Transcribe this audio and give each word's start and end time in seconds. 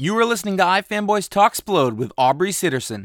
You 0.00 0.16
are 0.16 0.24
listening 0.24 0.56
to 0.56 0.62
iFanboys 0.62 1.28
Talksplode 1.28 1.96
with 1.96 2.10
Aubrey 2.16 2.52
Sitterson. 2.52 3.04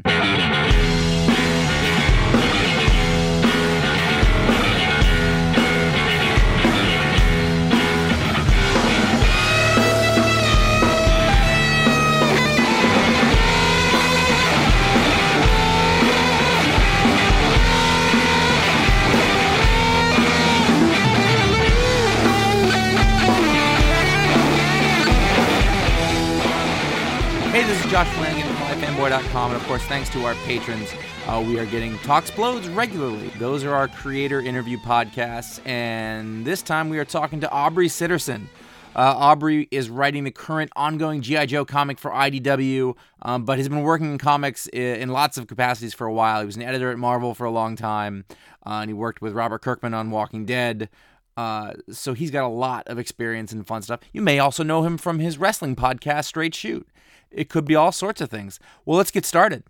Josh 27.96 28.14
Flanagan 28.14 28.42
from 28.42 28.56
iFanboy.com, 28.56 29.52
and 29.52 29.58
of 29.58 29.66
course, 29.66 29.82
thanks 29.84 30.10
to 30.10 30.22
our 30.26 30.34
patrons, 30.44 30.92
uh, 31.26 31.42
we 31.46 31.58
are 31.58 31.64
getting 31.64 31.94
Talksplodes 32.00 32.76
regularly. 32.76 33.28
Those 33.38 33.64
are 33.64 33.72
our 33.74 33.88
creator 33.88 34.38
interview 34.38 34.76
podcasts, 34.76 35.66
and 35.66 36.44
this 36.44 36.60
time 36.60 36.90
we 36.90 36.98
are 36.98 37.06
talking 37.06 37.40
to 37.40 37.50
Aubrey 37.50 37.88
Sitterson. 37.88 38.48
Uh, 38.94 39.14
Aubrey 39.16 39.66
is 39.70 39.88
writing 39.88 40.24
the 40.24 40.30
current 40.30 40.70
ongoing 40.76 41.22
G.I. 41.22 41.46
Joe 41.46 41.64
comic 41.64 41.98
for 41.98 42.10
IDW, 42.10 42.94
um, 43.22 43.46
but 43.46 43.56
has 43.56 43.66
been 43.70 43.80
working 43.80 44.12
in 44.12 44.18
comics 44.18 44.68
i- 44.74 44.76
in 44.76 45.08
lots 45.08 45.38
of 45.38 45.46
capacities 45.46 45.94
for 45.94 46.06
a 46.06 46.12
while. 46.12 46.40
He 46.40 46.46
was 46.46 46.56
an 46.56 46.62
editor 46.64 46.90
at 46.90 46.98
Marvel 46.98 47.32
for 47.32 47.46
a 47.46 47.50
long 47.50 47.76
time, 47.76 48.26
uh, 48.66 48.80
and 48.82 48.90
he 48.90 48.94
worked 48.94 49.22
with 49.22 49.32
Robert 49.32 49.62
Kirkman 49.62 49.94
on 49.94 50.10
Walking 50.10 50.44
Dead. 50.44 50.90
Uh, 51.34 51.72
so 51.90 52.12
he's 52.12 52.30
got 52.30 52.44
a 52.44 52.48
lot 52.48 52.86
of 52.88 52.98
experience 52.98 53.52
and 53.52 53.66
fun 53.66 53.80
stuff. 53.80 54.00
You 54.12 54.20
may 54.20 54.38
also 54.38 54.62
know 54.62 54.82
him 54.82 54.98
from 54.98 55.18
his 55.18 55.38
wrestling 55.38 55.76
podcast, 55.76 56.26
Straight 56.26 56.54
Shoot. 56.54 56.86
It 57.30 57.48
could 57.48 57.64
be 57.64 57.74
all 57.74 57.92
sorts 57.92 58.20
of 58.20 58.30
things. 58.30 58.58
Well, 58.84 58.96
let's 58.96 59.10
get 59.10 59.24
started. 59.24 59.64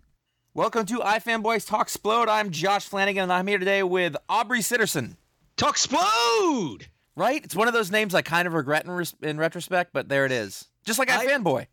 Welcome 0.53 0.85
to 0.87 0.99
iFanboys 0.99 1.67
Talksplode. 1.69 2.27
I'm 2.27 2.51
Josh 2.51 2.87
Flanagan, 2.87 3.23
and 3.23 3.33
I'm 3.33 3.47
here 3.47 3.57
today 3.59 3.83
with 3.83 4.15
Aubrey 4.29 4.59
Sitterson. 4.59 5.17
Talksplode. 5.57 6.87
Right? 7.15 7.43
It's 7.43 7.55
one 7.55 7.67
of 7.67 7.73
those 7.73 7.91
names 7.91 8.13
I 8.15 8.21
kind 8.21 8.47
of 8.47 8.53
regret 8.53 8.85
in, 8.85 8.91
res- 8.91 9.15
in 9.21 9.37
retrospect, 9.37 9.91
but 9.91 10.07
there 10.07 10.25
it 10.25 10.31
is. 10.31 10.65
Just 10.85 10.99
like 10.99 11.09
I- 11.09 11.25
iFanboy. 11.25 11.67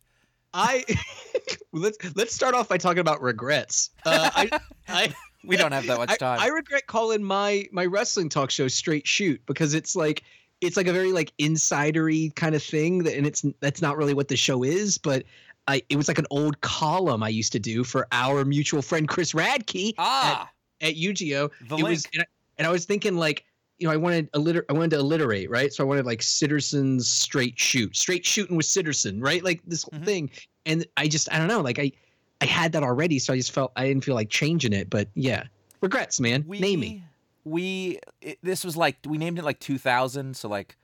I 0.57 0.85
let's 1.73 1.99
let's 2.15 2.33
start 2.33 2.55
off 2.55 2.69
by 2.69 2.79
talking 2.79 3.01
about 3.01 3.21
regrets. 3.21 3.91
Uh, 4.07 4.31
I, 4.35 4.61
I 4.89 5.15
We 5.47 5.57
don't 5.57 5.73
have 5.73 5.87
that 5.87 5.99
much 5.99 6.11
I, 6.11 6.17
time. 6.17 6.41
I 6.41 6.47
regret 6.49 6.87
calling 6.87 7.23
my 7.23 7.67
my 7.73 7.87
wrestling 7.87 8.29
talk 8.29 8.51
show 8.51 8.69
Straight 8.69 9.07
Shoot 9.07 9.41
because 9.47 9.75
it's 9.75 9.95
like 9.95 10.23
it's 10.61 10.77
like 10.77 10.87
a 10.87 10.93
very 10.93 11.13
like 11.13 11.33
insidery 11.39 12.35
kind 12.35 12.55
of 12.55 12.63
thing 12.63 13.03
that 13.05 13.17
and 13.17 13.27
it's 13.27 13.45
that's 13.61 13.83
not 13.83 13.97
really 13.97 14.15
what 14.15 14.29
the 14.29 14.37
show 14.37 14.63
is, 14.63 14.97
but 14.97 15.25
I 15.69 15.83
it 15.89 15.97
was 15.97 16.09
like 16.09 16.19
an 16.19 16.27
old 16.31 16.61
column 16.61 17.23
I 17.23 17.29
used 17.31 17.53
to 17.53 17.59
do 17.59 17.85
for 17.85 18.07
our 18.13 18.45
mutual 18.45 18.83
friend 18.83 19.09
Chris 19.09 19.33
Radke 19.33 19.95
ah, 19.99 20.51
at 20.81 20.95
UGO. 20.95 21.51
the 21.69 21.77
it 21.77 21.83
link. 21.83 21.89
was 21.89 22.07
and 22.13 22.23
I, 22.23 22.27
and 22.59 22.67
I 22.67 22.71
was 22.71 22.85
thinking 22.85 23.17
like 23.17 23.45
you 23.79 23.87
know 23.87 23.93
I 23.93 23.97
wanted 23.97 24.31
alliter- 24.33 24.65
I 24.69 24.73
wanted 24.73 24.91
to 24.91 24.99
alliterate 24.99 25.51
right? 25.51 25.73
So 25.73 25.83
I 25.83 25.87
wanted 25.87 26.07
like 26.07 26.21
Sitterson's 26.21 27.09
straight 27.11 27.59
shoot 27.59 27.97
straight 27.97 28.25
shooting 28.27 28.57
with 28.57 28.67
Sitterson 28.67 29.23
right? 29.23 29.43
Like 29.43 29.61
this 29.67 29.85
whole 29.85 30.01
Mhm. 30.01 30.05
thing. 30.05 30.31
And 30.67 30.87
I 30.97 31.09
just 31.09 31.33
I 31.33 31.39
don't 31.39 31.49
know 31.49 31.61
like 31.61 31.79
I 31.79 31.91
I 32.41 32.47
had 32.47 32.73
that 32.73 32.83
already 32.83 33.19
so 33.19 33.33
I 33.33 33.37
just 33.37 33.53
felt 33.53 33.73
I 33.77 33.87
didn't 33.89 34.05
feel 34.05 34.15
like 34.15 34.29
changing 34.31 34.73
it 34.73 34.91
but 34.91 35.09
yeah. 35.15 35.45
Regrets 35.81 36.21
man. 36.21 36.45
We, 36.47 36.61
name 36.61 36.81
me. 36.81 37.05
We 37.45 38.01
it, 38.23 38.39
this 38.43 38.65
was 38.65 38.77
like 38.77 38.97
we 39.07 39.19
named 39.19 39.39
it 39.39 39.45
like 39.45 39.61
2000, 39.61 40.35
so 40.37 40.49
like 40.49 40.77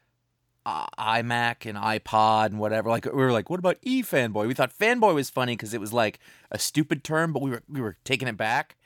iMac 0.66 1.66
and 1.66 1.77
iPod 1.78 2.47
and 2.47 2.58
whatever. 2.58 2.89
Like 2.91 3.05
we 3.06 3.12
were 3.12 3.33
like, 3.33 3.50
what 3.50 3.58
about 3.58 3.78
e 3.83 4.03
fanboy? 4.03 4.47
We 4.47 4.55
thought 4.55 4.77
fanboy 4.77 5.14
was 5.14 5.30
funny 5.30 5.55
because 5.55 5.75
it 5.75 5.80
was 5.80 5.92
like 5.92 6.19
a 6.50 6.58
stupid 6.58 7.05
term, 7.05 7.33
but 7.33 7.42
we 7.42 7.50
were 7.50 7.62
we 7.69 7.80
were 7.80 7.97
taking 8.05 8.28
it 8.28 8.36
back. 8.36 8.77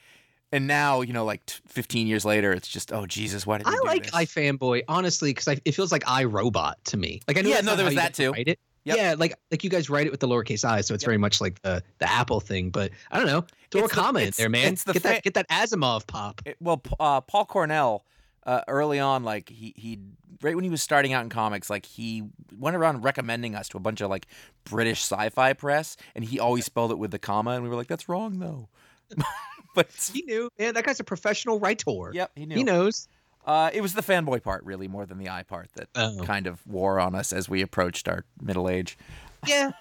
And 0.52 0.67
now 0.69 1.00
you 1.00 1.12
know, 1.12 1.25
like 1.25 1.45
t- 1.47 1.56
15 1.67 2.06
years 2.06 2.25
later, 2.25 2.52
it's 2.52 2.69
just 2.69 2.92
oh 2.92 3.06
Jesus, 3.06 3.47
why 3.47 3.58
did 3.58 3.67
I 3.67 3.73
do 3.73 3.80
like 3.84 4.05
this? 4.05 4.13
iFanboy 4.13 4.83
honestly 4.89 5.30
because 5.30 5.48
it 5.64 5.73
feels 5.73 5.90
like 5.90 6.05
iRobot 6.05 6.74
to 6.84 6.96
me 6.96 7.20
like 7.27 7.36
I 7.39 7.40
know 7.40 7.48
Yeah, 7.51 7.61
no, 7.61 7.74
there 7.77 7.84
was 7.84 7.95
that 7.96 8.14
too. 8.14 8.33
write 8.33 8.48
it. 8.48 8.58
Yep. 8.84 8.96
Yeah, 8.98 9.14
like 9.18 9.34
like 9.51 9.64
you 9.64 9.70
guys 9.70 9.89
write 9.89 10.07
it 10.07 10.11
with 10.11 10.20
the 10.20 10.29
lowercase 10.29 10.63
i, 10.64 10.80
so 10.83 10.92
it's 10.95 11.02
Yep. 11.02 11.07
very 11.08 11.18
much 11.18 11.40
like 11.40 11.61
the 11.63 11.83
the 11.98 12.08
Apple 12.11 12.39
thing. 12.40 12.70
But 12.70 12.92
I 13.11 13.17
don't 13.17 13.27
know. 13.27 13.45
Throw 13.70 13.83
It's 13.84 13.92
a 13.92 13.96
the- 13.96 14.01
comment 14.02 14.36
there, 14.36 14.48
man. 14.51 14.74
it's 14.74 14.84
the 14.84 14.92
get 14.92 15.02
fa- 15.02 15.08
that 15.08 15.23
get 15.24 15.34
that 15.34 15.48
Asimov 15.48 16.07
pop. 16.07 16.40
It- 16.45 16.57
well, 16.61 16.80
uh, 17.01 17.20
Paul 17.23 17.46
Cornell, 17.46 18.05
uh, 18.47 18.63
early 18.69 18.99
on, 19.01 19.25
like 19.25 19.49
he 19.49 19.73
he 19.77 19.99
right 20.43 20.55
when 20.55 20.65
he 20.65 20.71
was 20.71 20.83
starting 20.83 21.13
out 21.13 21.23
in 21.25 21.31
comics, 21.31 21.71
like 21.71 21.87
he 21.87 22.23
went 22.59 22.77
around 22.77 23.03
recommending 23.03 23.55
us 23.55 23.69
to 23.71 23.77
a 23.77 23.81
bunch 23.81 24.01
of 24.01 24.11
like 24.11 24.27
British 24.65 25.01
sci-fi 25.01 25.53
press, 25.53 25.97
and 26.15 26.25
he 26.25 26.39
always 26.41 26.65
spelled 26.65 26.91
it 26.93 26.99
with 26.99 27.11
the 27.11 27.19
comma, 27.19 27.53
and 27.53 27.63
we 27.63 27.69
were 27.69 27.77
like, 27.77 27.89
"That's 27.89 28.09
wrong, 28.09 28.39
though." 28.39 28.69
but 29.75 29.89
He 30.13 30.23
knew, 30.23 30.49
man. 30.59 30.75
That 30.75 30.85
guy's 30.85 31.01
a 31.01 31.05
professional 31.05 31.59
writer. 31.59 32.11
yep, 32.13 32.31
he 32.37 32.47
knew. 32.47 32.57
He 32.57 32.65
knows. 32.65 33.09
Uh, 33.47 33.71
it 33.75 33.83
was 33.83 33.93
the 33.93 34.01
fanboy 34.03 34.43
part, 34.43 34.65
really, 34.65 34.89
more 34.89 35.05
than 35.05 35.19
the 35.19 35.29
I 35.29 35.43
part 35.43 35.69
that 35.75 35.89
Oh. 35.95 36.19
kind 36.25 36.47
of 36.47 36.67
wore 36.67 36.99
on 36.99 37.15
us 37.15 37.31
as 37.33 37.47
we 37.49 37.61
approached 37.61 38.09
our 38.09 38.25
middle 38.41 38.69
age. 38.69 38.97
Yeah. 39.47 39.73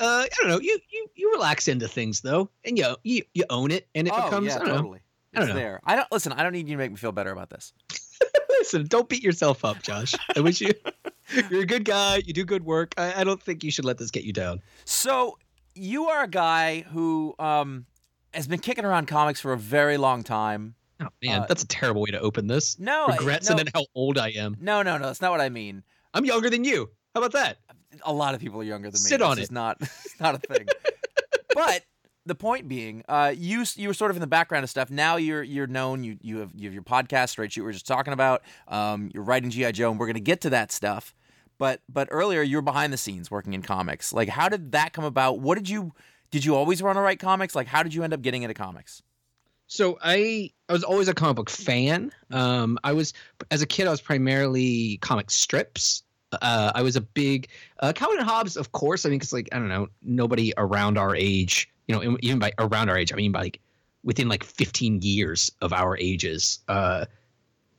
Uh, 0.00 0.24
I 0.24 0.28
don't 0.40 0.48
know. 0.48 0.58
You 0.58 0.76
you 0.90 1.06
you 1.14 1.30
relax 1.32 1.68
into 1.68 1.86
things 1.86 2.20
though, 2.22 2.50
and 2.64 2.76
you 2.76 2.96
you, 3.04 3.22
you 3.34 3.44
own 3.50 3.70
it, 3.70 3.86
and 3.94 4.08
it 4.08 4.12
oh 4.16 4.24
becomes. 4.24 4.48
yeah, 4.48 4.58
know. 4.58 4.96
Totally. 5.34 5.42
I 5.42 5.46
don't 5.46 5.48
know. 5.48 5.54
there. 5.54 5.80
I 5.84 5.96
don't 5.96 6.08
listen. 6.12 6.32
I 6.32 6.42
don't 6.42 6.52
need 6.52 6.68
you 6.68 6.74
to 6.74 6.78
make 6.78 6.90
me 6.90 6.96
feel 6.96 7.12
better 7.12 7.30
about 7.32 7.50
this. 7.50 7.72
Listen, 8.50 8.86
don't 8.86 9.08
beat 9.08 9.22
yourself 9.24 9.64
up, 9.64 9.82
Josh. 9.82 10.14
I 10.36 10.40
wish 10.40 10.60
you. 10.60 10.70
You're 11.50 11.62
a 11.62 11.66
good 11.66 11.84
guy. 11.84 12.22
You 12.24 12.32
do 12.32 12.44
good 12.44 12.64
work. 12.64 12.94
I, 12.96 13.20
I 13.22 13.24
don't 13.24 13.42
think 13.42 13.64
you 13.64 13.70
should 13.72 13.84
let 13.84 13.98
this 13.98 14.10
get 14.12 14.22
you 14.24 14.32
down. 14.32 14.60
So 14.84 15.36
you 15.74 16.06
are 16.08 16.22
a 16.24 16.28
guy 16.28 16.82
who 16.82 17.34
um, 17.40 17.86
has 18.34 18.46
been 18.46 18.60
kicking 18.60 18.84
around 18.84 19.06
comics 19.06 19.40
for 19.40 19.52
a 19.52 19.58
very 19.58 19.96
long 19.96 20.22
time. 20.22 20.74
Oh 21.00 21.08
man, 21.22 21.40
Uh, 21.42 21.46
that's 21.48 21.64
a 21.64 21.66
terrible 21.66 22.02
way 22.02 22.10
to 22.10 22.20
open 22.20 22.46
this. 22.46 22.78
No, 22.78 23.06
I- 23.06 23.16
Regrets 23.16 23.48
no, 23.48 23.56
and 23.56 23.58
then 23.66 23.72
how 23.74 23.84
old 23.96 24.16
I 24.18 24.28
am. 24.30 24.56
no, 24.60 24.82
no, 24.82 24.96
no. 24.96 25.06
That's 25.06 25.20
not 25.22 25.32
what 25.32 25.40
I 25.40 25.48
mean. 25.48 25.82
I'm 26.14 26.24
younger 26.24 26.48
than 26.50 26.62
you. 26.62 26.88
How 27.14 27.20
about 27.22 27.32
that? 27.32 27.58
A 28.04 28.12
lot 28.12 28.34
of 28.34 28.40
people 28.40 28.60
are 28.60 28.64
younger 28.64 28.90
than 28.90 29.02
me. 29.02 29.08
Sit 29.08 29.22
on 29.22 29.38
is 29.38 29.46
it. 29.46 29.52
not 29.52 29.78
it's 29.80 30.20
not 30.20 30.36
a 30.36 30.38
thing. 30.38 30.66
but 31.54 31.82
the 32.26 32.34
point 32.34 32.68
being, 32.68 33.02
uh, 33.08 33.34
you 33.36 33.64
you 33.76 33.88
were 33.88 33.94
sort 33.94 34.10
of 34.10 34.16
in 34.16 34.20
the 34.20 34.26
background 34.26 34.64
of 34.64 34.70
stuff. 34.70 34.90
Now 34.90 35.16
you're 35.16 35.42
you're 35.42 35.66
known. 35.66 36.04
You 36.04 36.18
you 36.20 36.38
have 36.38 36.52
you 36.54 36.66
have 36.66 36.74
your 36.74 36.82
podcast, 36.82 37.38
right? 37.38 37.54
We 37.54 37.62
were 37.62 37.72
just 37.72 37.86
talking 37.86 38.12
about. 38.12 38.42
Um, 38.68 39.10
you're 39.12 39.24
writing 39.24 39.50
GI 39.50 39.72
Joe, 39.72 39.90
and 39.90 39.98
we're 39.98 40.06
gonna 40.06 40.20
get 40.20 40.40
to 40.42 40.50
that 40.50 40.72
stuff. 40.72 41.14
But 41.58 41.80
but 41.88 42.08
earlier 42.10 42.42
you 42.42 42.56
were 42.56 42.62
behind 42.62 42.92
the 42.92 42.96
scenes 42.96 43.30
working 43.30 43.54
in 43.54 43.62
comics. 43.62 44.12
Like, 44.12 44.28
how 44.28 44.48
did 44.48 44.72
that 44.72 44.92
come 44.92 45.04
about? 45.04 45.40
What 45.40 45.56
did 45.56 45.68
you 45.68 45.92
did 46.30 46.44
you 46.44 46.54
always 46.54 46.82
want 46.82 46.96
to 46.96 47.00
write 47.00 47.20
comics? 47.20 47.54
Like, 47.54 47.66
how 47.66 47.82
did 47.82 47.94
you 47.94 48.02
end 48.02 48.12
up 48.12 48.22
getting 48.22 48.42
into 48.42 48.54
comics? 48.54 49.02
So 49.66 49.98
I 50.02 50.50
I 50.68 50.72
was 50.72 50.84
always 50.84 51.08
a 51.08 51.14
comic 51.14 51.36
book 51.36 51.50
fan. 51.50 52.12
Um, 52.30 52.78
I 52.84 52.92
was 52.92 53.12
as 53.50 53.62
a 53.62 53.66
kid 53.66 53.86
I 53.86 53.90
was 53.90 54.00
primarily 54.00 54.98
comic 54.98 55.30
strips. 55.30 56.02
Uh, 56.40 56.72
I 56.74 56.82
was 56.82 56.96
a 56.96 57.00
big 57.00 57.48
uh, 57.80 57.92
Calvin 57.92 58.18
and 58.18 58.26
Hobbes, 58.26 58.56
of 58.56 58.72
course. 58.72 59.04
I 59.04 59.10
mean, 59.10 59.20
it's 59.20 59.32
like 59.32 59.48
I 59.52 59.58
don't 59.58 59.68
know, 59.68 59.88
nobody 60.02 60.52
around 60.56 60.98
our 60.98 61.14
age, 61.14 61.70
you 61.88 61.94
know, 61.94 62.16
even 62.20 62.38
by 62.38 62.52
around 62.58 62.88
our 62.88 62.96
age, 62.96 63.12
I 63.12 63.16
mean 63.16 63.32
by 63.32 63.40
like 63.42 63.60
within 64.04 64.28
like 64.28 64.42
15 64.44 65.00
years 65.02 65.50
of 65.60 65.72
our 65.72 65.96
ages, 65.98 66.60
uh, 66.68 67.04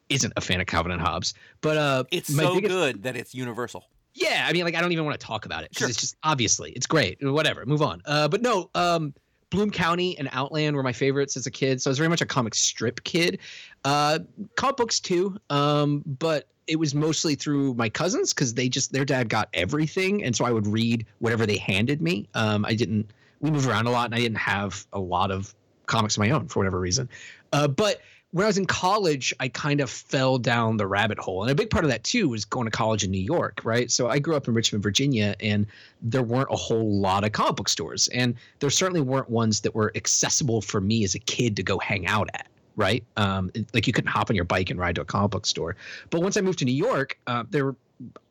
isn't 0.09 0.33
a 0.35 0.41
fan 0.41 0.61
of 0.61 0.67
Calvin 0.67 0.91
and 0.91 1.01
Hobbes. 1.01 1.33
But 1.61 1.77
uh, 1.77 2.03
It's 2.11 2.33
so 2.33 2.55
biggest- 2.55 2.71
good 2.71 3.03
that 3.03 3.15
it's 3.15 3.33
universal. 3.33 3.85
yeah, 4.13 4.45
I 4.47 4.53
mean, 4.53 4.63
like 4.65 4.75
I 4.75 4.81
don't 4.81 4.91
even 4.91 5.05
want 5.05 5.19
to 5.19 5.25
talk 5.25 5.45
about 5.45 5.63
it 5.63 5.69
because 5.71 5.79
Sure. 5.81 5.89
it's 5.89 5.99
just 5.99 6.15
obviously 6.23 6.71
it's 6.71 6.85
great. 6.85 7.17
Whatever, 7.21 7.65
move 7.65 7.81
on. 7.81 8.01
Uh, 8.05 8.27
but 8.27 8.41
no, 8.41 8.69
um, 8.75 9.13
Bloom 9.49 9.69
County 9.71 10.17
and 10.17 10.29
Outland 10.31 10.75
were 10.75 10.83
my 10.83 10.93
favorites 10.93 11.35
as 11.37 11.45
a 11.45 11.51
kid, 11.51 11.81
so 11.81 11.89
I 11.89 11.91
was 11.91 11.97
very 11.97 12.09
much 12.09 12.21
a 12.21 12.25
comic 12.25 12.55
strip 12.55 13.03
kid. 13.03 13.39
Uh, 13.85 14.19
comic 14.55 14.77
books 14.77 14.99
too, 14.99 15.37
um, 15.49 16.03
but 16.05 16.47
it 16.67 16.77
was 16.77 16.95
mostly 16.95 17.35
through 17.35 17.73
my 17.75 17.89
cousins 17.89 18.33
because 18.33 18.53
they 18.53 18.69
just 18.69 18.93
their 18.93 19.05
dad 19.05 19.29
got 19.29 19.49
everything, 19.53 20.23
and 20.23 20.35
so 20.35 20.45
I 20.45 20.51
would 20.51 20.65
read 20.67 21.05
whatever 21.19 21.45
they 21.45 21.57
handed 21.57 22.01
me. 22.01 22.27
Um, 22.33 22.65
I 22.65 22.73
didn't. 22.75 23.11
We 23.43 23.51
moved 23.51 23.67
around 23.67 23.87
a 23.87 23.91
lot, 23.91 24.05
and 24.05 24.15
I 24.15 24.19
didn't 24.19 24.37
have 24.37 24.87
a 24.93 24.99
lot 24.99 25.29
of 25.29 25.53
comics 25.85 26.15
of 26.15 26.21
my 26.21 26.29
own 26.29 26.47
for 26.47 26.59
whatever 26.59 26.79
reason. 26.79 27.09
Uh, 27.51 27.67
but 27.67 28.01
when 28.31 28.45
I 28.45 28.47
was 28.47 28.57
in 28.57 28.65
college, 28.65 29.33
I 29.39 29.49
kind 29.49 29.81
of 29.81 29.89
fell 29.91 30.39
down 30.39 30.77
the 30.77 30.87
rabbit 30.87 31.19
hole. 31.19 31.43
And 31.43 31.51
a 31.51 31.55
big 31.55 31.69
part 31.69 31.83
of 31.83 31.91
that 31.91 32.03
too 32.03 32.29
was 32.29 32.45
going 32.45 32.65
to 32.65 32.71
college 32.71 33.03
in 33.03 33.11
New 33.11 33.21
York, 33.21 33.59
right? 33.63 33.91
So 33.91 34.07
I 34.07 34.17
grew 34.17 34.35
up 34.35 34.47
in 34.47 34.53
Richmond, 34.53 34.81
Virginia, 34.81 35.35
and 35.39 35.67
there 36.01 36.23
weren't 36.23 36.47
a 36.49 36.55
whole 36.55 36.99
lot 36.99 37.25
of 37.25 37.33
comic 37.33 37.57
book 37.57 37.69
stores. 37.69 38.07
And 38.07 38.33
there 38.59 38.71
certainly 38.71 39.01
weren't 39.01 39.29
ones 39.29 39.59
that 39.61 39.75
were 39.75 39.91
accessible 39.93 40.61
for 40.61 40.81
me 40.81 41.03
as 41.03 41.13
a 41.13 41.19
kid 41.19 41.55
to 41.57 41.63
go 41.63 41.77
hang 41.77 42.07
out 42.07 42.29
at, 42.33 42.47
right? 42.75 43.03
Um, 43.17 43.51
like 43.73 43.85
you 43.85 43.93
couldn't 43.93 44.09
hop 44.09 44.31
on 44.31 44.35
your 44.35 44.45
bike 44.45 44.71
and 44.71 44.79
ride 44.79 44.95
to 44.95 45.01
a 45.01 45.05
comic 45.05 45.29
book 45.29 45.45
store. 45.45 45.75
But 46.09 46.21
once 46.21 46.35
I 46.35 46.41
moved 46.41 46.59
to 46.59 46.65
New 46.65 46.71
York, 46.71 47.19
uh, 47.27 47.43
there 47.51 47.65
were 47.65 47.75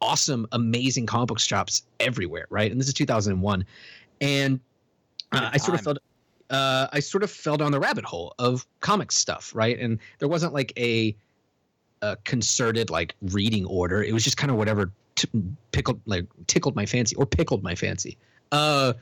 awesome, 0.01 0.49
amazing 0.51 1.07
comic 1.07 1.29
book 1.29 1.39
shops 1.39 1.83
everywhere, 2.01 2.47
right? 2.51 2.73
And 2.73 2.81
this 2.81 2.89
is 2.89 2.95
2001. 2.95 3.65
And 4.21 4.59
uh, 5.33 5.51
I 5.53 5.59
sort 5.59 5.75
of 5.75 5.81
felt 5.83 5.99
uh, 6.51 6.87
I 6.93 7.01
sort 7.01 7.23
of 7.23 7.31
fell 7.31 7.57
down 7.57 7.73
the 7.73 7.81
rabbit 7.81 8.05
hole 8.05 8.35
of 8.39 8.67
comic 8.81 9.11
stuff, 9.13 9.53
right? 9.55 9.79
And 9.79 9.99
there 10.19 10.29
wasn't 10.29 10.53
like 10.53 10.73
a, 10.79 11.17
a 12.03 12.17
concerted 12.25 12.91
like 12.91 13.15
reading 13.23 13.65
order. 13.67 14.03
It 14.03 14.13
was 14.13 14.23
just 14.25 14.37
kind 14.37 14.51
of 14.51 14.57
whatever 14.57 14.93
t- 15.17 15.29
pickled 15.73 16.01
like 16.07 16.27
tickled 16.47 16.77
my 16.77 16.85
fancy 16.87 17.17
or 17.17 17.25
pickled 17.27 17.63
my 17.63 17.75
fancy. 17.75 18.19
Uh, 18.51 18.93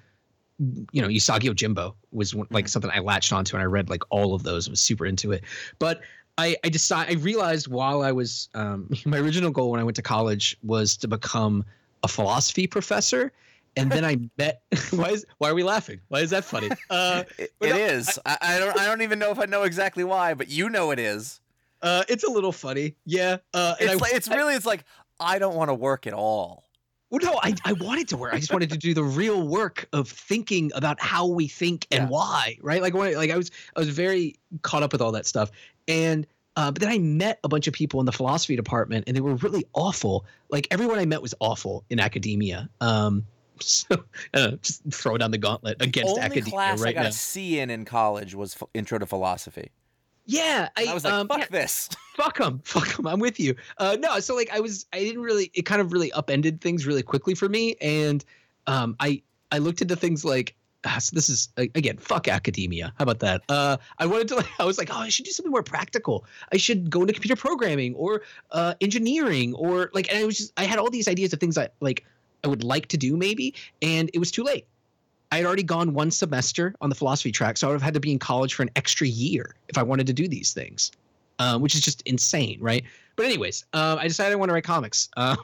you 0.93 1.01
know, 1.01 1.09
Usagi 1.09 1.45
Yojimbo 1.49 1.95
was 2.13 2.35
one, 2.35 2.47
like 2.51 2.67
Mhm. 2.67 2.69
something 2.69 2.91
I 2.95 3.01
latched 3.01 3.33
onto, 3.33 3.57
and 3.57 3.63
I 3.63 3.67
read 3.67 3.89
like 3.89 4.03
all 4.11 4.35
of 4.35 4.43
those. 4.43 4.67
and 4.67 4.73
was 4.73 4.81
super 4.81 5.07
into 5.07 5.33
it, 5.33 5.43
but 5.79 6.03
I 6.39 6.57
I 6.63 6.69
decided 6.69 7.19
I 7.19 7.21
realized 7.21 7.67
while 7.67 8.03
I 8.03 8.13
was 8.13 8.49
um, 8.55 8.91
my 9.07 9.19
original 9.19 9.51
goal 9.51 9.71
when 9.71 9.81
I 9.81 9.85
went 9.85 9.97
to 9.97 10.03
college 10.03 10.57
was 10.63 10.97
to 10.99 11.09
become 11.09 11.65
a 12.03 12.09
philosophy 12.09 12.67
professor, 12.67 13.33
and 13.77 13.91
then 13.91 14.05
I 14.05 14.17
met. 14.39 14.63
why 14.91 15.11
is 15.11 15.25
why 15.39 15.51
are 15.51 15.55
we 15.55 15.63
laughing? 15.63 16.01
Why 16.09 16.21
is 16.21 16.31
that 16.31 16.45
funny? 16.45 16.69
Uh, 16.91 17.25
It, 17.39 17.53
it 17.61 17.71
no, 17.71 17.77
is. 17.77 18.19
I, 18.27 18.37
I 18.41 18.59
don't. 18.59 18.79
I 18.79 18.87
don't 18.87 19.03
even 19.03 19.19
know 19.19 19.31
if 19.31 19.39
I 19.39 19.47
know 19.47 19.63
exactly 19.63 20.05
why, 20.05 20.35
but 20.35 20.49
you 20.49 20.69
know 20.71 20.91
it 20.91 20.99
is. 20.99 21.41
uh, 21.83 22.03
it's 22.09 22.25
a 22.25 22.31
little 22.31 22.53
funny, 22.53 22.95
yeah. 23.07 23.39
Uh, 23.55 23.75
It's 23.81 23.93
I, 23.93 23.95
like, 23.95 24.13
it's 24.15 24.29
really. 24.29 24.55
It's 24.55 24.67
like 24.67 24.85
I 25.19 25.39
don't 25.39 25.55
want 25.55 25.69
to 25.71 25.75
work 25.75 26.07
at 26.07 26.13
all. 26.13 26.65
Well, 27.11 27.21
no, 27.23 27.41
I, 27.43 27.55
I 27.65 27.73
wanted 27.73 28.07
to 28.11 28.17
work. 28.17 28.33
I 28.33 28.39
just 28.39 28.53
wanted 28.53 28.71
to 28.71 28.79
do 28.79 28.95
the 28.95 29.03
real 29.03 29.43
work 29.49 29.89
of 29.93 30.09
thinking 30.09 30.71
about 30.77 31.01
how 31.01 31.27
we 31.27 31.49
think 31.49 31.87
and 31.91 32.05
Yeah. 32.05 32.09
why, 32.09 32.57
right? 32.63 32.81
Like, 32.81 32.95
when, 32.95 33.15
like 33.17 33.31
I 33.33 33.37
was, 33.37 33.51
I 33.75 33.81
was 33.81 33.89
very 33.89 34.37
caught 34.63 34.85
up 34.85 34.93
with 34.93 35.01
all 35.03 35.11
that 35.13 35.27
stuff, 35.27 35.51
and 35.89 36.25
uh, 36.57 36.71
but 36.71 36.81
then 36.81 36.91
I 36.91 36.99
met 36.99 37.41
a 37.43 37.49
bunch 37.49 37.67
of 37.67 37.75
people 37.75 37.99
in 37.99 38.07
the 38.07 38.13
philosophy 38.13 38.55
department, 38.55 39.05
and 39.09 39.17
they 39.17 39.21
were 39.21 39.35
really 39.37 39.65
awful. 39.73 40.25
Like 40.51 40.69
everyone 40.71 40.99
I 41.01 41.05
met 41.05 41.21
was 41.21 41.35
awful 41.41 41.85
in 41.91 41.99
academia. 41.99 42.69
Um, 42.81 43.25
so 43.67 44.05
uh, 44.35 44.53
just 44.63 44.83
throw 44.93 45.17
down 45.19 45.31
the 45.31 45.39
gauntlet 45.39 45.77
against 45.81 46.15
the 46.15 46.21
Only 46.23 46.23
academia 46.23 46.51
class 46.51 46.81
I 46.81 46.85
right 46.85 46.95
got 46.95 47.03
now. 47.03 47.09
a 47.09 47.13
C 47.13 47.59
in 47.61 47.71
in 47.71 47.85
college 47.85 48.35
was 48.35 48.55
ph- 48.55 48.69
Intro 48.75 48.99
to 48.99 49.07
Philosophy. 49.07 49.71
Yeah, 50.27 50.69
I, 50.77 50.87
I 50.89 50.95
was 50.95 51.05
like, 51.05 51.13
um, 51.13 51.27
fuck 51.29 51.39
yeah, 51.41 51.47
this. 51.51 51.89
fuck 52.17 52.39
them 52.39 52.61
fuck 52.65 52.95
them 52.97 53.07
i'm 53.07 53.19
with 53.19 53.41
you. 53.41 53.55
Uh 53.79 53.97
no 53.99 54.21
so 54.21 54.35
like 54.37 54.51
i 54.53 54.61
was 54.61 54.87
i 54.93 54.99
didn't 55.01 55.23
really 55.23 55.51
it 55.55 55.63
kind 55.63 55.81
of 55.81 55.93
really 55.93 56.13
upended 56.13 56.61
things 56.61 56.87
really 56.87 57.03
quickly 57.03 57.35
for 57.35 57.49
me. 57.49 57.75
And 57.81 58.25
um 58.67 58.95
i 59.01 59.23
i 59.51 59.59
looked 59.59 59.81
into 59.83 59.97
things 59.97 60.25
like 60.25 60.55
ah, 60.85 60.99
so 60.99 61.15
this 61.15 61.29
is 61.29 61.49
again 61.57 61.97
fuck 61.97 62.29
academia. 62.29 62.93
How 62.99 63.03
about 63.05 63.19
that? 63.21 63.43
Uh 63.49 63.79
i 63.99 64.07
wanted 64.07 64.29
to 64.29 64.37
like 64.37 64.47
i 64.61 64.65
was 64.65 64.79
like 64.79 64.91
oh 64.95 64.99
i 65.01 65.09
should 65.09 65.25
do 65.25 65.31
something 65.33 65.51
more 65.51 65.63
practical. 65.65 66.25
I 66.53 66.59
should 66.59 66.91
go 66.91 67.01
into 67.01 67.13
computer 67.13 67.37
programming 67.37 67.95
or 67.97 68.23
uh 68.53 68.75
engineering 68.81 69.55
or 69.55 69.91
like 69.95 70.09
and 70.13 70.19
i 70.19 70.25
was 70.25 70.37
just 70.37 70.53
i 70.57 70.65
had 70.65 70.79
all 70.79 70.91
these 70.91 71.09
ideas 71.09 71.33
of 71.33 71.41
things 71.41 71.59
i 71.59 71.69
like 71.81 72.05
i 72.45 72.49
would 72.49 72.65
like 72.65 72.87
to 72.87 72.97
do 72.97 73.17
maybe 73.17 73.55
and 73.83 74.11
it 74.15 74.19
was 74.19 74.31
too 74.31 74.43
late 74.43 74.67
I 75.33 75.37
had 75.37 75.47
already 75.47 75.63
gone 75.63 75.95
one 75.95 76.11
semester 76.11 76.75
on 76.81 76.89
the 76.89 76.97
philosophy 76.97 77.31
track, 77.31 77.57
so 77.57 77.69
I 77.69 77.71
would 77.71 77.77
have 77.77 77.83
had 77.83 77.95
to 77.95 78.01
be 78.01 78.11
in 78.11 78.19
college 78.19 78.53
for 78.53 78.65
an 78.65 78.71
extra 78.75 79.07
year 79.07 79.55
if 79.69 79.79
I 79.79 79.83
wanted 79.85 80.09
to 80.09 80.13
do 80.13 80.27
these 80.27 80.53
things 80.53 80.91
um, 81.41 81.63
which 81.63 81.75
is 81.75 81.81
just 81.81 82.03
insane, 82.03 82.59
right? 82.61 82.85
But 83.17 83.27
anyways, 83.27 83.65
um, 83.73 83.99
I 83.99 84.07
decided 84.07 84.33
I 84.33 84.37
want 84.37 84.51
to 84.51 84.53
write 84.53 84.65
comics 84.65 85.09
uh, 85.17 85.37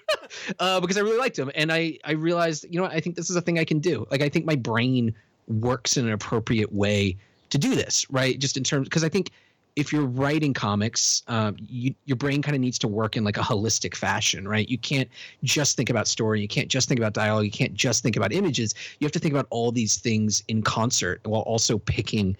uh, 0.60 0.78
because 0.80 0.96
I 0.96 1.00
really 1.00 1.18
liked 1.18 1.36
them, 1.36 1.50
and 1.56 1.72
I 1.72 1.98
I 2.04 2.12
realized 2.12 2.66
you 2.70 2.76
know 2.76 2.82
what 2.82 2.92
I 2.92 3.00
think 3.00 3.16
this 3.16 3.28
is 3.28 3.34
a 3.34 3.40
thing 3.40 3.58
I 3.58 3.64
can 3.64 3.80
do. 3.80 4.06
Like 4.10 4.22
I 4.22 4.28
think 4.28 4.44
my 4.44 4.54
brain 4.54 5.12
works 5.48 5.96
in 5.96 6.06
an 6.06 6.12
appropriate 6.12 6.72
way 6.72 7.16
to 7.50 7.58
do 7.58 7.74
this, 7.74 8.08
right? 8.10 8.38
Just 8.38 8.56
in 8.56 8.62
terms 8.62 8.86
because 8.86 9.02
I 9.02 9.08
think 9.08 9.30
if 9.76 9.92
you're 9.92 10.06
writing 10.06 10.52
comics, 10.52 11.22
um, 11.28 11.56
you, 11.58 11.94
your 12.04 12.16
brain 12.16 12.42
kind 12.42 12.54
of 12.54 12.60
needs 12.60 12.78
to 12.80 12.88
work 12.88 13.16
in 13.16 13.24
like 13.24 13.36
a 13.36 13.42
holistic 13.42 13.94
fashion, 13.94 14.46
right? 14.46 14.68
You 14.68 14.78
can't 14.78 15.08
just 15.44 15.76
think 15.76 15.88
about 15.88 16.08
story, 16.08 16.40
you 16.40 16.48
can't 16.48 16.68
just 16.68 16.88
think 16.88 16.98
about 16.98 17.12
dialogue, 17.12 17.44
you 17.44 17.50
can't 17.50 17.74
just 17.74 18.02
think 18.02 18.16
about 18.16 18.32
images. 18.32 18.74
You 18.98 19.04
have 19.04 19.12
to 19.12 19.18
think 19.18 19.34
about 19.34 19.46
all 19.50 19.70
these 19.70 19.96
things 19.96 20.42
in 20.48 20.62
concert 20.62 21.20
while 21.24 21.42
also 21.42 21.78
picking, 21.78 22.36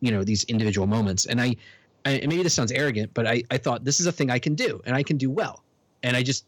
you 0.00 0.10
know, 0.10 0.24
these 0.24 0.44
individual 0.44 0.86
moments. 0.86 1.26
And 1.26 1.40
I, 1.40 1.56
I 2.06 2.12
and 2.12 2.28
maybe 2.28 2.42
this 2.42 2.54
sounds 2.54 2.72
arrogant, 2.72 3.12
but 3.14 3.26
I, 3.26 3.42
I 3.50 3.58
thought 3.58 3.84
this 3.84 4.00
is 4.00 4.06
a 4.06 4.12
thing 4.12 4.30
I 4.30 4.38
can 4.38 4.54
do 4.54 4.80
and 4.86 4.96
I 4.96 5.02
can 5.02 5.16
do 5.16 5.30
well. 5.30 5.62
And 6.02 6.16
I 6.16 6.22
just 6.22 6.46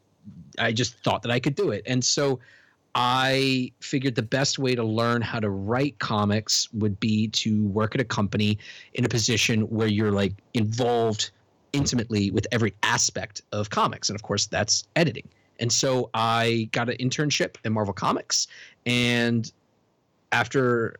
I 0.58 0.72
just 0.72 0.96
thought 0.99 1.22
that 1.22 1.31
I 1.31 1.38
could 1.38 1.55
do 1.55 1.70
it. 1.70 1.82
And 1.87 2.05
so 2.05 2.40
I 2.94 3.73
figured 3.81 4.14
the 4.14 4.23
best 4.23 4.58
way 4.58 4.75
to 4.75 4.85
learn 4.85 5.20
how 5.20 5.41
to 5.41 5.50
write 5.50 5.99
comics 5.99 6.73
would 6.73 6.99
be 7.00 7.29
to 7.29 7.67
work 7.67 7.94
at 7.94 8.00
a 8.00 8.05
company 8.05 8.58
in 8.94 9.05
a 9.05 9.08
position 9.08 9.62
where 9.62 9.88
you're 9.88 10.12
like 10.12 10.35
involved 10.55 11.31
intimately 11.73 12.31
with 12.31 12.46
every 12.52 12.73
aspect 12.85 13.43
of 13.52 13.70
comics. 13.70 14.08
And 14.08 14.17
of 14.17 14.23
course, 14.23 14.46
that's 14.46 14.87
editing. 14.94 15.29
And 15.61 15.73
so 15.73 16.11
I 16.14 16.69
got 16.73 16.88
an 16.88 16.96
internship 16.99 17.56
in 17.64 17.73
Marvel 17.73 17.94
Comics. 17.94 18.46
And 18.87 19.50
after, 20.32 20.96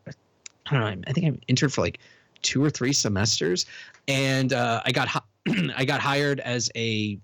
I 0.67 0.73
don't 0.73 0.81
know, 0.81 1.02
I 1.06 1.12
think 1.12 1.26
I 1.26 1.38
interned 1.49 1.73
for 1.73 1.81
like 1.81 1.99
two 2.43 2.62
or 2.62 2.70
three 2.70 2.93
semesters. 2.93 3.67
And 4.08 4.52
uh, 4.52 4.82
I 4.85 4.93
got 4.93 5.08
hi- 5.08 5.20
I 5.76 5.85
got 5.85 6.00
hired 6.00 6.41
as 6.41 6.70
a 6.76 7.19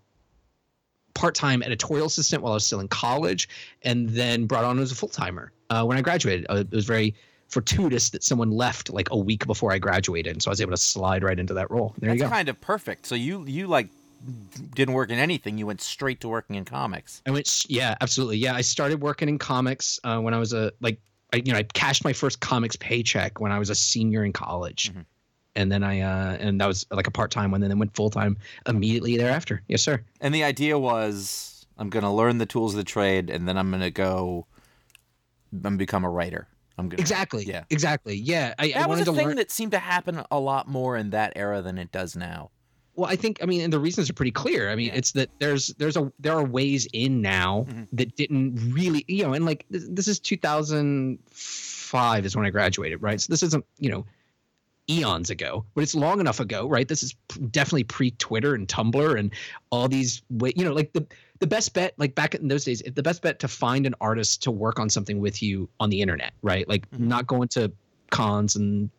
part-time 1.15 1.63
editorial 1.63 2.07
assistant 2.07 2.43
while 2.43 2.53
I 2.53 2.57
was 2.57 2.65
still 2.67 2.81
in 2.81 2.89
college, 2.89 3.49
and 3.83 4.09
then 4.11 4.47
brought 4.47 4.65
on 4.65 4.79
as 4.79 4.93
a 4.93 4.95
full-timer 4.95 5.53
uh, 5.71 5.85
when 5.85 5.97
I 5.99 6.03
graduated. 6.03 6.47
Uh, 6.51 6.57
it 6.57 6.71
was 6.71 6.85
very 6.87 7.15
fortuitous 7.49 8.11
that 8.11 8.23
someone 8.23 8.51
left 8.51 8.91
like 8.91 9.09
a 9.11 9.17
week 9.17 9.47
before 9.47 9.73
I 9.73 9.79
graduated, 9.79 10.33
and 10.35 10.43
so 10.43 10.51
I 10.51 10.53
was 10.53 10.61
able 10.61 10.71
to 10.73 10.77
slide 10.77 11.23
right 11.25 11.39
into 11.39 11.55
that 11.55 11.71
role. 11.71 11.95
There 11.99 12.11
That's 12.11 12.19
you 12.21 12.25
go. 12.27 12.31
kind 12.31 12.49
of 12.49 12.61
perfect. 12.61 13.07
So 13.07 13.15
you 13.15 13.45
you 13.47 13.67
like 13.67 13.89
didn't 14.75 14.95
work 14.95 15.11
in 15.11 15.19
anything. 15.19 15.59
You 15.59 15.67
went 15.67 15.81
straight 15.81 16.21
to 16.21 16.29
working 16.29 16.57
in 16.57 16.65
comics. 16.65 17.23
I 17.27 17.31
went, 17.31 17.65
yeah, 17.69 17.95
absolutely, 18.01 18.37
yeah. 18.39 18.55
I 18.55 18.61
started 18.61 19.01
working 19.01 19.29
in 19.29 19.39
comics 19.39 19.99
uh, 20.05 20.19
when 20.19 20.35
I 20.35 20.39
was 20.39 20.53
a 20.53 20.73
like, 20.81 21.01
I, 21.33 21.37
you 21.37 21.53
know, 21.53 21.59
I 21.59 21.63
cashed 21.63 22.05
my 22.05 22.13
first 22.13 22.41
comics 22.41 22.77
paycheck 22.77 23.41
when 23.41 23.51
I 23.51 23.59
was 23.59 23.71
a 23.71 23.75
senior 23.75 24.25
in 24.25 24.33
college, 24.33 24.93
Mhm. 24.93 25.05
And 25.57 25.71
then 25.71 25.83
I, 25.83 26.01
uh, 26.01 26.37
and 26.41 26.61
that 26.61 26.67
was 26.67 26.87
like 26.91 27.07
a 27.07 27.11
part-time 27.11 27.51
one, 27.51 27.63
and 27.63 27.71
then 27.71 27.79
went 27.79 27.95
full-time 27.95 28.37
immediately 28.67 29.17
thereafter. 29.17 29.63
Yes, 29.69 29.83
sir. 29.83 30.03
And 30.21 30.35
the 30.35 30.45
idea 30.45 30.79
was 30.79 31.67
I'm 31.79 31.91
going 31.91 32.05
to 32.05 32.11
learn 32.11 32.39
the 32.39 32.47
tools 32.47 32.75
of 32.75 32.79
the 32.79 32.85
trade 32.85 33.31
and 33.31 33.49
then 33.49 33.57
I'm 33.59 33.71
going 33.71 33.83
to 33.83 33.91
go 33.91 34.47
and 35.65 35.79
become 35.79 36.05
a 36.05 36.11
writer. 36.11 36.47
I'm 36.79 36.89
going 36.89 36.99
to 36.99 37.03
Exactly. 37.03 37.45
Yeah. 37.45 37.65
Exactly. 37.71 38.15
Yeah. 38.17 38.55
I, 38.59 38.67
I 38.67 38.73
That 38.73 38.89
was 38.89 38.99
wanted 38.99 39.09
a 39.09 39.13
thing 39.17 39.27
learn. 39.29 39.37
that 39.37 39.51
seemed 39.51 39.73
to 39.73 39.79
happen 39.79 40.23
a 40.31 40.39
lot 40.39 40.69
more 40.69 40.97
in 40.97 41.11
that 41.11 41.33
era 41.37 41.63
than 41.63 41.79
it 41.79 41.91
does 41.91 42.15
now. 42.17 42.51
Well, 42.95 43.11
I 43.11 43.17
think 43.17 43.39
I 43.43 43.47
mean, 43.47 43.63
and 43.63 43.73
the 43.73 43.79
reasons 43.81 44.11
are 44.11 44.13
pretty 44.13 44.31
clear. 44.33 44.71
I 44.71 44.75
mean, 44.77 44.89
Yeah. 44.89 44.95
it's 44.97 45.13
that 45.13 45.31
there's 45.39 45.69
there's 45.79 45.97
a 45.97 46.13
there 46.19 46.35
are 46.35 46.45
ways 46.45 46.87
in 46.93 47.23
now 47.23 47.67
Mhm. 47.71 47.89
that 47.93 48.15
didn't 48.17 48.57
really 48.75 49.05
you 49.09 49.23
know, 49.25 49.33
and 49.33 49.47
like 49.47 49.65
this, 49.71 49.87
this 49.89 50.07
is 50.09 50.21
2005 50.21 52.27
is 52.27 52.37
when 52.37 52.45
I 52.47 52.51
graduated, 52.51 53.01
right? 53.03 53.19
So 53.21 53.33
this 53.33 53.43
isn't 53.43 53.65
you 53.79 53.91
know 53.91 54.05
eons 54.91 55.31
ago, 55.31 55.65
but 55.75 55.83
it's 55.83 55.95
long 55.95 56.21
enough 56.21 56.41
ago, 56.41 56.69
right? 56.69 56.89
This 56.89 57.03
is 57.03 57.15
definitely 57.51 57.85
pre 57.85 58.11
Twitter 58.13 58.55
and 58.55 58.67
Tumblr 58.67 59.19
and 59.19 59.33
all 59.71 59.89
these 59.89 60.23
you 60.57 60.65
know, 60.65 60.73
like 60.73 60.93
the 60.93 61.07
the 61.39 61.47
best 61.47 61.73
bet, 61.73 61.95
like 61.97 62.15
back 62.15 62.35
in 62.35 62.49
those 62.49 62.65
days, 62.65 62.83
the 62.95 63.03
best 63.03 63.23
bet 63.23 63.39
to 63.41 63.49
find 63.49 63.87
an 63.87 63.95
artist 64.01 64.43
to 64.43 64.51
work 64.51 64.79
on 64.79 64.91
something 64.91 65.21
with 65.21 65.43
you 65.43 65.69
on 65.81 65.89
the 65.91 66.01
internet, 66.03 66.33
right? 66.43 66.69
Like 66.69 66.91
Mhm. 66.91 67.01
not 67.01 67.27
going 67.27 67.49
to 67.49 67.73
cons 68.11 68.57
and 68.57 68.91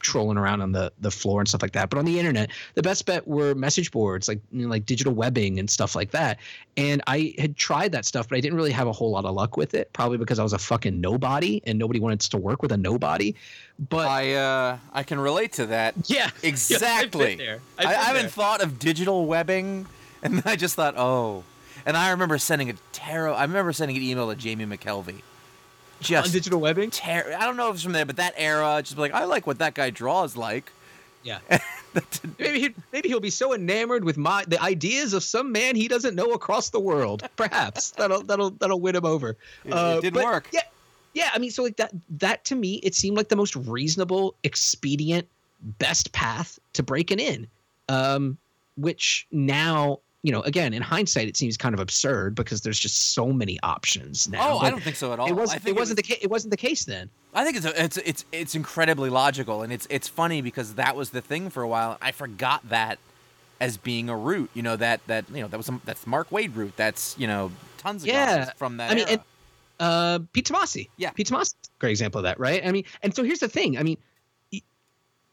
trolling 0.00 0.38
around 0.38 0.60
on 0.60 0.72
the 0.72 0.92
the 1.00 1.10
floor 1.10 1.40
and 1.40 1.48
stuff 1.48 1.62
like 1.62 1.72
that, 1.72 1.90
but 1.90 1.98
on 1.98 2.04
the 2.04 2.18
internet, 2.18 2.50
the 2.74 2.82
best 2.82 3.06
bet 3.06 3.26
were 3.26 3.54
message 3.54 3.90
boards, 3.90 4.28
like 4.28 4.40
you 4.52 4.62
know, 4.62 4.68
like 4.68 4.86
digital 4.86 5.12
webbing 5.12 5.58
and 5.58 5.68
stuff 5.68 5.94
like 5.94 6.10
that. 6.12 6.38
And 6.76 7.02
I 7.06 7.34
had 7.38 7.56
tried 7.56 7.92
that 7.92 8.04
stuff, 8.04 8.28
but 8.28 8.36
I 8.36 8.40
didn't 8.40 8.56
really 8.56 8.72
have 8.72 8.86
a 8.86 8.92
whole 8.92 9.10
lot 9.10 9.24
of 9.24 9.34
luck 9.34 9.56
with 9.56 9.74
it, 9.74 9.92
probably 9.92 10.18
because 10.18 10.38
I 10.38 10.42
was 10.42 10.52
a 10.52 10.58
fucking 10.58 11.00
nobody 11.00 11.62
and 11.66 11.78
nobody 11.78 12.00
wanted 12.00 12.20
to 12.20 12.38
work 12.38 12.62
with 12.62 12.72
a 12.72 12.76
nobody. 12.76 13.34
But 13.78 14.08
I 14.08 14.34
uh 14.34 14.78
I 14.92 15.02
can 15.02 15.18
relate 15.18 15.52
to 15.54 15.66
that 15.66 15.94
yeah, 16.06 16.30
exactly. 16.42 17.36
there. 17.36 17.60
I, 17.78 17.86
I 17.86 17.92
haven't 17.94 18.30
thought 18.30 18.62
of 18.62 18.78
digital 18.78 19.26
webbing, 19.26 19.86
and 20.22 20.42
I 20.46 20.56
just 20.56 20.74
thought, 20.76 20.94
oh. 20.96 21.44
And 21.86 21.98
I 21.98 22.10
remember 22.12 22.38
sending 22.38 22.70
a 22.70 22.74
tarot. 22.92 23.34
I 23.34 23.42
remember 23.42 23.72
sending 23.74 23.96
an 23.98 24.02
email 24.02 24.30
to 24.30 24.36
Jamie 24.36 24.64
McKelvie. 24.64 25.20
On 26.10 26.22
Just 26.22 26.32
digital 26.32 26.60
webbing. 26.60 26.90
ter- 26.90 27.34
I 27.38 27.44
don't 27.44 27.56
know 27.56 27.68
if 27.68 27.74
it's 27.74 27.82
from 27.84 27.92
there, 27.92 28.04
but 28.06 28.16
that 28.16 28.34
era, 28.36 28.80
just 28.82 28.98
like, 28.98 29.12
I 29.12 29.24
like 29.24 29.46
what 29.46 29.58
that 29.58 29.74
guy 29.74 29.90
draws 29.90 30.36
like. 30.36 30.70
Yeah. 31.22 31.38
Maybe 32.38 32.60
he, 32.60 32.74
maybe 32.92 33.08
he'll 33.08 33.20
be 33.20 33.30
so 33.30 33.54
enamored 33.54 34.02
with 34.04 34.16
my 34.16 34.44
the 34.48 34.60
ideas 34.60 35.14
of 35.14 35.22
some 35.22 35.52
man 35.52 35.76
he 35.76 35.86
doesn't 35.86 36.16
know 36.16 36.32
across 36.32 36.70
the 36.70 36.80
world. 36.80 37.22
Perhaps 37.36 37.90
that'll 37.96 38.22
that'll 38.24 38.50
that'll 38.50 38.80
win 38.80 38.96
him 38.96 39.04
over. 39.06 39.36
it, 39.64 39.72
Uh, 39.72 39.94
it 39.98 40.00
didn't 40.02 40.24
work. 40.24 40.48
Yeah, 40.52 40.62
yeah. 41.14 41.30
I 41.32 41.38
mean, 41.38 41.50
so 41.52 41.62
like 41.62 41.76
that 41.76 41.92
that 42.18 42.44
to 42.46 42.56
me, 42.56 42.74
it 42.82 42.96
seemed 42.96 43.16
like 43.16 43.28
the 43.28 43.36
most 43.36 43.54
reasonable, 43.54 44.34
expedient, 44.42 45.28
best 45.78 46.10
path 46.10 46.58
to 46.72 46.82
breaking 46.82 47.20
in. 47.20 47.46
Um, 47.88 48.36
which 48.76 49.26
now, 49.30 50.00
you 50.24 50.32
know, 50.32 50.40
again 50.40 50.72
in 50.74 50.80
hindsight, 50.82 51.28
it 51.28 51.36
seems 51.36 51.56
kind 51.56 51.74
of 51.74 51.80
absurd 51.80 52.34
because 52.34 52.62
there's 52.62 52.80
just 52.80 53.12
so 53.12 53.26
many 53.32 53.60
options 53.62 54.26
now. 54.28 54.54
Oh, 54.54 54.58
but 54.58 54.64
I 54.66 54.70
don't 54.70 54.82
think 54.82 54.96
so 54.96 55.12
at 55.12 55.20
all. 55.20 55.28
It 55.28 55.34
wasn't. 55.34 55.66
It 55.68 55.76
wasn't 55.76 55.76
was- 55.76 55.96
the 55.96 56.02
case. 56.02 56.18
It 56.22 56.30
wasn't 56.30 56.50
the 56.50 56.56
case 56.56 56.84
then. 56.86 57.10
I 57.34 57.44
think 57.44 57.56
it's 57.58 57.66
a, 57.66 57.84
it's 57.84 57.96
it's 57.98 58.24
it's 58.32 58.54
incredibly 58.54 59.10
logical, 59.10 59.62
and 59.62 59.72
it's 59.72 59.86
it's 59.90 60.08
funny 60.08 60.40
because 60.40 60.74
that 60.74 60.96
was 60.96 61.10
the 61.10 61.20
thing 61.20 61.50
for 61.50 61.62
a 61.62 61.68
while. 61.68 61.98
I 62.00 62.10
forgot 62.12 62.68
that 62.70 62.98
as 63.60 63.76
being 63.76 64.08
a 64.08 64.16
route. 64.16 64.50
You 64.54 64.62
know 64.62 64.76
that 64.76 65.00
that 65.08 65.26
you 65.30 65.42
know 65.42 65.48
that 65.48 65.56
was 65.56 65.66
some, 65.66 65.82
that's 65.84 66.06
Mark 66.06 66.30
Waid 66.30 66.56
route. 66.56 66.74
That's 66.76 67.14
you 67.18 67.26
know 67.26 67.52
tons 67.78 68.02
of 68.02 68.08
Yeah. 68.08 68.46
guys 68.46 68.50
from 68.56 68.78
that. 68.78 68.90
I 68.90 68.94
mean, 68.94 69.04
era. 69.08 69.12
and, 69.12 69.20
uh, 69.80 70.18
Pete 70.32 70.46
Tomasi. 70.48 70.88
Yeah. 70.96 71.10
Pete 71.10 71.28
Tomasi, 71.28 71.54
great 71.80 71.90
example 71.90 72.20
of 72.20 72.22
that, 72.22 72.40
right? 72.40 72.64
I 72.66 72.72
mean, 72.72 72.84
and 73.02 73.14
so 73.14 73.22
here's 73.24 73.40
the 73.40 73.48
thing. 73.48 73.76
I 73.76 73.82
mean, 73.82 73.98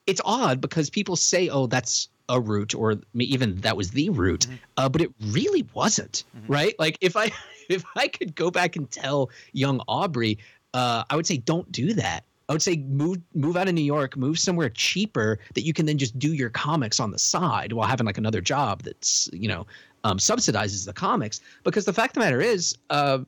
it's 0.07 0.21
odd 0.25 0.59
because 0.59 0.89
people 0.89 1.15
say, 1.15 1.47
"Oh, 1.49 1.67
that's 1.67 2.09
a 2.31 2.39
route," 2.39 2.73
or 2.73 2.95
even 3.15 3.55
that 3.61 3.75
was 3.77 3.91
the 3.91 4.09
route, 4.09 4.47
Mhm. 4.49 4.57
uh, 4.77 4.89
but 4.89 5.01
it 5.01 5.11
really 5.27 5.63
wasn't, 5.73 6.23
Mhm. 6.35 6.41
right? 6.47 6.73
Like 6.79 6.97
if 7.01 7.15
I 7.15 7.25
if 7.69 7.83
I 7.95 8.07
could 8.07 8.33
go 8.35 8.49
back 8.49 8.75
and 8.75 8.89
tell 8.89 9.29
young 9.53 9.79
Aubrey, 9.87 10.37
uh, 10.73 11.03
I 11.09 11.15
would 11.15 11.27
say 11.27 11.37
don't 11.37 11.71
do 11.71 11.93
that. 11.93 12.23
I 12.49 12.53
would 12.53 12.61
say 12.61 12.77
move 12.77 13.17
move 13.33 13.55
out 13.55 13.67
of 13.69 13.73
New 13.75 13.83
York, 13.95 14.17
move 14.17 14.37
somewhere 14.39 14.69
cheaper 14.69 15.39
that 15.53 15.61
you 15.63 15.73
can 15.73 15.85
then 15.85 15.97
just 15.97 16.17
do 16.19 16.33
your 16.33 16.49
comics 16.49 16.99
on 16.99 17.11
the 17.11 17.19
side 17.19 17.71
while 17.73 17.87
having 17.87 18.05
like 18.05 18.17
another 18.17 18.41
job 18.41 18.81
that's 18.83 19.29
you 19.31 19.47
know 19.47 19.65
um, 20.03 20.17
subsidizes 20.17 20.85
the 20.85 20.93
comics. 20.93 21.39
Because 21.63 21.85
the 21.85 21.93
fact 21.93 22.11
of 22.17 22.21
the 22.21 22.25
matter 22.27 22.41
is, 22.41 22.75
uh, 22.89 23.19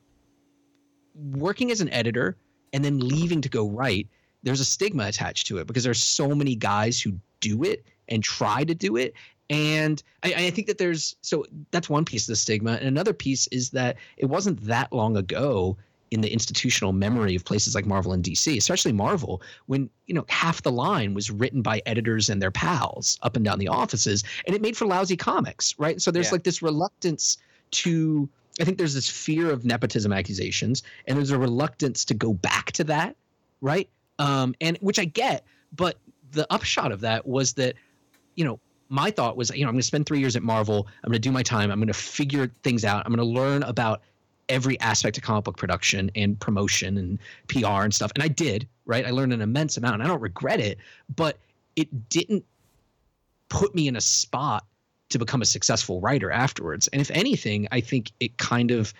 working 1.32 1.70
as 1.70 1.80
an 1.80 1.88
editor 1.90 2.36
and 2.72 2.84
then 2.84 2.98
leaving 2.98 3.40
to 3.40 3.48
go 3.48 3.68
write, 3.68 4.08
there's 4.42 4.60
a 4.60 4.64
stigma 4.64 5.06
attached 5.06 5.46
to 5.46 5.58
it 5.58 5.66
because 5.66 5.84
there's 5.84 6.02
so 6.02 6.34
many 6.34 6.54
guys 6.56 7.00
who 7.00 7.12
do 7.40 7.62
it 7.62 7.84
and 8.08 8.22
try 8.22 8.64
to 8.64 8.74
do 8.74 8.96
it. 8.96 9.14
And 9.50 10.02
I, 10.22 10.34
I 10.34 10.50
think 10.50 10.66
that 10.68 10.78
there's 10.78 11.16
so 11.20 11.44
that's 11.70 11.90
one 11.90 12.04
piece 12.04 12.24
of 12.24 12.32
the 12.32 12.36
stigma. 12.36 12.72
And 12.72 12.88
another 12.88 13.12
piece 13.12 13.46
is 13.48 13.70
that 13.70 13.96
it 14.16 14.26
wasn't 14.26 14.60
that 14.64 14.92
long 14.92 15.16
ago 15.16 15.76
in 16.10 16.20
the 16.20 16.32
institutional 16.32 16.92
memory 16.92 17.34
of 17.34 17.44
places 17.44 17.74
like 17.74 17.86
Marvel 17.86 18.12
and 18.12 18.22
DC, 18.22 18.56
especially 18.56 18.92
Marvel, 18.92 19.42
when 19.66 19.90
you 20.06 20.14
know 20.14 20.24
half 20.28 20.62
the 20.62 20.70
line 20.70 21.12
was 21.12 21.30
written 21.30 21.60
by 21.60 21.82
editors 21.86 22.28
and 22.30 22.40
their 22.40 22.50
pals 22.50 23.18
up 23.22 23.36
and 23.36 23.44
down 23.44 23.58
the 23.58 23.68
offices, 23.68 24.22
and 24.46 24.54
it 24.54 24.62
made 24.62 24.76
for 24.76 24.86
lousy 24.86 25.16
comics, 25.16 25.74
right? 25.78 26.00
So 26.00 26.10
there's 26.10 26.26
yeah. 26.26 26.32
like 26.32 26.44
this 26.44 26.62
reluctance 26.62 27.38
to. 27.72 28.28
I 28.60 28.64
think 28.64 28.78
there's 28.78 28.94
this 28.94 29.10
fear 29.10 29.50
of 29.50 29.64
nepotism 29.64 30.12
accusations, 30.12 30.84
and 31.08 31.18
there's 31.18 31.32
a 31.32 31.38
reluctance 31.38 32.04
to 32.04 32.14
go 32.14 32.32
back 32.32 32.70
to 32.72 32.84
that, 32.84 33.16
right? 33.60 33.88
Um, 34.20 34.54
and 34.60 34.78
which 34.80 35.00
I 35.00 35.06
get, 35.06 35.44
but 35.74 35.98
the 36.30 36.46
upshot 36.52 36.92
of 36.92 37.00
that 37.00 37.26
was 37.26 37.54
that, 37.54 37.74
you 38.34 38.44
know, 38.44 38.58
my 38.88 39.10
thought 39.10 39.36
was, 39.36 39.50
you 39.50 39.62
know, 39.62 39.68
I'm 39.68 39.74
going 39.74 39.80
to 39.80 39.86
spend 39.86 40.06
three 40.06 40.20
years 40.20 40.36
at 40.36 40.42
Marvel. 40.42 40.86
I'm 41.02 41.10
going 41.10 41.20
to 41.20 41.28
do 41.28 41.32
my 41.32 41.42
time. 41.42 41.70
I'm 41.70 41.78
going 41.78 41.88
to 41.88 41.94
figure 41.94 42.48
things 42.62 42.84
out. 42.84 43.04
I'm 43.04 43.14
going 43.14 43.26
to 43.26 43.40
learn 43.40 43.62
about 43.62 44.02
every 44.48 44.78
aspect 44.80 45.16
of 45.16 45.22
comic 45.22 45.44
book 45.44 45.56
production 45.56 46.10
and 46.14 46.38
promotion 46.38 46.98
and 46.98 47.18
PR 47.48 47.82
and 47.82 47.94
stuff. 47.94 48.12
And 48.14 48.22
I 48.22 48.28
did, 48.28 48.68
right? 48.84 49.06
I 49.06 49.10
learned 49.10 49.32
an 49.32 49.40
immense 49.40 49.76
amount. 49.76 49.94
And 49.94 50.02
I 50.02 50.06
don't 50.06 50.20
regret 50.20 50.60
it, 50.60 50.78
but 51.16 51.38
it 51.76 52.08
didn't 52.08 52.44
put 53.48 53.74
me 53.74 53.88
in 53.88 53.96
a 53.96 54.00
spot 54.00 54.64
to 55.10 55.18
become 55.18 55.42
a 55.42 55.46
successful 55.46 56.00
writer 56.00 56.30
afterwards. 56.30 56.88
And 56.88 57.00
if 57.00 57.10
anything, 57.10 57.68
I 57.72 57.80
think 57.80 58.12
it 58.20 58.36
kind 58.38 58.70
of 58.70 58.92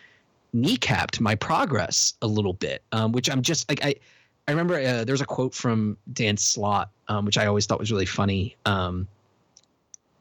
kneecapped 0.55 1.21
my 1.21 1.35
progress 1.35 2.15
a 2.23 2.27
little 2.27 2.53
bit, 2.53 2.83
um, 2.93 3.13
which 3.13 3.29
I'm 3.29 3.43
just 3.43 3.69
like, 3.69 3.85
I, 3.85 3.95
I 4.47 4.51
remember 4.53 4.75
uh, 4.75 5.05
there 5.05 5.13
was 5.13 5.21
a 5.21 5.27
quote 5.27 5.55
from 5.55 5.97
Dan 6.13 6.37
Slott, 6.37 6.91
um, 7.09 7.25
which 7.25 7.39
I 7.39 7.47
always 7.47 7.67
thought 7.67 7.79
was 7.79 7.91
really 7.91 8.07
funny 8.07 8.57
um, 8.67 9.09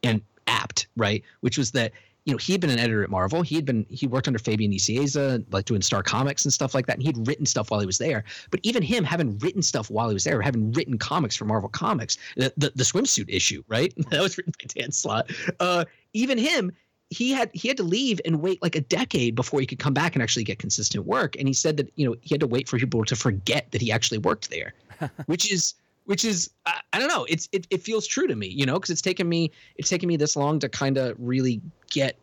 and 0.03 0.22
apt, 0.48 0.88
right? 0.95 1.24
Which 1.41 1.57
was 1.57 1.72
that 1.72 1.91
you 2.25 2.33
know, 2.33 2.38
he 2.38 2.53
had 2.53 2.62
been 2.62 2.69
an 2.69 2.79
editor 2.79 3.03
at 3.03 3.10
Marvel. 3.10 3.41
He 3.41 3.55
had 3.55 3.65
been 3.65 3.86
he 3.89 4.07
worked 4.07 4.27
under 4.27 4.39
Fabian 4.39 4.72
Nicieza, 4.72 5.43
like 5.51 5.65
doing 5.65 5.81
Star 5.81 6.01
Comics 6.01 6.45
and 6.45 6.53
stuff 6.53 6.74
like 6.74 6.86
that. 6.86 6.95
And 6.95 7.03
he'd 7.03 7.27
written 7.27 7.45
stuff 7.45 7.69
while 7.69 7.81
he 7.81 7.86
was 7.86 7.98
there. 7.98 8.24
But 8.50 8.62
even 8.63 8.81
him 8.81 9.03
having 9.03 9.38
written 9.39 9.62
stuff 9.62 9.89
while 9.89 10.07
he 10.07 10.13
was 10.13 10.24
there, 10.24 10.41
having 10.41 10.72
written 10.72 10.98
comics 10.98 11.36
for 11.36 11.45
Marvel 11.45 11.69
Comics, 11.69 12.17
the 12.38 12.53
the, 12.55 12.72
the 12.75 12.83
swimsuit 12.83 13.25
issue, 13.27 13.63
right? 13.67 13.93
that 14.10 14.22
was 14.22 14.38
written 14.38 14.53
by 14.62 14.67
Dan 14.74 14.91
Slott. 14.91 15.31
Uh, 15.60 15.83
even 16.13 16.38
him, 16.38 16.72
he 17.10 17.31
had 17.31 17.51
he 17.53 17.67
had 17.67 17.77
to 17.77 17.83
leave 17.83 18.22
and 18.24 18.41
wait 18.41 18.62
like 18.62 18.75
a 18.77 18.81
decade 18.81 19.36
before 19.36 19.60
he 19.60 19.65
could 19.65 19.79
come 19.79 19.93
back 19.93 20.15
and 20.15 20.24
actually 20.24 20.45
get 20.45 20.60
consistent 20.60 21.05
work. 21.05 21.36
And 21.38 21.48
he 21.48 21.53
said 21.53 21.75
that 21.75 21.91
you 21.95 22.07
know 22.07 22.15
he 22.22 22.33
had 22.33 22.39
to 22.39 22.48
wait 22.48 22.69
for 22.69 22.77
people 22.79 23.03
to 23.03 23.15
forget 23.17 23.69
that 23.72 23.81
he 23.81 23.91
actually 23.91 24.19
worked 24.19 24.50
there, 24.50 24.74
which 25.25 25.51
is 25.51 25.74
which 26.05 26.25
is 26.25 26.50
I, 26.65 26.79
I, 26.93 27.00
don't 27.00 27.07
know. 27.07 27.25
It's 27.29 27.48
it, 27.51 27.67
it 27.69 27.81
feels 27.81 28.07
true 28.07 28.27
to 28.27 28.36
me 28.36 28.48
you 28.48 28.65
know 28.65 28.74
because 28.75 28.89
it's 28.89 29.01
taken 29.01 29.27
me 29.27 29.51
it's 29.75 29.89
taken 29.89 30.07
me 30.07 30.17
this 30.17 30.36
long 30.36 30.60
to 30.60 30.69
kind 30.69 30.98
of 30.98 31.15
really 31.17 31.62
get 31.89 32.17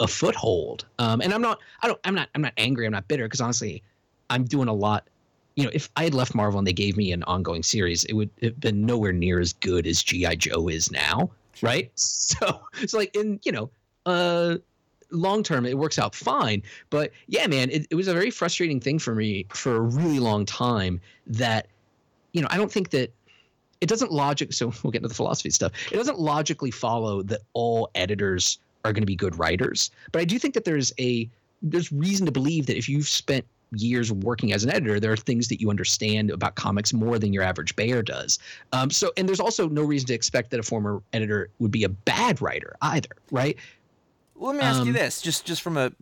a 0.00 0.08
foothold. 0.08 0.84
Um, 0.98 1.20
and 1.20 1.32
i'm 1.32 1.42
not 1.42 1.60
i 1.82 1.86
don't 1.86 2.00
i'm 2.04 2.14
not 2.14 2.28
i'm 2.34 2.42
not 2.42 2.52
angry 2.56 2.86
i'm 2.86 2.92
not 2.92 3.06
bitter 3.08 3.24
because 3.24 3.40
honestly 3.40 3.82
i'm 4.30 4.44
doing 4.44 4.68
a 4.68 4.72
lot 4.72 5.08
you 5.54 5.64
know 5.64 5.70
if 5.72 5.88
i 5.96 6.04
had 6.04 6.14
left 6.14 6.34
marvel 6.34 6.58
and 6.58 6.66
they 6.66 6.72
gave 6.72 6.96
me 6.96 7.12
an 7.12 7.22
ongoing 7.24 7.62
series 7.62 8.04
it 8.04 8.14
would 8.14 8.30
have 8.42 8.58
been 8.58 8.84
nowhere 8.84 9.12
near 9.12 9.38
as 9.38 9.52
good 9.52 9.86
as 9.86 10.02
gi 10.02 10.34
joe 10.36 10.68
is 10.68 10.90
now 10.90 11.30
right? 11.62 11.90
So 11.96 12.62
it's 12.80 12.92
so 12.92 12.98
like 12.98 13.14
in 13.14 13.38
you 13.44 13.52
know 13.52 13.70
uh 14.06 14.56
long 15.10 15.42
term 15.42 15.66
it 15.66 15.76
works 15.76 15.98
out 15.98 16.14
fine. 16.14 16.62
But 16.88 17.12
yeah 17.26 17.46
man 17.46 17.70
it, 17.70 17.86
it 17.90 17.94
was 17.94 18.08
a 18.08 18.14
very 18.14 18.30
frustrating 18.30 18.80
thing 18.80 18.98
for 18.98 19.14
me 19.14 19.46
for 19.50 19.76
a 19.76 19.80
really 19.80 20.18
long 20.18 20.46
time 20.46 21.00
that 21.26 21.68
you 22.32 22.40
know 22.40 22.48
i 22.50 22.56
don't 22.56 22.72
think 22.72 22.88
that 22.90 23.12
it 23.82 23.88
doesn't 23.88 24.12
logic 24.12 24.52
so 24.54 24.72
we'll 24.82 24.90
get 24.90 24.98
into 24.98 25.08
the 25.08 25.14
philosophy 25.14 25.50
stuff. 25.50 25.72
It 25.92 25.96
doesn't 25.96 26.18
logically 26.18 26.70
follow 26.70 27.22
that 27.24 27.40
all 27.52 27.90
editors 27.94 28.58
are 28.84 28.92
going 28.92 29.02
to 29.02 29.06
be 29.06 29.14
good 29.14 29.38
writers 29.38 29.90
but 30.10 30.20
i 30.20 30.24
do 30.24 30.40
think 30.40 30.54
that 30.54 30.64
there's 30.64 30.92
a 30.98 31.28
there's 31.62 31.92
reason 31.92 32.26
to 32.26 32.32
believe 32.32 32.66
that 32.66 32.76
if 32.76 32.88
you've 32.88 33.06
spent 33.06 33.44
years 33.74 34.12
working 34.12 34.52
as 34.52 34.64
an 34.64 34.70
editor 34.70 34.98
there 34.98 35.12
are 35.12 35.16
things 35.16 35.48
that 35.48 35.60
you 35.60 35.70
understand 35.70 36.30
about 36.30 36.54
comics 36.56 36.92
more 36.92 37.18
than 37.18 37.32
your 37.32 37.42
average 37.42 37.74
bear 37.76 38.02
does. 38.02 38.38
Um, 38.72 38.90
so 38.90 39.12
and 39.16 39.28
there's 39.28 39.40
also 39.40 39.68
no 39.68 39.82
reason 39.82 40.08
to 40.08 40.14
expect 40.14 40.50
that 40.50 40.60
a 40.60 40.62
former 40.62 41.02
editor 41.12 41.48
would 41.58 41.70
be 41.70 41.84
a 41.84 41.88
bad 41.88 42.42
writer 42.42 42.76
either 42.82 43.10
right? 43.30 43.56
Well, 44.34 44.52
let 44.52 44.58
me 44.58 44.64
ask 44.64 44.80
um, 44.80 44.88
you 44.88 44.92
this 44.92 45.22
just 45.22 45.44
just 45.44 45.62
from 45.62 45.76
a 45.76 45.92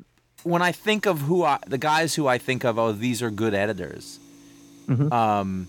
when 0.43 0.63
i 0.63 0.73
think 0.73 1.07
of 1.07 1.21
who 1.21 1.45
I, 1.45 1.59
the 1.67 1.79
guys 1.79 2.15
who 2.15 2.27
i 2.27 2.39
think 2.39 2.65
of 2.65 2.79
oh 2.79 2.93
these 2.93 3.21
are 3.21 3.31
good 3.31 3.53
editors 3.53 4.19
mm-hmm. 4.89 5.13
um 5.13 5.69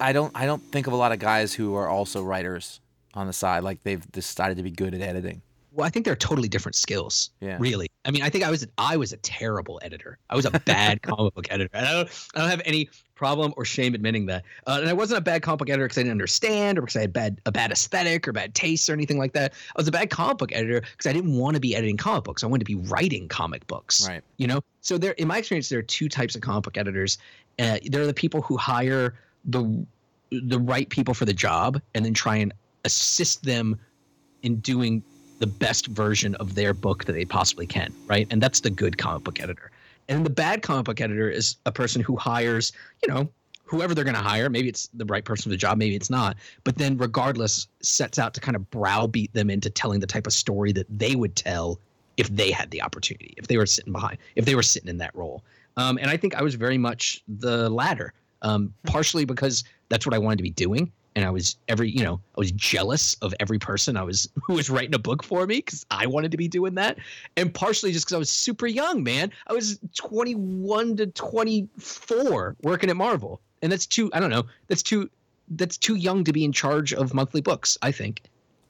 I 0.00 0.12
don't 0.12 0.32
I 0.34 0.46
don't 0.46 0.62
think 0.72 0.86
of 0.86 0.92
a 0.92 0.96
lot 0.96 1.12
of 1.12 1.18
guys 1.18 1.54
who 1.54 1.74
are 1.74 1.88
also 1.88 2.22
writers 2.22 2.80
on 3.14 3.26
the 3.26 3.32
side 3.32 3.64
like 3.64 3.82
they've 3.82 4.10
decided 4.12 4.56
to 4.56 4.62
be 4.62 4.70
good 4.70 4.94
at 4.94 5.00
editing. 5.00 5.42
Well, 5.72 5.86
I 5.86 5.90
think 5.90 6.04
they're 6.04 6.16
totally 6.16 6.48
different 6.48 6.74
skills. 6.74 7.30
Yeah. 7.40 7.56
Really. 7.60 7.88
I 8.04 8.10
mean, 8.10 8.22
I 8.22 8.30
think 8.30 8.44
I 8.44 8.50
was 8.50 8.66
I 8.76 8.96
was 8.96 9.12
a 9.12 9.16
terrible 9.18 9.78
editor. 9.82 10.18
I 10.28 10.36
was 10.36 10.44
a 10.44 10.50
bad 10.50 11.02
comic 11.02 11.34
book 11.34 11.46
editor. 11.50 11.70
I 11.74 11.92
don't 11.92 12.28
I 12.34 12.40
don't 12.40 12.50
have 12.50 12.62
any 12.64 12.88
problem 13.14 13.52
or 13.56 13.64
shame 13.64 13.94
admitting 13.94 14.26
that. 14.26 14.44
Uh, 14.66 14.78
and 14.80 14.88
I 14.88 14.92
wasn't 14.92 15.18
a 15.18 15.20
bad 15.20 15.42
comic 15.42 15.58
book 15.58 15.68
editor 15.68 15.84
because 15.84 15.98
I 15.98 16.02
didn't 16.02 16.12
understand 16.12 16.78
or 16.78 16.82
because 16.82 16.96
I 16.96 17.02
had 17.02 17.12
bad 17.12 17.40
a 17.46 17.52
bad 17.52 17.70
aesthetic 17.70 18.26
or 18.26 18.32
bad 18.32 18.54
taste 18.54 18.88
or 18.88 18.94
anything 18.94 19.18
like 19.18 19.32
that. 19.34 19.52
I 19.52 19.80
was 19.80 19.86
a 19.86 19.92
bad 19.92 20.10
comic 20.10 20.38
book 20.38 20.52
editor 20.52 20.80
because 20.80 21.08
I 21.08 21.12
didn't 21.12 21.36
want 21.36 21.54
to 21.54 21.60
be 21.60 21.76
editing 21.76 21.96
comic 21.96 22.24
books. 22.24 22.42
I 22.42 22.46
wanted 22.46 22.66
to 22.66 22.76
be 22.76 22.80
writing 22.88 23.28
comic 23.28 23.66
books. 23.66 24.08
Right. 24.08 24.22
You 24.38 24.48
know. 24.48 24.60
So 24.80 24.98
there, 24.98 25.12
in 25.12 25.28
my 25.28 25.38
experience, 25.38 25.68
there 25.68 25.78
are 25.78 25.82
two 25.82 26.08
types 26.08 26.34
of 26.34 26.40
comic 26.40 26.64
book 26.64 26.78
editors. 26.78 27.18
Uh, 27.58 27.78
there 27.84 28.02
are 28.02 28.06
the 28.06 28.14
people 28.14 28.40
who 28.42 28.56
hire 28.56 29.14
the 29.44 29.86
the 30.30 30.58
right 30.58 30.88
people 30.88 31.14
for 31.14 31.24
the 31.24 31.32
job 31.32 31.80
and 31.94 32.04
then 32.04 32.14
try 32.14 32.36
and 32.36 32.52
assist 32.84 33.42
them 33.42 33.78
in 34.42 34.56
doing 34.60 35.02
the 35.40 35.46
best 35.46 35.86
version 35.88 36.34
of 36.36 36.54
their 36.54 36.72
book 36.72 37.04
that 37.06 37.12
they 37.12 37.24
possibly 37.24 37.66
can, 37.66 37.92
right? 38.06 38.26
And 38.30 38.40
that's 38.40 38.60
the 38.60 38.70
good 38.70 38.98
comic 38.98 39.24
book 39.24 39.40
editor. 39.40 39.70
And 40.08 40.24
the 40.24 40.30
bad 40.30 40.62
comic 40.62 40.84
book 40.84 41.00
editor 41.00 41.30
is 41.30 41.56
a 41.66 41.72
person 41.72 42.02
who 42.02 42.16
hires, 42.16 42.72
you 43.02 43.12
know, 43.12 43.28
whoever 43.64 43.94
they're 43.94 44.04
going 44.04 44.16
to 44.16 44.22
hire. 44.22 44.50
Maybe 44.50 44.68
it's 44.68 44.88
the 44.94 45.04
right 45.06 45.24
person 45.24 45.44
for 45.44 45.48
the 45.50 45.56
job, 45.56 45.78
maybe 45.78 45.96
it's 45.96 46.10
not. 46.10 46.36
But 46.64 46.76
then, 46.76 46.98
regardless, 46.98 47.68
sets 47.80 48.18
out 48.18 48.34
to 48.34 48.40
kind 48.40 48.56
of 48.56 48.70
browbeat 48.70 49.32
them 49.32 49.50
into 49.50 49.70
telling 49.70 50.00
the 50.00 50.06
type 50.06 50.26
of 50.26 50.32
story 50.32 50.72
that 50.72 50.86
they 50.90 51.14
would 51.14 51.36
tell 51.36 51.80
if 52.16 52.28
they 52.28 52.50
had 52.50 52.70
the 52.70 52.82
opportunity, 52.82 53.34
if 53.36 53.46
they 53.46 53.56
were 53.56 53.66
sitting 53.66 53.92
behind, 53.92 54.18
if 54.36 54.44
they 54.44 54.54
were 54.54 54.62
sitting 54.62 54.88
in 54.88 54.98
that 54.98 55.14
role. 55.14 55.42
Um, 55.76 55.98
and 55.98 56.10
I 56.10 56.16
think 56.16 56.34
I 56.34 56.42
was 56.42 56.56
very 56.56 56.76
much 56.76 57.22
the 57.28 57.70
latter 57.70 58.12
um, 58.42 58.72
partially 58.84 59.24
because 59.24 59.64
that's 59.88 60.06
what 60.06 60.14
I 60.14 60.18
wanted 60.18 60.36
to 60.36 60.42
be 60.42 60.50
doing. 60.50 60.90
And 61.16 61.24
I 61.24 61.30
was 61.30 61.56
every, 61.66 61.90
you 61.90 62.04
know, 62.04 62.20
I 62.36 62.38
was 62.40 62.52
jealous 62.52 63.14
of 63.14 63.34
every 63.40 63.58
person 63.58 63.96
I 63.96 64.04
was 64.04 64.28
who 64.44 64.54
was 64.54 64.70
writing 64.70 64.94
a 64.94 64.98
book 64.98 65.24
for 65.24 65.46
me 65.46 65.56
because 65.56 65.84
I 65.90 66.06
wanted 66.06 66.30
to 66.30 66.36
be 66.36 66.46
doing 66.46 66.74
that, 66.76 66.98
and 67.36 67.52
partially 67.52 67.90
just 67.92 68.06
because 68.06 68.14
I 68.14 68.18
was 68.18 68.30
super 68.30 68.68
young, 68.68 69.02
man. 69.02 69.32
I 69.48 69.52
was 69.52 69.80
21 69.96 70.96
to 70.98 71.06
24 71.08 72.56
working 72.62 72.90
at 72.90 72.96
Marvel, 72.96 73.40
and 73.60 73.72
that's 73.72 73.86
too. 73.86 74.08
I 74.14 74.20
don't 74.20 74.30
know. 74.30 74.44
That's 74.68 74.84
too. 74.84 75.10
That's 75.48 75.76
too 75.76 75.96
young 75.96 76.22
to 76.22 76.32
be 76.32 76.44
in 76.44 76.52
charge 76.52 76.94
of 76.94 77.12
monthly 77.12 77.40
books. 77.40 77.76
I 77.82 77.90
think. 77.90 78.22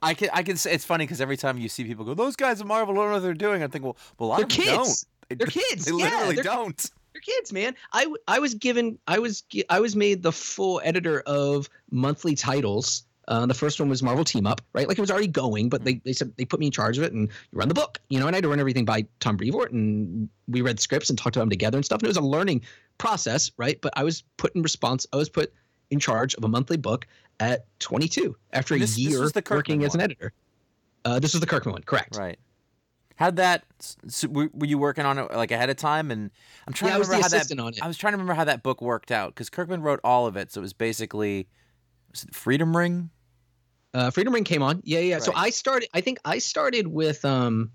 I 0.03 0.15
can 0.15 0.31
I 0.33 0.43
can 0.43 0.57
say 0.57 0.73
it's 0.73 0.85
funny 0.85 1.05
because 1.05 1.21
every 1.21 1.37
time 1.37 1.59
you 1.59 1.69
see 1.69 1.85
people 1.85 2.05
go, 2.05 2.15
those 2.15 2.37
guys 2.37 2.61
at 2.61 2.67
Marvel 2.67 2.95
don't 2.95 3.07
know 3.07 3.13
what 3.13 3.23
they're 3.23 3.35
doing. 3.35 3.63
I 3.63 3.67
think, 3.67 3.85
well, 3.85 3.97
well, 4.19 4.29
a 4.29 4.31
lot 4.31 4.37
they're 4.39 4.45
of 4.45 4.51
kids. 4.51 4.67
don't. 4.67 5.05
They're 5.39 5.47
kids. 5.47 5.85
They 5.85 5.93
literally 5.93 6.35
yeah, 6.35 6.43
don't 6.43 6.91
kids, 7.19 7.53
man. 7.53 7.75
I, 7.93 8.07
I 8.29 8.39
was 8.39 8.55
given 8.55 8.99
I 9.07 9.19
was 9.19 9.43
I 9.69 9.81
was 9.81 9.97
made 9.97 10.23
the 10.23 10.33
full 10.33 10.81
editor 10.85 11.21
of 11.27 11.69
monthly 11.91 12.35
titles. 12.35 13.05
Uh, 13.29 13.47
the 13.47 13.55
first 13.55 13.79
one 13.79 13.89
was 13.89 14.03
Marvel 14.03 14.25
Team 14.25 14.47
Up, 14.47 14.61
right? 14.73 14.89
Like 14.89 14.99
it 14.99 15.01
was 15.01 15.11
already 15.11 15.29
going, 15.29 15.69
but 15.69 15.85
they, 15.85 15.95
they 16.05 16.13
said 16.13 16.33
they 16.37 16.45
put 16.45 16.59
me 16.59 16.67
in 16.67 16.73
charge 16.73 16.99
of 16.99 17.05
it 17.05 17.13
and 17.13 17.29
you 17.29 17.59
run 17.59 17.69
the 17.69 17.75
book, 17.75 18.01
you 18.09 18.19
know. 18.19 18.27
And 18.27 18.35
I 18.35 18.39
had 18.39 18.43
to 18.43 18.49
run 18.49 18.59
everything 18.59 18.85
by 18.85 19.07
Tom 19.21 19.37
Brevoort, 19.37 19.73
and 19.73 20.29
we 20.49 20.63
read 20.63 20.81
scripts 20.81 21.11
and 21.11 21.19
talked 21.19 21.37
about 21.37 21.43
them 21.43 21.51
together 21.51 21.79
and 21.79 21.85
stuff. 21.85 22.01
And 22.01 22.07
it 22.07 22.09
was 22.09 22.17
a 22.17 22.23
learning 22.23 22.63
process, 22.99 23.53
right? 23.57 23.81
But 23.81 23.93
I 23.97 24.03
was 24.03 24.25
put 24.37 24.55
in 24.57 24.63
response. 24.63 25.07
I 25.13 25.17
was 25.17 25.29
put 25.29 25.53
in 25.91 26.01
charge 26.01 26.35
of 26.35 26.45
a 26.45 26.49
monthly 26.49 26.77
book 26.77 27.07
at 27.39 27.67
22 27.81 28.37
after 28.53 28.79
this, 28.79 28.97
a 28.97 29.01
year 29.01 29.31
working 29.51 29.81
one. 29.81 29.87
as 29.87 29.95
an 29.95 30.01
editor. 30.01 30.33
Uh, 31.05 31.19
this 31.19 31.33
was 31.33 31.41
the 31.41 31.47
Kirkman 31.47 31.73
one, 31.73 31.83
correct? 31.83 32.17
Right. 32.17 32.39
How'd 33.21 33.37
that? 33.37 33.65
So 34.09 34.29
were 34.29 34.49
you 34.65 34.79
working 34.79 35.05
on 35.05 35.19
it 35.19 35.31
like 35.33 35.51
ahead 35.51 35.69
of 35.69 35.77
time? 35.77 36.11
And 36.11 36.31
I'm 36.67 36.73
trying 36.73 36.93
yeah, 36.93 36.97
to 36.97 37.03
remember 37.03 37.23
how 37.23 37.29
that. 37.29 37.53
On 37.53 37.69
it. 37.69 37.83
I 37.83 37.87
was 37.87 37.99
trying 37.99 38.13
to 38.13 38.17
remember 38.17 38.33
how 38.33 38.45
that 38.45 38.63
book 38.63 38.81
worked 38.81 39.11
out 39.13 39.35
because 39.35 39.51
Kirkman 39.51 39.83
wrote 39.83 40.01
all 40.03 40.27
of 40.27 40.39
it, 40.39 40.51
so 40.51 40.61
it 40.61 40.63
was 40.63 40.73
basically 40.73 41.47
was 42.11 42.25
it 42.25 42.35
Freedom 42.35 42.75
Ring. 42.75 43.11
Uh, 43.93 44.11
Freedom 44.11 44.33
Ring 44.33 44.45
came 44.45 44.63
on. 44.63 44.81
Yeah, 44.85 45.01
yeah. 45.01 45.15
Right. 45.17 45.23
So 45.23 45.35
I 45.37 45.51
started. 45.51 45.91
I 45.93 46.01
think 46.01 46.19
I 46.25 46.39
started 46.39 46.87
with 46.87 47.23
um, 47.27 47.71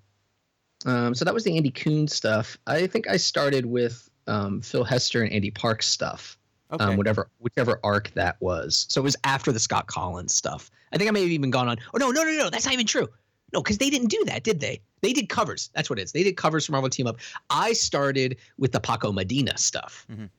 um. 0.83 1.13
So 1.13 1.23
that 1.23 1.33
was 1.35 1.43
the 1.43 1.55
Andy 1.55 1.69
Kuhn 1.69 2.07
stuff. 2.07 2.57
I 2.65 2.87
think 2.87 3.07
I 3.07 3.17
started 3.17 3.67
with 3.67 4.09
um 4.25 4.61
Phil 4.61 4.83
Hester 4.83 5.21
and 5.21 5.31
Ande 5.31 5.53
Parks 5.53 5.85
stuff. 5.85 6.39
um, 6.71 6.81
Okay. 6.81 6.95
whatever 6.95 7.29
whichever 7.37 7.79
arc 7.83 8.11
that 8.15 8.37
was. 8.39 8.87
So 8.89 8.99
it 8.99 9.03
was 9.03 9.15
after 9.23 9.51
the 9.51 9.59
Scott 9.59 9.85
Kolins 9.85 10.31
stuff. 10.31 10.71
I 10.91 10.97
think 10.97 11.07
I 11.07 11.11
may 11.11 11.21
have 11.21 11.29
even 11.29 11.51
gone 11.51 11.69
on. 11.69 11.77
Oh 11.93 11.99
no, 11.99 12.09
no, 12.09 12.23
no, 12.23 12.31
no, 12.31 12.49
that's 12.49 12.65
not 12.65 12.73
even 12.73 12.87
true. 12.87 13.07
No, 13.53 13.61
because 13.61 13.77
they 13.77 13.89
didn't 13.89 14.07
do 14.09 14.23
that, 14.25 14.43
did 14.43 14.59
they? 14.59 14.81
They 15.01 15.13
did 15.13 15.29
covers. 15.29 15.69
That's 15.73 15.89
what 15.89 15.99
it 15.99 16.03
is. 16.03 16.11
They 16.11 16.23
did 16.23 16.35
covers 16.35 16.65
for 16.65 16.71
Marvel 16.73 16.89
Team 16.89 17.07
Up. 17.07 17.17
I 17.49 17.73
started 17.73 18.37
with 18.57 18.71
the 18.71 18.79
Paco 18.79 19.11
Medina 19.11 19.57
stuff, 19.57 20.05
Mhm. 20.11 20.29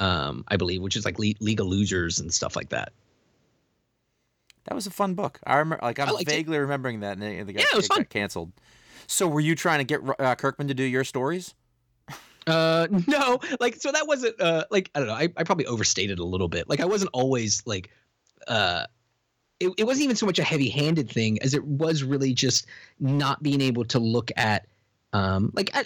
um, 0.00 0.44
I 0.48 0.56
believe, 0.56 0.82
which 0.82 0.96
is 0.96 1.04
like 1.04 1.18
Le- 1.18 1.34
League 1.40 1.60
of 1.60 1.66
Losers 1.66 2.18
and 2.18 2.32
stuff 2.34 2.56
like 2.56 2.68
that. 2.70 2.92
That 4.64 4.74
was 4.74 4.86
a 4.86 4.90
fun 4.90 5.14
book. 5.14 5.40
I 5.46 5.56
remember, 5.56 5.84
like, 5.84 5.98
I'm 5.98 6.08
liked 6.14 6.22
it. 6.22 6.26
vaguely 6.34 6.58
remembering 6.58 7.00
that, 7.00 7.12
and 7.16 7.24
it, 7.24 7.48
it 7.48 7.52
got, 7.52 7.60
Yeah, 7.60 7.66
it 7.72 7.76
was 7.76 7.88
got 7.88 7.96
fun. 7.96 8.04
canceled. 8.06 8.52
So, 9.08 9.26
were 9.26 9.40
you 9.40 9.54
trying 9.56 9.78
to 9.78 9.84
get 9.84 10.00
uh, 10.20 10.34
Kirkman 10.36 10.68
to 10.68 10.74
do 10.74 10.84
your 10.84 11.04
stories? 11.04 11.54
Uh, 12.46 12.86
no, 13.08 13.38
like 13.60 13.76
so 13.76 13.92
that 13.92 14.06
wasn't 14.08 14.40
uh 14.40 14.64
like 14.70 14.90
I 14.94 14.98
don't 14.98 15.08
know. 15.08 15.14
I, 15.14 15.28
I 15.36 15.44
probably 15.44 15.66
overstated 15.66 16.18
a 16.18 16.24
little 16.24 16.48
bit. 16.48 16.68
Like 16.68 16.80
I 16.80 16.84
wasn't 16.86 17.10
always 17.12 17.62
like 17.66 17.90
uh 18.48 18.86
it, 19.60 19.70
it 19.78 19.84
wasn't 19.84 20.04
even 20.04 20.16
so 20.16 20.26
much 20.26 20.38
a 20.38 20.44
heavy 20.44 20.68
handed 20.68 21.10
thing 21.10 21.40
as 21.42 21.54
it 21.54 21.64
was 21.64 22.02
really 22.02 22.34
just 22.34 22.66
not 23.00 23.42
being 23.42 23.60
able 23.60 23.84
to 23.84 23.98
look 23.98 24.30
at 24.36 24.66
um 25.12 25.52
like 25.54 25.70
I 25.74 25.84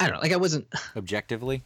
I 0.00 0.06
don't 0.06 0.14
know, 0.14 0.20
like 0.20 0.32
I 0.32 0.36
wasn't 0.36 0.66
Objectively, 0.96 1.62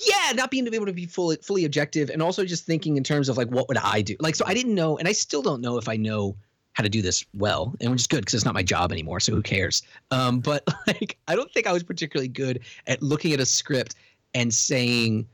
yeah, 0.00 0.32
not 0.34 0.50
being 0.50 0.72
able 0.72 0.86
to 0.86 0.92
be 0.92 1.06
fully 1.06 1.36
fully 1.42 1.64
objective 1.64 2.10
and 2.10 2.22
also 2.22 2.44
just 2.44 2.64
thinking 2.64 2.96
in 2.96 3.04
terms 3.04 3.28
of 3.28 3.36
like 3.36 3.48
what 3.48 3.68
would 3.68 3.78
I 3.78 4.02
do? 4.02 4.16
Like 4.20 4.34
so 4.34 4.44
I 4.46 4.54
didn't 4.54 4.74
know 4.74 4.96
and 4.98 5.08
I 5.08 5.12
still 5.12 5.42
don't 5.42 5.60
know 5.60 5.78
if 5.78 5.88
I 5.88 5.96
know 5.96 6.36
how 6.74 6.82
to 6.82 6.88
do 6.88 7.00
this 7.00 7.24
well, 7.34 7.74
and 7.80 7.90
which 7.92 8.02
is 8.02 8.06
good 8.06 8.20
because 8.20 8.34
it's 8.34 8.44
not 8.44 8.54
my 8.54 8.62
job 8.62 8.90
anymore, 8.90 9.20
so 9.20 9.32
who 9.32 9.42
cares? 9.42 9.82
Um, 10.10 10.40
but 10.40 10.66
like 10.86 11.16
I 11.28 11.36
don't 11.36 11.50
think 11.52 11.66
I 11.66 11.72
was 11.72 11.82
particularly 11.82 12.28
good 12.28 12.60
at 12.86 13.02
looking 13.02 13.32
at 13.32 13.40
a 13.40 13.46
script 13.46 13.94
and 14.34 14.52
saying, 14.52 15.26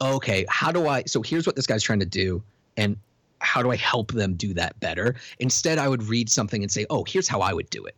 okay, 0.00 0.44
how 0.48 0.72
do 0.72 0.88
I 0.88 1.04
so 1.04 1.22
here's 1.22 1.46
what 1.46 1.56
this 1.56 1.66
guy's 1.66 1.82
trying 1.82 2.00
to 2.00 2.06
do 2.06 2.42
and 2.76 2.96
how 3.40 3.62
do 3.62 3.70
I 3.70 3.76
help 3.76 4.12
them 4.12 4.34
do 4.34 4.54
that 4.54 4.78
better? 4.80 5.14
Instead, 5.38 5.78
I 5.78 5.88
would 5.88 6.02
read 6.02 6.28
something 6.28 6.62
and 6.62 6.70
say, 6.70 6.86
oh, 6.90 7.04
here's 7.06 7.28
how 7.28 7.40
I 7.40 7.52
would 7.52 7.70
do 7.70 7.84
it. 7.84 7.94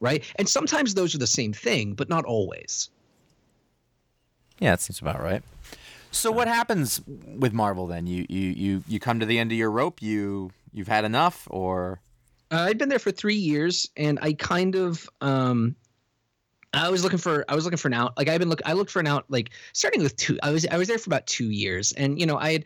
Right. 0.00 0.24
And 0.36 0.48
sometimes 0.48 0.94
those 0.94 1.14
are 1.14 1.18
the 1.18 1.26
same 1.26 1.52
thing, 1.52 1.94
but 1.94 2.08
not 2.08 2.24
always. 2.24 2.90
yeah, 4.58 4.70
that 4.70 4.80
seems 4.80 5.00
about 5.00 5.20
right. 5.22 5.42
So, 6.10 6.32
what 6.32 6.48
happens 6.48 7.00
with 7.06 7.52
Marvel 7.52 7.86
then? 7.86 8.06
You 8.06 8.26
you 8.28 8.48
you 8.50 8.84
you 8.88 8.98
come 8.98 9.20
to 9.20 9.26
the 9.26 9.38
end 9.38 9.52
of 9.52 9.58
your 9.58 9.70
rope. 9.70 10.02
You 10.02 10.50
you've 10.72 10.88
had 10.88 11.04
enough, 11.04 11.46
or 11.50 12.00
Uh, 12.50 12.66
I'd 12.68 12.78
been 12.78 12.88
there 12.88 12.98
for 12.98 13.12
three 13.12 13.36
years, 13.36 13.88
and 13.96 14.18
I 14.20 14.32
kind 14.32 14.74
of 14.74 15.08
um, 15.20 15.76
I 16.74 16.88
was 16.90 17.04
looking 17.04 17.18
for 17.18 17.44
I 17.48 17.54
was 17.54 17.64
looking 17.64 17.76
for 17.76 17.88
an 17.88 17.94
out. 17.94 18.16
Like 18.16 18.28
I've 18.28 18.40
been 18.40 18.48
look 18.48 18.62
I 18.64 18.72
looked 18.72 18.90
for 18.90 19.00
an 19.00 19.06
out 19.06 19.24
like 19.28 19.50
starting 19.72 20.02
with 20.02 20.16
two. 20.16 20.38
I 20.42 20.50
was 20.50 20.66
I 20.70 20.78
was 20.78 20.88
there 20.88 20.98
for 20.98 21.08
about 21.08 21.26
two 21.26 21.50
years, 21.50 21.92
and 21.92 22.18
you 22.18 22.26
know 22.26 22.38
I 22.38 22.52
had 22.52 22.64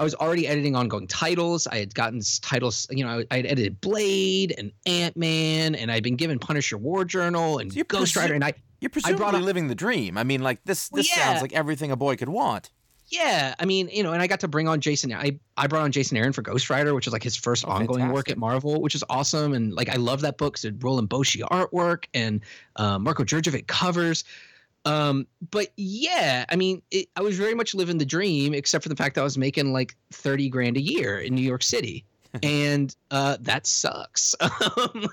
I 0.00 0.02
was 0.02 0.14
already 0.14 0.48
editing 0.48 0.74
ongoing 0.74 1.06
titles. 1.06 1.66
I 1.66 1.76
had 1.76 1.94
gotten 1.94 2.22
titles. 2.40 2.86
You 2.90 3.04
know 3.04 3.18
I, 3.20 3.24
I 3.30 3.36
had 3.36 3.46
edited 3.46 3.80
Blade 3.82 4.54
and 4.56 4.72
Ant 4.86 5.16
Man, 5.16 5.74
and 5.74 5.92
I'd 5.92 6.02
been 6.02 6.16
given 6.16 6.38
Punisher 6.38 6.78
War 6.78 7.04
Journal 7.04 7.58
and 7.58 7.70
So 7.72 7.84
Ghost 7.84 8.14
presu- 8.14 8.20
Rider, 8.20 8.34
and 8.34 8.42
I 8.42 8.54
you're 8.80 8.88
brought 8.88 9.02
presumably 9.04 9.38
up- 9.40 9.44
living 9.44 9.68
the 9.68 9.74
dream. 9.74 10.16
I 10.16 10.24
mean, 10.24 10.40
like 10.42 10.64
this 10.64 10.88
this 10.88 11.14
yeah. 11.14 11.26
sounds 11.26 11.42
like 11.42 11.52
everything 11.52 11.90
a 11.90 11.96
boy 11.96 12.16
could 12.16 12.30
want. 12.30 12.70
Yeah, 13.08 13.56
I 13.58 13.64
mean, 13.64 13.88
you 13.92 14.04
know, 14.04 14.12
and 14.12 14.22
I 14.22 14.28
got 14.28 14.38
to 14.40 14.48
bring 14.48 14.68
on 14.68 14.80
Jason. 14.80 15.12
I 15.12 15.38
I 15.56 15.66
brought 15.66 15.82
on 15.82 15.92
Jason 15.92 16.16
Aaron 16.16 16.32
for 16.32 16.42
Ghost 16.42 16.70
Rider, 16.70 16.94
which 16.94 17.06
is 17.06 17.12
like 17.12 17.24
his 17.24 17.36
first 17.36 17.64
Oh, 17.66 17.70
ongoing 17.72 18.08
work 18.10 18.30
at 18.30 18.38
Marvel, 18.38 18.80
which 18.80 18.94
is 18.94 19.02
awesome. 19.10 19.52
And 19.52 19.74
like, 19.74 19.88
I 19.90 19.96
love 19.96 20.20
that 20.22 20.38
book. 20.38 20.56
So 20.56 20.70
Roland 20.78 21.10
Boschi 21.10 21.40
artwork 21.42 22.04
and 22.14 22.40
uh, 22.76 22.98
Marko 23.00 23.24
Djurdjevic 23.24 23.66
covers. 23.66 24.24
Um, 24.84 25.26
but 25.50 25.68
yeah, 25.76 26.44
I 26.48 26.56
mean, 26.56 26.82
it, 26.90 27.08
I 27.16 27.20
was 27.22 27.36
very 27.36 27.54
much 27.54 27.74
living 27.74 27.98
the 27.98 28.06
dream, 28.06 28.54
except 28.54 28.82
for 28.82 28.88
the 28.88 28.96
fact 28.96 29.14
that 29.14 29.20
I 29.20 29.24
was 29.24 29.36
making 29.36 29.72
like 29.72 29.96
thirty 30.12 30.48
grand 30.48 30.76
a 30.76 30.80
year 30.80 31.18
in 31.18 31.34
New 31.34 31.42
York 31.42 31.62
City. 31.62 32.04
and 32.44 32.94
uh, 33.10 33.36
that 33.40 33.66
sucks. 33.66 34.34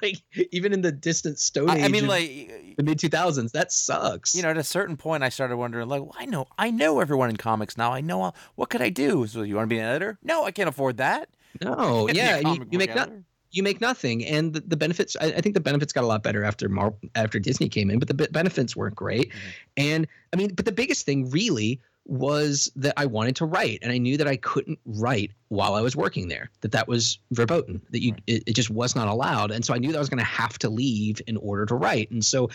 Like 0.01 0.17
even 0.51 0.73
in 0.73 0.81
the 0.81 0.91
distant 0.91 1.39
Stone 1.39 1.71
Age, 1.71 1.81
I, 1.81 1.85
I 1.85 1.87
mean, 1.87 2.07
like 2.07 2.75
the 2.77 2.83
mid 2.83 2.99
two 2.99 3.09
thousands, 3.09 3.51
that 3.53 3.71
sucks. 3.71 4.35
you 4.35 4.43
know, 4.43 4.49
at 4.49 4.57
a 4.57 4.63
certain 4.63 4.97
point, 4.97 5.23
I 5.23 5.29
started 5.29 5.57
wondering, 5.57 5.87
like, 5.87 6.01
well, 6.01 6.15
I 6.17 6.25
know, 6.25 6.45
I 6.57 6.69
know 6.69 6.99
everyone 6.99 7.29
in 7.29 7.37
comics 7.37 7.77
now. 7.77 7.91
I 7.91 8.01
know, 8.01 8.33
what 8.55 8.69
could 8.69 8.81
I 8.81 8.89
do? 8.89 9.25
So, 9.27 9.41
you 9.41 9.55
want 9.55 9.69
to 9.69 9.73
be 9.73 9.79
an 9.79 9.85
editor? 9.85 10.19
No, 10.23 10.43
I 10.43 10.51
can't 10.51 10.69
afford 10.69 10.97
that. 10.97 11.29
no, 11.61 12.05
Can't 12.07 12.13
be 12.13 12.19
a 12.19 12.23
yeah, 12.23 12.39
you, 12.39 12.67
you 12.69 12.77
make 12.77 12.89
not, 12.89 13.07
editor. 13.07 13.23
You 13.51 13.63
make 13.63 13.79
nothing. 13.81 14.25
And 14.25 14.53
the, 14.53 14.59
the 14.61 14.77
benefits 14.77 15.15
I, 15.21 15.27
I 15.27 15.41
think 15.41 15.53
the 15.55 15.61
benefits 15.61 15.93
got 15.93 16.03
a 16.03 16.07
lot 16.07 16.23
better 16.23 16.43
after 16.43 16.67
Mar- 16.69 16.93
after 17.15 17.39
disney 17.39 17.69
came 17.69 17.89
in 17.89 17.99
but 17.99 18.07
the 18.07 18.13
be- 18.13 18.27
benefits 18.31 18.75
weren't 18.75 18.95
great. 18.95 19.29
Mhm. 19.31 19.35
and 19.77 20.07
i 20.33 20.35
mean 20.35 20.53
but 20.53 20.65
the 20.65 20.71
biggest 20.71 21.05
thing 21.05 21.29
really 21.29 21.79
was 22.05 22.71
that 22.77 22.93
i 22.97 23.05
wanted 23.05 23.35
to 23.35 23.45
write 23.45 23.79
and 23.81 23.91
i 23.91 23.97
knew 23.97 24.15
that 24.15 24.27
i 24.27 24.37
couldn't 24.37 24.79
write 24.85 25.31
while 25.49 25.73
i 25.75 25.81
was 25.81 25.93
working 25.95 26.29
there 26.29 26.49
that 26.61 26.71
that 26.71 26.87
was 26.87 27.19
verboten 27.31 27.81
that 27.91 28.01
you 28.01 28.11
Right. 28.13 28.23
it, 28.27 28.43
it 28.47 28.53
just 28.55 28.69
was 28.69 28.95
not 28.95 29.07
allowed. 29.09 29.51
And 29.51 29.65
so 29.65 29.73
i 29.73 29.77
knew 29.77 29.91
that 29.91 29.97
i 29.97 29.99
was 29.99 30.09
going 30.09 30.19
to 30.19 30.23
have 30.25 30.57
to 30.59 30.69
leave 30.69 31.21
in 31.27 31.35
order 31.37 31.65
to 31.65 31.75
write. 31.75 32.09
And 32.11 32.23
so 32.23 32.49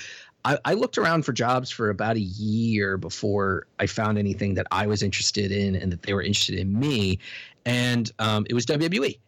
I, 0.45 0.59
I 0.65 0.73
looked 0.75 0.97
around 0.99 1.25
for 1.25 1.33
jobs 1.33 1.71
for 1.71 1.91
about 1.91 2.17
a 2.17 2.21
year 2.21 2.97
before 2.97 3.67
i 3.79 3.87
found 3.87 4.19
anything 4.19 4.55
that 4.55 4.67
i 4.71 4.87
was 4.87 5.03
interested 5.03 5.53
in 5.53 5.75
and 5.77 5.93
that 5.93 6.03
they 6.03 6.15
were 6.15 6.23
interested 6.23 6.59
in 6.59 6.79
me. 6.79 7.19
And 7.67 8.11
um, 8.19 8.47
it 8.51 8.55
was 8.55 8.65
wwe 8.67 9.19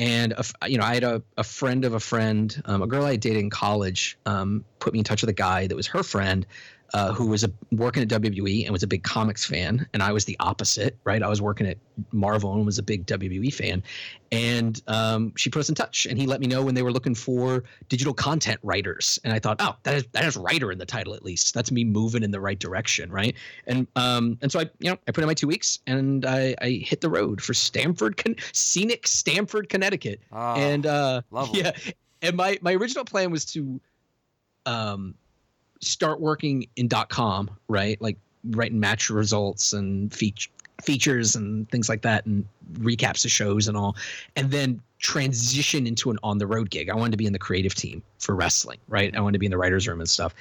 and 0.00 0.32
a 0.32 0.68
you 0.68 0.78
know, 0.78 0.84
I 0.84 0.94
had 0.94 1.04
a, 1.04 1.22
a 1.36 1.44
friend 1.44 1.84
of 1.84 1.92
a 1.92 2.00
friend, 2.00 2.62
um, 2.64 2.80
a 2.80 2.86
girl 2.86 3.04
I 3.04 3.16
dated 3.16 3.42
in 3.42 3.50
college, 3.50 4.16
um, 4.24 4.64
put 4.78 4.94
me 4.94 5.00
in 5.00 5.04
touch 5.04 5.20
with 5.20 5.28
a 5.28 5.34
guy 5.34 5.66
that 5.66 5.76
was 5.76 5.86
her 5.88 6.02
friend, 6.02 6.46
uh, 6.94 7.12
who 7.12 7.26
was 7.26 7.44
a, 7.44 7.50
working 7.72 8.02
at 8.02 8.08
WWE 8.08 8.64
and 8.64 8.72
was 8.72 8.82
a 8.82 8.86
big 8.86 9.02
comics 9.02 9.44
fan, 9.44 9.86
and 9.94 10.02
I 10.02 10.12
was 10.12 10.24
the 10.24 10.36
opposite, 10.40 10.96
right? 11.04 11.22
I 11.22 11.28
was 11.28 11.40
working 11.40 11.66
at 11.66 11.78
Marvel 12.12 12.52
and 12.54 12.66
was 12.66 12.78
a 12.78 12.82
big 12.82 13.06
WWE 13.06 13.52
fan, 13.54 13.82
and 14.32 14.80
um, 14.86 15.32
she 15.36 15.50
put 15.50 15.60
us 15.60 15.68
in 15.68 15.74
touch, 15.74 16.06
and 16.06 16.18
he 16.18 16.26
let 16.26 16.40
me 16.40 16.46
know 16.46 16.62
when 16.62 16.74
they 16.74 16.82
were 16.82 16.92
looking 16.92 17.14
for 17.14 17.64
digital 17.88 18.12
content 18.14 18.58
writers, 18.62 19.18
and 19.24 19.32
I 19.32 19.38
thought, 19.38 19.56
oh, 19.60 19.76
that 19.84 19.94
is 19.94 20.04
that 20.12 20.24
has 20.24 20.36
writer 20.36 20.72
in 20.72 20.78
the 20.78 20.86
title 20.86 21.14
at 21.14 21.24
least. 21.24 21.54
That's 21.54 21.70
me 21.70 21.84
moving 21.84 22.22
in 22.22 22.30
the 22.30 22.40
right 22.40 22.58
direction, 22.58 23.10
right? 23.12 23.34
And 23.66 23.86
um, 23.96 24.38
and 24.42 24.50
so 24.50 24.60
I, 24.60 24.70
you 24.80 24.90
know, 24.90 24.98
I 25.06 25.12
put 25.12 25.22
in 25.22 25.28
my 25.28 25.34
two 25.34 25.46
weeks, 25.48 25.78
and 25.86 26.24
I, 26.26 26.54
I 26.60 26.70
hit 26.84 27.00
the 27.00 27.10
road 27.10 27.40
for 27.40 27.54
Stamford, 27.54 28.16
Con- 28.16 28.36
scenic 28.52 29.06
Stamford, 29.06 29.68
Connecticut 29.68 30.20
Oh, 30.32 30.54
and 30.54 30.86
uh 30.86 31.22
lovely. 31.30 31.60
yeah 31.60 31.72
and 32.22 32.36
my 32.36 32.58
my 32.62 32.72
original 32.74 33.04
plan 33.04 33.30
was 33.30 33.44
to 33.46 33.80
um 34.66 35.14
start 35.80 36.20
working 36.20 36.66
in 36.76 36.88
dot 36.88 37.08
com 37.08 37.50
right 37.68 38.00
like 38.00 38.16
writing 38.50 38.80
match 38.80 39.10
results 39.10 39.72
and 39.72 40.12
feature 40.12 40.50
features 40.82 41.36
and 41.36 41.70
things 41.70 41.90
like 41.90 42.00
that 42.00 42.24
and 42.24 42.46
recaps 42.74 43.24
of 43.26 43.30
shows 43.30 43.68
and 43.68 43.76
all 43.76 43.94
and 44.36 44.50
then 44.50 44.80
transition 44.98 45.86
into 45.86 46.10
an 46.10 46.18
on 46.22 46.38
the 46.38 46.46
road 46.46 46.70
gig 46.70 46.88
i 46.88 46.94
wanted 46.94 47.10
to 47.10 47.18
be 47.18 47.26
in 47.26 47.34
the 47.34 47.38
creative 47.38 47.74
team 47.74 48.02
for 48.18 48.34
wrestling 48.34 48.78
right 48.88 49.14
i 49.14 49.20
wanted 49.20 49.34
to 49.34 49.38
be 49.38 49.46
in 49.46 49.52
the 49.52 49.58
writers 49.58 49.86
room 49.86 50.00
and 50.00 50.08
stuff 50.08 50.34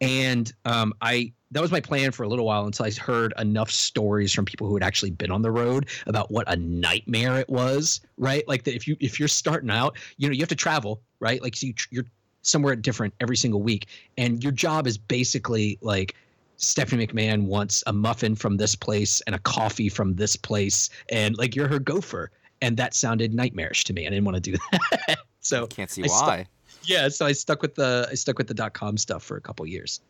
and 0.00 0.52
um, 0.64 0.94
I 1.00 1.32
that 1.52 1.60
was 1.60 1.72
my 1.72 1.80
plan 1.80 2.12
for 2.12 2.22
a 2.22 2.28
little 2.28 2.46
while 2.46 2.64
until 2.64 2.86
I 2.86 2.90
heard 2.92 3.34
enough 3.38 3.70
stories 3.70 4.32
from 4.32 4.44
people 4.44 4.68
who 4.68 4.74
had 4.74 4.84
actually 4.84 5.10
been 5.10 5.32
on 5.32 5.42
the 5.42 5.50
road 5.50 5.90
about 6.06 6.30
what 6.30 6.50
a 6.50 6.56
nightmare 6.56 7.38
it 7.38 7.48
was. 7.48 8.00
Right, 8.16 8.46
like 8.48 8.64
that 8.64 8.74
if 8.74 8.86
you 8.88 8.96
if 9.00 9.18
you're 9.18 9.28
starting 9.28 9.70
out, 9.70 9.96
you 10.16 10.28
know 10.28 10.32
you 10.32 10.40
have 10.40 10.48
to 10.48 10.56
travel, 10.56 11.02
right? 11.18 11.42
Like 11.42 11.56
so 11.56 11.66
you, 11.66 11.74
you're 11.90 12.06
somewhere 12.42 12.74
different 12.76 13.14
every 13.20 13.36
single 13.36 13.62
week, 13.62 13.86
and 14.18 14.42
your 14.42 14.52
job 14.52 14.86
is 14.86 14.96
basically 14.98 15.78
like 15.80 16.14
Stephanie 16.56 17.06
McMahon 17.06 17.44
wants 17.44 17.82
a 17.86 17.92
muffin 17.92 18.34
from 18.34 18.56
this 18.58 18.74
place 18.74 19.20
and 19.22 19.34
a 19.34 19.38
coffee 19.40 19.88
from 19.88 20.14
this 20.16 20.36
place, 20.36 20.90
and 21.10 21.36
like 21.38 21.54
you're 21.56 21.68
her 21.68 21.78
gopher, 21.78 22.30
and 22.62 22.76
that 22.76 22.94
sounded 22.94 23.32
nightmarish 23.34 23.84
to 23.84 23.92
me. 23.92 24.06
I 24.06 24.10
didn't 24.10 24.24
want 24.24 24.36
to 24.36 24.40
do 24.52 24.56
that. 25.08 25.18
so 25.40 25.64
I 25.64 25.66
Can't 25.68 25.90
see 25.90 26.02
I 26.04 26.06
stuck- 26.06 26.26
why. 26.26 26.46
yeah, 26.84 27.08
so 27.08 27.24
I 27.26 27.32
stuck 27.32 27.62
with 27.62 27.74
the 27.76 28.08
I 28.10 28.14
stuck 28.14 28.36
with 28.38 28.48
the 28.48 28.54
dot 28.54 28.74
com 28.74 28.96
stuff 28.98 29.22
for 29.22 29.36
a 29.36 29.40
couple 29.40 29.66
years. 29.66 30.00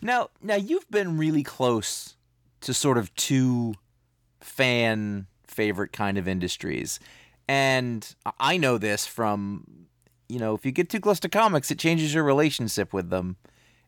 Now, 0.00 0.30
now 0.42 0.56
you've 0.56 0.90
been 0.90 1.16
really 1.16 1.44
close 1.44 2.16
to 2.62 2.74
sort 2.74 2.98
of 2.98 3.14
two 3.14 3.74
fan 4.40 5.26
favorite 5.46 5.92
kind 5.92 6.18
of 6.18 6.26
industries, 6.26 6.98
and 7.46 8.14
I 8.40 8.56
know 8.56 8.78
this 8.78 9.06
from, 9.06 9.86
you 10.32 10.38
know, 10.38 10.54
if 10.54 10.64
you 10.64 10.72
get 10.72 10.88
too 10.88 11.00
close 11.00 11.20
to 11.20 11.28
comics, 11.28 11.70
it 11.70 11.78
changes 11.78 12.14
your 12.14 12.24
relationship 12.24 12.92
with 12.92 13.10
them. 13.10 13.36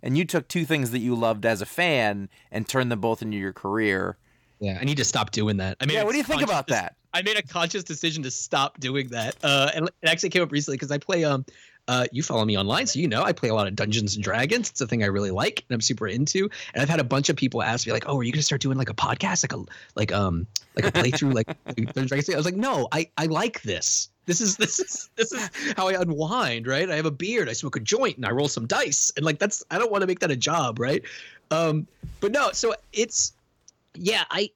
And 0.02 0.18
you 0.18 0.26
took 0.26 0.48
two 0.48 0.66
things 0.66 0.90
that 0.90 0.98
you 0.98 1.14
loved 1.14 1.46
as 1.46 1.62
a 1.62 1.66
fan 1.66 2.28
and 2.52 2.68
turned 2.68 2.92
them 2.92 3.00
both 3.00 3.22
into 3.22 3.38
your 3.38 3.54
career. 3.54 4.18
Yeah, 4.60 4.78
I 4.80 4.84
need 4.84 4.98
to 4.98 5.04
stop 5.04 5.30
doing 5.30 5.56
that. 5.56 5.78
I 5.80 5.86
mean, 5.86 5.96
Yeah, 5.96 6.04
what 6.04 6.12
do 6.12 6.18
you 6.18 6.24
think 6.24 6.42
about 6.42 6.66
that? 6.68 6.96
I 7.14 7.22
made 7.22 7.38
a 7.38 7.42
conscious 7.42 7.84
decision 7.84 8.22
to 8.24 8.30
stop 8.30 8.78
doing 8.80 9.08
that. 9.08 9.36
Uh, 9.42 9.70
and 9.74 9.86
it 9.86 10.08
actually 10.08 10.30
came 10.30 10.42
up 10.42 10.52
recently 10.52 10.76
because 10.76 10.90
I 10.90 10.98
play. 10.98 11.24
Um, 11.24 11.46
uh, 11.86 12.06
you 12.12 12.22
follow 12.22 12.44
me 12.44 12.56
online, 12.56 12.86
so 12.86 12.98
you 12.98 13.08
know 13.08 13.22
I 13.22 13.32
play 13.32 13.48
a 13.48 13.54
lot 13.54 13.66
of 13.66 13.76
Dungeons 13.76 14.14
and 14.14 14.24
Dragons. 14.24 14.70
It's 14.70 14.80
a 14.80 14.86
thing 14.86 15.02
I 15.02 15.06
really 15.06 15.30
like 15.30 15.64
and 15.68 15.74
I'm 15.74 15.80
super 15.80 16.06
into. 16.06 16.48
And 16.72 16.82
I've 16.82 16.88
had 16.88 17.00
a 17.00 17.04
bunch 17.04 17.28
of 17.28 17.36
people 17.36 17.62
ask 17.62 17.86
me 17.86 17.92
like, 17.92 18.04
"Oh, 18.06 18.18
are 18.18 18.22
you 18.22 18.32
gonna 18.32 18.42
start 18.42 18.60
doing 18.60 18.78
like 18.78 18.90
a 18.90 18.94
podcast, 18.94 19.44
like 19.44 19.52
a 19.52 19.70
like 19.94 20.12
um 20.12 20.46
like 20.76 20.86
a 20.86 20.92
playthrough, 20.92 21.34
like 21.34 21.46
Dungeons 21.66 21.96
and 21.96 22.08
Dragons?" 22.08 22.30
I 22.30 22.36
was 22.36 22.46
like, 22.46 22.56
"No, 22.56 22.88
I 22.92 23.10
I 23.18 23.26
like 23.26 23.62
this. 23.62 24.08
This 24.26 24.40
is 24.40 24.56
this 24.56 24.80
is 24.80 25.10
this 25.16 25.32
is 25.32 25.50
how 25.76 25.88
I 25.88 26.00
unwind, 26.00 26.66
right? 26.66 26.90
I 26.90 26.96
have 26.96 27.06
a 27.06 27.10
beard, 27.10 27.48
I 27.48 27.52
smoke 27.52 27.76
a 27.76 27.80
joint, 27.80 28.16
and 28.16 28.24
I 28.24 28.30
roll 28.30 28.48
some 28.48 28.66
dice, 28.66 29.12
and 29.16 29.26
like 29.26 29.38
that's 29.38 29.62
I 29.70 29.78
don't 29.78 29.90
want 29.90 30.00
to 30.00 30.06
make 30.06 30.20
that 30.20 30.30
a 30.30 30.36
job, 30.36 30.78
right? 30.78 31.02
Um, 31.50 31.86
but 32.20 32.32
no, 32.32 32.50
so 32.52 32.74
it's 32.92 33.34
yeah, 33.94 34.24
I 34.30 34.50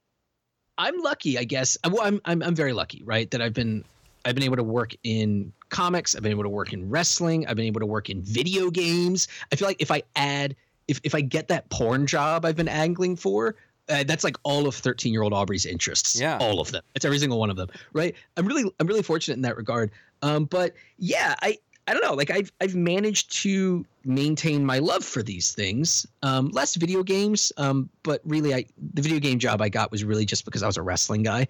I'm 0.79 0.99
lucky, 1.03 1.37
I 1.37 1.45
guess. 1.45 1.77
Well, 1.85 2.03
I'm 2.03 2.21
I'm 2.25 2.43
I'm 2.43 2.55
very 2.55 2.73
lucky, 2.73 3.03
right? 3.05 3.31
That 3.31 3.43
I've 3.43 3.53
been 3.53 3.85
I've 4.29 4.35
been 4.35 4.45
able 4.45 4.57
to 4.57 4.63
work 4.63 4.95
in 5.05 5.53
comics. 5.71 6.15
I've 6.15 6.23
been 6.23 6.33
able 6.33 6.43
to 6.43 6.51
work 6.51 6.73
in 6.73 6.89
wrestling. 6.89 7.47
I've 7.47 7.57
been 7.57 7.65
able 7.65 7.81
to 7.81 7.87
work 7.87 8.11
in 8.11 8.23
video 8.23 8.71
games. 8.71 9.27
I 9.51 9.57
feel 9.57 9.67
like 9.67 9.81
if 9.81 9.91
I 9.91 10.03
add 10.17 10.55
if 10.87 11.01
if 11.03 11.15
I 11.15 11.23
get 11.23 11.49
that 11.49 11.69
porn 11.71 12.07
job 12.07 12.45
I've 12.45 12.57
been 12.57 12.69
angling 12.69 13.17
for, 13.17 13.57
uh, 13.89 14.05
that's 14.05 14.25
like 14.25 14.37
all 14.43 14.67
of 14.67 14.75
13 14.75 15.13
year 15.13 15.23
old 15.23 15.33
Aubrey's 15.33 15.65
interests. 15.65 16.21
Yeah. 16.21 16.39
All 16.41 16.61
of 16.61 16.71
them. 16.71 16.83
It's 16.95 17.05
every 17.05 17.19
single 17.19 17.39
one 17.39 17.49
of 17.49 17.57
them. 17.57 17.69
Right. 17.93 18.15
I'm 18.37 18.47
really, 18.47 18.71
I'm 18.79 18.87
really 18.87 19.03
fortunate 19.03 19.37
in 19.37 19.43
that 19.43 19.57
regard. 19.57 19.91
Um, 20.21 20.45
but 20.45 20.75
yeah, 20.99 21.35
I, 21.43 21.57
I 21.87 21.95
don't 21.95 22.03
know. 22.03 22.13
Like 22.13 22.31
I've, 22.31 22.53
I've 22.61 22.75
managed 22.75 23.33
to 23.43 23.87
maintain 24.05 24.65
my 24.65 24.79
love 24.79 25.05
for 25.05 25.23
these 25.23 25.53
things. 25.53 26.07
Um, 26.23 26.49
less 26.49 26.75
video 26.75 27.03
games. 27.03 27.51
Um, 27.57 27.89
but 28.03 28.21
really 28.25 28.55
I, 28.55 28.67
the 28.93 29.01
video 29.01 29.19
game 29.21 29.39
job 29.39 29.63
I 29.63 29.71
got 29.71 29.91
was 29.91 30.05
really 30.05 30.27
just 30.27 30.45
because 30.45 30.63
I 30.63 30.67
was 30.67 30.77
a 30.77 30.83
wrestling 30.83 31.23
guy. 31.23 31.47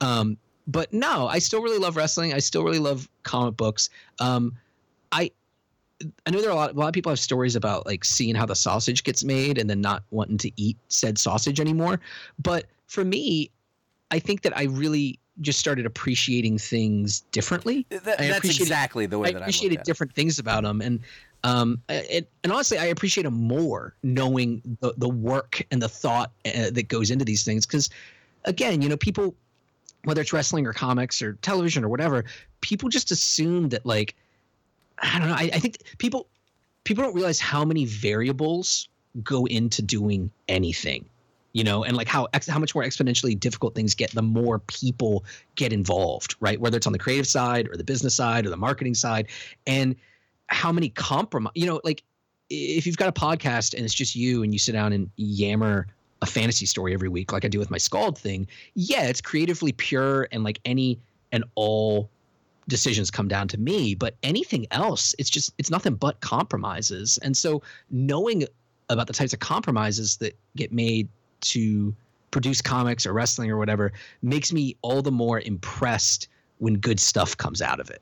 Um, 0.00 0.38
but 0.66 0.92
no, 0.92 1.26
I 1.26 1.38
still 1.38 1.62
really 1.62 1.78
love 1.78 1.96
wrestling. 1.96 2.32
I 2.32 2.38
still 2.38 2.64
really 2.64 2.78
love 2.78 3.08
comic 3.22 3.56
books. 3.56 3.90
Um, 4.20 4.56
I, 5.10 5.30
I 6.26 6.30
know 6.30 6.40
there 6.40 6.50
are 6.50 6.52
a 6.52 6.56
lot, 6.56 6.74
a 6.74 6.78
lot 6.78 6.88
of 6.88 6.94
people 6.94 7.10
have 7.10 7.18
stories 7.18 7.56
about 7.56 7.86
like 7.86 8.04
seeing 8.04 8.34
how 8.34 8.46
the 8.46 8.56
sausage 8.56 9.04
gets 9.04 9.24
made 9.24 9.58
and 9.58 9.68
then 9.68 9.80
not 9.80 10.02
wanting 10.10 10.38
to 10.38 10.50
eat 10.56 10.76
said 10.88 11.18
sausage 11.18 11.60
anymore. 11.60 12.00
But 12.38 12.66
for 12.86 13.04
me, 13.04 13.50
I 14.10 14.18
think 14.18 14.42
that 14.42 14.56
I 14.56 14.64
really 14.64 15.18
just 15.40 15.58
started 15.58 15.86
appreciating 15.86 16.58
things 16.58 17.20
differently. 17.32 17.86
Th- 17.90 18.02
that's 18.02 18.44
exactly 18.44 19.06
the 19.06 19.18
way 19.18 19.30
I 19.30 19.32
that 19.32 19.38
I 19.38 19.44
appreciated 19.46 19.78
at 19.78 19.84
different 19.84 20.14
things 20.14 20.38
about 20.38 20.62
them, 20.64 20.80
and 20.80 21.00
um, 21.44 21.82
it, 21.88 22.28
and 22.44 22.52
honestly, 22.52 22.78
I 22.78 22.86
appreciate 22.86 23.24
them 23.24 23.34
more 23.34 23.94
knowing 24.02 24.62
the 24.80 24.92
the 24.96 25.08
work 25.08 25.66
and 25.70 25.80
the 25.80 25.88
thought 25.88 26.32
uh, 26.46 26.70
that 26.70 26.88
goes 26.88 27.10
into 27.10 27.24
these 27.24 27.44
things. 27.44 27.66
Because 27.66 27.88
again, 28.44 28.82
you 28.82 28.88
know, 28.88 28.96
people, 28.96 29.34
whether 30.04 30.20
it's 30.20 30.32
wrestling 30.32 30.66
or 30.66 30.72
comics 30.72 31.22
or 31.22 31.34
television 31.34 31.84
or 31.84 31.88
whatever, 31.88 32.24
people 32.60 32.88
just 32.88 33.10
assume 33.10 33.68
that 33.70 33.86
like, 33.86 34.14
I 34.98 35.18
don't 35.18 35.28
know. 35.28 35.34
I, 35.34 35.50
I 35.54 35.58
think 35.58 35.78
people 35.98 36.28
people 36.84 37.04
don't 37.04 37.14
realize 37.14 37.38
how 37.38 37.64
many 37.64 37.84
variables 37.84 38.88
go 39.22 39.46
into 39.46 39.82
doing 39.82 40.30
anything 40.48 41.04
you 41.52 41.62
know 41.62 41.84
and 41.84 41.96
like 41.96 42.08
how 42.08 42.26
how 42.48 42.58
much 42.58 42.74
more 42.74 42.84
exponentially 42.84 43.38
difficult 43.38 43.74
things 43.74 43.94
get 43.94 44.10
the 44.12 44.22
more 44.22 44.58
people 44.60 45.24
get 45.54 45.72
involved 45.72 46.34
right 46.40 46.60
whether 46.60 46.76
it's 46.76 46.86
on 46.86 46.92
the 46.92 46.98
creative 46.98 47.26
side 47.26 47.68
or 47.68 47.76
the 47.76 47.84
business 47.84 48.14
side 48.14 48.46
or 48.46 48.50
the 48.50 48.56
marketing 48.56 48.94
side 48.94 49.28
and 49.66 49.94
how 50.46 50.72
many 50.72 50.88
compromise 50.88 51.52
you 51.54 51.66
know 51.66 51.80
like 51.84 52.02
if 52.50 52.86
you've 52.86 52.96
got 52.96 53.08
a 53.08 53.12
podcast 53.12 53.74
and 53.74 53.84
it's 53.84 53.94
just 53.94 54.14
you 54.14 54.42
and 54.42 54.52
you 54.52 54.58
sit 54.58 54.72
down 54.72 54.92
and 54.92 55.10
yammer 55.16 55.86
a 56.22 56.26
fantasy 56.26 56.64
story 56.64 56.94
every 56.94 57.08
week 57.08 57.32
like 57.32 57.44
i 57.44 57.48
do 57.48 57.58
with 57.58 57.70
my 57.70 57.76
Skald 57.78 58.16
thing 58.18 58.46
yeah 58.74 59.02
it's 59.02 59.20
creatively 59.20 59.72
pure 59.72 60.28
and 60.32 60.44
like 60.44 60.58
any 60.64 60.98
and 61.32 61.44
all 61.56 62.08
decisions 62.68 63.10
come 63.10 63.28
down 63.28 63.48
to 63.48 63.58
me 63.58 63.94
but 63.94 64.14
anything 64.22 64.66
else 64.70 65.14
it's 65.18 65.28
just 65.28 65.52
it's 65.58 65.68
nothing 65.68 65.94
but 65.94 66.20
compromises 66.20 67.18
and 67.22 67.36
so 67.36 67.60
knowing 67.90 68.44
about 68.88 69.06
the 69.08 69.12
types 69.12 69.32
of 69.32 69.40
compromises 69.40 70.16
that 70.18 70.36
get 70.56 70.72
made 70.72 71.08
to 71.40 71.94
produce 72.30 72.60
comics 72.62 73.04
or 73.04 73.12
wrestling 73.12 73.50
or 73.50 73.56
whatever 73.58 73.92
makes 74.22 74.52
me 74.52 74.76
all 74.82 75.02
the 75.02 75.10
more 75.12 75.40
impressed 75.40 76.28
when 76.58 76.74
good 76.74 77.00
stuff 77.00 77.36
comes 77.36 77.60
out 77.60 77.80
of 77.80 77.90
it. 77.90 78.00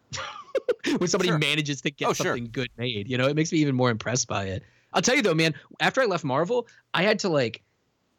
when 0.98 1.08
somebody 1.08 1.30
Sure. 1.30 1.38
manages 1.38 1.80
to 1.80 1.90
get 1.90 2.08
Oh, 2.08 2.12
sure. 2.12 2.26
something 2.26 2.48
good 2.52 2.68
made, 2.76 3.08
you 3.08 3.16
know, 3.16 3.26
it 3.26 3.34
makes 3.34 3.50
me 3.50 3.58
even 3.58 3.74
more 3.74 3.90
impressed 3.90 4.28
by 4.28 4.44
it. 4.44 4.62
I'll 4.92 5.02
tell 5.02 5.16
you 5.16 5.22
though, 5.22 5.34
man, 5.34 5.54
after 5.80 6.00
I 6.02 6.04
left 6.04 6.24
Marvel, 6.24 6.68
I 6.92 7.02
had 7.02 7.18
to 7.20 7.28
like 7.28 7.62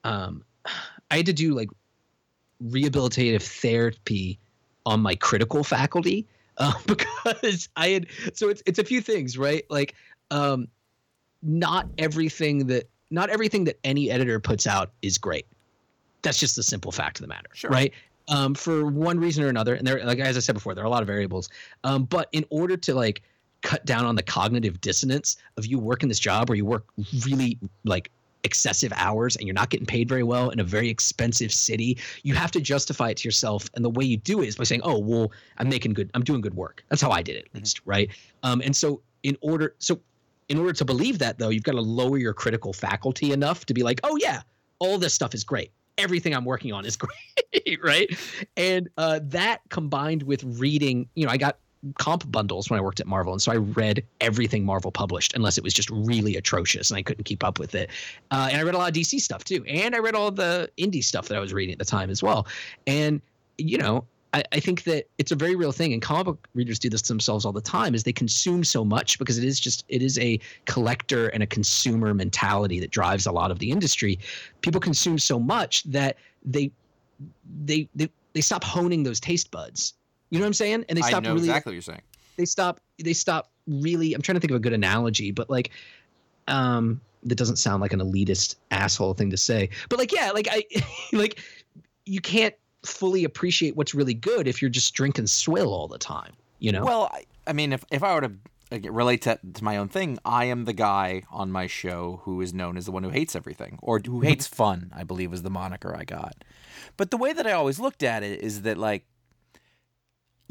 um 0.04 0.44
I 1.10 1.18
had 1.18 1.26
to 1.26 1.34
do 1.34 1.54
like 1.54 1.70
rehabilitative 2.64 3.42
therapy 3.42 4.40
on 4.86 5.00
my 5.02 5.16
critical 5.16 5.64
faculty 5.64 6.26
uh, 6.58 6.74
because 6.86 7.70
I 7.76 7.90
had 7.90 8.08
so 8.34 8.50
it's 8.50 8.62
it's 8.66 8.80
a 8.80 8.84
few 8.84 9.02
things, 9.02 9.38
right? 9.38 9.64
Like 9.70 9.96
um 10.30 10.68
not 11.42 11.88
everything 11.98 12.68
that 12.68 12.90
not 13.10 13.30
everything 13.30 13.66
that 13.66 13.80
any 13.84 14.10
editor 14.12 14.40
puts 14.40 14.68
out 14.68 14.92
is 15.02 15.18
great. 15.18 15.46
That's 16.22 16.38
just 16.40 16.56
the 16.56 16.64
simple 16.64 16.92
fact 16.92 17.18
of 17.20 17.24
the 17.24 17.28
matter, 17.28 17.50
Sure. 17.54 17.70
right? 17.72 17.94
Um, 18.28 18.54
for 18.54 18.86
one 18.86 19.20
reason 19.20 19.44
or 19.44 19.48
another, 19.50 19.74
and 19.74 19.86
there, 19.86 20.06
like 20.06 20.20
as 20.20 20.38
I 20.38 20.40
said 20.40 20.54
before, 20.54 20.76
there 20.76 20.84
are 20.84 20.88
a 20.88 20.90
lot 20.90 21.02
of 21.02 21.08
variables. 21.08 21.50
Um, 21.84 22.04
but 22.06 22.30
in 22.32 22.46
order 22.52 22.78
to 22.78 22.94
like 22.94 23.24
cut 23.62 23.84
down 23.86 24.06
on 24.06 24.16
the 24.16 24.24
cognitive 24.24 24.80
dissonance 24.80 25.38
of 25.58 25.66
you 25.66 25.80
working 25.80 26.08
this 26.08 26.20
job 26.20 26.48
where 26.48 26.56
you 26.56 26.64
work 26.66 26.86
really 27.26 27.58
like 27.84 28.12
excessive 28.44 28.92
hours 28.96 29.36
and 29.36 29.48
you're 29.48 29.54
not 29.54 29.70
getting 29.70 29.86
paid 29.86 30.10
very 30.10 30.24
well 30.24 30.50
in 30.50 30.60
a 30.60 30.64
very 30.64 30.90
expensive 30.90 31.52
city, 31.52 31.98
you 32.24 32.34
have 32.34 32.52
to 32.52 32.62
justify 32.62 33.10
it 33.10 33.18
to 33.18 33.28
yourself. 33.28 33.70
And 33.76 33.86
the 33.86 33.90
way 33.90 34.04
you 34.04 34.18
do 34.18 34.42
it 34.42 34.48
is 34.48 34.56
by 34.56 34.64
saying, 34.64 34.82
"Oh, 34.84 35.00
well, 35.00 35.32
I'm 35.58 35.70
making 35.70 35.94
good, 35.94 36.10
I'm 36.14 36.24
doing 36.24 36.42
good 36.42 36.56
work." 36.56 36.84
That's 36.90 37.02
how 37.02 37.12
I 37.12 37.22
did 37.22 37.36
it, 37.36 37.48
at 37.54 37.56
least, 37.56 37.82
right? 37.86 38.10
Um, 38.44 38.62
and 38.62 38.76
so 38.76 39.02
in 39.24 39.38
order, 39.42 39.76
so 39.80 40.00
in 40.52 40.58
order 40.58 40.74
to 40.74 40.84
believe 40.84 41.18
that 41.20 41.40
though 41.40 41.48
you've 41.48 41.64
got 41.64 41.72
to 41.72 41.82
lower 41.82 42.18
your 42.18 42.34
critical 42.34 42.74
faculty 42.74 43.32
enough 43.32 43.66
to 43.66 43.74
be 43.74 43.84
like 43.84 44.02
oh 44.04 44.18
yeah 44.18 44.42
all 44.80 44.98
this 44.98 45.14
stuff 45.14 45.34
is 45.34 45.46
great 45.46 45.72
everything 45.98 46.36
i'm 46.36 46.44
working 46.44 46.74
on 46.74 46.86
is 46.86 46.98
great 47.54 47.80
right 47.82 48.20
and 48.58 48.90
uh, 48.98 49.22
that 49.24 49.62
combined 49.70 50.24
with 50.24 50.44
reading 50.60 51.08
you 51.16 51.26
know 51.26 51.32
i 51.32 51.38
got 51.38 51.58
comp 51.98 52.30
bundles 52.32 52.70
when 52.70 52.80
i 52.80 52.82
worked 52.82 53.00
at 53.00 53.08
marvel 53.08 53.34
and 53.34 53.42
so 53.42 53.52
i 53.52 53.56
read 53.56 54.04
everything 54.20 54.64
marvel 54.64 54.92
published 54.92 55.36
unless 55.36 55.58
it 55.58 55.64
was 55.64 55.74
just 55.74 55.90
really 55.90 56.36
atrocious 56.36 56.92
and 56.92 56.98
i 56.98 57.02
couldn't 57.02 57.24
keep 57.24 57.44
up 57.44 57.58
with 57.60 57.74
it 57.74 57.90
uh, 58.32 58.48
and 58.52 58.60
i 58.60 58.64
read 58.64 58.76
a 58.76 58.78
lot 58.78 58.90
of 58.90 58.96
dc 58.96 59.20
stuff 59.20 59.44
too 59.44 59.64
and 59.68 59.96
i 59.96 60.00
read 60.00 60.16
all 60.16 60.32
the 60.32 60.70
indie 60.78 61.04
stuff 61.04 61.28
that 61.28 61.38
i 61.38 61.40
was 61.40 61.54
reading 61.54 61.74
at 61.74 61.80
the 61.80 61.86
time 61.86 62.10
as 62.10 62.22
well 62.22 62.46
and 62.86 63.22
you 63.58 63.78
know 63.78 64.06
I, 64.34 64.44
I 64.52 64.60
think 64.60 64.84
that 64.84 65.10
it's 65.18 65.32
a 65.32 65.36
very 65.36 65.56
real 65.56 65.72
thing, 65.72 65.94
and 65.94 66.02
comic 66.02 66.26
book 66.26 66.48
readers 66.54 66.80
do 66.80 66.90
this 66.90 67.02
to 67.04 67.08
themselves 67.10 67.46
all 67.46 67.52
the 67.52 67.62
time. 67.62 67.94
Is 67.94 68.04
they 68.04 68.14
consume 68.14 68.64
so 68.64 68.86
much 68.86 69.20
because 69.20 69.38
it 69.38 69.44
is 69.44 69.60
just 69.60 69.84
it 69.90 70.02
is 70.02 70.18
a 70.20 70.40
collector 70.66 71.28
and 71.30 71.44
a 71.44 71.48
consumer 71.48 72.14
mentality 72.14 72.80
that 72.80 72.92
drives 72.92 73.26
a 73.26 73.32
lot 73.32 73.52
of 73.52 73.60
the 73.60 73.72
industry. 73.72 74.20
People 74.62 74.80
consume 74.80 75.20
so 75.20 75.40
much 75.40 75.84
that 75.84 76.18
they 76.46 76.72
they 77.64 77.90
they, 77.96 78.10
they 78.34 78.42
stop 78.42 78.64
honing 78.64 79.04
those 79.04 79.20
taste 79.20 79.52
buds. 79.52 79.94
You 80.32 80.40
know 80.40 80.44
what 80.46 80.48
I'm 80.48 80.54
saying? 80.54 80.86
And 80.90 80.98
they 80.98 81.04
I 81.04 81.10
stop 81.10 81.24
know 81.24 81.34
really 81.34 81.48
exactly 81.48 81.70
what 81.72 81.76
you're 81.76 81.82
saying. 81.84 82.02
they 82.38 82.46
stop 82.46 82.80
they 83.04 83.14
stop 83.14 83.52
really 83.68 84.14
i'm 84.14 84.22
trying 84.22 84.36
to 84.36 84.40
think 84.40 84.50
of 84.52 84.56
a 84.56 84.60
good 84.60 84.74
analogy 84.74 85.32
but 85.32 85.50
like 85.50 85.70
um 86.48 87.00
that 87.24 87.36
doesn't 87.36 87.58
sound 87.58 87.80
like 87.82 87.94
an 87.94 88.00
elitist 88.00 88.56
asshole 88.72 89.14
thing 89.14 89.30
to 89.30 89.38
say 89.38 89.70
but 89.90 90.00
like 90.00 90.12
yeah 90.12 90.32
like 90.32 90.48
i 90.50 90.64
like 91.14 91.40
you 92.06 92.20
can't 92.20 92.56
fully 92.84 93.24
appreciate 93.24 93.76
what's 93.76 93.94
really 93.94 94.16
good 94.16 94.48
if 94.48 94.62
you're 94.62 94.72
just 94.72 94.94
drinking 94.96 95.28
swill 95.28 95.72
all 95.74 95.88
the 95.88 96.00
time 96.00 96.34
you 96.60 96.72
know 96.72 96.84
Well, 96.84 97.10
I, 97.14 97.26
I 97.46 97.54
mean, 97.54 97.74
if 97.74 97.84
if 97.92 98.02
I 98.04 98.14
were 98.16 98.22
to 98.22 98.90
relate 98.92 99.24
to, 99.24 99.38
to 99.54 99.64
my 99.64 99.78
own 99.78 99.90
thing, 99.90 100.18
I 100.24 100.46
am 100.46 100.66
the 100.66 100.74
guy 100.74 101.24
on 101.32 101.52
my 101.52 101.68
show 101.68 102.22
who 102.24 102.40
is 102.42 102.54
known 102.54 102.78
as 102.78 102.86
the 102.86 102.92
one 102.92 103.04
who 103.04 103.10
hates 103.10 103.36
everything, 103.36 103.78
or 103.82 104.00
who 104.04 104.22
hates 104.22 104.48
fun. 104.62 104.92
I 104.96 105.04
believe 105.04 105.30
was 105.32 105.42
the 105.44 105.50
moniker 105.50 105.96
I 105.96 106.04
got. 106.06 106.36
But 106.98 107.10
the 107.12 107.18
way 107.18 107.34
that 107.34 107.46
I 107.48 107.52
always 107.52 107.80
looked 107.80 108.02
at 108.04 108.24
it 108.24 108.42
is 108.42 108.62
that 108.62 108.78
like. 108.78 109.06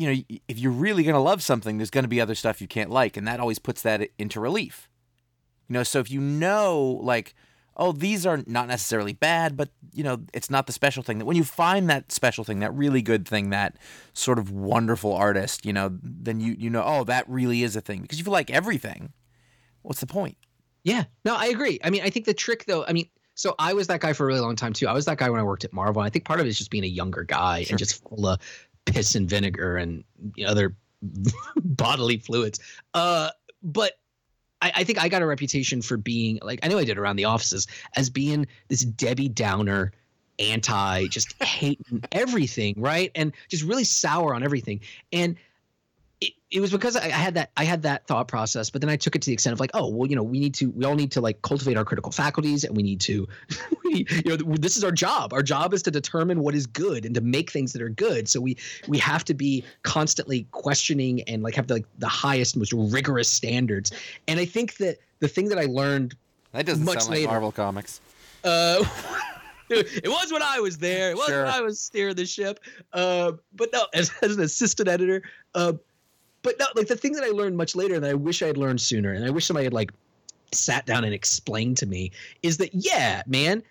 You 0.00 0.14
know, 0.14 0.22
if 0.48 0.58
you're 0.58 0.72
really 0.72 1.02
gonna 1.02 1.20
love 1.22 1.42
something, 1.42 1.76
there's 1.76 1.90
gonna 1.90 2.08
be 2.08 2.20
other 2.22 2.34
stuff 2.34 2.60
you 2.62 2.66
can't 2.66 2.90
like, 2.90 3.18
and 3.18 3.28
that 3.28 3.38
always 3.38 3.58
puts 3.58 3.82
that 3.82 4.08
into 4.18 4.40
relief. 4.40 4.88
You 5.68 5.74
know, 5.74 5.82
so 5.82 6.00
if 6.00 6.10
you 6.10 6.20
know, 6.20 6.98
like, 7.02 7.34
oh, 7.76 7.92
these 7.92 8.24
are 8.24 8.42
not 8.46 8.66
necessarily 8.66 9.12
bad, 9.12 9.58
but 9.58 9.68
you 9.92 10.02
know, 10.02 10.22
it's 10.32 10.48
not 10.48 10.66
the 10.66 10.72
special 10.72 11.02
thing. 11.02 11.18
That 11.18 11.26
when 11.26 11.36
you 11.36 11.44
find 11.44 11.90
that 11.90 12.12
special 12.12 12.44
thing, 12.44 12.60
that 12.60 12.72
really 12.74 13.02
good 13.02 13.28
thing, 13.28 13.50
that 13.50 13.76
sort 14.14 14.38
of 14.38 14.50
wonderful 14.50 15.12
artist, 15.12 15.66
you 15.66 15.72
know, 15.74 15.98
then 16.02 16.40
you 16.40 16.56
you 16.58 16.70
know, 16.70 16.82
oh, 16.84 17.04
that 17.04 17.28
really 17.28 17.62
is 17.62 17.76
a 17.76 17.82
thing. 17.82 18.00
Because 18.00 18.18
if 18.20 18.26
you 18.26 18.32
like 18.32 18.50
everything, 18.50 19.12
what's 19.82 20.00
the 20.00 20.06
point? 20.06 20.38
Yeah, 20.82 21.04
no, 21.26 21.36
I 21.36 21.46
agree. 21.48 21.78
I 21.84 21.90
mean, 21.90 22.00
I 22.02 22.08
think 22.08 22.24
the 22.24 22.32
trick 22.32 22.64
though, 22.64 22.86
I 22.86 22.94
mean, 22.94 23.10
so 23.34 23.54
I 23.58 23.74
was 23.74 23.86
that 23.88 24.00
guy 24.00 24.12
for 24.14 24.24
a 24.24 24.26
really 24.26 24.40
long 24.40 24.56
time 24.56 24.72
too. 24.72 24.88
I 24.88 24.92
was 24.92 25.04
that 25.04 25.18
guy 25.18 25.28
when 25.30 25.40
I 25.40 25.42
worked 25.44 25.64
at 25.64 25.72
Marvel. 25.74 26.00
And 26.02 26.06
I 26.06 26.10
think 26.10 26.24
part 26.24 26.40
of 26.40 26.46
it 26.46 26.48
is 26.48 26.58
just 26.58 26.70
being 26.70 26.84
a 26.84 26.88
younger 26.88 27.22
guy 27.24 27.62
Sure. 27.62 27.72
and 27.72 27.78
just 27.78 28.02
full 28.02 28.26
of 28.26 28.38
piss 28.86 29.14
and 29.14 29.28
vinegar 29.28 29.76
and 29.76 30.04
other 30.46 30.76
bodily 31.56 32.18
fluids. 32.18 32.60
Uh, 32.94 33.30
but 33.62 33.94
I, 34.62 34.72
I 34.76 34.84
think 34.84 35.02
I 35.02 35.08
got 35.08 35.22
a 35.22 35.26
reputation 35.26 35.82
for 35.82 35.96
being 35.96 36.38
like 36.42 36.60
I 36.62 36.68
know 36.68 36.78
I 36.78 36.84
did 36.84 36.98
around 36.98 37.16
the 37.16 37.24
offices 37.24 37.66
as 37.96 38.10
being 38.10 38.46
this 38.68 38.84
Debbie 38.84 39.28
Downer 39.28 39.92
anti 40.38 41.06
just 41.08 41.34
hating 41.42 42.02
everything 42.12 42.74
right 42.78 43.10
and 43.14 43.32
just 43.48 43.62
really 43.62 43.84
sour 43.84 44.34
on 44.34 44.42
everything 44.42 44.80
and 45.12 45.36
it, 46.20 46.32
it 46.50 46.60
was 46.60 46.70
because 46.70 46.96
I, 46.96 47.04
I 47.04 47.08
had 47.08 47.34
that 47.34 47.50
I 47.56 47.64
had 47.64 47.82
that 47.82 48.06
thought 48.06 48.28
process, 48.28 48.68
but 48.68 48.80
then 48.82 48.90
I 48.90 48.96
took 48.96 49.16
it 49.16 49.22
to 49.22 49.26
the 49.26 49.32
extent 49.32 49.52
of 49.54 49.60
like, 49.60 49.70
oh 49.74 49.88
well, 49.88 50.08
you 50.08 50.14
know, 50.16 50.22
we 50.22 50.38
need 50.38 50.54
to 50.54 50.70
we 50.70 50.84
all 50.84 50.94
need 50.94 51.10
to 51.12 51.20
like 51.20 51.40
cultivate 51.42 51.76
our 51.76 51.84
critical 51.84 52.12
faculties, 52.12 52.64
and 52.64 52.76
we 52.76 52.82
need 52.82 53.00
to, 53.02 53.26
we, 53.84 54.06
you 54.10 54.36
know, 54.36 54.56
this 54.56 54.76
is 54.76 54.84
our 54.84 54.92
job. 54.92 55.32
Our 55.32 55.42
job 55.42 55.72
is 55.72 55.82
to 55.84 55.90
determine 55.90 56.40
what 56.40 56.54
is 56.54 56.66
good 56.66 57.06
and 57.06 57.14
to 57.14 57.20
make 57.20 57.50
things 57.50 57.72
that 57.72 57.80
are 57.80 57.88
good. 57.88 58.28
So 58.28 58.40
we 58.40 58.56
we 58.88 58.98
have 58.98 59.24
to 59.26 59.34
be 59.34 59.64
constantly 59.82 60.46
questioning 60.50 61.22
and 61.22 61.42
like 61.42 61.54
have 61.54 61.68
the, 61.68 61.74
like 61.74 61.86
the 61.98 62.08
highest, 62.08 62.56
most 62.56 62.72
rigorous 62.74 63.28
standards. 63.28 63.92
And 64.28 64.38
I 64.38 64.44
think 64.44 64.76
that 64.76 64.98
the 65.20 65.28
thing 65.28 65.48
that 65.48 65.58
I 65.58 65.64
learned 65.66 66.14
That 66.52 66.66
doesn't 66.66 66.84
Much 66.84 66.98
sound 67.00 67.10
like 67.10 67.18
later. 67.20 67.28
Marvel 67.28 67.52
comics. 67.52 68.00
uh, 68.44 68.84
it 69.70 70.08
was 70.08 70.32
when 70.32 70.42
I 70.42 70.58
was 70.60 70.78
there. 70.78 71.10
It 71.12 71.16
was 71.16 71.26
Sure. 71.28 71.44
when 71.44 71.52
I 71.54 71.60
was 71.60 71.78
steering 71.80 72.16
the 72.16 72.26
ship. 72.26 72.58
Uh, 72.92 73.32
but 73.54 73.70
no, 73.72 73.86
as, 73.94 74.10
as 74.22 74.36
an 74.36 74.42
assistant 74.42 74.88
editor, 74.88 75.22
uh, 75.54 75.74
but 76.42 76.58
no, 76.58 76.66
like 76.74 76.88
the 76.88 76.96
thing 76.96 77.12
that 77.12 77.24
I 77.24 77.28
learned 77.28 77.56
much 77.56 77.74
later 77.74 77.94
and 77.94 78.04
I 78.04 78.14
wish 78.14 78.42
I 78.42 78.46
had 78.46 78.56
learned 78.56 78.80
sooner, 78.80 79.12
and 79.12 79.24
I 79.24 79.30
wish 79.30 79.46
somebody 79.46 79.64
had 79.64 79.74
like 79.74 79.92
sat 80.52 80.86
down 80.86 81.04
and 81.04 81.14
explained 81.14 81.76
to 81.78 81.86
me 81.86 82.10
is 82.42 82.56
that 82.58 82.70
yeah, 82.74 83.22
man, 83.26 83.62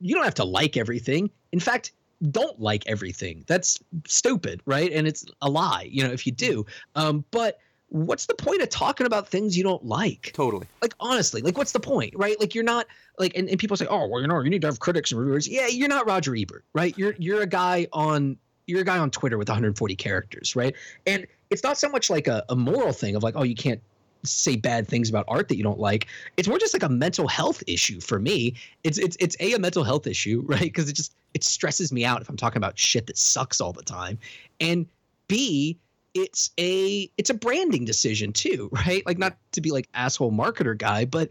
you 0.00 0.14
don't 0.14 0.24
have 0.24 0.34
to 0.34 0.44
like 0.44 0.76
everything. 0.76 1.30
In 1.52 1.60
fact, 1.60 1.92
don't 2.30 2.60
like 2.60 2.84
everything. 2.86 3.44
That's 3.46 3.78
stupid, 4.06 4.60
right? 4.66 4.90
And 4.92 5.06
it's 5.06 5.24
a 5.42 5.50
lie, 5.50 5.88
you 5.90 6.02
know, 6.02 6.12
if 6.12 6.26
you 6.26 6.32
do. 6.32 6.64
Um, 6.94 7.24
but 7.30 7.58
what's 7.88 8.26
the 8.26 8.34
point 8.34 8.60
of 8.60 8.68
talking 8.70 9.06
about 9.06 9.28
things 9.28 9.56
you 9.56 9.62
don't 9.62 9.84
like? 9.84 10.32
Totally. 10.34 10.66
like 10.82 10.94
honestly 10.98 11.42
like 11.42 11.56
what's 11.56 11.70
the 11.70 11.80
point 11.80 12.12
right 12.16 12.38
like 12.40 12.54
you're 12.54 12.64
not 12.64 12.86
like 13.18 13.36
and, 13.36 13.48
and 13.48 13.58
people 13.58 13.76
say 13.76 13.86
oh 13.86 14.08
well 14.08 14.20
you 14.20 14.26
know 14.26 14.40
you 14.40 14.50
need 14.50 14.62
to 14.62 14.66
have 14.66 14.80
critics 14.80 15.12
and 15.12 15.20
reviewers 15.20 15.46
yeah 15.46 15.68
you're 15.68 15.88
not 15.88 16.04
roger 16.04 16.34
ebert 16.34 16.64
right 16.72 16.96
you're 16.98 17.14
you're 17.18 17.42
a 17.42 17.46
guy 17.46 17.86
on 17.92 18.36
you're 18.66 18.80
a 18.80 18.84
guy 18.84 18.98
on 18.98 19.10
twitter 19.10 19.38
with 19.38 19.48
140 19.48 19.96
characters 19.96 20.56
right? 20.56 20.74
And 21.06 21.26
it's 21.50 21.62
not 21.62 21.78
so 21.78 21.88
much 21.88 22.10
like 22.10 22.26
a, 22.26 22.44
a 22.48 22.56
moral 22.56 22.92
thing 22.92 23.16
of 23.16 23.22
like 23.22 23.34
oh 23.36 23.42
you 23.42 23.54
can't 23.54 23.80
say 24.26 24.56
bad 24.56 24.88
things 24.88 25.08
about 25.08 25.24
art 25.28 25.48
that 25.48 25.56
you 25.56 25.62
don't 25.62 25.78
like. 25.78 26.06
It's 26.36 26.48
more 26.48 26.58
just 26.58 26.74
like 26.74 26.82
a 26.82 26.88
mental 26.88 27.28
health 27.28 27.62
issue 27.66 28.00
for 28.00 28.18
me. 28.18 28.54
It's 28.82 28.98
it's 28.98 29.16
it's 29.20 29.36
a 29.40 29.52
a 29.52 29.58
mental 29.58 29.84
health 29.84 30.06
issue 30.06 30.42
right? 30.46 30.60
Because 30.60 30.88
it 30.88 30.94
just 30.94 31.14
it 31.34 31.44
stresses 31.44 31.92
me 31.92 32.04
out 32.04 32.22
if 32.22 32.28
i'm 32.28 32.36
talking 32.36 32.58
about 32.58 32.78
shit 32.78 33.06
that 33.06 33.18
sucks 33.18 33.60
all 33.60 33.72
the 33.72 33.82
time. 33.82 34.18
And 34.60 34.86
b 35.28 35.78
it's 36.14 36.50
a 36.58 37.10
it's 37.18 37.30
a 37.30 37.34
branding 37.34 37.84
decision 37.84 38.32
too 38.32 38.68
right? 38.86 39.04
Like 39.06 39.18
not 39.18 39.36
to 39.52 39.60
be 39.60 39.70
like 39.70 39.88
asshole 39.94 40.32
marketer 40.32 40.76
guy 40.76 41.04
but 41.04 41.28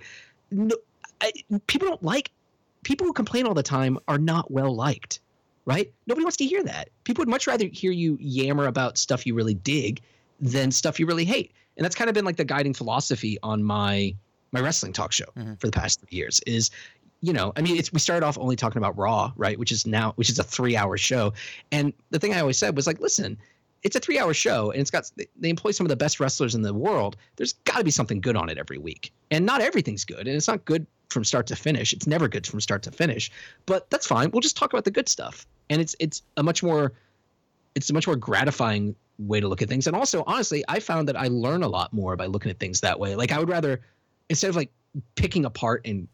no, 0.52 0.76
I, 1.22 1.32
people 1.68 1.88
don't 1.88 2.04
like 2.04 2.32
people 2.84 3.08
who 3.08 3.14
complain 3.14 3.48
all 3.48 3.54
the 3.54 3.64
time 3.64 3.98
are 4.08 4.18
not 4.18 4.52
well 4.52 4.76
liked 4.76 5.20
right? 5.66 5.92
Nobody 6.08 6.26
wants 6.26 6.38
to 6.38 6.46
hear 6.46 6.64
that. 6.64 6.90
People 7.04 7.22
would 7.22 7.30
much 7.30 7.48
rather 7.48 7.66
hear 7.68 7.92
you 7.92 8.18
yammer 8.20 8.68
about 8.68 8.98
stuff 8.98 9.26
you 9.26 9.34
really 9.34 9.54
dig 9.54 10.02
than 10.40 10.72
stuff 10.72 11.00
you 11.00 11.06
really 11.06 11.26
hate. 11.26 11.52
And 11.78 11.84
that's 11.86 11.96
kind 11.96 12.10
of 12.10 12.14
been 12.14 12.26
like 12.26 12.36
the 12.38 12.46
guiding 12.46 12.74
philosophy 12.74 13.38
on 13.44 13.64
my 13.64 14.16
my 14.52 14.60
wrestling 14.60 14.94
talk 14.94 15.12
show 15.12 15.26
Mhm. 15.36 15.60
for 15.60 15.66
the 15.68 15.72
past 15.72 16.00
three 16.02 16.16
years 16.16 16.40
is 16.46 16.70
you 17.22 17.34
know 17.34 17.52
i 17.56 17.62
mean 17.62 17.76
it's 17.76 17.92
we 17.92 17.98
started 18.00 18.24
off 18.24 18.38
only 18.38 18.56
talking 18.56 18.78
about 18.78 18.96
raw 18.96 19.32
right 19.36 19.58
which 19.58 19.72
is 19.72 19.88
now 19.88 20.12
which 20.16 20.30
is 20.30 20.38
a 20.38 20.44
three 20.44 20.76
hour 20.76 20.96
show. 20.98 21.34
And 21.72 21.92
the 22.12 22.20
thing 22.20 22.34
i 22.36 22.40
always 22.40 22.58
said 22.60 22.76
was 22.76 22.86
like 22.86 23.00
listen 23.00 23.38
it's 23.82 23.96
a 23.96 24.00
three 24.00 24.20
hour 24.20 24.32
show 24.34 24.70
and 24.72 24.80
it's 24.80 24.92
got 24.92 25.10
they 25.40 25.50
employ 25.50 25.72
some 25.72 25.86
of 25.86 25.90
the 25.90 25.96
best 25.96 26.20
wrestlers 26.20 26.54
in 26.56 26.62
the 26.62 26.74
world. 26.74 27.18
There's 27.38 27.54
got 27.66 27.80
to 27.80 27.84
be 27.84 27.92
something 27.92 28.22
good 28.22 28.36
on 28.38 28.48
it 28.50 28.58
every 28.58 28.78
week. 28.78 29.12
And 29.32 29.46
not 29.46 29.60
everything's 29.62 30.06
good 30.06 30.28
and 30.28 30.36
it's 30.38 30.48
not 30.48 30.64
good 30.66 30.86
from 31.10 31.24
start 31.24 31.48
to 31.48 31.56
finish. 31.56 31.94
It's 31.94 32.08
never 32.08 32.28
good 32.28 32.48
from 32.48 32.60
start 32.62 32.84
to 32.84 32.92
finish 32.92 33.32
but 33.66 33.90
that's 33.90 34.08
fine. 34.08 34.32
We'll 34.32 34.42
just 34.42 34.58
talk 34.58 34.74
about 34.74 34.86
the 34.86 34.92
good 34.92 35.10
stuff. 35.10 35.46
And 35.70 35.82
it's 35.82 35.96
it's 36.00 36.24
a 36.38 36.44
much 36.44 36.64
more 36.64 36.94
it's 37.76 37.90
a 37.90 37.94
much 37.94 38.08
more 38.08 38.16
gratifying 38.16 38.96
way 39.20 39.40
to 39.40 39.48
look 39.48 39.62
at 39.62 39.70
things. 39.70 39.88
And 39.88 39.96
also 39.96 40.24
honestly 40.28 40.64
i 40.68 40.80
found 40.80 41.08
that 41.08 41.16
i 41.16 41.28
learn 41.28 41.64
a 41.64 41.68
lot 41.68 41.94
more 41.94 42.16
by 42.16 42.26
looking 42.26 42.52
at 42.52 42.60
things 42.60 42.82
that 42.82 43.00
way. 43.00 43.16
Like 43.16 43.32
i 43.32 43.40
would 43.40 43.50
rather 43.50 43.82
instead 44.30 44.50
of 44.50 44.56
like 44.56 44.72
picking 45.16 45.46
apart 45.46 45.82
and 45.86 46.08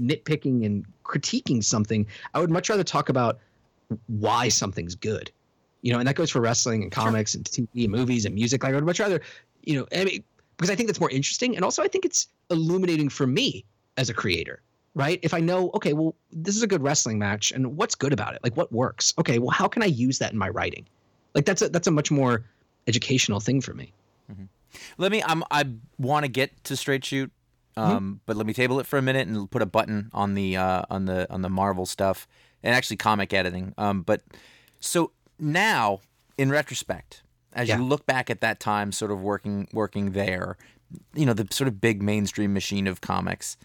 nitpicking 0.00 0.64
and 0.64 0.84
critiquing 1.04 1.64
something 1.64 2.06
i 2.34 2.40
would 2.40 2.50
much 2.50 2.68
rather 2.68 2.84
talk 2.84 3.08
about 3.08 3.38
why 4.06 4.48
something's 4.48 4.94
good. 4.94 5.30
You 5.82 5.92
know 5.92 5.98
and 5.98 6.08
that 6.08 6.16
goes 6.16 6.30
for 6.30 6.40
wrestling 6.40 6.82
and 6.82 6.92
comics 6.92 7.34
and 7.34 7.44
tv 7.44 7.84
and 7.84 7.90
movies 7.90 8.24
and 8.24 8.34
music. 8.34 8.62
Like 8.62 8.72
i 8.72 8.76
would 8.76 8.86
much 8.86 9.00
rather 9.00 9.20
you 9.64 9.78
know 9.78 9.86
I 9.92 10.04
mean, 10.04 10.24
because 10.56 10.70
i 10.70 10.74
think 10.74 10.88
that's 10.88 11.00
more 11.00 11.10
interesting. 11.10 11.56
And 11.56 11.64
also 11.64 11.82
i 11.82 11.88
think 11.88 12.04
it's 12.04 12.28
illuminating 12.50 13.08
for 13.08 13.26
me 13.26 13.64
as 13.96 14.08
a 14.10 14.14
creator 14.14 14.60
right 14.94 15.18
if 15.22 15.34
i 15.34 15.40
know 15.40 15.70
okay 15.74 15.92
well 15.92 16.14
this 16.32 16.56
is 16.56 16.62
a 16.62 16.66
good 16.66 16.82
wrestling 16.82 17.18
match 17.18 17.50
and 17.52 17.76
what's 17.76 17.94
good 17.94 18.12
about 18.12 18.34
it 18.34 18.40
like 18.42 18.56
what 18.56 18.72
works 18.72 19.12
okay 19.18 19.38
well 19.38 19.50
how 19.50 19.66
can 19.68 19.82
i 19.82 19.86
use 19.86 20.18
that 20.18 20.32
in 20.32 20.38
my 20.38 20.48
writing 20.48 20.84
like 21.34 21.44
that's 21.44 21.62
a 21.62 21.68
that's 21.68 21.86
a 21.86 21.90
much 21.90 22.10
more 22.10 22.44
educational 22.86 23.40
thing 23.40 23.60
for 23.60 23.74
me 23.74 23.92
Let 24.98 25.12
me. 25.12 25.22
I'm. 25.24 25.44
I 25.52 25.64
want 25.98 26.24
to 26.24 26.28
get 26.28 26.64
to 26.64 26.76
straight 26.76 27.04
shoot. 27.04 27.30
Um, 27.76 28.20
but 28.26 28.36
let 28.36 28.44
me 28.44 28.52
table 28.52 28.80
it 28.80 28.86
for 28.86 28.98
a 28.98 29.02
minute 29.02 29.28
and 29.28 29.48
put 29.48 29.62
a 29.62 29.66
button 29.66 30.10
on 30.12 30.34
the 30.34 30.56
uh, 30.56 30.82
on 30.90 31.04
the 31.06 31.32
on 31.32 31.42
the 31.42 31.48
Marvel 31.48 31.86
stuff 31.86 32.26
and 32.62 32.74
actually 32.74 32.96
comic 32.96 33.32
editing. 33.32 33.72
Um, 33.78 34.02
but 34.02 34.22
so 34.80 35.12
now, 35.38 36.00
in 36.36 36.50
retrospect, 36.50 37.22
as 37.52 37.68
Yeah. 37.68 37.78
you 37.78 37.84
look 37.84 38.04
back 38.04 38.30
at 38.30 38.40
that 38.40 38.58
time, 38.58 38.90
sort 38.90 39.12
of 39.12 39.20
working 39.20 39.68
working 39.72 40.10
there, 40.10 40.56
you 41.14 41.26
know, 41.26 41.34
the 41.34 41.46
sort 41.50 41.68
of 41.68 41.80
big 41.80 42.02
mainstream 42.02 42.52
machine 42.52 42.86
of 42.86 43.00
comics. 43.00 43.56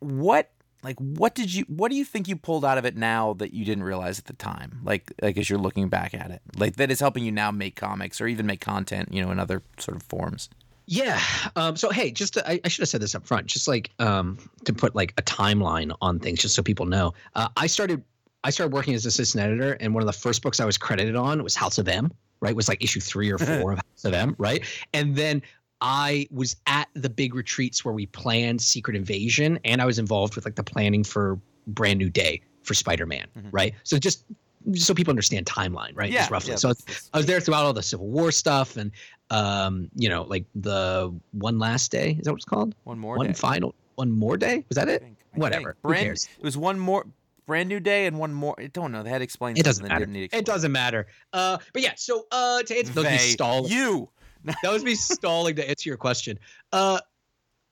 What 0.00 0.50
like 0.82 0.98
what 0.98 1.34
did 1.34 1.52
you 1.52 1.64
what 1.68 1.90
do 1.90 1.96
you 1.96 2.04
think 2.04 2.28
you 2.28 2.36
pulled 2.36 2.64
out 2.64 2.78
of 2.78 2.84
it 2.84 2.96
now 2.96 3.34
that 3.34 3.52
you 3.52 3.64
didn't 3.64 3.84
realize 3.84 4.18
at 4.18 4.26
the 4.26 4.32
time? 4.32 4.80
Like 4.82 5.12
like 5.20 5.36
as 5.36 5.50
you're 5.50 5.58
looking 5.58 5.88
back 5.88 6.14
at 6.14 6.30
it, 6.30 6.42
like 6.56 6.76
that 6.76 6.90
is 6.90 7.00
helping 7.00 7.24
you 7.24 7.32
now 7.32 7.50
make 7.50 7.76
comics 7.76 8.20
or 8.20 8.26
even 8.26 8.46
make 8.46 8.60
content, 8.60 9.12
you 9.12 9.22
know, 9.22 9.30
in 9.30 9.38
other 9.38 9.62
sort 9.78 9.96
of 9.96 10.02
forms. 10.04 10.48
Yeah. 10.86 11.20
Um, 11.54 11.76
so 11.76 11.90
hey, 11.90 12.10
just 12.10 12.34
to, 12.34 12.50
I, 12.50 12.60
I 12.64 12.68
should 12.68 12.82
have 12.82 12.88
said 12.88 13.00
this 13.00 13.14
up 13.14 13.24
front, 13.24 13.46
just 13.46 13.68
like 13.68 13.90
um, 14.00 14.38
to 14.64 14.72
put 14.72 14.96
like 14.96 15.14
a 15.18 15.22
timeline 15.22 15.94
on 16.00 16.18
things, 16.18 16.40
just 16.40 16.56
so 16.56 16.64
people 16.64 16.84
know. 16.84 17.14
Uh, 17.36 17.48
I 17.56 17.68
started 17.68 18.02
I 18.42 18.50
started 18.50 18.72
working 18.72 18.94
as 18.94 19.06
assistant 19.06 19.44
editor, 19.44 19.74
and 19.74 19.94
one 19.94 20.02
of 20.02 20.06
the 20.06 20.12
first 20.12 20.42
books 20.42 20.58
I 20.60 20.64
was 20.64 20.78
credited 20.78 21.14
on 21.14 21.42
was 21.44 21.54
House 21.54 21.78
of 21.78 21.86
M. 21.88 22.12
Right, 22.40 22.56
was 22.56 22.68
like 22.68 22.82
issue 22.82 23.00
three 23.00 23.30
or 23.30 23.38
four 23.38 23.72
of 23.72 23.78
House 23.78 24.04
of 24.04 24.14
M. 24.14 24.34
Right, 24.38 24.64
and 24.92 25.14
then 25.14 25.42
I 25.80 26.26
was 26.30 26.56
at 26.66 26.88
the 26.94 27.08
big 27.10 27.34
retreats 27.34 27.84
where 27.84 27.94
we 27.94 28.06
planned 28.06 28.60
Secret 28.60 28.96
Invasion, 28.96 29.58
and 29.64 29.80
I 29.80 29.86
was 29.86 29.98
involved 29.98 30.36
with 30.36 30.44
like 30.44 30.56
the 30.56 30.62
planning 30.64 31.04
for 31.04 31.38
Brand 31.66 31.98
New 31.98 32.10
Day 32.10 32.42
for 32.62 32.74
Spider 32.74 33.06
Man. 33.06 33.26
Mhm. 33.38 33.48
Right, 33.52 33.74
so 33.84 33.98
just 33.98 34.24
just 34.72 34.86
so 34.86 34.92
people 34.92 35.10
understand 35.10 35.46
timeline, 35.46 35.92
right? 35.94 36.12
Just 36.12 36.30
roughly. 36.30 36.54
so 36.58 36.68
that's- 36.68 37.08
I 37.14 37.16
was 37.16 37.24
there 37.26 37.40
throughout 37.40 37.64
all 37.64 37.72
the 37.72 37.82
Civil 37.82 38.08
War 38.08 38.30
stuff 38.30 38.76
and 38.76 38.90
um, 39.30 39.88
you 39.94 40.08
know, 40.08 40.24
like 40.24 40.44
the 40.54 41.14
one 41.32 41.58
last 41.58 41.90
day. 41.92 42.16
Is 42.18 42.24
that 42.24 42.32
what 42.32 42.36
it's 42.36 42.44
called? 42.44 42.74
one 42.84 42.98
more 42.98 43.14
day. 43.14 43.18
one 43.18 43.26
day. 43.28 43.32
final 43.32 43.74
one 43.94 44.10
more 44.10 44.36
day? 44.36 44.64
Was 44.68 44.76
that 44.76 44.88
I 44.88 44.92
it? 44.92 45.02
I 45.34 45.38
Whatever. 45.38 45.76
think. 45.82 45.96
Who 45.96 46.02
cares? 46.04 46.28
It 46.36 46.44
was 46.44 46.56
one 46.58 46.78
more 46.78 47.06
brand 47.46 47.68
new 47.68 47.80
day 47.80 48.06
and 48.06 48.18
one 48.18 48.34
more. 48.34 48.54
I 48.58 48.66
don't 48.66 48.92
know. 48.92 49.02
They 49.02 49.10
had 49.10 49.22
explained. 49.22 49.58
It 49.58 49.64
doesn't 49.64 49.86
matter. 49.88 50.06
It 50.10 50.44
doesn't 50.44 50.72
matter. 50.72 51.06
Uh, 51.32 51.58
but 51.72 51.80
yeah, 51.82 51.92
so 51.96 52.26
uh 52.30 52.62
to 52.64 52.76
answer 52.76 52.92
was 52.92 53.04
They, 53.04 53.16
stalling. 53.18 53.70
You. 53.72 54.08
That 54.44 54.72
was 54.72 54.84
me 54.84 54.94
stalling 54.94 55.56
to 55.56 55.68
answer 55.68 55.88
your 55.88 55.96
question. 55.96 56.38
Uh 56.72 57.00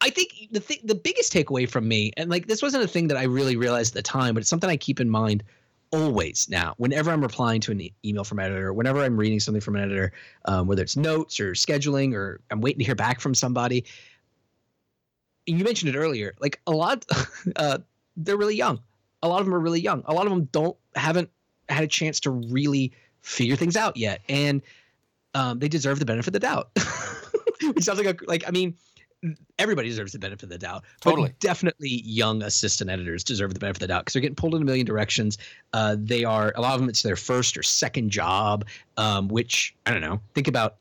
I 0.01 0.11
think 0.11 0.31
the 0.53 0.61
th- 0.61 0.83
the 0.85 0.95
biggest 0.95 1.33
takeaway 1.33 1.69
from 1.69 1.89
me, 1.89 2.13
and 2.17 2.31
like 2.31 2.47
this 2.47 2.63
wasn't 2.63 2.85
a 2.85 2.89
thing 2.89 3.09
that 3.09 3.17
I 3.17 3.25
really 3.25 3.57
realized 3.57 3.93
at 3.93 4.05
the 4.05 4.09
time, 4.09 4.35
but 4.35 4.41
it's 4.41 4.51
something 4.51 4.71
I 4.71 4.77
keep 4.77 5.01
in 5.01 5.11
mind 5.11 5.43
always 5.91 6.47
now. 6.49 6.75
Whenever 6.77 7.11
I'm 7.11 7.21
replying 7.21 7.61
to 7.63 7.73
an 7.73 7.81
e- 7.81 7.95
email 8.05 8.25
from 8.25 8.39
an 8.39 8.47
editor, 8.47 8.73
whenever 8.73 9.03
I'm 9.03 9.17
reading 9.17 9.41
something 9.41 9.61
from 9.61 9.77
an 9.77 9.83
editor, 9.83 10.13
um, 10.45 10.67
whether 10.67 10.83
it's 10.83 10.97
notes 10.97 11.41
or 11.41 11.53
scheduling 11.53 12.15
or 12.15 12.41
I'm 12.51 12.61
waiting 12.61 12.79
to 12.79 12.85
hear 12.85 12.95
back 12.95 13.21
from 13.21 13.35
somebody. 13.35 13.85
You 15.47 15.65
mentioned 15.65 15.95
it 15.95 15.99
earlier. 15.99 16.35
Like 16.39 16.61
a 16.67 16.73
lot, 16.73 17.05
uh, 17.57 17.79
they're 18.17 18.37
really 18.37 18.57
young. 18.57 18.81
A 19.23 19.29
lot 19.29 19.41
of 19.41 19.47
them 19.47 19.55
are 19.55 19.61
really 19.61 19.81
young. 19.81 20.03
A 20.07 20.15
lot 20.15 20.27
of 20.27 20.31
them 20.31 20.45
don't 20.53 20.77
haven't 20.95 21.31
had 21.69 21.83
a 21.83 21.89
chance 21.89 22.21
to 22.21 22.31
really 22.31 22.93
figure 23.21 23.57
things 23.57 23.77
out 23.77 23.97
yet, 23.97 24.21
and 24.29 24.63
um, 25.35 25.59
they 25.59 25.69
deserve 25.69 25.99
the 25.99 26.05
benefit 26.05 26.29
of 26.29 26.33
the 26.35 26.41
doubt. 26.41 26.71
Which 27.75 27.85
sounds 27.85 28.01
like 28.03 28.23
a 28.23 28.25
like 28.27 28.45
I 28.47 28.51
mean, 28.51 28.75
everybody 29.59 29.89
deserves 29.89 30.13
the 30.13 30.19
benefit 30.19 30.45
of 30.45 30.49
the 30.49 30.59
doubt. 30.59 30.85
but 31.03 31.11
Totally. 31.11 31.35
definitely 31.41 32.03
young 32.05 32.43
assistant 32.43 32.91
editors 32.91 33.25
deserve 33.25 33.53
the 33.55 33.61
benefit 33.61 33.79
of 33.79 33.89
the 33.89 33.89
doubt 33.89 34.05
because 34.05 34.15
they're 34.15 34.23
getting 34.23 34.37
pulled 34.37 34.55
in 34.55 34.63
a 34.63 34.65
million 34.65 34.87
directions. 34.87 35.39
Uh, 35.73 35.97
they 35.99 36.25
are 36.25 36.53
a 36.57 36.61
lot 36.61 36.75
of 36.75 36.81
them. 36.81 36.89
It's 36.89 37.03
their 37.03 37.17
first 37.17 37.57
or 37.57 37.63
second 37.63 38.11
job, 38.11 38.67
um, 38.97 39.29
which 39.29 39.75
I 39.87 39.91
don't 39.91 40.01
know. 40.01 40.21
Think 40.35 40.49
about 40.49 40.77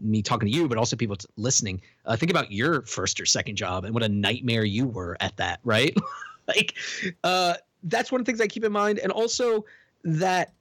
me 0.00 0.22
talking 0.22 0.50
to 0.50 0.54
you, 0.54 0.68
but 0.68 0.76
also 0.78 0.96
people 0.96 1.16
t- 1.16 1.28
listening. 1.36 1.80
Uh, 2.06 2.16
think 2.16 2.30
about 2.30 2.50
your 2.50 2.82
first 2.82 3.20
or 3.20 3.26
second 3.26 3.56
job 3.56 3.84
and 3.84 3.94
what 3.94 4.02
a 4.02 4.08
nightmare 4.08 4.64
you 4.64 4.86
were 4.86 5.16
at 5.20 5.36
that, 5.36 5.60
right? 5.62 5.94
like, 6.48 6.74
uh, 7.22 7.54
that's 7.84 8.10
one 8.10 8.20
of 8.20 8.24
the 8.24 8.32
things 8.32 8.40
I 8.40 8.46
keep 8.46 8.64
in 8.64 8.72
mind, 8.72 8.98
and 8.98 9.12
also 9.12 9.64
that 10.04 10.52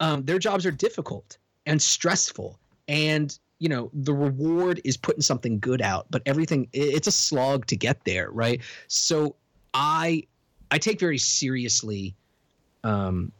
um, 0.00 0.24
their 0.24 0.38
jobs 0.38 0.66
are 0.66 0.70
difficult 0.70 1.38
and 1.66 1.80
stressful, 1.80 2.58
and 2.88 3.38
you 3.58 3.68
know 3.68 3.90
the 3.92 4.14
reward 4.14 4.80
is 4.84 4.96
putting 4.96 5.22
something 5.22 5.58
good 5.58 5.82
out, 5.82 6.06
but 6.10 6.22
everything 6.26 6.68
it's 6.72 7.06
a 7.06 7.12
slog 7.12 7.66
to 7.66 7.76
get 7.76 8.04
there, 8.04 8.30
right? 8.30 8.60
So 8.88 9.36
I 9.74 10.24
I 10.70 10.78
take 10.78 11.00
very 11.00 11.18
seriously 11.18 12.14
um, 12.84 13.32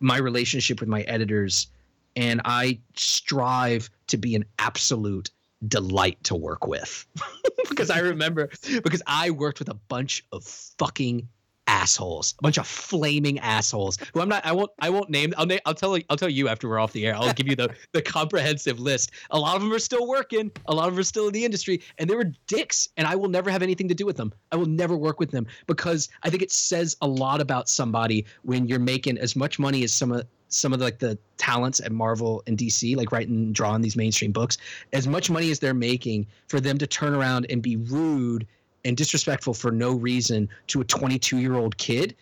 my 0.00 0.18
relationship 0.18 0.80
with 0.80 0.88
my 0.88 1.02
editors 1.02 1.68
and 2.16 2.40
I 2.44 2.80
strive 2.94 3.88
to 4.08 4.16
be 4.16 4.34
an 4.34 4.44
absolute 4.58 5.30
delight 5.68 6.22
to 6.24 6.34
work 6.34 6.66
with 6.66 7.06
because 7.68 7.90
I 7.90 8.00
remember 8.00 8.50
because 8.82 9.02
I 9.06 9.30
worked 9.30 9.60
with 9.60 9.68
a 9.68 9.74
bunch 9.88 10.24
of 10.32 10.44
fucking 10.44 11.28
assholes, 11.66 12.34
a 12.38 12.42
bunch 12.42 12.58
of 12.58 12.66
flaming 12.66 13.38
assholes. 13.38 13.98
Who 14.14 14.20
I'm 14.20 14.28
not. 14.28 14.44
I 14.44 14.52
won't. 14.52 14.70
I 14.80 14.90
won't 14.90 15.10
name. 15.10 15.32
I'll. 15.36 15.46
I'll 15.66 15.74
tell. 15.74 15.96
I'll 16.10 16.16
tell 16.16 16.28
you 16.28 16.48
after 16.48 16.68
we're 16.68 16.78
off 16.78 16.92
the 16.92 17.06
air. 17.06 17.14
I'll 17.14 17.32
give 17.32 17.48
you 17.48 17.56
the 17.56 17.74
the 17.92 18.02
comprehensive 18.02 18.80
list. 18.80 19.12
A 19.30 19.38
lot 19.38 19.56
of 19.56 19.62
them 19.62 19.72
are 19.72 19.78
still 19.78 20.06
working. 20.06 20.50
A 20.66 20.74
lot 20.74 20.88
of 20.88 20.94
them 20.94 21.00
are 21.00 21.04
still 21.04 21.28
in 21.28 21.32
the 21.32 21.44
industry, 21.44 21.80
and 21.98 22.08
they 22.08 22.14
were 22.14 22.32
dicks. 22.46 22.88
And 22.96 23.06
I 23.06 23.14
will 23.14 23.28
never 23.28 23.50
have 23.50 23.62
anything 23.62 23.88
to 23.88 23.94
do 23.94 24.06
with 24.06 24.16
them. 24.16 24.32
I 24.50 24.56
will 24.56 24.66
never 24.66 24.96
work 24.96 25.20
with 25.20 25.30
them 25.30 25.46
because 25.66 26.08
I 26.22 26.30
think 26.30 26.42
it 26.42 26.52
says 26.52 26.96
a 27.02 27.06
lot 27.06 27.40
about 27.40 27.68
somebody 27.68 28.26
when 28.42 28.66
you're 28.66 28.78
making 28.78 29.18
as 29.18 29.36
much 29.36 29.58
money 29.58 29.84
as 29.84 29.92
some 29.92 30.12
of 30.12 30.26
some 30.48 30.72
of 30.72 30.78
the, 30.78 30.84
like 30.84 30.98
the 30.98 31.18
talents 31.38 31.80
at 31.80 31.92
Marvel 31.92 32.42
and 32.46 32.58
DC, 32.58 32.96
like 32.96 33.10
writing 33.10 33.52
drawing 33.52 33.82
these 33.82 33.96
mainstream 33.96 34.32
books, 34.32 34.58
as 34.92 35.06
much 35.06 35.30
money 35.30 35.50
as 35.50 35.58
they're 35.58 35.74
making 35.74 36.26
for 36.48 36.60
them 36.60 36.78
to 36.78 36.86
turn 36.86 37.14
around 37.14 37.46
and 37.48 37.62
be 37.62 37.76
rude 37.76 38.46
and 38.84 38.96
disrespectful 38.96 39.54
for 39.54 39.70
no 39.70 39.92
reason 39.92 40.48
to 40.68 40.80
a 40.80 40.84
22 40.84 41.38
year 41.38 41.54
old 41.54 41.76
kid 41.78 42.16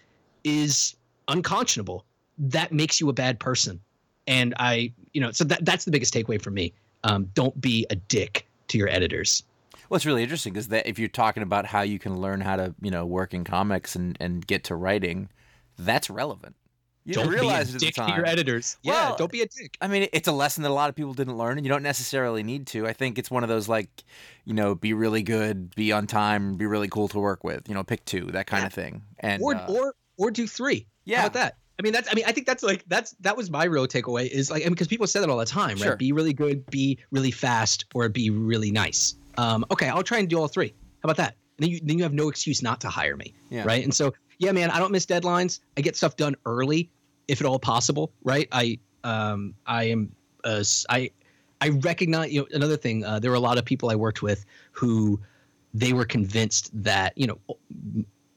is 0.44 0.96
unconscionable. 1.28 2.04
That 2.38 2.72
makes 2.72 3.00
you 3.00 3.08
a 3.08 3.12
bad 3.12 3.38
person. 3.38 3.80
And 4.26 4.54
I, 4.58 4.92
you 5.12 5.20
know, 5.20 5.32
so 5.32 5.44
that 5.44 5.64
that's 5.64 5.84
the 5.84 5.90
biggest 5.90 6.14
takeaway 6.14 6.40
for 6.40 6.50
me. 6.50 6.72
Um, 7.04 7.30
don't 7.34 7.58
be 7.60 7.86
a 7.90 7.96
dick 7.96 8.46
to 8.68 8.78
your 8.78 8.88
editors. 8.88 9.42
Well, 9.88 9.96
it's 9.96 10.06
really 10.06 10.22
interesting 10.22 10.52
because 10.52 10.68
that 10.68 10.86
if 10.86 10.98
you're 10.98 11.08
talking 11.08 11.42
about 11.42 11.66
how 11.66 11.82
you 11.82 11.98
can 11.98 12.20
learn 12.20 12.40
how 12.40 12.56
to, 12.56 12.74
you 12.80 12.90
know, 12.90 13.04
work 13.04 13.34
in 13.34 13.42
comics 13.42 13.96
and, 13.96 14.16
and 14.20 14.46
get 14.46 14.64
to 14.64 14.76
writing, 14.76 15.28
that's 15.78 16.08
relevant. 16.08 16.54
You 17.04 17.14
don't 17.14 17.28
realize 17.28 17.70
be 17.70 17.76
a 17.76 17.78
dick 17.78 17.94
to 17.94 18.12
your 18.14 18.26
editors. 18.26 18.76
Well, 18.84 19.10
yeah, 19.10 19.16
don't 19.16 19.32
be 19.32 19.40
a 19.40 19.46
dick. 19.46 19.76
I 19.80 19.88
mean, 19.88 20.08
it's 20.12 20.28
a 20.28 20.32
lesson 20.32 20.62
that 20.64 20.70
a 20.70 20.74
lot 20.74 20.90
of 20.90 20.94
people 20.94 21.14
didn't 21.14 21.36
learn, 21.36 21.56
and 21.56 21.64
you 21.64 21.70
don't 21.70 21.82
necessarily 21.82 22.42
need 22.42 22.66
to. 22.68 22.86
I 22.86 22.92
think 22.92 23.18
it's 23.18 23.30
one 23.30 23.42
of 23.42 23.48
those 23.48 23.68
like, 23.68 23.88
you 24.44 24.52
know, 24.52 24.74
be 24.74 24.92
really 24.92 25.22
good, 25.22 25.74
be 25.74 25.92
on 25.92 26.06
time, 26.06 26.56
be 26.56 26.66
really 26.66 26.88
cool 26.88 27.08
to 27.08 27.18
work 27.18 27.42
with. 27.42 27.68
You 27.68 27.74
know, 27.74 27.82
pick 27.82 28.04
two, 28.04 28.26
that 28.32 28.46
kind 28.46 28.62
yeah. 28.62 28.66
of 28.66 28.72
thing. 28.74 29.02
And 29.18 29.42
or 29.42 29.54
uh, 29.54 29.66
or 29.68 29.94
or 30.18 30.30
do 30.30 30.46
three. 30.46 30.86
Yeah, 31.04 31.20
How 31.20 31.26
about 31.26 31.32
that. 31.34 31.56
I 31.78 31.82
mean, 31.82 31.94
that's. 31.94 32.10
I 32.10 32.14
mean, 32.14 32.24
I 32.26 32.32
think 32.32 32.46
that's 32.46 32.62
like 32.62 32.84
that's 32.86 33.12
that 33.20 33.36
was 33.36 33.50
my 33.50 33.64
real 33.64 33.86
takeaway 33.86 34.28
is 34.28 34.50
like, 34.50 34.62
I 34.62 34.64
mean, 34.66 34.74
because 34.74 34.88
people 34.88 35.06
say 35.06 35.20
that 35.20 35.30
all 35.30 35.38
the 35.38 35.46
time, 35.46 35.76
right? 35.76 35.84
Sure. 35.84 35.96
Be 35.96 36.12
really 36.12 36.34
good, 36.34 36.66
be 36.66 36.98
really 37.10 37.30
fast, 37.30 37.86
or 37.94 38.08
be 38.10 38.28
really 38.28 38.70
nice. 38.70 39.14
Um, 39.38 39.64
okay, 39.70 39.88
I'll 39.88 40.02
try 40.02 40.18
and 40.18 40.28
do 40.28 40.38
all 40.38 40.48
three. 40.48 40.74
How 41.02 41.06
about 41.06 41.16
that? 41.16 41.36
And 41.56 41.64
then 41.64 41.70
you 41.70 41.80
then 41.82 41.96
you 41.96 42.04
have 42.04 42.12
no 42.12 42.28
excuse 42.28 42.62
not 42.62 42.82
to 42.82 42.88
hire 42.88 43.16
me, 43.16 43.32
yeah. 43.48 43.64
right? 43.64 43.82
And 43.82 43.94
so 43.94 44.12
yeah, 44.40 44.52
man, 44.52 44.70
I 44.70 44.78
don't 44.78 44.90
miss 44.90 45.06
deadlines. 45.06 45.60
I 45.76 45.82
get 45.82 45.96
stuff 45.96 46.16
done 46.16 46.34
early 46.46 46.90
if 47.28 47.40
at 47.40 47.46
all 47.46 47.58
possible, 47.58 48.10
right? 48.24 48.48
I 48.50 48.78
um 49.04 49.54
I 49.66 49.84
am 49.84 50.10
uh, 50.44 50.64
I 50.88 51.10
I 51.60 51.68
recognize 51.68 52.32
you 52.32 52.40
know 52.40 52.46
another 52.52 52.78
thing. 52.78 53.04
Uh, 53.04 53.18
there 53.20 53.30
were 53.30 53.36
a 53.36 53.40
lot 53.40 53.58
of 53.58 53.64
people 53.66 53.90
I 53.90 53.94
worked 53.94 54.22
with 54.22 54.46
who 54.72 55.20
they 55.74 55.92
were 55.92 56.06
convinced 56.06 56.70
that 56.72 57.16
you 57.16 57.26
know 57.26 57.38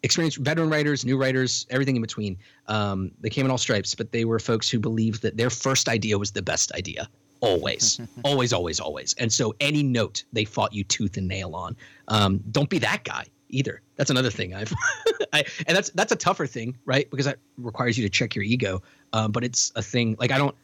experienced 0.03 0.39
veteran 0.39 0.69
writers, 0.69 1.05
new 1.05 1.17
writers, 1.17 1.65
everything 1.69 1.95
in 1.95 2.01
between. 2.01 2.37
Um, 2.67 3.11
they 3.21 3.29
came 3.29 3.45
in 3.45 3.51
all 3.51 3.57
stripes, 3.57 3.95
but 3.95 4.11
they 4.11 4.25
were 4.25 4.39
folks 4.39 4.69
who 4.69 4.79
believed 4.79 5.21
that 5.21 5.37
their 5.37 5.49
first 5.49 5.87
idea 5.87 6.17
was 6.17 6.31
the 6.31 6.41
best 6.41 6.73
idea. 6.73 7.09
Always, 7.39 8.01
always, 8.25 8.51
always, 8.51 8.81
always. 8.81 9.15
And 9.19 9.31
so 9.31 9.55
any 9.61 9.83
note 9.83 10.25
they 10.33 10.43
fought 10.43 10.73
you 10.73 10.83
tooth 10.83 11.15
and 11.15 11.29
nail 11.29 11.55
on. 11.55 11.77
Um, 12.09 12.43
don't 12.51 12.69
be 12.69 12.79
that 12.79 13.05
guy 13.05 13.27
either. 13.53 13.81
That's 13.95 14.09
another 14.09 14.29
thing 14.29 14.53
I've, 14.53 14.73
I, 15.33 15.45
and 15.67 15.77
that's 15.77 15.89
that's 15.91 16.11
a 16.11 16.15
tougher 16.15 16.47
thing, 16.47 16.77
right? 16.85 17.09
Because 17.09 17.25
that 17.25 17.37
requires 17.57 17.97
you 17.97 18.03
to 18.03 18.09
check 18.09 18.35
your 18.35 18.43
ego. 18.43 18.81
Um, 19.13 19.31
but 19.31 19.43
it's 19.43 19.71
a 19.75 19.81
thing 19.81 20.15
like 20.19 20.31
I 20.31 20.37
don't. 20.37 20.55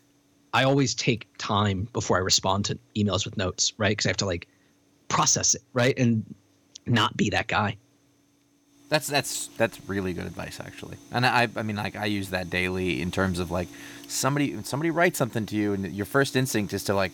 I 0.51 0.63
always 0.63 0.95
take 0.95 1.27
time 1.37 1.87
before 1.93 2.17
I 2.17 2.21
respond 2.21 2.65
to 2.65 2.79
emails 2.95 3.23
with 3.23 3.37
notes, 3.37 3.73
right? 3.77 3.91
Because 3.91 4.07
I 4.07 4.09
have 4.09 4.17
to 4.17 4.25
like 4.25 4.47
process 5.07 5.53
it, 5.53 5.61
right, 5.73 5.97
and 5.97 6.23
not 6.87 7.15
be 7.15 7.29
that 7.29 7.47
guy. 7.47 7.77
That's 8.89 9.05
that's 9.07 9.47
that's 9.57 9.79
really 9.87 10.13
good 10.13 10.25
advice, 10.25 10.59
actually. 10.59 10.97
And 11.11 11.25
I 11.25 11.47
I 11.55 11.61
mean 11.61 11.75
like 11.75 11.95
I 11.95 12.05
use 12.05 12.31
that 12.31 12.49
daily 12.49 13.01
in 13.01 13.11
terms 13.11 13.37
of 13.37 13.51
like 13.51 13.67
somebody 14.07 14.61
somebody 14.63 14.89
writes 14.89 15.19
something 15.19 15.45
to 15.45 15.55
you, 15.55 15.73
and 15.73 15.93
your 15.93 16.07
first 16.07 16.35
instinct 16.35 16.73
is 16.73 16.83
to 16.85 16.95
like. 16.95 17.11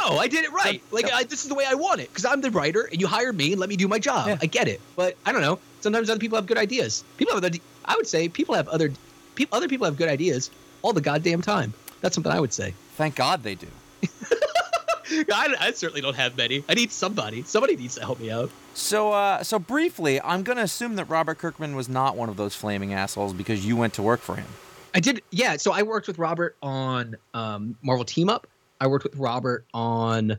No, 0.00 0.18
I 0.18 0.28
did 0.28 0.44
it 0.44 0.52
right. 0.52 0.82
So, 0.90 0.96
like 0.96 1.12
I, 1.12 1.24
this 1.24 1.42
is 1.42 1.48
the 1.48 1.54
way 1.54 1.64
I 1.66 1.74
want 1.74 2.00
it 2.00 2.08
because 2.08 2.24
I'm 2.24 2.40
the 2.40 2.50
writer, 2.50 2.82
and 2.82 3.00
you 3.00 3.06
hire 3.06 3.32
me 3.32 3.52
and 3.52 3.60
let 3.60 3.68
me 3.68 3.76
do 3.76 3.88
my 3.88 3.98
job. 3.98 4.28
Yeah. 4.28 4.38
I 4.40 4.46
get 4.46 4.68
it, 4.68 4.80
but 4.96 5.16
I 5.24 5.32
don't 5.32 5.42
know. 5.42 5.58
Sometimes 5.80 6.10
other 6.10 6.20
people 6.20 6.36
have 6.36 6.46
good 6.46 6.58
ideas. 6.58 7.04
People 7.16 7.34
have 7.34 7.44
other. 7.44 7.58
I 7.84 7.96
would 7.96 8.06
say 8.06 8.28
people 8.28 8.54
have 8.54 8.68
other. 8.68 8.92
People, 9.34 9.56
other 9.56 9.68
people 9.68 9.84
have 9.84 9.96
good 9.96 10.08
ideas 10.08 10.50
all 10.82 10.92
the 10.92 11.00
goddamn 11.00 11.42
time. 11.42 11.72
That's 12.00 12.14
something 12.14 12.32
I 12.32 12.40
would 12.40 12.52
say. 12.52 12.74
Thank 12.96 13.14
God 13.16 13.42
they 13.42 13.54
do. 13.54 13.68
I, 15.10 15.54
I, 15.58 15.70
certainly 15.72 16.00
don't 16.00 16.16
have 16.16 16.36
many. 16.36 16.64
I 16.68 16.74
need 16.74 16.92
somebody. 16.92 17.42
Somebody 17.42 17.76
needs 17.76 17.94
to 17.94 18.02
help 18.02 18.20
me 18.20 18.30
out. 18.30 18.50
So, 18.74 19.12
uh, 19.12 19.42
so 19.42 19.58
briefly, 19.58 20.20
I'm 20.20 20.42
going 20.42 20.58
to 20.58 20.62
assume 20.62 20.96
that 20.96 21.06
Robert 21.06 21.38
Kirkman 21.38 21.74
was 21.74 21.88
not 21.88 22.16
one 22.16 22.28
of 22.28 22.36
those 22.36 22.54
flaming 22.54 22.92
assholes 22.92 23.32
because 23.32 23.64
you 23.64 23.76
went 23.76 23.94
to 23.94 24.02
work 24.02 24.20
for 24.20 24.36
him. 24.36 24.46
I 24.94 25.00
did. 25.00 25.22
Yeah. 25.30 25.56
So 25.56 25.72
I 25.72 25.82
worked 25.82 26.06
with 26.06 26.18
Robert 26.18 26.56
on 26.62 27.16
um, 27.34 27.76
Marvel 27.82 28.04
Team 28.04 28.28
Up. 28.28 28.46
I 28.80 28.86
worked 28.86 29.04
with 29.04 29.16
Robert 29.16 29.64
on 29.74 30.38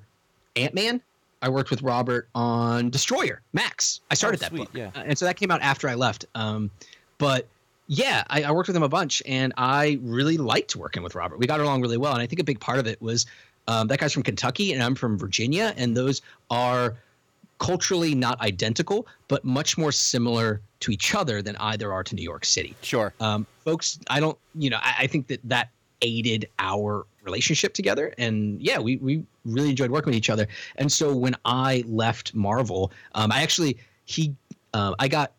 Ant 0.56 0.74
Man. 0.74 1.02
I 1.42 1.50
worked 1.50 1.70
with 1.70 1.82
Robert 1.82 2.28
on 2.36 2.90
Destroyer 2.90 3.42
Max. 3.54 4.02
I 4.12 4.16
started 4.16 4.42
oh, 4.44 4.50
that 4.50 4.56
book, 4.56 4.70
yeah. 4.74 4.92
and 4.94 5.18
so 5.18 5.26
that 5.26 5.38
came 5.38 5.52
out 5.52 5.62
after 5.62 5.88
I 5.88 5.96
left. 5.96 6.26
Um, 6.36 6.70
but 7.18 7.48
yeah, 7.88 8.24
I, 8.30 8.44
I, 8.44 8.52
worked 8.52 8.68
with 8.68 8.76
him 8.76 8.84
a 8.84 8.90
bunch, 8.90 9.24
and 9.26 9.54
I 9.58 10.00
really 10.02 10.38
liked 10.38 10.76
working 10.76 11.02
with 11.02 11.16
Robert. 11.16 11.40
We 11.40 11.48
got 11.48 11.60
along 11.60 11.82
really 11.82 11.98
well, 11.98 12.14
and 12.14 12.22
I 12.22 12.28
think 12.28 12.40
a 12.40 12.44
big 12.44 12.60
part 12.60 12.78
of 12.78 12.88
it 12.88 13.02
was 13.02 13.26
um, 13.68 13.88
that 13.88 14.00
guy's 14.00 14.14
from 14.14 14.24
Kentucky, 14.24 14.74
and 14.74 14.84
I'm 14.84 14.96
from 14.96 15.18
Virginia, 15.18 15.74
and 15.78 15.96
those 15.96 16.22
are 16.50 16.96
culturally 17.60 18.16
not 18.16 18.40
identical, 18.42 19.08
but 19.28 19.44
much 19.44 19.78
more 19.78 19.92
similar 19.92 20.62
to 20.82 20.92
each 20.92 21.14
other 21.16 21.42
than 21.42 21.56
either 21.58 21.92
are 21.92 22.04
to 22.04 22.16
New 22.16 22.24
York 22.24 22.46
City. 22.46 22.76
Sure, 22.82 23.14
um, 23.20 23.46
folks. 23.64 24.00
I 24.10 24.20
don't, 24.20 24.38
you 24.56 24.70
know, 24.70 24.80
I, 24.82 24.96
I 25.00 25.08
think 25.08 25.28
that 25.28 25.40
that 25.46 25.70
aided 26.02 26.48
our 26.60 27.06
relationship 27.24 27.74
together 27.74 28.14
and 28.18 28.62
yeah 28.62 28.80
we, 28.80 28.98
we 28.98 29.24
really 29.46 29.70
enjoyed 29.70 29.92
working 29.92 30.08
with 30.12 30.16
each 30.16 30.30
other 30.30 30.48
and 30.78 30.92
so 30.92 31.16
when 31.16 31.36
i 31.46 31.84
left 31.88 32.34
marvel 32.34 32.92
um, 33.16 33.32
i 33.32 33.42
actually 33.42 33.78
he 34.06 34.34
uh, 34.74 34.94
i 35.00 35.08
got 35.08 35.34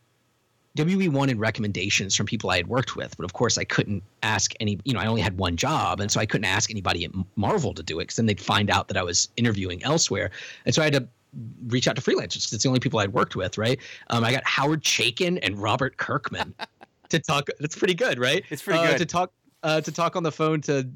we 0.76 1.08
wanted 1.08 1.38
recommendations 1.38 2.14
from 2.14 2.26
people 2.26 2.50
I 2.50 2.56
had 2.56 2.68
worked 2.68 2.96
with, 2.96 3.16
but 3.16 3.24
of 3.24 3.32
course 3.32 3.58
I 3.58 3.64
couldn't 3.64 4.02
ask 4.22 4.54
any. 4.60 4.78
You 4.84 4.94
know, 4.94 5.00
I 5.00 5.06
only 5.06 5.20
had 5.20 5.36
one 5.36 5.56
job, 5.56 6.00
and 6.00 6.10
so 6.10 6.20
I 6.20 6.26
couldn't 6.26 6.46
ask 6.46 6.70
anybody 6.70 7.04
at 7.04 7.10
Marvel 7.36 7.74
to 7.74 7.82
do 7.82 7.98
it 7.98 8.04
because 8.04 8.16
then 8.16 8.26
they'd 8.26 8.40
find 8.40 8.70
out 8.70 8.88
that 8.88 8.96
I 8.96 9.02
was 9.02 9.28
interviewing 9.36 9.82
elsewhere, 9.82 10.30
and 10.64 10.74
so 10.74 10.82
I 10.82 10.86
had 10.86 10.94
to 10.94 11.08
reach 11.68 11.86
out 11.86 11.96
to 11.96 12.02
freelancers 12.02 12.42
because 12.42 12.52
it's 12.52 12.62
the 12.62 12.68
only 12.68 12.80
people 12.80 12.98
I'd 12.98 13.12
worked 13.12 13.36
with. 13.36 13.58
Right? 13.58 13.78
Um, 14.10 14.24
I 14.24 14.32
got 14.32 14.44
Howard 14.44 14.82
Chaykin 14.82 15.38
and 15.42 15.58
Robert 15.58 15.96
Kirkman 15.96 16.54
to 17.08 17.18
talk. 17.18 17.48
That's 17.58 17.76
pretty 17.76 17.94
good, 17.94 18.18
right? 18.18 18.44
It's 18.50 18.62
pretty 18.62 18.80
uh, 18.80 18.90
good 18.92 18.98
to 18.98 19.06
talk 19.06 19.32
uh, 19.62 19.80
to 19.80 19.92
talk 19.92 20.16
on 20.16 20.22
the 20.22 20.32
phone 20.32 20.60
to 20.62 20.88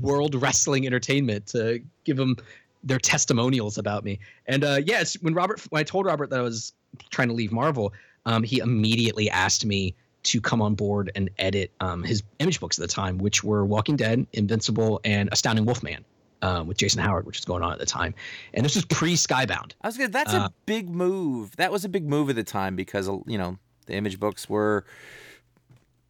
World 0.00 0.34
Wrestling 0.34 0.86
Entertainment 0.86 1.46
to 1.48 1.82
give 2.04 2.16
them 2.16 2.36
their 2.84 2.98
testimonials 2.98 3.78
about 3.78 4.04
me. 4.04 4.18
And 4.46 4.64
uh, 4.64 4.80
yes, 4.84 5.14
when 5.20 5.34
Robert, 5.34 5.60
when 5.70 5.80
I 5.80 5.84
told 5.84 6.06
Robert 6.06 6.30
that 6.30 6.38
I 6.38 6.42
was 6.42 6.72
trying 7.10 7.28
to 7.28 7.34
leave 7.34 7.52
Marvel, 7.52 7.92
um, 8.26 8.42
he 8.42 8.58
immediately 8.58 9.30
asked 9.30 9.64
me 9.64 9.94
to 10.24 10.40
come 10.40 10.62
on 10.62 10.74
board 10.74 11.10
and 11.14 11.30
edit 11.38 11.72
um, 11.80 12.02
his 12.04 12.22
image 12.38 12.60
books 12.60 12.78
at 12.78 12.82
the 12.82 12.92
time, 12.92 13.18
which 13.18 13.42
were 13.42 13.64
Walking 13.64 13.96
Dead, 13.96 14.24
Invincible, 14.32 15.00
and 15.04 15.28
Astounding 15.32 15.64
Wolfman. 15.64 16.04
Um, 16.44 16.66
with 16.66 16.76
Jason 16.76 17.00
Howard, 17.00 17.24
which 17.24 17.38
was 17.38 17.44
going 17.44 17.62
on 17.62 17.72
at 17.72 17.78
the 17.78 17.86
time, 17.86 18.16
and 18.52 18.64
this 18.64 18.74
was 18.74 18.84
pre 18.84 19.14
Skybound. 19.14 19.74
I 19.80 19.86
was 19.86 19.96
gonna. 19.96 20.08
That's 20.08 20.34
uh, 20.34 20.48
a 20.48 20.52
big 20.66 20.90
move. 20.90 21.54
That 21.54 21.70
was 21.70 21.84
a 21.84 21.88
big 21.88 22.04
move 22.04 22.30
at 22.30 22.34
the 22.34 22.42
time 22.42 22.74
because 22.74 23.06
you 23.28 23.38
know 23.38 23.58
the 23.86 23.94
image 23.94 24.18
books 24.18 24.50
were 24.50 24.84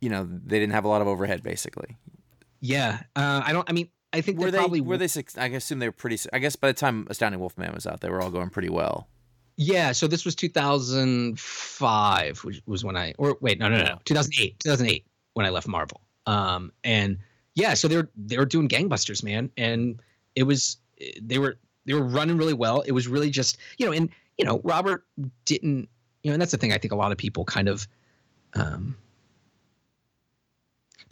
you 0.02 0.10
know 0.10 0.28
they 0.28 0.58
didn't 0.58 0.74
have 0.74 0.84
a 0.84 0.88
lot 0.88 1.00
of 1.00 1.08
overhead 1.08 1.42
basically. 1.42 1.96
Yeah, 2.60 3.00
uh, 3.16 3.40
I 3.44 3.52
don't. 3.52 3.68
I 3.70 3.72
mean, 3.72 3.88
I 4.12 4.20
think 4.20 4.38
were 4.38 4.50
they, 4.50 4.58
probably 4.58 4.82
were 4.82 4.98
they. 4.98 5.08
I 5.38 5.46
assume 5.46 5.78
they 5.78 5.88
were 5.88 5.92
pretty. 5.92 6.18
I 6.32 6.38
guess 6.38 6.56
by 6.56 6.68
the 6.68 6.74
time 6.74 7.06
Astounding 7.08 7.40
Wolfman 7.40 7.72
was 7.72 7.86
out, 7.86 8.00
they 8.00 8.10
were 8.10 8.20
all 8.20 8.30
going 8.30 8.50
pretty 8.50 8.68
well. 8.68 9.08
Yeah, 9.56 9.92
so 9.92 10.06
this 10.06 10.24
was 10.24 10.34
2005, 10.34 12.38
which 12.38 12.62
was 12.66 12.84
when 12.84 12.96
I 12.96 13.14
or 13.16 13.36
wait, 13.40 13.58
no, 13.58 13.68
no, 13.68 13.78
no, 13.78 13.98
2008, 14.04 14.60
2008 14.60 15.06
when 15.34 15.46
I 15.46 15.50
left 15.50 15.68
Marvel. 15.68 16.00
Um, 16.26 16.72
and 16.84 17.18
yeah, 17.54 17.74
so 17.74 17.88
they 17.88 17.96
were 17.96 18.10
they 18.16 18.38
were 18.38 18.46
doing 18.46 18.68
gangbusters, 18.68 19.22
man, 19.22 19.50
and 19.56 20.00
it 20.34 20.42
was 20.42 20.78
they 21.20 21.38
were 21.38 21.58
they 21.84 21.94
were 21.94 22.02
running 22.02 22.36
really 22.36 22.54
well. 22.54 22.80
It 22.82 22.92
was 22.92 23.08
really 23.08 23.30
just 23.30 23.58
you 23.78 23.86
know, 23.86 23.92
and 23.92 24.10
you 24.36 24.44
know, 24.44 24.60
Robert 24.64 25.04
didn't 25.44 25.88
you 26.22 26.30
know, 26.30 26.34
and 26.34 26.40
that's 26.40 26.52
the 26.52 26.58
thing 26.58 26.72
I 26.72 26.78
think 26.78 26.92
a 26.92 26.96
lot 26.96 27.12
of 27.12 27.18
people 27.18 27.44
kind 27.44 27.68
of 27.68 27.86
um 28.54 28.96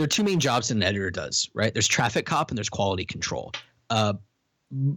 there 0.00 0.06
are 0.06 0.08
two 0.08 0.24
main 0.24 0.40
jobs 0.40 0.68
that 0.68 0.76
an 0.76 0.82
editor 0.82 1.10
does, 1.10 1.50
right? 1.52 1.74
There's 1.74 1.86
traffic 1.86 2.24
cop 2.24 2.50
and 2.50 2.56
there's 2.56 2.70
quality 2.70 3.04
control. 3.04 3.52
Uh, 3.90 4.14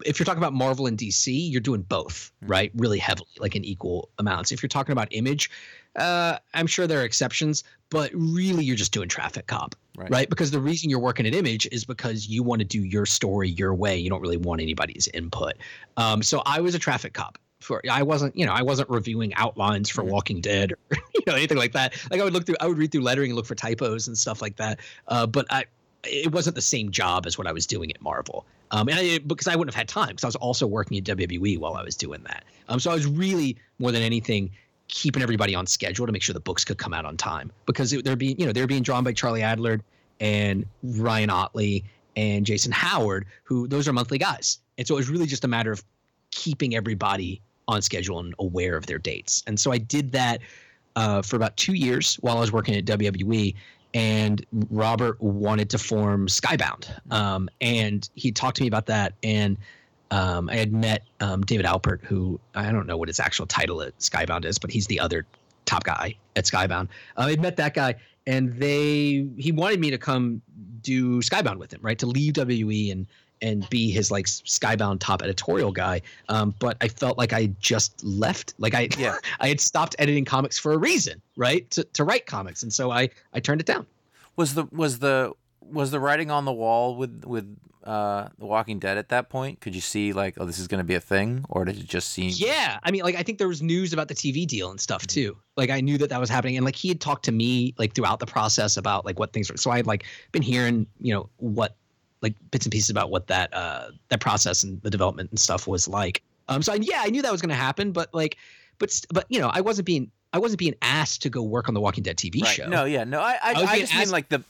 if 0.05 0.17
you're 0.17 0.23
talking 0.23 0.41
about 0.41 0.53
Marvel 0.53 0.87
and 0.87 0.97
DC, 0.97 1.51
you're 1.51 1.59
doing 1.59 1.81
both, 1.81 2.31
hmm. 2.41 2.47
right? 2.49 2.71
Really 2.75 2.99
heavily, 2.99 3.27
like 3.37 3.53
in 3.57 3.65
equal 3.65 4.11
amounts. 4.17 4.53
If 4.53 4.63
you're 4.63 4.69
talking 4.69 4.93
about 4.93 5.09
image, 5.11 5.49
uh, 5.97 6.37
I'm 6.53 6.67
sure 6.67 6.87
there 6.87 7.01
are 7.01 7.03
exceptions, 7.03 7.65
but 7.89 8.11
really 8.13 8.63
you're 8.63 8.77
just 8.77 8.93
doing 8.93 9.09
traffic 9.09 9.45
cop, 9.45 9.75
right. 9.97 10.09
right? 10.09 10.29
Because 10.29 10.51
the 10.51 10.61
reason 10.61 10.89
you're 10.89 10.99
working 10.99 11.27
at 11.27 11.35
image 11.35 11.67
is 11.73 11.83
because 11.83 12.27
you 12.27 12.41
want 12.41 12.59
to 12.59 12.65
do 12.65 12.85
your 12.85 13.05
story 13.05 13.49
your 13.49 13.75
way. 13.75 13.97
You 13.97 14.09
don't 14.09 14.21
really 14.21 14.37
want 14.37 14.61
anybody's 14.61 15.09
input. 15.13 15.55
Um, 15.97 16.23
so 16.23 16.41
I 16.45 16.61
was 16.61 16.75
a 16.75 16.79
traffic 16.79 17.11
cop 17.11 17.37
for 17.63 17.81
I 17.89 18.03
wasn't, 18.03 18.35
you 18.37 18.45
know, 18.45 18.53
I 18.53 18.61
wasn't 18.61 18.89
reviewing 18.89 19.33
outlines 19.35 19.89
for 19.89 20.03
Mhm. 20.03 20.07
Walking 20.09 20.41
Dead 20.41 20.71
or 20.73 20.77
you 21.15 21.21
know 21.27 21.33
anything 21.35 21.57
like 21.57 21.73
that. 21.73 21.93
Like 22.11 22.19
I 22.21 22.23
would 22.23 22.33
look 22.33 22.45
through, 22.45 22.55
I 22.59 22.67
would 22.67 22.77
read 22.77 22.91
through 22.91 23.01
lettering 23.01 23.31
and 23.31 23.35
look 23.35 23.45
for 23.45 23.55
typos 23.55 24.07
and 24.07 24.17
stuff 24.17 24.41
like 24.41 24.55
that. 24.57 24.79
Uh, 25.07 25.25
but 25.25 25.45
I, 25.49 25.65
it 26.03 26.31
wasn't 26.31 26.55
the 26.55 26.61
same 26.61 26.91
job 26.91 27.25
as 27.25 27.37
what 27.37 27.47
I 27.47 27.51
was 27.53 27.65
doing 27.65 27.89
at 27.91 28.01
Marvel. 28.01 28.45
Um, 28.71 28.89
and 28.89 28.97
I, 28.99 29.19
because 29.19 29.47
I 29.47 29.55
wouldn't 29.55 29.73
have 29.73 29.79
had 29.79 29.87
time 29.87 30.09
because 30.09 30.23
I 30.23 30.27
was 30.27 30.35
also 30.35 30.67
working 30.67 30.97
at 30.97 31.03
WWE 31.05 31.57
while 31.59 31.75
I 31.75 31.83
was 31.83 31.95
doing 31.95 32.23
that. 32.23 32.43
Um, 32.67 32.79
so 32.79 32.91
I 32.91 32.93
was 32.93 33.05
really 33.05 33.55
more 33.79 33.91
than 33.91 34.01
anything 34.01 34.49
keeping 34.89 35.23
everybody 35.23 35.55
on 35.55 35.65
schedule 35.65 36.05
to 36.05 36.11
make 36.11 36.21
sure 36.21 36.33
the 36.33 36.39
books 36.39 36.65
could 36.65 36.77
come 36.77 36.93
out 36.93 37.05
on 37.05 37.15
time 37.17 37.51
because 37.65 37.93
it, 37.93 38.03
they're 38.03 38.15
being, 38.15 38.37
you 38.39 38.45
know, 38.45 38.51
they're 38.51 38.67
being 38.67 38.83
drawn 38.83 39.03
by 39.03 39.13
Charlie 39.13 39.41
Adlard 39.41 39.81
and 40.19 40.65
Ryan 40.83 41.29
Ottley 41.29 41.83
and 42.15 42.45
Jason 42.45 42.71
Howard, 42.71 43.25
who 43.43 43.67
those 43.67 43.87
are 43.87 43.93
monthly 43.93 44.17
guys. 44.17 44.59
And 44.77 44.85
so 44.87 44.95
it 44.95 44.97
was 44.97 45.09
really 45.09 45.25
just 45.25 45.43
a 45.45 45.47
matter 45.47 45.71
of 45.71 45.83
keeping 46.31 46.75
everybody 46.75 47.41
on 47.67 47.81
schedule 47.81 48.19
and 48.19 48.33
aware 48.39 48.75
of 48.75 48.85
their 48.85 48.99
dates. 48.99 49.43
And 49.47 49.59
so 49.59 49.71
I 49.71 49.77
did 49.77 50.11
that 50.11 50.41
uh, 50.95 51.21
for 51.21 51.35
about 51.35 51.55
two 51.57 51.73
years 51.73 52.15
while 52.15 52.37
I 52.37 52.39
was 52.39 52.51
working 52.51 52.75
at 52.75 52.85
WWE. 52.85 53.55
And 53.93 54.45
Robert 54.69 55.21
wanted 55.21 55.69
to 55.69 55.77
form 55.77 56.27
Skybound. 56.27 56.89
Um, 57.11 57.47
and 57.61 58.09
he 58.15 58.31
talked 58.31 58.57
to 58.57 58.63
me 58.63 58.67
about 58.67 58.87
that. 58.87 59.13
And 59.21 59.57
um, 60.09 60.49
I 60.49 60.55
had 60.55 60.73
met 60.73 61.03
um, 61.19 61.41
David 61.41 61.65
Alpert, 61.65 62.03
who 62.03 62.39
I 62.55 62.71
don't 62.71 62.87
know 62.87 62.97
what 62.97 63.09
his 63.09 63.19
actual 63.19 63.45
title 63.45 63.81
at 63.81 63.97
Skybound 63.99 64.45
is, 64.45 64.57
but 64.57 64.71
he's 64.71 64.87
the 64.87 64.99
other 64.99 65.25
top 65.65 65.83
guy 65.83 66.15
at 66.35 66.45
Skybound. 66.45 66.89
Uh, 67.17 67.23
I'd 67.23 67.41
met 67.41 67.55
that 67.57 67.73
guy, 67.73 67.95
and 68.27 68.53
they 68.53 69.27
he 69.37 69.51
wanted 69.51 69.79
me 69.79 69.89
to 69.89 69.97
come 69.97 70.41
do 70.81 71.19
Skybound 71.21 71.57
with 71.57 71.73
him, 71.73 71.79
right? 71.81 71.97
To 71.97 72.05
leave 72.05 72.33
WWE 72.33 72.91
and 72.91 73.07
and 73.43 73.69
be 73.69 73.91
his 73.91 74.09
like 74.09 74.25
Skybound 74.25 74.99
top 74.99 75.21
editorial 75.21 75.71
guy. 75.71 76.01
Um, 76.29 76.55
but 76.57 76.77
I 76.81 76.87
felt 76.87 77.17
like 77.17 77.33
I 77.33 77.47
just 77.59 78.03
left, 78.03 78.55
like 78.57 78.73
I 78.73 78.87
Yeah. 78.97 79.17
I 79.39 79.49
had 79.49 79.59
stopped 79.59 79.95
editing 79.99 80.25
comics 80.25 80.57
for 80.57 80.73
a 80.73 80.77
reason, 80.77 81.21
right? 81.35 81.69
To 81.71 81.83
to 81.83 82.03
write 82.03 82.25
comics, 82.25 82.63
and 82.63 82.73
so 82.73 82.89
I 82.89 83.09
I 83.33 83.39
turned 83.39 83.61
it 83.61 83.67
down. 83.67 83.85
Was 84.35 84.55
the 84.55 84.65
was 84.71 84.99
the 84.99 85.33
was 85.61 85.91
the 85.91 85.99
writing 85.99 86.31
on 86.31 86.45
the 86.45 86.53
wall 86.53 86.95
with 86.95 87.23
with 87.25 87.45
uh 87.83 88.29
The 88.39 88.45
Walking 88.45 88.79
Dead 88.79 88.97
at 88.97 89.09
that 89.09 89.29
point? 89.29 89.59
Could 89.59 89.75
you 89.75 89.81
see 89.81 90.13
like, 90.13 90.35
oh, 90.37 90.45
this 90.45 90.57
is 90.57 90.67
going 90.67 90.79
to 90.79 90.85
be 90.85 90.95
a 90.95 91.01
thing, 91.01 91.45
or 91.49 91.65
did 91.65 91.77
it 91.77 91.85
just 91.85 92.09
seem? 92.11 92.31
Yeah, 92.33 92.79
I 92.81 92.91
mean, 92.91 93.03
like 93.03 93.15
I 93.15 93.23
think 93.23 93.39
there 93.39 93.47
was 93.49 93.61
news 93.61 93.91
about 93.91 94.07
the 94.07 94.15
TV 94.15 94.47
deal 94.47 94.71
and 94.71 94.79
stuff 94.79 95.05
too. 95.05 95.37
Like 95.57 95.69
I 95.69 95.81
knew 95.81 95.97
that 95.97 96.09
that 96.09 96.19
was 96.19 96.29
happening, 96.29 96.55
and 96.55 96.65
like 96.65 96.77
he 96.77 96.87
had 96.87 97.01
talked 97.01 97.25
to 97.25 97.33
me 97.33 97.75
like 97.77 97.93
throughout 97.93 98.19
the 98.19 98.25
process 98.25 98.77
about 98.77 99.05
like 99.05 99.19
what 99.19 99.33
things 99.33 99.51
were. 99.51 99.57
So 99.57 99.69
I 99.69 99.77
had 99.77 99.85
like 99.85 100.05
been 100.31 100.41
hearing, 100.41 100.87
you 101.01 101.13
know, 101.13 101.29
what 101.37 101.75
like 102.23 102.33
bits 102.49 102.65
and 102.65 102.71
pieces 102.71 102.89
about 102.89 103.11
what 103.11 103.27
that 103.27 103.53
uh 103.53 103.89
that 104.09 104.19
process 104.21 104.63
and 104.63 104.81
the 104.81 104.89
development 104.89 105.29
and 105.29 105.39
stuff 105.39 105.67
was 105.67 105.87
like. 105.87 106.23
Um, 106.49 106.61
so 106.63 106.73
I, 106.73 106.77
yeah, 106.81 107.01
I 107.03 107.09
knew 107.09 107.21
that 107.21 107.31
was 107.31 107.41
going 107.41 107.49
to 107.51 107.55
happen, 107.55 107.91
but 107.91 108.11
like, 108.13 108.37
but 108.79 108.99
but 109.13 109.25
you 109.29 109.39
know, 109.39 109.49
I 109.53 109.61
wasn't 109.61 109.85
being 109.85 110.09
I 110.33 110.39
wasn't 110.39 110.57
being 110.59 110.73
asked 110.81 111.21
to 111.21 111.29
go 111.29 111.43
work 111.43 111.67
on 111.67 111.75
the 111.75 111.79
Walking 111.79 112.03
Dead 112.03 112.17
TV 112.17 112.41
Right. 112.41 112.49
show. 112.55 112.67
No, 112.67 112.85
yeah, 112.85 113.03
no. 113.03 113.19
I 113.21 113.33
I, 113.43 113.53
I 113.53 113.63
I 113.73 113.79
just 113.79 113.95
mean 113.95 114.09
like 114.09 114.29
the 114.29 114.43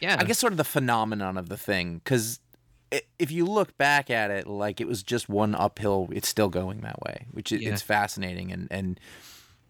yeah, 0.00 0.16
I 0.18 0.24
guess 0.24 0.38
sort 0.38 0.52
of 0.52 0.58
the 0.58 0.64
phenomenon 0.64 1.38
of 1.38 1.48
the 1.48 1.56
thing 1.56 1.98
because 2.04 2.38
if 3.18 3.30
you 3.30 3.46
look 3.46 3.76
back 3.78 4.10
at 4.10 4.30
it, 4.30 4.46
like 4.46 4.80
it 4.80 4.86
was 4.88 5.02
just 5.02 5.28
one 5.28 5.54
uphill. 5.54 6.08
It's 6.12 6.28
still 6.28 6.48
going 6.48 6.80
that 6.82 7.00
way, 7.02 7.26
which 7.30 7.52
Yeah. 7.52 7.70
it's 7.70 7.82
fascinating 7.82 8.52
and 8.52 8.68
and 8.70 9.00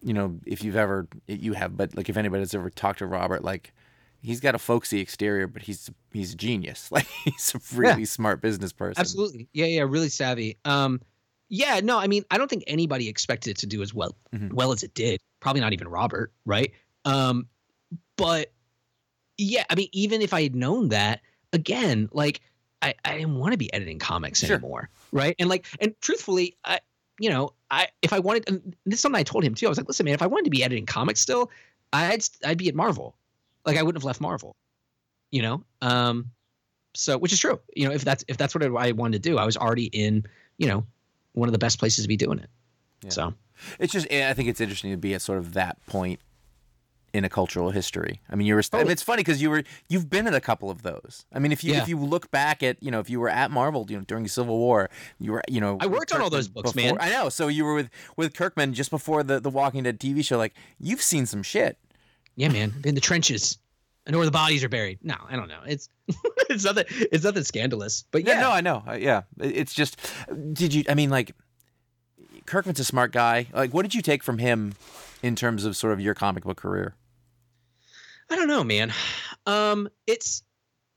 you 0.03 0.13
know 0.13 0.39
if 0.45 0.63
you've 0.63 0.75
ever 0.75 1.07
you 1.27 1.53
have, 1.53 1.77
but 1.77 1.95
like 1.95 2.09
if 2.09 2.17
anybody's 2.17 2.53
ever 2.53 2.69
talked 2.69 2.99
to 2.99 3.05
Robert, 3.07 3.43
like 3.43 3.73
he's 4.21 4.39
got 4.39 4.55
a 4.55 4.59
folksy 4.59 4.99
exterior, 4.99 5.47
but 5.47 5.61
he's 5.63 5.89
he's 6.11 6.33
a 6.33 6.35
genius. 6.37 6.89
Like 6.91 7.07
he's 7.25 7.53
a 7.55 7.59
really 7.77 8.05
smart 8.05 8.41
business 8.41 8.71
person. 8.73 8.99
Absolutely. 8.99 9.47
Yeah, 9.53 9.65
yeah, 9.65 9.81
really 9.81 10.09
savvy. 10.09 10.57
Um 10.65 11.01
yeah, 11.49 11.81
no, 11.83 11.97
I 11.99 12.07
mean, 12.07 12.23
I 12.31 12.37
don't 12.37 12.49
think 12.49 12.63
anybody 12.67 13.09
expected 13.09 13.51
it 13.51 13.57
to 13.57 13.65
do 13.67 13.81
as 13.81 13.93
well 13.93 14.15
Mhm. 14.33 14.53
well 14.53 14.71
as 14.71 14.83
it 14.83 14.93
did. 14.93 15.19
Probably 15.39 15.61
not 15.61 15.73
even 15.73 15.87
Robert, 15.87 16.31
right? 16.45 16.71
Um 17.05 17.47
but 18.17 18.51
yeah, 19.37 19.63
I 19.69 19.75
mean, 19.75 19.89
even 19.91 20.21
if 20.21 20.33
I 20.33 20.43
had 20.43 20.55
known 20.55 20.89
that, 20.89 21.21
again, 21.53 22.09
like 22.11 22.41
I, 22.83 22.93
I 23.05 23.17
didn't 23.17 23.37
want 23.37 23.51
to 23.53 23.57
be 23.57 23.71
editing 23.73 23.99
comics 23.99 24.39
Sure. 24.39 24.55
anymore. 24.55 24.89
Right. 25.11 25.35
And 25.39 25.49
like 25.49 25.65
and 25.79 25.93
truthfully, 26.01 26.55
I 26.65 26.79
you 27.19 27.29
know, 27.29 27.53
I 27.69 27.87
if 28.01 28.13
I 28.13 28.19
wanted 28.19 28.43
and 28.47 28.75
this 28.85 28.95
is 28.95 29.01
something 29.01 29.19
I 29.19 29.23
told 29.23 29.43
him 29.43 29.53
too. 29.55 29.65
I 29.67 29.69
was 29.69 29.77
like, 29.77 29.87
listen, 29.87 30.05
man, 30.05 30.13
if 30.13 30.21
I 30.21 30.27
wanted 30.27 30.45
to 30.45 30.49
be 30.51 30.63
editing 30.63 30.85
comics 30.85 31.19
still, 31.21 31.51
I'd 31.93 32.23
I'd 32.45 32.57
be 32.57 32.67
at 32.69 32.75
Marvel. 32.75 33.15
Like 33.65 33.77
I 33.77 33.83
wouldn't 33.83 34.01
have 34.01 34.05
left 34.05 34.21
Marvel. 34.21 34.55
You 35.31 35.41
know? 35.41 35.63
Um 35.81 36.31
so 36.93 37.17
which 37.17 37.31
is 37.31 37.39
true 37.39 37.57
you 37.73 37.87
know 37.87 37.93
if 37.93 38.03
that's 38.03 38.25
if 38.27 38.35
that's 38.35 38.53
what 38.53 38.61
i 38.65 38.91
wanted 38.91 39.23
to 39.23 39.29
do 39.29 39.37
i 39.37 39.45
was 39.45 39.55
already 39.55 39.85
in 39.85 40.25
you 40.57 40.67
know 40.67 40.85
one 41.31 41.47
of 41.47 41.53
the 41.53 41.57
best 41.57 41.79
places 41.79 42.03
to 42.03 42.07
be 42.09 42.17
doing 42.17 42.37
it 42.37 42.49
Yeah. 43.01 43.09
so 43.11 43.33
It's 43.79 43.93
just 43.93 44.11
I 44.11 44.33
think 44.33 44.49
it's 44.49 44.59
interesting 44.59 44.91
to 44.91 44.97
be 44.97 45.13
at 45.13 45.21
sort 45.21 45.39
of 45.39 45.53
that 45.53 45.77
point 45.85 46.19
in 47.13 47.23
a 47.25 47.29
cultural 47.29 47.71
history. 47.71 48.21
I 48.29 48.35
mean, 48.35 48.47
you 48.47 48.55
were. 48.55 48.63
I 48.71 48.77
mean, 48.83 48.91
it's 48.91 49.03
funny 49.03 49.19
because 49.19 49.41
you 49.41 49.49
were. 49.49 49.63
You've 49.89 50.09
been 50.09 50.27
at 50.27 50.33
a 50.33 50.39
couple 50.39 50.69
of 50.69 50.81
those. 50.81 51.25
I 51.33 51.39
mean, 51.39 51.51
if 51.51 51.61
you 51.61 51.73
Yeah. 51.73 51.81
if 51.81 51.89
you 51.89 51.97
look 51.97 52.31
back 52.31 52.63
at 52.63 52.81
you 52.81 52.89
know 52.89 52.99
if 53.01 53.09
you 53.09 53.19
were 53.19 53.27
at 53.29 53.51
Marvel 53.51 53.85
you 53.89 53.97
know 53.97 54.03
during 54.05 54.27
Civil 54.29 54.57
War, 54.57 54.89
you 55.19 55.33
were 55.33 55.43
you 55.49 55.59
know. 55.61 55.77
I 55.81 55.87
worked 55.87 56.13
on 56.13 56.21
all 56.21 56.29
those 56.29 56.47
books, 56.47 56.71
before- 56.71 56.93
man. 56.95 56.97
I 57.01 57.09
know. 57.09 57.27
So 57.29 57.47
you 57.49 57.63
were 57.65 57.73
with 57.73 57.89
with 58.17 58.33
Kirkman 58.33 58.73
just 58.73 58.89
before 58.91 59.23
the 59.23 59.39
the 59.41 59.49
Walking 59.49 59.83
Dead 59.83 59.99
TV 59.99 60.23
show. 60.25 60.37
Like 60.37 60.53
you've 60.79 61.01
seen 61.01 61.25
some 61.25 61.43
shit. 61.43 61.77
Yeah 62.41 62.49
man 62.49 62.73
in 62.83 62.95
the 62.95 63.01
trenches 63.01 63.57
i 64.07 64.11
know 64.11 64.17
where 64.17 64.25
the 64.25 64.31
bodies 64.31 64.63
are 64.63 64.69
buried 64.69 64.97
no 65.03 65.15
i 65.29 65.35
don't 65.35 65.47
know 65.47 65.59
it's 65.65 65.87
it's 66.49 66.63
nothing 66.65 66.85
it's 66.89 67.23
nothing 67.23 67.43
scandalous 67.43 68.03
but 68.11 68.25
yeah 68.25 68.39
no, 68.41 68.51
I 68.51 68.61
know. 68.61 68.83
Uh, 68.87 68.93
Yeah, 68.93 69.21
it's 69.39 69.73
just. 69.73 69.97
Did 70.53 70.73
you? 70.73 70.83
I 70.89 70.93
mean, 70.95 71.09
like, 71.09 71.31
Kirkman's 72.45 72.79
a 72.79 72.83
smart 72.83 73.11
guy. 73.13 73.47
Like, 73.53 73.73
what 73.73 73.83
did 73.83 73.93
you 73.95 74.01
take 74.01 74.23
from 74.23 74.37
him 74.39 74.73
in 75.23 75.35
terms 75.35 75.63
of 75.63 75.77
sort 75.77 75.93
of 75.93 76.01
your 76.01 76.13
comic 76.13 76.43
book 76.43 76.57
career? 76.57 76.95
I 78.29 78.35
don't 78.35 78.47
know, 78.47 78.63
man. 78.63 78.91
Um, 79.45 79.87
it's 80.07 80.43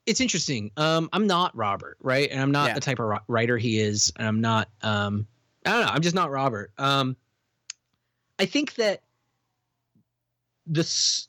it's 0.07 0.21
interesting. 0.21 0.71
Um, 0.77 1.09
I'm 1.13 1.27
not 1.29 1.55
Robert, 1.57 1.97
right? 2.01 2.29
And 2.31 2.41
I'm 2.41 2.51
not 2.51 2.69
Yeah. 2.69 2.75
the 2.75 2.81
type 2.81 2.99
of 2.99 3.07
ri- 3.07 3.19
writer 3.29 3.57
he 3.59 3.79
is. 3.79 4.13
And 4.17 4.27
I'm 4.27 4.41
not. 4.41 4.69
Um, 4.83 5.27
I 5.65 5.71
don't 5.73 5.81
know. 5.87 5.93
I'm 5.93 6.03
just 6.03 6.15
not 6.17 6.31
Robert. 6.33 6.73
Um, 6.79 7.17
I 8.41 8.47
think 8.47 8.75
that 8.75 9.03
this 10.67 11.29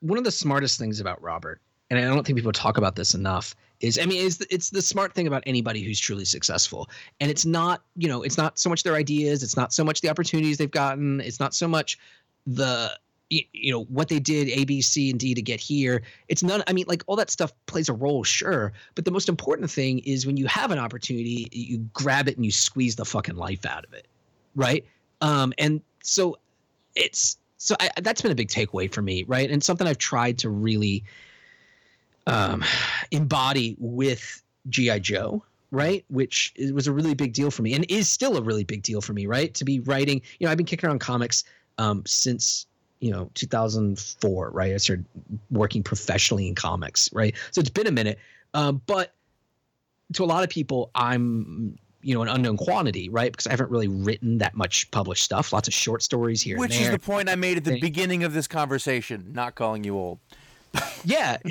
one 0.00 0.18
of 0.18 0.24
the 0.24 0.30
smartest 0.30 0.78
things 0.78 1.00
about 1.00 1.20
Robert, 1.22 1.60
and 1.90 1.98
I 1.98 2.02
don't 2.02 2.26
think 2.26 2.36
people 2.36 2.52
talk 2.52 2.78
about 2.78 2.96
this 2.96 3.14
enough, 3.14 3.54
is 3.80 3.98
I 3.98 4.06
mean, 4.06 4.24
it's 4.26 4.36
the, 4.36 4.46
it's 4.52 4.70
the 4.70 4.82
smart 4.82 5.14
thing 5.14 5.26
about 5.26 5.42
anybody 5.46 5.82
who's 5.82 6.00
truly 6.00 6.24
successful, 6.24 6.88
and 7.20 7.30
it's 7.30 7.44
not 7.46 7.82
you 7.96 8.08
know, 8.08 8.22
it's 8.22 8.36
not 8.36 8.58
so 8.58 8.68
much 8.70 8.82
their 8.82 8.94
ideas, 8.94 9.42
it's 9.42 9.56
not 9.56 9.72
so 9.72 9.84
much 9.84 10.00
the 10.00 10.08
opportunities 10.08 10.58
they've 10.58 10.70
gotten, 10.70 11.20
it's 11.20 11.40
not 11.40 11.54
so 11.54 11.68
much 11.68 11.98
the 12.46 12.92
you 13.28 13.72
know 13.72 13.82
what 13.84 14.08
they 14.08 14.20
did 14.20 14.48
a 14.50 14.64
b 14.64 14.80
c 14.80 15.10
and 15.10 15.18
d 15.18 15.34
to 15.34 15.42
get 15.42 15.58
here. 15.58 16.02
It's 16.28 16.42
none 16.44 16.62
i 16.68 16.72
mean 16.72 16.84
like 16.86 17.02
all 17.08 17.16
that 17.16 17.30
stuff 17.30 17.52
plays 17.66 17.88
a 17.88 17.92
role 17.92 18.22
sure 18.22 18.72
but 18.94 19.04
the 19.04 19.10
most 19.10 19.28
important 19.28 19.68
thing 19.70 19.98
is 20.00 20.26
when 20.26 20.36
you 20.36 20.46
have 20.46 20.70
an 20.70 20.78
opportunity 20.78 21.48
you 21.50 21.78
grab 21.92 22.28
it 22.28 22.36
and 22.36 22.44
you 22.44 22.52
squeeze 22.52 22.94
the 22.94 23.04
fucking 23.04 23.36
life 23.36 23.66
out 23.66 23.84
of 23.84 23.92
it 23.92 24.06
right? 24.54 24.84
Um 25.20 25.52
and 25.58 25.80
so 26.02 26.36
it's 26.94 27.38
so 27.58 27.74
I, 27.80 27.90
that's 28.02 28.22
been 28.22 28.32
a 28.32 28.36
big 28.36 28.48
takeaway 28.48 28.92
for 28.92 29.02
me 29.02 29.24
right? 29.26 29.50
And 29.50 29.62
something 29.62 29.86
i've 29.86 29.98
tried 29.98 30.38
to 30.38 30.50
really 30.50 31.04
um 32.26 32.64
embody 33.10 33.76
with 33.78 34.42
gi 34.68 35.00
joe 35.00 35.42
right? 35.72 36.04
Which 36.08 36.54
was 36.72 36.86
a 36.86 36.92
really 36.92 37.14
big 37.14 37.32
deal 37.32 37.50
for 37.50 37.62
me 37.62 37.74
and 37.74 37.84
is 37.90 38.08
still 38.08 38.36
a 38.36 38.42
really 38.42 38.64
big 38.64 38.82
deal 38.82 39.00
for 39.00 39.12
me 39.12 39.26
right? 39.26 39.52
To 39.54 39.64
be 39.64 39.80
writing 39.80 40.22
you 40.38 40.46
know 40.46 40.50
i've 40.50 40.56
been 40.56 40.66
kicking 40.66 40.88
around 40.88 41.00
comics 41.00 41.44
um, 41.78 42.02
since 42.06 42.66
you 43.00 43.10
know 43.10 43.30
2004 43.34 44.50
right? 44.50 44.72
I 44.72 44.76
started 44.78 45.04
working 45.50 45.82
professionally 45.82 46.48
in 46.48 46.54
comics 46.54 47.10
right? 47.12 47.34
So 47.50 47.60
it's 47.60 47.70
been 47.70 47.86
a 47.86 47.92
minute. 47.92 48.18
Um, 48.54 48.80
but 48.86 49.12
to 50.12 50.24
a 50.24 50.26
lot 50.26 50.44
of 50.44 50.50
people 50.50 50.90
i'm 50.94 51.76
you 52.06 52.14
know 52.14 52.22
an 52.22 52.28
unknown 52.28 52.56
quantity 52.56 53.08
right? 53.08 53.32
Because 53.32 53.48
i 53.48 53.50
haven't 53.50 53.70
really 53.70 53.88
written 53.88 54.38
that 54.38 54.54
much 54.54 54.88
published 54.92 55.24
stuff. 55.24 55.52
Lots 55.52 55.66
of 55.66 55.74
short 55.74 56.02
stories 56.02 56.40
here 56.40 56.56
Which 56.56 56.80
is 56.80 56.90
the 56.90 57.00
point 57.00 57.28
I 57.28 57.34
made 57.34 57.56
at 57.56 57.64
the 57.64 57.80
beginning 57.80 58.22
of 58.22 58.32
this 58.32 58.46
conversation. 58.46 59.32
Not 59.32 59.56
calling 59.56 59.82
you 59.82 59.96
old. 59.96 60.20
yeah. 61.04 61.38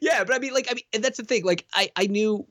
Yeah 0.00 0.24
but 0.24 0.34
i 0.34 0.38
mean 0.38 0.54
like 0.54 0.68
i 0.70 0.74
mean 0.74 0.84
and 0.94 1.04
that's 1.04 1.18
the 1.18 1.24
thing 1.24 1.44
like 1.44 1.66
i 1.74 1.90
i 1.96 2.06
knew 2.06 2.46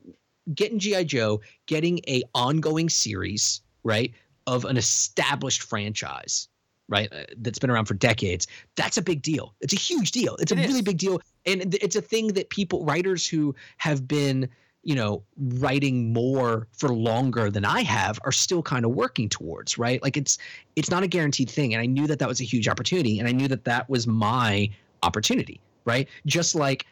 getting 0.54 0.78
gi 0.78 1.04
joe 1.04 1.40
getting 1.66 1.98
a 2.06 2.22
ongoing 2.36 2.88
series 2.88 3.62
right 3.82 4.12
of 4.46 4.64
an 4.64 4.76
established 4.76 5.62
franchise 5.62 6.46
right 6.88 7.12
uh, 7.12 7.24
that's 7.38 7.58
been 7.58 7.68
around 7.68 7.86
for 7.86 7.94
decades 7.94 8.46
that's 8.76 8.96
a 8.96 9.02
big 9.02 9.22
deal. 9.22 9.54
It's 9.60 9.72
a 9.72 9.76
huge 9.76 10.12
deal. 10.12 10.36
It's 10.36 10.52
a 10.52 10.56
It 10.56 10.68
really 10.68 10.82
big 10.82 10.98
deal. 10.98 11.20
And 11.46 11.74
it's 11.74 11.96
a 11.96 12.02
thing 12.02 12.28
that 12.34 12.50
people 12.50 12.84
writers 12.84 13.26
who 13.26 13.54
have 13.78 14.06
been 14.06 14.48
you 14.86 14.94
know 14.94 15.20
writing 15.36 16.12
more 16.12 16.68
for 16.72 16.90
longer 16.90 17.50
than 17.50 17.64
i 17.64 17.82
have 17.82 18.20
are 18.24 18.32
still 18.32 18.62
kind 18.62 18.84
of 18.84 18.92
working 18.92 19.28
towards 19.28 19.76
right 19.76 20.00
like 20.02 20.16
it's 20.16 20.38
it's 20.76 20.90
not 20.90 21.02
a 21.02 21.08
guaranteed 21.08 21.50
thing 21.50 21.74
and 21.74 21.82
i 21.82 21.86
knew 21.86 22.06
that 22.06 22.20
that 22.20 22.28
was 22.28 22.40
a 22.40 22.44
huge 22.44 22.68
opportunity 22.68 23.18
and 23.18 23.28
i 23.28 23.32
knew 23.32 23.48
that 23.48 23.64
that 23.64 23.90
was 23.90 24.06
my 24.06 24.70
opportunity 25.02 25.60
right 25.84 26.08
just 26.24 26.54
like 26.54 26.86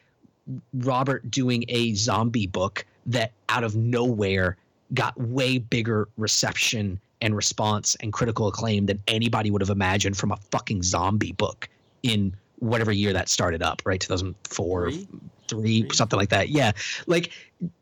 robert 0.75 1.31
doing 1.31 1.65
a 1.69 1.95
zombie 1.95 2.49
book 2.49 2.85
that 3.07 3.31
out 3.49 3.63
of 3.63 3.77
nowhere 3.77 4.57
got 4.93 5.17
way 5.19 5.59
bigger 5.59 6.09
reception 6.17 7.01
and 7.21 7.37
response 7.37 7.97
and 8.01 8.13
critical 8.13 8.49
acclaim 8.49 8.87
than 8.87 9.01
anybody 9.07 9.53
would 9.53 9.63
have 9.63 9.71
imagined 9.71 10.17
from 10.17 10.33
a 10.33 10.37
fucking 10.51 10.83
zombie 10.83 11.33
book 11.33 11.69
in 12.03 12.35
whatever 12.59 12.93
year 12.93 13.13
that 13.13 13.29
started 13.29 13.63
up, 13.63 13.83
right? 13.85 14.01
2004, 14.01 14.91
Three? 14.91 15.09
Three, 15.49 15.87
something 15.93 16.19
like 16.19 16.31
that. 16.31 16.49
Yeah. 16.49 16.73
Like 17.07 17.31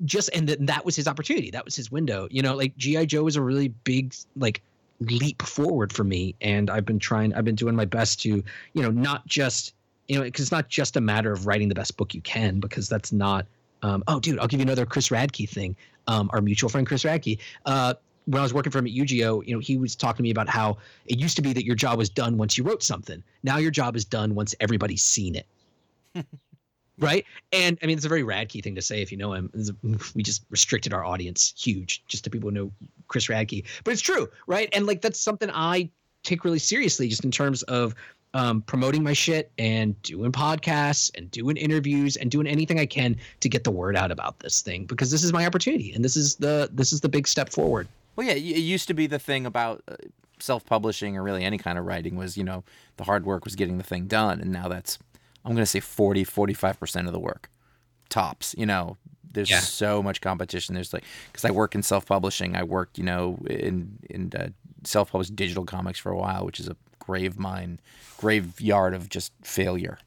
just, 0.04 0.30
and 0.34 0.48
then 0.48 0.66
that 0.66 0.84
was 0.84 0.96
his 0.96 1.08
opportunity. 1.08 1.50
That 1.50 1.64
was 1.64 1.76
his 1.76 1.90
window. 1.90 2.28
You 2.30 2.42
know, 2.42 2.54
like 2.54 2.76
G.I. 2.76 3.06
Joe 3.06 3.24
was 3.24 3.36
a 3.36 3.42
really 3.42 3.68
big, 3.68 4.14
like, 4.36 4.62
leap 5.00 5.42
forward 5.42 5.92
for 5.92 6.04
me. 6.04 6.34
And 6.40 6.70
I've 6.70 6.84
been 6.84 6.98
trying, 6.98 7.34
I've 7.34 7.44
been 7.44 7.54
doing 7.54 7.74
my 7.74 7.84
best 7.84 8.20
to, 8.22 8.28
you 8.72 8.82
know, 8.82 8.90
not 8.90 9.26
just, 9.26 9.74
you 10.08 10.16
know, 10.16 10.22
because 10.22 10.42
it's 10.42 10.52
not 10.52 10.68
just 10.68 10.96
a 10.96 11.00
matter 11.00 11.32
of 11.32 11.46
writing 11.46 11.68
the 11.68 11.74
best 11.74 11.96
book 11.96 12.14
you 12.14 12.20
can, 12.20 12.60
because 12.60 12.88
that's 12.88 13.12
not, 13.12 13.46
um, 13.82 14.04
oh, 14.06 14.20
dude, 14.20 14.38
I'll 14.38 14.46
give 14.46 14.60
you 14.60 14.64
another 14.64 14.86
Chris 14.86 15.08
Radke 15.08 15.48
thing. 15.48 15.76
Um, 16.06 16.30
our 16.32 16.40
mutual 16.40 16.68
friend 16.68 16.86
Chris 16.86 17.04
Radke. 17.04 17.38
Uh, 17.64 17.94
when 18.26 18.38
I 18.38 18.42
was 18.42 18.54
working 18.54 18.70
for 18.70 18.78
him 18.78 18.86
at 18.86 18.92
UGO, 18.92 19.46
you 19.46 19.54
know, 19.54 19.58
he 19.58 19.76
was 19.76 19.96
talking 19.96 20.18
to 20.18 20.22
me 20.22 20.30
about 20.30 20.48
how 20.48 20.78
it 21.06 21.18
used 21.18 21.36
to 21.36 21.42
be 21.42 21.52
that 21.52 21.64
your 21.64 21.74
job 21.74 21.98
was 21.98 22.08
done 22.08 22.36
once 22.36 22.56
you 22.56 22.64
wrote 22.64 22.82
something. 22.82 23.22
Now 23.42 23.58
your 23.58 23.70
job 23.72 23.96
is 23.96 24.04
done 24.04 24.34
once 24.34 24.54
everybody's 24.60 25.02
seen 25.02 25.34
it. 25.34 25.46
right? 27.02 27.26
And 27.52 27.78
I 27.82 27.86
mean, 27.86 27.96
it's 27.96 28.06
a 28.06 28.08
very 28.08 28.22
Radke 28.22 28.62
thing 28.62 28.74
to 28.74 28.82
say 28.82 29.02
if 29.02 29.10
you 29.10 29.18
know 29.18 29.32
him. 29.32 29.50
We 30.14 30.22
just 30.22 30.44
restricted 30.50 30.94
our 30.94 31.04
audience 31.04 31.52
huge 31.56 32.02
just 32.06 32.24
to 32.24 32.30
people 32.30 32.50
who 32.50 32.54
know 32.54 32.72
Chris 33.08 33.26
Radke, 33.26 33.64
but 33.84 33.92
it's 33.92 34.00
true, 34.00 34.28
right? 34.46 34.68
And 34.72 34.86
like 34.86 35.02
that's 35.02 35.20
something 35.20 35.50
I 35.52 35.90
take 36.22 36.44
really 36.44 36.58
seriously, 36.58 37.08
just 37.08 37.24
in 37.24 37.30
terms 37.30 37.62
of 37.64 37.94
um, 38.34 38.62
promoting 38.62 39.02
my 39.02 39.12
shit 39.12 39.52
and 39.58 40.00
doing 40.02 40.32
podcasts 40.32 41.10
and 41.16 41.30
doing 41.30 41.56
interviews 41.56 42.16
and 42.16 42.30
doing 42.30 42.46
anything 42.46 42.78
I 42.78 42.86
can 42.86 43.16
to 43.40 43.48
get 43.48 43.64
the 43.64 43.70
word 43.70 43.96
out 43.96 44.10
about 44.10 44.38
this 44.38 44.62
thing 44.62 44.86
because 44.86 45.10
this 45.10 45.22
is 45.22 45.32
my 45.32 45.44
opportunity 45.44 45.92
and 45.92 46.02
this 46.04 46.16
is 46.16 46.36
the 46.36 46.70
this 46.72 46.92
is 46.92 47.00
the 47.00 47.08
big 47.08 47.28
step 47.28 47.50
forward. 47.50 47.88
Well, 48.16 48.26
yeah, 48.26 48.34
it 48.34 48.38
used 48.38 48.88
to 48.88 48.94
be 48.94 49.06
the 49.06 49.18
thing 49.18 49.46
about 49.46 49.82
uh, 49.88 49.96
self-publishing 50.38 51.16
or 51.16 51.22
really 51.22 51.44
any 51.44 51.58
kind 51.58 51.78
of 51.78 51.86
writing 51.86 52.16
was, 52.16 52.36
you 52.36 52.44
know, 52.44 52.62
the 52.96 53.04
hard 53.04 53.24
work 53.24 53.44
was 53.44 53.56
getting 53.56 53.78
the 53.78 53.84
thing 53.84 54.06
done, 54.06 54.40
and 54.40 54.52
now 54.52 54.68
that's 54.68 54.98
I'm 55.44 55.52
going 55.52 55.62
to 55.62 55.66
say 55.66 55.80
40, 55.80 56.24
45% 56.24 57.06
of 57.06 57.12
the 57.12 57.18
work. 57.20 57.50
Tops, 58.08 58.54
you 58.58 58.66
know. 58.66 58.96
There's 59.34 59.48
Yeah. 59.50 59.60
so 59.60 60.02
much 60.02 60.20
competition. 60.20 60.74
There's 60.74 60.92
like 60.92 61.04
cuz 61.32 61.44
I 61.46 61.50
work 61.50 61.74
in 61.74 61.82
self-publishing. 61.82 62.54
I 62.54 62.62
worked, 62.64 62.98
you 62.98 63.04
know, 63.04 63.38
in 63.48 63.98
in 64.10 64.30
uh, 64.38 64.48
self-published 64.84 65.34
digital 65.34 65.64
comics 65.64 65.98
for 65.98 66.12
a 66.12 66.16
while, 66.18 66.44
which 66.44 66.60
is 66.60 66.68
a 66.68 66.76
grave 66.98 67.38
mine, 67.38 67.80
graveyard 68.18 68.92
of 68.94 69.08
just 69.08 69.32
failure. 69.42 69.98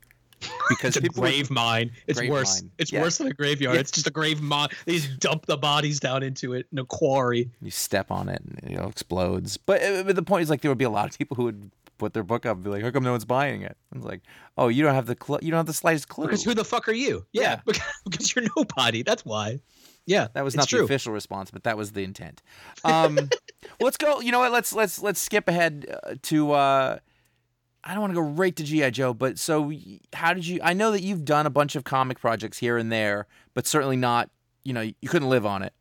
Because 0.70 0.96
It's 0.96 1.06
a 1.08 1.10
grave 1.10 1.50
mine. 1.50 1.90
It's 2.06 2.20
Grave 2.20 2.30
worse. 2.30 2.62
mine. 2.62 2.72
It's 2.78 2.92
Yeah. 2.92 3.02
worse 3.02 3.18
than 3.18 3.28
a 3.28 3.34
graveyard. 3.34 3.74
Yeah. 3.76 3.80
It's 3.82 3.90
just 3.92 4.06
a 4.06 4.12
grave 4.12 4.42
mine. 4.42 4.70
They 4.86 4.98
just 5.00 5.20
dump 5.20 5.48
the 5.48 5.58
bodies 5.58 6.00
down 6.00 6.22
into 6.22 6.54
it 6.54 6.68
in 6.72 6.78
a 6.78 6.86
quarry. 6.86 7.50
you 7.64 7.72
step 7.72 8.12
on 8.12 8.30
it 8.30 8.42
and 8.44 8.72
it 8.72 8.80
explodes. 8.90 9.58
But, 9.58 9.82
uh, 9.82 10.04
but 10.04 10.16
the 10.16 10.22
point 10.24 10.44
is 10.44 10.50
like 10.52 10.62
there 10.62 10.70
would 10.70 10.78
be 10.78 10.86
a 10.86 10.90
lot 10.90 11.10
of 11.10 11.18
people 11.18 11.36
who 11.36 11.46
would 11.46 11.72
put 11.98 12.14
their 12.14 12.24
book 12.24 12.46
up 12.46 12.56
and 12.58 12.64
be 12.64 12.70
like, 12.70 12.84
"How 12.84 12.92
come 12.92 13.04
no 13.04 13.12
one's 13.12 13.26
buying 13.26 13.62
it?" 13.62 13.78
And 13.92 14.00
it's 14.02 14.06
like, 14.06 14.22
"Oh, 14.58 14.68
you 14.68 14.84
don't 14.84 14.96
have 14.96 15.06
the 15.06 15.16
cl- 15.22 15.40
you 15.42 15.52
don't 15.52 15.58
have 15.60 15.66
the 15.66 15.74
slightest 15.74 16.08
clue." 16.10 16.26
Because 16.26 16.44
who 16.44 16.54
the 16.54 16.66
fuck 16.66 16.88
are 16.90 16.94
you? 16.94 17.26
Yeah. 17.32 17.42
Yeah, 17.44 17.62
because, 17.66 17.84
because 18.10 18.36
you're 18.36 18.46
nobody. 18.56 19.04
That's 19.04 19.24
why. 19.26 19.60
Yeah, 20.08 20.28
that 20.34 20.44
was 20.44 20.56
not 20.56 20.68
true. 20.68 20.80
the 20.80 20.86
official 20.86 21.14
response, 21.14 21.50
but 21.50 21.64
that 21.64 21.78
was 21.78 21.92
the 21.94 22.04
intent. 22.04 22.44
Um, 22.84 23.18
let's 23.80 23.98
go. 23.98 24.20
You 24.22 24.32
know 24.32 24.40
what? 24.40 24.52
Let's 24.52 24.72
let's 24.74 25.02
let's 25.02 25.20
skip 25.20 25.48
ahead 25.48 25.86
uh, 26.04 26.16
to. 26.24 26.52
Uh, 26.52 27.00
I 27.84 27.92
don't 27.94 28.02
want 28.02 28.12
to 28.12 28.16
go 28.22 28.28
right 28.28 28.56
to 28.56 28.64
GI 28.64 28.92
Joe, 28.92 29.14
but 29.14 29.38
so 29.40 29.72
how 30.14 30.34
did 30.34 30.46
you? 30.46 30.60
I 30.64 30.74
know 30.74 30.92
that 30.92 31.02
you've 31.02 31.24
done 31.26 31.46
a 31.46 31.50
bunch 31.52 31.76
of 31.76 31.84
comic 31.84 32.20
projects 32.20 32.58
here 32.58 32.78
and 32.78 32.92
there, 32.92 33.28
but 33.54 33.66
certainly 33.68 33.98
not. 33.98 34.30
You 34.64 34.74
know, 34.74 34.82
you 34.82 35.10
couldn't 35.10 35.30
live 35.30 35.46
on 35.46 35.62
it 35.64 35.74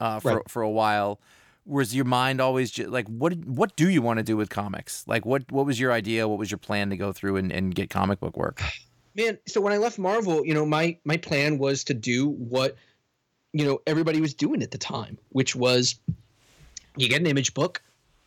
uh, 0.00 0.20
for 0.20 0.36
Right. 0.36 0.50
for 0.50 0.62
a 0.62 0.70
while. 0.70 1.20
Was 1.66 1.94
your 1.94 2.04
mind 2.04 2.40
always 2.40 2.70
just 2.70 2.90
like 2.90 3.06
what? 3.08 3.34
What 3.46 3.74
do 3.76 3.88
you 3.88 4.02
want 4.02 4.18
to 4.18 4.22
do 4.22 4.36
with 4.36 4.50
comics? 4.50 5.04
Like 5.06 5.24
what? 5.24 5.50
What 5.50 5.64
was 5.64 5.80
your 5.80 5.92
idea? 5.92 6.28
What 6.28 6.38
was 6.38 6.50
your 6.50 6.58
plan 6.58 6.90
to 6.90 6.96
go 6.96 7.12
through 7.12 7.36
and, 7.36 7.50
and 7.50 7.74
get 7.74 7.88
comic 7.90 8.20
book 8.20 8.36
work? 8.36 8.60
man 9.16 9.38
so 9.46 9.60
when 9.60 9.72
i 9.72 9.76
left 9.76 9.96
marvel 9.96 10.44
you 10.44 10.52
know 10.52 10.66
my 10.66 10.96
my 11.04 11.16
plan 11.16 11.56
was 11.56 11.84
to 11.84 11.94
do 11.94 12.30
what 12.30 12.74
you 13.52 13.64
know 13.64 13.80
everybody 13.86 14.20
was 14.20 14.34
doing 14.34 14.60
at 14.60 14.72
the 14.72 14.76
time 14.78 15.16
which 15.28 15.54
was 15.54 15.94
you 16.96 17.08
get 17.08 17.20
an 17.20 17.26
image 17.28 17.54
book 17.54 17.80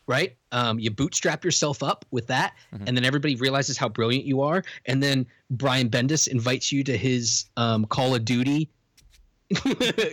right 0.07 0.37
um, 0.53 0.79
you 0.79 0.89
bootstrap 0.89 1.43
yourself 1.43 1.83
up 1.83 2.05
with 2.11 2.27
that 2.27 2.53
Mhm. 2.73 2.87
and 2.87 2.95
then 2.95 3.03
everybody 3.03 3.35
realizes 3.35 3.77
how 3.77 3.89
brilliant 3.89 4.23
you 4.23 4.39
are 4.39 4.63
and 4.85 5.03
then 5.03 5.27
brian 5.51 5.89
bendis 5.89 6.25
invites 6.29 6.71
you 6.71 6.85
to 6.85 6.95
his 6.97 7.43
um, 7.57 7.83
call 7.87 8.15
of 8.15 8.23
duty 8.23 8.69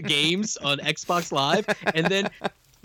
games 0.06 0.56
on 0.56 0.78
xbox 0.78 1.30
live 1.30 1.66
and 1.94 2.06
then 2.06 2.28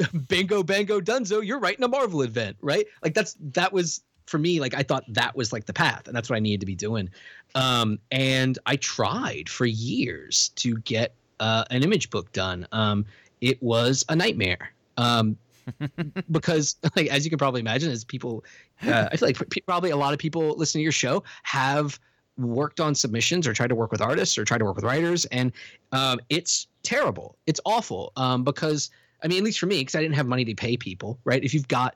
bingo 0.28 0.64
bango 0.64 1.00
dunzo 1.02 1.46
you're 1.46 1.60
writing 1.60 1.84
a 1.84 1.88
marvel 1.88 2.22
event 2.22 2.56
right 2.62 2.86
like 3.04 3.14
that's 3.14 3.36
that 3.40 3.72
was 3.74 4.02
for 4.26 4.38
me 4.38 4.60
like 4.60 4.74
i 4.74 4.84
thought 4.84 5.04
that 5.10 5.36
was 5.36 5.52
like 5.52 5.66
the 5.66 5.74
path 5.74 6.08
and 6.08 6.16
that's 6.16 6.30
what 6.30 6.36
i 6.36 6.40
needed 6.40 6.60
to 6.60 6.66
be 6.66 6.76
doing 6.76 7.10
um, 7.56 8.00
and 8.12 8.60
I 8.66 8.76
tried 8.78 9.50
for 9.50 9.66
years 9.66 10.50
to 10.56 10.78
get 10.80 11.14
uh, 11.40 11.66
an 11.72 11.84
image 11.84 12.10
book 12.10 12.32
done. 12.32 12.68
Um, 12.72 13.06
it 13.42 13.62
was 13.62 14.06
a 14.10 14.16
nightmare 14.16 14.72
um, 14.98 15.38
because, 16.32 16.76
like, 16.96 17.08
as 17.08 17.24
you 17.24 17.30
can 17.30 17.40
probably 17.40 17.62
imagine, 17.62 17.92
as 17.92 18.04
people, 18.04 18.44
uh, 18.86 19.10
I 19.12 19.18
feel 19.18 19.30
like 19.30 19.66
probably 19.66 19.92
a 19.92 19.98
lot 19.98 20.14
of 20.14 20.20
people 20.20 20.56
listening 20.58 20.82
to 20.82 20.84
your 20.84 20.92
show 20.92 21.24
have 21.44 22.00
worked 22.38 22.80
on 22.80 22.96
submissions 22.96 23.48
or 23.48 23.54
tried 23.54 23.68
to 23.68 23.76
work 23.76 23.92
with 23.92 24.02
artists 24.02 24.38
or 24.38 24.46
tried 24.46 24.60
to 24.60 24.66
work 24.66 24.76
with 24.76 24.86
writers, 24.86 25.26
and 25.26 25.52
um, 25.92 26.20
it's 26.30 26.68
terrible. 26.84 27.38
It's 27.48 27.60
awful 27.66 28.12
um, 28.16 28.44
because, 28.44 28.90
I 29.24 29.28
mean, 29.28 29.40
at 29.40 29.44
least 29.44 29.60
for 29.60 29.66
me, 29.66 29.80
because 29.80 29.96
I 29.96 30.02
didn't 30.02 30.16
have 30.16 30.28
money 30.28 30.46
to 30.46 30.56
pay 30.56 30.78
people, 30.78 31.20
right? 31.26 31.44
If 31.44 31.54
you've 31.54 31.68
got 31.68 31.96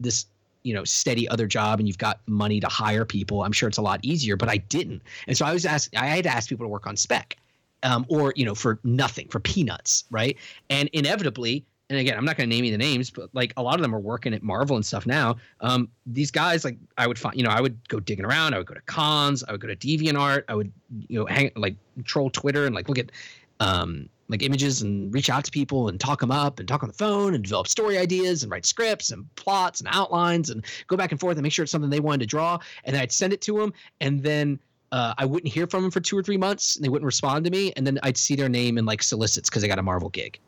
this 0.00 0.26
you 0.64 0.74
know 0.74 0.82
steady 0.82 1.28
other 1.28 1.46
job 1.46 1.78
and 1.78 1.86
you've 1.86 1.98
got 1.98 2.20
money 2.26 2.58
to 2.58 2.66
hire 2.66 3.04
people 3.04 3.44
i'm 3.44 3.52
sure 3.52 3.68
it's 3.68 3.78
a 3.78 3.82
lot 3.82 4.00
easier 4.02 4.36
but 4.36 4.48
i 4.48 4.56
didn't 4.56 5.02
and 5.28 5.36
so 5.36 5.44
i 5.44 5.52
was 5.52 5.64
asked 5.64 5.94
i 5.96 6.06
had 6.06 6.24
to 6.24 6.30
ask 6.30 6.48
people 6.48 6.64
to 6.64 6.68
work 6.68 6.86
on 6.86 6.96
spec 6.96 7.36
um, 7.84 8.06
or 8.08 8.32
you 8.34 8.44
know 8.44 8.54
for 8.54 8.80
nothing 8.82 9.28
for 9.28 9.38
peanuts 9.38 10.04
right 10.10 10.36
and 10.70 10.88
inevitably 10.92 11.64
and 11.90 11.98
again 11.98 12.16
i'm 12.16 12.24
not 12.24 12.36
going 12.36 12.48
to 12.48 12.56
name 12.56 12.64
the 12.70 12.78
names 12.78 13.10
but 13.10 13.28
like 13.34 13.52
a 13.58 13.62
lot 13.62 13.74
of 13.74 13.82
them 13.82 13.94
are 13.94 14.00
working 14.00 14.32
at 14.32 14.42
marvel 14.42 14.74
and 14.74 14.84
stuff 14.84 15.06
now 15.06 15.36
um, 15.60 15.88
these 16.06 16.30
guys 16.30 16.64
like 16.64 16.78
i 16.96 17.06
would 17.06 17.18
find 17.18 17.36
you 17.36 17.44
know 17.44 17.50
i 17.50 17.60
would 17.60 17.76
go 17.88 18.00
digging 18.00 18.24
around 18.24 18.54
i 18.54 18.58
would 18.58 18.66
go 18.66 18.74
to 18.74 18.80
cons 18.82 19.44
i 19.46 19.52
would 19.52 19.60
go 19.60 19.68
to 19.68 19.76
deviantart 19.76 20.44
i 20.48 20.54
would 20.54 20.72
you 21.08 21.18
know 21.18 21.26
hang 21.26 21.50
like 21.56 21.76
troll 22.04 22.30
twitter 22.30 22.64
and 22.64 22.74
like 22.74 22.88
look 22.88 22.98
at 22.98 23.12
um, 23.60 24.08
like 24.28 24.42
images 24.42 24.82
and 24.82 25.12
reach 25.12 25.28
out 25.28 25.44
to 25.44 25.50
people 25.50 25.88
and 25.88 26.00
talk 26.00 26.20
them 26.20 26.30
up 26.30 26.58
and 26.58 26.68
talk 26.68 26.82
on 26.82 26.88
the 26.88 26.94
phone 26.94 27.34
and 27.34 27.44
develop 27.44 27.68
story 27.68 27.98
ideas 27.98 28.42
and 28.42 28.50
write 28.50 28.64
scripts 28.64 29.10
and 29.10 29.32
plots 29.36 29.80
and 29.80 29.88
outlines 29.92 30.50
and 30.50 30.64
go 30.86 30.96
back 30.96 31.10
and 31.10 31.20
forth 31.20 31.36
and 31.36 31.42
make 31.42 31.52
sure 31.52 31.62
it's 31.62 31.72
something 31.72 31.90
they 31.90 32.00
wanted 32.00 32.20
to 32.20 32.26
draw. 32.26 32.58
And 32.84 32.96
I'd 32.96 33.12
send 33.12 33.32
it 33.32 33.40
to 33.42 33.58
them 33.58 33.72
and 34.00 34.22
then 34.22 34.58
uh, 34.92 35.12
I 35.18 35.24
wouldn't 35.24 35.52
hear 35.52 35.66
from 35.66 35.82
them 35.82 35.90
for 35.90 36.00
two 36.00 36.16
or 36.16 36.22
three 36.22 36.36
months 36.36 36.76
and 36.76 36.84
they 36.84 36.88
wouldn't 36.88 37.06
respond 37.06 37.44
to 37.44 37.50
me. 37.50 37.72
And 37.76 37.86
then 37.86 37.98
I'd 38.02 38.16
see 38.16 38.36
their 38.36 38.48
name 38.48 38.78
in 38.78 38.86
like 38.86 39.02
solicits 39.02 39.50
because 39.50 39.62
they 39.62 39.68
got 39.68 39.78
a 39.78 39.82
Marvel 39.82 40.08
gig. 40.08 40.38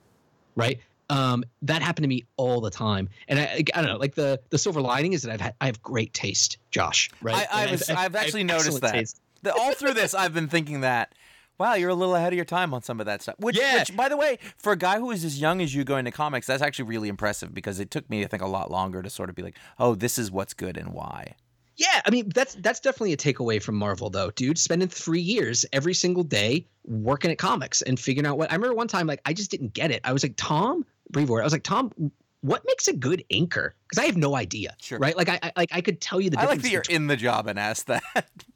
Right. 0.55 0.81
Um, 1.11 1.45
that 1.63 1.83
happened 1.83 2.05
to 2.05 2.09
me 2.09 2.25
all 2.37 2.61
the 2.61 2.71
time. 2.71 3.09
And 3.29 3.39
I, 3.39 3.65
I 3.75 3.83
don't 3.83 3.87
know, 3.87 3.97
like 3.97 4.15
the, 4.15 4.41
the 4.51 4.59
silver 4.59 4.81
lining 4.81 5.13
is 5.13 5.23
that 5.23 5.33
I've 5.33 5.41
had, 5.41 5.55
I 5.61 5.67
have 5.67 5.83
great 5.83 6.13
taste, 6.15 6.59
Josh. 6.71 7.11
Right. 7.21 7.47
I, 7.53 7.67
I 7.67 7.71
was, 7.71 7.89
I've, 7.91 8.17
actually 8.17 8.45
noticed 8.45 8.81
that. 8.81 9.13
The, 9.43 9.55
all 9.55 9.75
through 9.75 9.95
this, 9.95 10.15
I've 10.15 10.35
been 10.35 10.49
thinking 10.49 10.81
that, 10.81 11.13
wow, 11.59 11.75
you're 11.75 11.91
a 11.91 11.95
little 11.95 12.15
ahead 12.15 12.33
of 12.33 12.37
your 12.37 12.45
time 12.45 12.73
on 12.75 12.83
some 12.83 13.01
of 13.01 13.07
that 13.07 13.23
stuff. 13.23 13.37
Which, 13.39 13.57
Yeah. 13.59 13.79
which, 13.79 13.97
by 13.97 14.09
the 14.09 14.17
way, 14.17 14.39
for 14.59 14.73
a 14.73 14.77
guy 14.77 14.99
who 14.99 15.11
is 15.11 15.25
as 15.25 15.41
young 15.41 15.61
as 15.63 15.75
you 15.75 15.85
going 15.85 16.05
to 16.05 16.11
comics, 16.11 16.47
that's 16.47 16.63
actually 16.63 16.87
really 16.89 17.09
impressive 17.09 17.55
because 17.55 17.81
it 17.81 17.91
took 17.91 18.09
me, 18.11 18.25
I 18.25 18.27
think, 18.29 18.43
a 18.43 18.47
lot 18.47 18.71
longer 18.71 19.03
to 19.03 19.11
sort 19.11 19.29
of 19.31 19.35
be 19.35 19.43
like, 19.43 19.57
oh, 19.79 19.95
this 19.95 20.19
is 20.19 20.31
what's 20.31 20.55
good 20.55 20.77
and 20.77 20.93
why. 20.93 21.35
Yeah, 21.79 22.01
I 22.07 22.11
mean 22.11 22.31
that's 22.35 22.55
that's 22.55 22.81
definitely 22.81 23.13
a 23.13 23.19
takeaway 23.19 23.63
from 23.63 23.75
Marvel 23.75 24.09
though, 24.09 24.31
dude. 24.31 24.57
Spending 24.57 24.89
three 24.89 25.21
years 25.21 25.67
every 25.75 25.93
single 25.93 26.25
day 26.25 26.67
working 26.85 27.31
at 27.31 27.37
comics 27.37 27.83
and 27.83 28.01
figuring 28.01 28.25
out 28.27 28.39
what 28.39 28.51
I 28.51 28.55
remember 28.55 28.75
one 28.75 28.89
time 28.89 29.07
like 29.07 29.21
I 29.27 29.35
just 29.35 29.51
didn't 29.51 29.75
get 29.75 29.91
it. 29.91 30.01
I 30.03 30.15
was 30.15 30.23
like, 30.23 30.33
Tom 30.39 30.87
Brevoort, 31.11 31.43
I 31.43 31.45
was 31.45 31.53
like, 31.53 31.65
Tom, 31.65 31.93
what 32.47 32.63
makes 32.67 32.87
a 32.89 32.93
good 32.93 33.25
anchor? 33.31 33.75
Because 33.89 34.03
I 34.03 34.07
have 34.07 34.17
no 34.17 34.37
idea. 34.37 34.77
Sure. 34.81 34.99
Right? 34.99 35.17
Like 35.17 35.29
I, 35.29 35.39
I 35.43 35.53
like 35.57 35.71
I 35.73 35.81
could 35.81 36.01
tell 36.01 36.21
you 36.21 36.31
the 36.31 36.37
Difference 36.37 36.51
I 36.51 36.55
like 36.55 36.63
that 36.63 36.71
you're 36.71 36.81
between- 36.83 36.97
in 36.97 37.07
the 37.09 37.17
job 37.17 37.47
and 37.49 37.59
ask 37.59 37.87
that. 37.87 38.03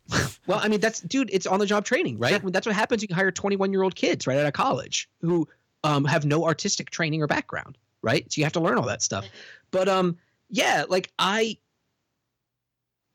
well, 0.47 0.61
I 0.63 0.69
mean 0.69 0.81
that's 0.81 1.01
dude, 1.01 1.31
it's 1.33 1.47
on 1.47 1.59
the 1.59 1.67
job 1.67 1.85
training, 1.85 2.19
right? 2.19 2.41
Sure. 2.41 2.51
That's 2.51 2.67
what 2.67 2.77
happens. 2.77 3.03
You 3.03 3.09
can 3.09 3.17
hire 3.17 3.31
21 3.31 3.73
year 3.73 3.83
old 3.83 3.95
kids 3.97 4.27
right 4.27 4.39
out 4.39 4.47
of 4.47 4.53
college 4.53 5.09
who 5.21 5.49
um, 5.83 6.05
have 6.05 6.25
no 6.25 6.45
artistic 6.45 6.91
training 6.91 7.23
or 7.23 7.27
background, 7.27 7.79
right? 8.03 8.31
So 8.33 8.41
you 8.41 8.45
have 8.45 8.53
to 8.55 8.61
learn 8.61 8.79
all 8.79 8.87
that 8.87 9.03
stuff. 9.03 9.27
But 9.71 9.89
um, 9.89 10.17
yeah, 10.49 10.85
like 10.89 11.13
I, 11.19 11.57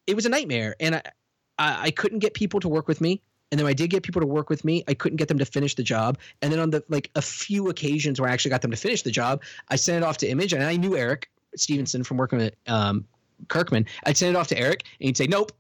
it 0.08 0.16
was 0.16 0.26
a 0.26 0.30
nightmare, 0.30 0.76
and 0.80 0.96
I, 0.96 1.02
I, 1.58 1.82
I 1.84 1.92
couldn't 1.92 2.20
get 2.20 2.34
people 2.34 2.60
to 2.62 2.70
work 2.70 2.88
with 2.88 3.02
me. 3.02 3.22
And 3.52 3.60
then 3.60 3.68
I 3.68 3.74
did 3.74 3.90
get 3.90 4.04
people 4.04 4.22
to 4.22 4.28
work 4.28 4.50
with 4.50 4.66
me, 4.66 4.84
I 4.88 4.94
couldn't 4.94 5.18
get 5.18 5.28
them 5.28 5.38
to 5.38 5.46
finish 5.46 5.76
the 5.76 5.84
job. 5.84 6.18
And 6.42 6.52
then 6.52 6.60
on 6.60 6.72
the 6.72 6.84
like 6.90 7.12
a 7.16 7.22
few 7.22 7.70
occasions 7.70 8.20
where 8.20 8.30
I 8.30 8.34
actually 8.34 8.52
got 8.52 8.62
them 8.62 8.72
to 8.72 8.78
finish 8.78 9.04
the 9.04 9.12
job, 9.12 9.44
I 9.70 9.76
sent 9.76 10.04
it 10.04 10.06
off 10.06 10.18
to 10.18 10.28
Image, 10.28 10.54
and 10.54 10.64
I 10.64 10.76
knew 10.76 10.98
Eric 10.98 11.30
Stephenson 11.56 12.04
from 12.04 12.18
working 12.18 12.40
with 12.40 12.56
um, 12.68 13.06
Kirkman. 13.48 13.86
I'd 14.06 14.18
send 14.18 14.36
it 14.36 14.40
off 14.40 14.48
to 14.48 14.58
Eric, 14.58 14.84
and 15.00 15.08
he'd 15.08 15.18
say 15.18 15.28
nope, 15.28 15.52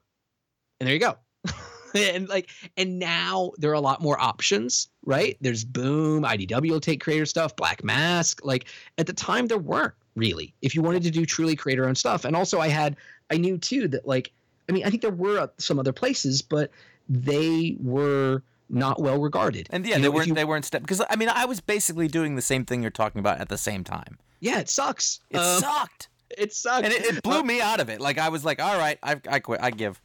and 0.79 0.87
there 0.87 0.93
you 0.93 0.99
go. 0.99 1.17
and 1.95 2.27
like 2.27 2.49
and 2.77 2.99
now 2.99 3.51
there 3.57 3.71
are 3.71 3.75
a 3.75 3.81
lot 3.81 4.01
more 4.01 4.19
options 4.19 4.89
right 5.05 5.37
there's 5.41 5.63
boom 5.63 6.23
idw 6.23 6.69
will 6.69 6.79
take 6.79 7.01
creator 7.01 7.25
stuff 7.25 7.55
black 7.55 7.83
mask 7.83 8.41
like 8.43 8.65
at 8.97 9.07
the 9.07 9.13
time 9.13 9.47
there 9.47 9.57
weren't 9.57 9.93
really 10.15 10.53
if 10.61 10.75
you 10.75 10.81
wanted 10.81 11.03
to 11.03 11.11
do 11.11 11.25
truly 11.25 11.55
creator 11.55 11.87
owned 11.87 11.97
stuff 11.97 12.25
and 12.25 12.35
also 12.35 12.59
i 12.59 12.67
had 12.67 12.97
i 13.31 13.37
knew 13.37 13.57
too 13.57 13.87
that 13.87 14.05
like 14.07 14.31
i 14.67 14.71
mean 14.71 14.83
i 14.85 14.89
think 14.89 15.01
there 15.01 15.11
were 15.11 15.49
some 15.57 15.79
other 15.79 15.93
places 15.93 16.41
but 16.41 16.69
they 17.09 17.77
were 17.79 18.43
not 18.69 18.99
well 18.99 19.19
regarded 19.21 19.67
And 19.69 19.85
yeah, 19.85 19.95
You 19.97 20.01
they 20.01 20.07
know, 20.07 20.11
weren't 20.11 20.27
you- 20.27 20.33
they 20.33 20.45
weren't 20.45 20.65
step 20.65 20.81
because 20.81 21.01
I 21.09 21.15
mean 21.15 21.29
I 21.29 21.45
was 21.45 21.59
basically 21.61 22.07
doing 22.07 22.35
the 22.35 22.41
same 22.41 22.65
thing 22.65 22.81
you're 22.81 22.91
talking 22.91 23.19
about 23.19 23.39
at 23.39 23.49
the 23.49 23.57
same 23.57 23.83
time. 23.83 24.17
yeah 24.39 24.59
it 24.59 24.69
sucks 24.69 25.19
It 25.29 25.37
Um, 25.37 25.59
sucked. 25.61 26.09
it 26.37 26.51
sucked. 26.53 26.85
And 26.85 26.93
it, 26.93 27.05
it 27.05 27.23
blew 27.23 27.43
me 27.43 27.61
out 27.61 27.79
of 27.79 27.89
it. 27.89 28.01
Like 28.01 28.17
I 28.17 28.29
was 28.29 28.43
like, 28.43 28.59
all 28.61 28.77
right, 28.77 28.97
I 29.03 29.15
I 29.29 29.39
quit. 29.39 29.61
I 29.61 29.69
give. 29.71 30.01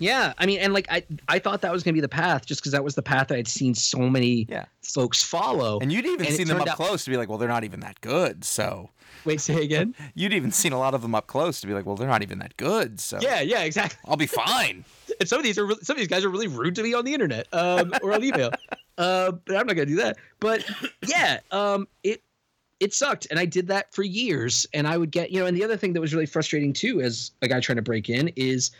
Yeah, 0.00 0.32
I 0.38 0.46
mean, 0.46 0.58
and 0.58 0.72
like 0.74 0.86
I, 0.90 1.04
I 1.28 1.38
thought 1.38 1.60
that 1.60 1.70
was 1.70 1.84
gonna 1.84 1.92
be 1.94 2.00
the 2.00 2.08
path, 2.08 2.44
just 2.46 2.60
because 2.60 2.72
that 2.72 2.82
was 2.82 2.96
the 2.96 3.02
path 3.02 3.28
that 3.28 3.38
I'd 3.38 3.46
seen 3.46 3.76
so 3.76 3.98
many 4.10 4.44
Yeah. 4.50 4.64
folks 4.82 5.22
follow. 5.22 5.78
And 5.80 5.92
you'd 5.92 6.04
even 6.04 6.26
And 6.26 6.34
seen 6.34 6.48
them 6.48 6.60
up 6.60 6.66
out- 6.66 6.76
close 6.76 7.04
to 7.04 7.10
be 7.10 7.16
like, 7.16 7.28
well, 7.28 7.38
they're 7.38 7.48
not 7.48 7.62
even 7.62 7.78
that 7.80 8.00
good. 8.00 8.44
So 8.44 8.90
Wait, 9.24 9.40
say 9.40 9.62
again? 9.62 9.94
you'd 10.16 10.32
even 10.34 10.50
seen 10.50 10.72
a 10.72 10.78
lot 10.80 10.94
of 10.94 11.02
them 11.02 11.14
up 11.14 11.28
close 11.28 11.60
to 11.60 11.68
be 11.68 11.72
like, 11.74 11.86
well, 11.86 11.94
they're 11.94 12.08
not 12.08 12.22
even 12.24 12.40
that 12.40 12.56
good. 12.56 12.98
So 12.98 13.18
yeah, 13.22 13.40
yeah, 13.40 13.60
exactly. 13.62 13.98
I'll 14.04 14.16
be 14.16 14.26
fine. 14.26 14.84
And 15.20 15.28
some 15.28 15.38
of 15.38 15.44
these 15.44 15.58
are 15.58 15.66
re- 15.66 15.78
some 15.82 15.94
of 15.94 15.98
these 15.98 16.08
guys 16.08 16.24
are 16.24 16.28
really 16.28 16.48
rude 16.48 16.74
to 16.76 16.82
me 16.82 16.94
on 16.94 17.04
the 17.04 17.12
internet 17.12 17.46
um, 17.52 17.92
or 18.02 18.12
on 18.12 18.22
email. 18.24 18.50
uh, 18.98 19.32
but 19.46 19.56
I'm 19.56 19.66
not 19.66 19.76
gonna 19.76 19.86
do 19.86 19.96
that. 19.96 20.16
But 20.40 20.64
yeah, 21.06 21.40
um, 21.50 21.86
it 22.02 22.22
it 22.80 22.92
sucked, 22.92 23.26
and 23.30 23.38
I 23.38 23.46
did 23.46 23.66
that 23.68 23.92
for 23.94 24.02
years. 24.02 24.66
And 24.74 24.86
I 24.86 24.96
would 24.96 25.10
get, 25.10 25.30
you 25.30 25.40
know, 25.40 25.46
and 25.46 25.56
the 25.56 25.64
other 25.64 25.76
thing 25.76 25.92
that 25.94 26.00
was 26.00 26.12
really 26.12 26.26
frustrating 26.26 26.72
too, 26.72 27.00
as 27.00 27.32
a 27.42 27.48
guy 27.48 27.60
trying 27.60 27.76
to 27.76 27.82
break 27.82 28.08
in, 28.08 28.28
is, 28.36 28.70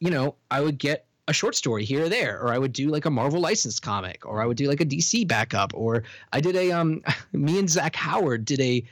you 0.00 0.10
know, 0.10 0.34
I 0.50 0.60
would 0.60 0.78
get 0.78 1.06
a 1.28 1.32
short 1.32 1.54
story 1.54 1.84
here 1.84 2.04
or 2.04 2.08
there, 2.08 2.40
or 2.40 2.52
I 2.52 2.58
would 2.58 2.72
do 2.72 2.88
like 2.88 3.04
a 3.04 3.10
Marvel 3.10 3.40
licensed 3.40 3.82
comic, 3.82 4.26
or 4.26 4.42
I 4.42 4.46
would 4.46 4.56
do 4.56 4.68
like 4.68 4.80
a 4.80 4.86
DC 4.86 5.26
backup, 5.28 5.72
or 5.74 6.02
I 6.32 6.40
did 6.40 6.56
a 6.56 6.72
um, 6.72 7.02
me 7.32 7.58
and 7.58 7.70
Zach 7.70 7.94
Howard 7.96 8.44
did 8.44 8.60
a 8.60 8.82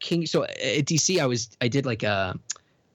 King. 0.00 0.26
So 0.26 0.44
at 0.44 0.84
DC, 0.86 1.18
I 1.20 1.26
was 1.26 1.50
I 1.60 1.68
did 1.68 1.86
like 1.86 2.02
a 2.02 2.38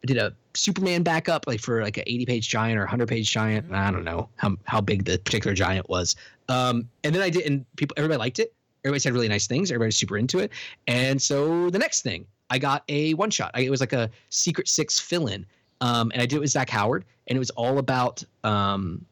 I 0.04 0.06
did 0.06 0.18
a 0.18 0.34
Superman 0.58 1.04
backup 1.04 1.46
like 1.48 1.60
for 1.60 1.84
like 1.84 1.98
an 1.98 2.04
80 2.08 2.26
page 2.26 2.50
giant 2.50 2.78
or 2.78 2.82
100 2.82 3.08
page 3.08 3.32
giant. 3.32 3.72
I 3.72 3.92
don't 3.92 4.04
know 4.04 4.28
how 4.36 4.56
how 4.66 4.82
big 4.82 5.06
the 5.06 5.20
particular 5.20 5.54
giant 5.54 5.88
was. 5.90 6.16
Um, 6.50 6.90
and 7.04 7.14
then 7.14 7.22
I 7.22 7.30
did, 7.30 7.46
and 7.46 7.66
people 7.76 7.94
everybody 7.98 8.18
liked 8.18 8.40
it. 8.40 8.54
Everybody 8.84 9.00
said 9.00 9.14
really 9.14 9.28
nice 9.28 9.48
things. 9.48 9.72
Everybody 9.72 9.88
was 9.90 9.98
super 9.98 10.18
into 10.18 10.40
it. 10.40 10.52
And 10.88 11.22
so 11.22 11.70
the 11.70 11.80
next 11.80 12.02
thing, 12.02 12.26
I 12.50 12.58
got 12.58 12.84
a 12.90 13.14
one 13.14 13.30
shot. 13.30 13.52
It 13.58 13.70
was 13.70 13.82
like 13.82 13.94
a 13.94 14.10
Secret 14.30 14.68
Six 14.68 15.00
fill 15.00 15.28
in, 15.28 15.46
um, 15.82 16.12
and 16.14 16.22
I 16.22 16.26
did 16.26 16.38
it 16.38 16.40
with 16.40 16.50
Zach 16.50 16.70
Howard, 16.70 17.06
and 17.28 17.36
it 17.36 17.40
was 17.40 17.52
all 17.52 17.78
about 17.78 18.24
um, 18.44 19.06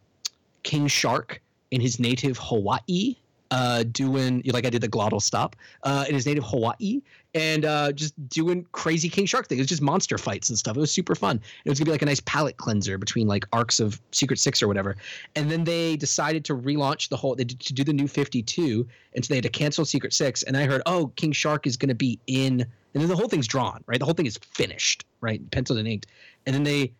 King 0.63 0.87
Shark 0.87 1.41
in 1.71 1.81
his 1.81 1.99
native 1.99 2.37
Hawaii. 2.37 3.15
Uh, 3.51 3.83
doing 3.91 4.41
like 4.47 4.65
I 4.65 4.71
did 4.71 4.81
the 4.81 4.89
glottal 4.89 5.21
stop 5.21 5.55
uh, 5.83 6.03
in 6.09 6.15
his 6.15 6.25
native 6.25 6.43
Hawaii, 6.43 7.01
and 7.35 7.65
uh, 7.65 7.91
just 7.91 8.13
doing 8.29 8.65
crazy 8.71 9.09
King 9.09 9.25
Shark 9.25 9.47
thing. 9.47 9.57
It 9.57 9.61
was 9.61 9.67
just 9.67 9.81
monster 9.81 10.17
fights 10.17 10.49
and 10.49 10.57
stuff. 10.57 10.77
It 10.77 10.79
was 10.79 10.91
super 10.91 11.13
fun. 11.13 11.41
It 11.65 11.69
was 11.69 11.77
gonna 11.77 11.85
be 11.85 11.91
like 11.91 12.01
a 12.01 12.05
nice 12.05 12.21
palate 12.21 12.57
cleanser 12.57 12.97
between 12.97 13.27
like 13.27 13.45
arcs 13.51 13.79
of 13.79 14.01
Secret 14.11 14.39
Six 14.39 14.63
or 14.63 14.67
whatever. 14.67 14.95
And 15.35 15.51
then 15.51 15.65
they 15.65 15.97
decided 15.97 16.45
to 16.45 16.55
relaunch 16.55 17.09
the 17.09 17.17
whole. 17.17 17.35
They 17.35 17.43
did 17.43 17.59
to 17.59 17.73
do 17.73 17.83
the 17.83 17.93
new 17.93 18.07
Fifty 18.07 18.41
Two, 18.41 18.87
and 19.13 19.23
so 19.23 19.29
they 19.29 19.35
had 19.35 19.43
to 19.43 19.49
cancel 19.49 19.83
Secret 19.85 20.13
Six. 20.13 20.43
And 20.43 20.55
I 20.55 20.65
heard, 20.65 20.81
oh, 20.85 21.07
King 21.17 21.33
Shark 21.33 21.67
is 21.67 21.75
gonna 21.75 21.93
be 21.93 22.17
in, 22.27 22.61
and 22.61 23.01
then 23.01 23.09
the 23.09 23.15
whole 23.15 23.27
thing's 23.27 23.47
drawn, 23.47 23.83
right? 23.85 23.99
The 23.99 24.05
whole 24.05 24.13
thing 24.13 24.25
is 24.25 24.37
finished, 24.37 25.05
right, 25.19 25.39
penciled 25.51 25.79
and 25.79 25.87
inked. 25.87 26.07
And 26.45 26.55
then 26.55 26.63
they 26.63 26.93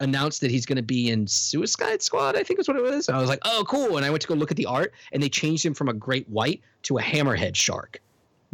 announced 0.00 0.40
that 0.42 0.50
he's 0.50 0.66
going 0.66 0.76
to 0.76 0.82
be 0.82 1.08
in 1.08 1.26
Suicide 1.26 2.02
Squad, 2.02 2.36
I 2.36 2.42
think 2.42 2.60
is 2.60 2.68
what 2.68 2.76
it 2.76 2.82
was. 2.82 3.08
And 3.08 3.16
I 3.16 3.20
was 3.20 3.30
like, 3.30 3.38
oh, 3.46 3.64
cool. 3.66 3.96
And 3.96 4.04
I 4.04 4.10
went 4.10 4.20
to 4.22 4.28
go 4.28 4.34
look 4.34 4.50
at 4.50 4.56
the 4.58 4.66
art, 4.66 4.92
and 5.12 5.22
they 5.22 5.28
changed 5.30 5.64
him 5.64 5.72
from 5.72 5.88
a 5.88 5.94
great 5.94 6.28
white 6.28 6.60
to 6.82 6.98
a 6.98 7.02
hammerhead 7.02 7.54
shark, 7.56 8.00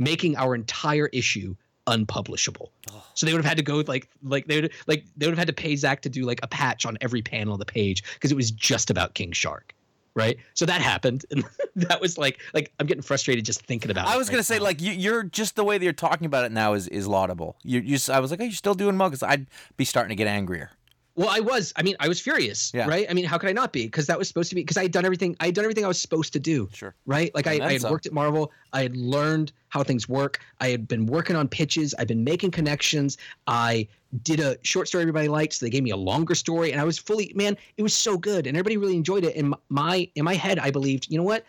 making 0.02 0.36
our 0.36 0.54
entire 0.54 1.06
issue 1.08 1.54
unpublishable. 1.86 2.72
So 3.14 3.26
they 3.26 3.32
would 3.32 3.38
have 3.42 3.48
had 3.48 3.58
to 3.58 3.62
go 3.62 3.76
with 3.76 3.88
like 3.88 4.08
like 4.22 4.46
they 4.46 4.60
would 4.60 4.72
like 4.86 5.04
they 5.16 5.26
would 5.26 5.32
have 5.32 5.38
had 5.38 5.48
to 5.48 5.52
pay 5.52 5.76
Zach 5.76 6.02
to 6.02 6.08
do 6.08 6.24
like 6.24 6.40
a 6.42 6.48
patch 6.48 6.86
on 6.86 6.96
every 7.00 7.22
panel 7.22 7.54
of 7.54 7.58
the 7.58 7.66
page 7.66 8.02
because 8.14 8.32
it 8.32 8.36
was 8.36 8.50
just 8.50 8.90
about 8.90 9.14
King 9.14 9.32
Shark. 9.32 9.74
Right. 10.14 10.36
So 10.54 10.66
that 10.66 10.80
happened. 10.80 11.24
And 11.74 11.88
that 11.88 12.02
was 12.02 12.18
like 12.18 12.38
like 12.52 12.70
I'm 12.78 12.86
getting 12.86 13.02
frustrated 13.02 13.46
just 13.46 13.62
thinking 13.62 13.90
about 13.90 14.06
it. 14.06 14.10
I 14.12 14.18
was 14.18 14.28
right 14.28 14.32
gonna 14.32 14.42
say 14.42 14.58
now. 14.58 14.64
like 14.64 14.82
you, 14.82 14.92
you're 14.92 15.22
just 15.22 15.56
the 15.56 15.64
way 15.64 15.78
that 15.78 15.84
you're 15.84 15.94
talking 15.94 16.26
about 16.26 16.44
it 16.44 16.52
now 16.52 16.74
is 16.74 16.86
is 16.88 17.06
laudable. 17.06 17.56
You 17.62 17.80
you 17.80 17.98
I 18.10 18.20
was 18.20 18.30
like, 18.30 18.40
oh, 18.40 18.44
you're 18.44 18.52
still 18.52 18.74
doing 18.74 18.96
mugs. 18.96 19.22
I'd 19.22 19.46
be 19.76 19.86
starting 19.86 20.10
to 20.10 20.14
get 20.14 20.26
angrier. 20.26 20.70
Well, 21.14 21.28
I 21.28 21.40
was. 21.40 21.72
I 21.76 21.82
mean, 21.82 21.94
I 22.00 22.08
was 22.08 22.20
furious, 22.20 22.72
Yeah. 22.74 22.86
right? 22.88 23.06
I 23.08 23.12
mean, 23.12 23.26
how 23.26 23.36
could 23.36 23.50
I 23.50 23.52
not 23.52 23.72
be? 23.72 23.84
Because 23.84 24.06
that 24.06 24.18
was 24.18 24.28
supposed 24.28 24.48
to 24.48 24.54
be. 24.54 24.62
Because 24.62 24.78
I 24.78 24.82
had 24.82 24.92
done 24.92 25.04
everything. 25.04 25.36
I 25.40 25.46
had 25.46 25.54
done 25.54 25.64
everything 25.64 25.84
I 25.84 25.88
was 25.88 26.00
supposed 26.00 26.32
to 26.32 26.40
do, 26.40 26.68
Sure. 26.72 26.94
right? 27.04 27.34
Like 27.34 27.46
I, 27.46 27.60
I 27.62 27.72
had 27.72 27.82
some. 27.82 27.90
worked 27.90 28.06
at 28.06 28.12
Marvel. 28.12 28.50
I 28.72 28.82
had 28.82 28.96
learned 28.96 29.52
how 29.68 29.82
things 29.82 30.08
work. 30.08 30.40
I 30.60 30.68
had 30.68 30.88
been 30.88 31.04
working 31.04 31.36
on 31.36 31.48
pitches. 31.48 31.94
I've 31.98 32.08
been 32.08 32.24
making 32.24 32.52
connections. 32.52 33.18
I 33.46 33.88
did 34.22 34.40
a 34.40 34.56
short 34.62 34.88
story 34.88 35.02
everybody 35.02 35.28
liked, 35.28 35.54
so 35.54 35.66
they 35.66 35.70
gave 35.70 35.82
me 35.82 35.90
a 35.90 35.96
longer 35.96 36.34
story, 36.34 36.72
and 36.72 36.80
I 36.80 36.84
was 36.84 36.98
fully 36.98 37.32
man. 37.34 37.56
It 37.76 37.82
was 37.82 37.94
so 37.94 38.16
good, 38.16 38.46
and 38.46 38.56
everybody 38.56 38.76
really 38.78 38.96
enjoyed 38.96 39.24
it. 39.24 39.36
And 39.36 39.54
my 39.68 40.08
in 40.14 40.24
my 40.24 40.34
head, 40.34 40.58
I 40.58 40.70
believed, 40.70 41.10
you 41.10 41.18
know 41.18 41.24
what? 41.24 41.44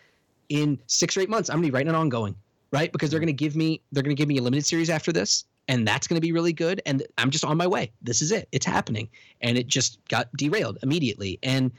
In 0.50 0.80
six 0.88 1.16
or 1.16 1.22
eight 1.22 1.30
months, 1.30 1.50
I'm 1.50 1.58
gonna 1.58 1.68
be 1.68 1.72
writing 1.72 1.90
an 1.90 1.96
ongoing, 1.96 2.36
right? 2.72 2.92
Because 2.92 3.12
they're 3.12 3.20
mm. 3.20 3.24
gonna 3.24 3.34
give 3.34 3.56
me 3.56 3.82
they're 3.92 4.04
gonna 4.04 4.14
give 4.14 4.28
me 4.28 4.38
a 4.38 4.42
limited 4.42 4.66
series 4.66 4.90
after 4.90 5.14
this, 5.14 5.46
and 5.68 5.88
that's 5.88 6.08
gonna 6.08 6.22
be 6.22 6.32
really 6.32 6.54
good. 6.54 6.82
And 6.86 7.04
I'm 7.18 7.30
just 7.30 7.46
on 7.46 7.58
my 7.58 7.68
way. 7.68 7.92
This 8.02 8.22
is 8.22 8.32
it. 8.32 8.48
It's 8.52 8.66
happening 8.66 9.10
and 9.42 9.58
it 9.58 9.68
just 9.68 10.00
got 10.10 10.30
derailed 10.38 10.78
immediately 10.84 11.40
and 11.44 11.72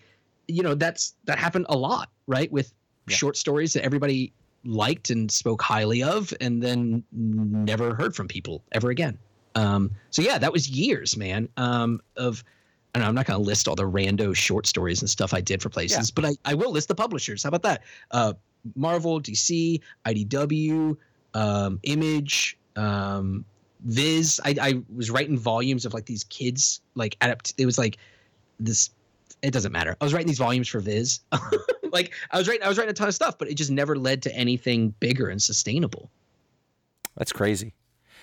you 0.48 0.62
know 0.62 0.74
that's 0.74 1.14
that 1.24 1.38
happened 1.38 1.66
a 1.68 1.76
lot 1.76 2.10
right 2.26 2.50
with 2.52 2.72
Yeah. 3.08 3.16
short 3.16 3.36
stories 3.36 3.72
that 3.74 3.84
everybody 3.84 4.32
liked 4.64 5.10
and 5.10 5.30
spoke 5.30 5.60
highly 5.62 6.02
of 6.02 6.32
and 6.40 6.62
then 6.62 7.02
never 7.12 7.94
heard 7.94 8.14
from 8.14 8.28
people 8.28 8.62
ever 8.72 8.90
again 8.90 9.18
um 9.54 9.90
so 10.10 10.20
yeah 10.22 10.36
that 10.38 10.52
was 10.52 10.68
years 10.68 11.16
man 11.16 11.48
um 11.56 12.00
of 12.16 12.42
I 12.94 12.98
don't 12.98 13.04
know, 13.04 13.08
I'm 13.08 13.14
not 13.16 13.26
going 13.26 13.40
to 13.40 13.44
list 13.44 13.66
all 13.68 13.74
the 13.74 13.82
rando 13.90 14.36
short 14.36 14.66
stories 14.66 15.00
and 15.00 15.10
stuff 15.10 15.34
I 15.34 15.40
did 15.40 15.60
for 15.60 15.68
places, 15.68 16.12
but 16.12 16.24
I, 16.24 16.36
I 16.44 16.54
will 16.54 16.70
list 16.70 16.86
the 16.86 16.94
publishers. 16.94 17.42
How 17.42 17.48
about 17.48 17.62
that? 17.62 17.82
Uh, 18.12 18.34
Marvel, 18.76 19.20
DC, 19.20 19.80
IDW, 20.06 20.96
um, 21.34 21.80
Image, 21.82 22.56
um, 22.76 23.44
Viz. 23.82 24.40
I, 24.44 24.54
I 24.60 24.74
was 24.94 25.10
writing 25.10 25.38
volumes 25.38 25.84
of 25.84 25.94
like 25.94 26.06
these 26.06 26.24
kids, 26.24 26.80
like 26.94 27.16
adapt. 27.20 27.54
It 27.58 27.66
was 27.66 27.78
like 27.78 27.98
this. 28.60 28.90
It 29.42 29.50
doesn't 29.52 29.72
matter. 29.72 29.96
I 30.00 30.04
was 30.04 30.14
writing 30.14 30.28
these 30.28 30.38
volumes 30.38 30.68
for 30.68 30.80
Viz. 30.80 31.20
like 31.92 32.14
I 32.30 32.38
was 32.38 32.48
writing, 32.48 32.62
I 32.64 32.68
was 32.68 32.78
writing 32.78 32.90
a 32.90 32.94
ton 32.94 33.08
of 33.08 33.14
stuff, 33.14 33.36
but 33.38 33.48
it 33.48 33.54
just 33.54 33.70
never 33.70 33.96
led 33.96 34.22
to 34.22 34.34
anything 34.34 34.94
bigger 35.00 35.28
and 35.28 35.42
sustainable. 35.42 36.10
That's 37.16 37.32
crazy. 37.32 37.74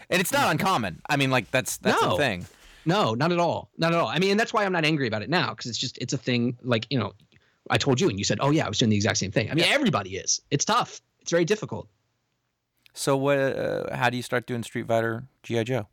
And 0.10 0.20
it's 0.20 0.32
not 0.34 0.52
uncommon. 0.52 1.02
I 1.10 1.16
mean, 1.18 1.30
like 1.32 1.50
that's 1.52 1.78
that's 1.78 2.02
the 2.02 2.10
No. 2.10 2.18
thing. 2.18 2.46
No, 2.84 3.14
not 3.14 3.32
at 3.32 3.40
all. 3.40 3.70
Not 3.78 3.94
at 3.94 4.00
all. 4.00 4.08
I 4.08 4.18
mean, 4.18 4.32
and 4.32 4.40
that's 4.40 4.52
why 4.54 4.66
I'm 4.66 4.72
not 4.72 4.84
angry 4.86 5.08
about 5.08 5.22
it 5.22 5.30
now 5.30 5.52
because 5.52 5.68
it's 5.68 5.78
just 5.78 5.98
it's 6.00 6.14
a 6.14 6.18
thing. 6.18 6.58
Like 6.64 6.88
you 6.90 6.98
know, 6.98 7.14
I 7.70 7.78
told 7.78 8.02
you 8.02 8.10
and 8.10 8.18
you 8.18 8.26
said, 8.26 8.40
oh 8.42 8.50
yeah, 8.50 8.66
I 8.66 8.70
was 8.70 8.80
doing 8.80 8.90
the 8.90 8.96
exact 8.96 9.18
same 9.20 9.32
thing. 9.32 9.52
I 9.52 9.54
mean, 9.54 9.66
everybody 9.66 10.16
is. 10.18 10.42
It's 10.50 10.66
tough. 10.66 11.02
It's 11.22 11.30
very 11.32 11.46
difficult. 11.46 11.88
So 12.94 13.18
what? 13.18 13.38
Uh, 13.38 13.96
how 13.96 14.10
do 14.10 14.18
you 14.18 14.24
start 14.24 14.48
doing 14.48 14.64
Street 14.64 14.88
Fighter 14.88 15.24
GI 15.44 15.64
Joe? 15.66 15.88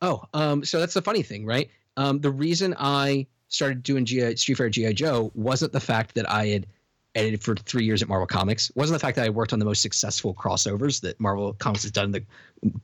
Oh, 0.00 0.24
um, 0.34 0.64
so 0.64 0.80
that's 0.80 0.94
the 0.94 1.02
funny 1.02 1.22
thing, 1.22 1.46
right? 1.46 1.70
Um, 1.96 2.20
the 2.20 2.30
reason 2.30 2.74
I 2.78 3.26
started 3.48 3.82
doing 3.82 4.04
GI, 4.04 4.36
Street 4.36 4.54
Fighter 4.54 4.70
GI 4.70 4.94
Joe 4.94 5.30
wasn't 5.34 5.72
the 5.72 5.80
fact 5.80 6.14
that 6.14 6.28
I 6.28 6.46
had 6.46 6.66
edited 7.14 7.42
for 7.42 7.54
three 7.54 7.84
years 7.84 8.02
at 8.02 8.08
Marvel 8.08 8.26
Comics. 8.26 8.72
wasn't 8.74 8.98
the 8.98 9.06
fact 9.06 9.16
that 9.16 9.26
I 9.26 9.28
worked 9.28 9.52
on 9.52 9.58
the 9.58 9.64
most 9.64 9.82
successful 9.82 10.34
crossovers 10.34 11.00
that 11.02 11.20
Marvel 11.20 11.52
Comics 11.54 11.82
has 11.82 11.92
done 11.92 12.06
in 12.06 12.12
the 12.12 12.24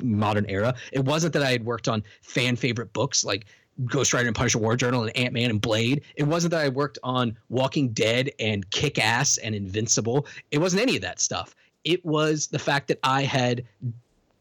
modern 0.03 0.44
era. 0.49 0.74
It 0.92 1.05
wasn't 1.05 1.32
that 1.32 1.42
I 1.42 1.51
had 1.51 1.64
worked 1.64 1.88
on 1.88 2.03
fan 2.20 2.57
favorite 2.57 2.92
books 2.92 3.24
like 3.24 3.46
Ghost 3.86 4.12
Rider 4.12 4.26
and 4.26 4.36
Punisher 4.36 4.59
War 4.59 4.76
Journal 4.76 5.03
and 5.03 5.16
Ant 5.16 5.32
Man 5.32 5.51
and 5.51 5.61
Blade. 5.61 6.03
It 6.16 6.24
wasn't 6.24 6.51
that 6.51 6.64
I 6.64 6.68
worked 6.68 6.99
on 7.03 7.36
Walking 7.49 7.90
Dead 7.90 8.30
and 8.38 8.68
Kick 8.70 8.99
Ass 8.99 9.38
and 9.38 9.55
Invincible. 9.55 10.26
It 10.51 10.59
wasn't 10.59 10.82
any 10.82 10.96
of 10.96 11.03
that 11.03 11.20
stuff. 11.20 11.55
It 11.89 12.05
was 12.05 12.49
the 12.49 12.59
fact 12.59 12.89
that 12.89 12.99
I 13.03 13.22
had 13.22 13.64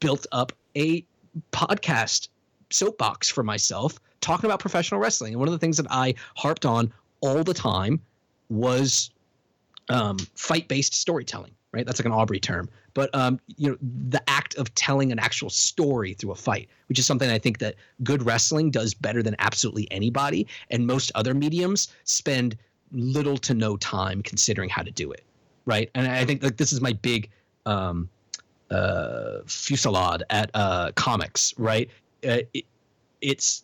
built 0.02 0.28
up 0.34 0.52
a 0.76 1.06
podcast 1.54 2.28
soapbox 2.70 3.30
for 3.30 3.42
myself 3.42 4.02
talking 4.20 4.50
about 4.50 4.60
professional 4.60 5.00
wrestling. 5.00 5.32
And 5.32 5.40
one 5.40 5.48
of 5.48 5.54
the 5.54 5.58
things 5.58 5.78
that 5.78 5.88
I 5.90 6.14
harped 6.36 6.66
on 6.66 6.92
all 7.22 7.46
the 7.46 7.54
time 7.54 8.02
was 8.50 9.12
um, 9.88 10.18
fight 10.36 10.68
based 10.68 10.94
storytelling, 10.94 11.52
right? 11.72 11.86
That's 11.86 12.02
like 12.02 12.06
an 12.06 12.12
Aubrey 12.12 12.42
term. 12.42 12.68
But 12.94 13.14
um, 13.16 13.40
you 13.56 13.70
know, 13.70 13.78
the 14.10 14.22
act 14.30 14.56
of 14.56 14.76
telling 14.76 15.14
an 15.14 15.20
actual 15.20 15.50
story 15.50 16.16
through 16.16 16.32
a 16.32 16.36
fight, 16.36 16.68
which 16.90 17.00
is 17.00 17.06
something 17.06 17.30
I 17.30 17.40
think 17.40 17.60
that 17.60 17.76
good 18.04 18.26
wrestling 18.26 18.72
does 18.72 18.94
better 18.94 19.24
than 19.24 19.38
absolutely 19.40 19.90
anybody, 19.90 20.48
and 20.70 20.86
most 20.86 21.14
other 21.16 21.34
mediums 21.34 21.88
spend 22.04 22.58
little 22.92 23.38
to 23.38 23.54
no 23.54 23.78
time 23.78 24.22
considering 24.22 24.68
how 24.68 24.82
to 24.82 24.92
do 24.92 25.12
it, 25.14 25.24
right? 25.66 25.90
And 25.96 26.08
I 26.08 26.26
think 26.26 26.44
like 26.44 26.58
this 26.58 26.74
is 26.74 26.82
my 26.82 26.92
big 26.92 27.30
um, 27.68 28.10
uh, 28.72 29.40
fusillade 29.46 30.24
at 30.30 30.50
uh, 30.54 30.92
comics, 30.96 31.54
right? 31.58 31.90
Uh, 32.28 32.40
it, 32.54 32.66
it's 33.22 33.64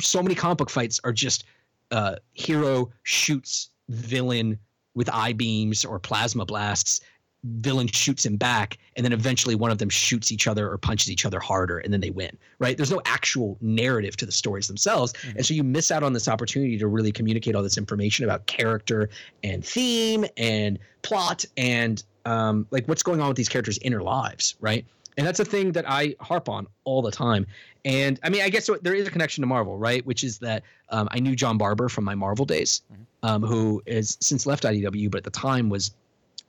so 0.00 0.22
many 0.22 0.34
comic 0.34 0.58
book 0.58 0.70
fights 0.70 1.00
are 1.04 1.12
just 1.12 1.44
uh, 1.90 2.16
hero 2.34 2.90
shoots 3.02 3.70
villain 3.88 4.58
with 4.94 5.08
eye 5.12 5.32
beams 5.32 5.84
or 5.84 5.98
plasma 5.98 6.44
blasts 6.44 7.00
villain 7.44 7.86
shoots 7.86 8.26
him 8.26 8.36
back 8.36 8.78
and 8.96 9.04
then 9.04 9.12
eventually 9.12 9.54
one 9.54 9.70
of 9.70 9.78
them 9.78 9.88
shoots 9.88 10.32
each 10.32 10.48
other 10.48 10.68
or 10.68 10.76
punches 10.76 11.10
each 11.10 11.24
other 11.24 11.38
harder 11.38 11.78
and 11.78 11.92
then 11.92 12.00
they 12.00 12.10
win 12.10 12.36
right 12.58 12.76
there's 12.76 12.90
no 12.90 13.00
actual 13.04 13.56
narrative 13.60 14.16
to 14.16 14.26
the 14.26 14.32
stories 14.32 14.66
themselves 14.66 15.12
mm-hmm. 15.12 15.36
and 15.36 15.46
so 15.46 15.54
you 15.54 15.62
miss 15.62 15.90
out 15.90 16.02
on 16.02 16.12
this 16.12 16.26
opportunity 16.26 16.76
to 16.76 16.88
really 16.88 17.12
communicate 17.12 17.54
all 17.54 17.62
this 17.62 17.78
information 17.78 18.24
about 18.24 18.46
character 18.46 19.08
and 19.44 19.64
theme 19.64 20.24
and 20.36 20.78
plot 21.02 21.44
and 21.56 22.02
um, 22.26 22.66
like 22.70 22.86
what's 22.86 23.02
going 23.02 23.20
on 23.20 23.28
with 23.28 23.36
these 23.36 23.48
characters 23.48 23.78
inner 23.78 24.02
lives 24.02 24.56
right 24.60 24.84
and 25.16 25.26
that's 25.26 25.40
a 25.40 25.44
thing 25.44 25.72
that 25.72 25.88
i 25.88 26.14
harp 26.20 26.48
on 26.48 26.66
all 26.84 27.00
the 27.00 27.10
time 27.10 27.46
and 27.84 28.20
i 28.22 28.28
mean 28.28 28.42
i 28.42 28.48
guess 28.48 28.66
so, 28.66 28.76
there 28.82 28.94
is 28.94 29.08
a 29.08 29.10
connection 29.10 29.40
to 29.40 29.46
marvel 29.46 29.78
right 29.78 30.04
which 30.04 30.22
is 30.22 30.38
that 30.38 30.62
um, 30.90 31.08
i 31.12 31.18
knew 31.18 31.34
john 31.34 31.56
barber 31.56 31.88
from 31.88 32.04
my 32.04 32.14
marvel 32.14 32.44
days 32.44 32.82
mm-hmm. 32.92 33.02
um, 33.22 33.42
who 33.42 33.82
is 33.86 34.18
since 34.20 34.44
left 34.44 34.64
idw 34.64 35.10
but 35.10 35.18
at 35.18 35.24
the 35.24 35.30
time 35.30 35.70
was 35.70 35.92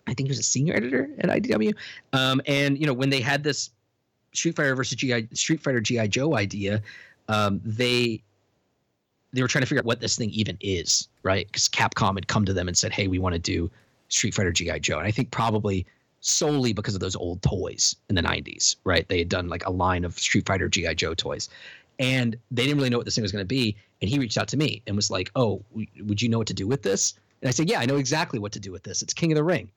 I 0.07 0.13
think 0.13 0.27
he 0.27 0.31
was 0.31 0.39
a 0.39 0.43
senior 0.43 0.73
editor 0.73 1.09
at 1.19 1.29
IDW. 1.29 1.75
Um, 2.13 2.41
and 2.47 2.77
you 2.77 2.87
know, 2.87 2.93
when 2.93 3.09
they 3.09 3.19
had 3.19 3.43
this 3.43 3.69
Street 4.33 4.55
Fighter 4.55 4.75
versus 4.75 4.95
GI 4.95 5.27
Street 5.33 5.61
Fighter 5.61 5.81
GI 5.81 6.07
Joe 6.07 6.35
idea, 6.35 6.81
um, 7.27 7.61
they 7.63 8.23
they 9.33 9.41
were 9.41 9.47
trying 9.47 9.61
to 9.61 9.65
figure 9.67 9.81
out 9.81 9.85
what 9.85 9.99
this 9.99 10.15
thing 10.15 10.29
even 10.31 10.57
is, 10.61 11.09
right? 11.23 11.45
Because 11.47 11.67
Capcom 11.67 12.15
had 12.15 12.27
come 12.27 12.45
to 12.45 12.53
them 12.53 12.67
and 12.67 12.77
said, 12.77 12.93
"Hey, 12.93 13.07
we 13.07 13.19
want 13.19 13.33
to 13.33 13.39
do 13.39 13.69
Street 14.09 14.33
Fighter 14.33 14.51
GI 14.51 14.79
Joe," 14.79 14.97
and 14.97 15.07
I 15.07 15.11
think 15.11 15.31
probably 15.31 15.85
solely 16.21 16.73
because 16.73 16.95
of 16.95 16.99
those 16.99 17.15
old 17.15 17.41
toys 17.41 17.95
in 18.09 18.15
the 18.15 18.23
90s, 18.23 18.75
right? 18.83 19.07
They 19.07 19.19
had 19.19 19.29
done 19.29 19.47
like 19.47 19.65
a 19.65 19.71
line 19.71 20.03
of 20.03 20.17
Street 20.17 20.47
Fighter 20.47 20.67
GI 20.67 20.95
Joe 20.95 21.13
toys. 21.13 21.47
And 21.99 22.35
they 22.51 22.63
didn't 22.63 22.77
really 22.77 22.89
know 22.89 22.97
what 22.97 23.05
this 23.05 23.15
thing 23.15 23.21
was 23.23 23.31
going 23.31 23.43
to 23.43 23.45
be. 23.45 23.75
And 24.01 24.09
he 24.09 24.19
reached 24.19 24.37
out 24.37 24.47
to 24.49 24.57
me 24.57 24.81
and 24.85 24.95
was 24.95 25.09
like, 25.09 25.31
"Oh, 25.35 25.63
would 25.73 26.21
you 26.21 26.29
know 26.29 26.37
what 26.37 26.47
to 26.47 26.53
do 26.53 26.67
with 26.67 26.83
this?" 26.83 27.13
And 27.41 27.49
I 27.49 27.51
said, 27.51 27.69
"Yeah, 27.69 27.79
I 27.79 27.85
know 27.85 27.97
exactly 27.97 28.39
what 28.39 28.51
to 28.53 28.59
do 28.59 28.71
with 28.71 28.83
this. 28.83 29.01
It's 29.01 29.13
King 29.13 29.31
of 29.31 29.35
the 29.35 29.43
Ring 29.43 29.69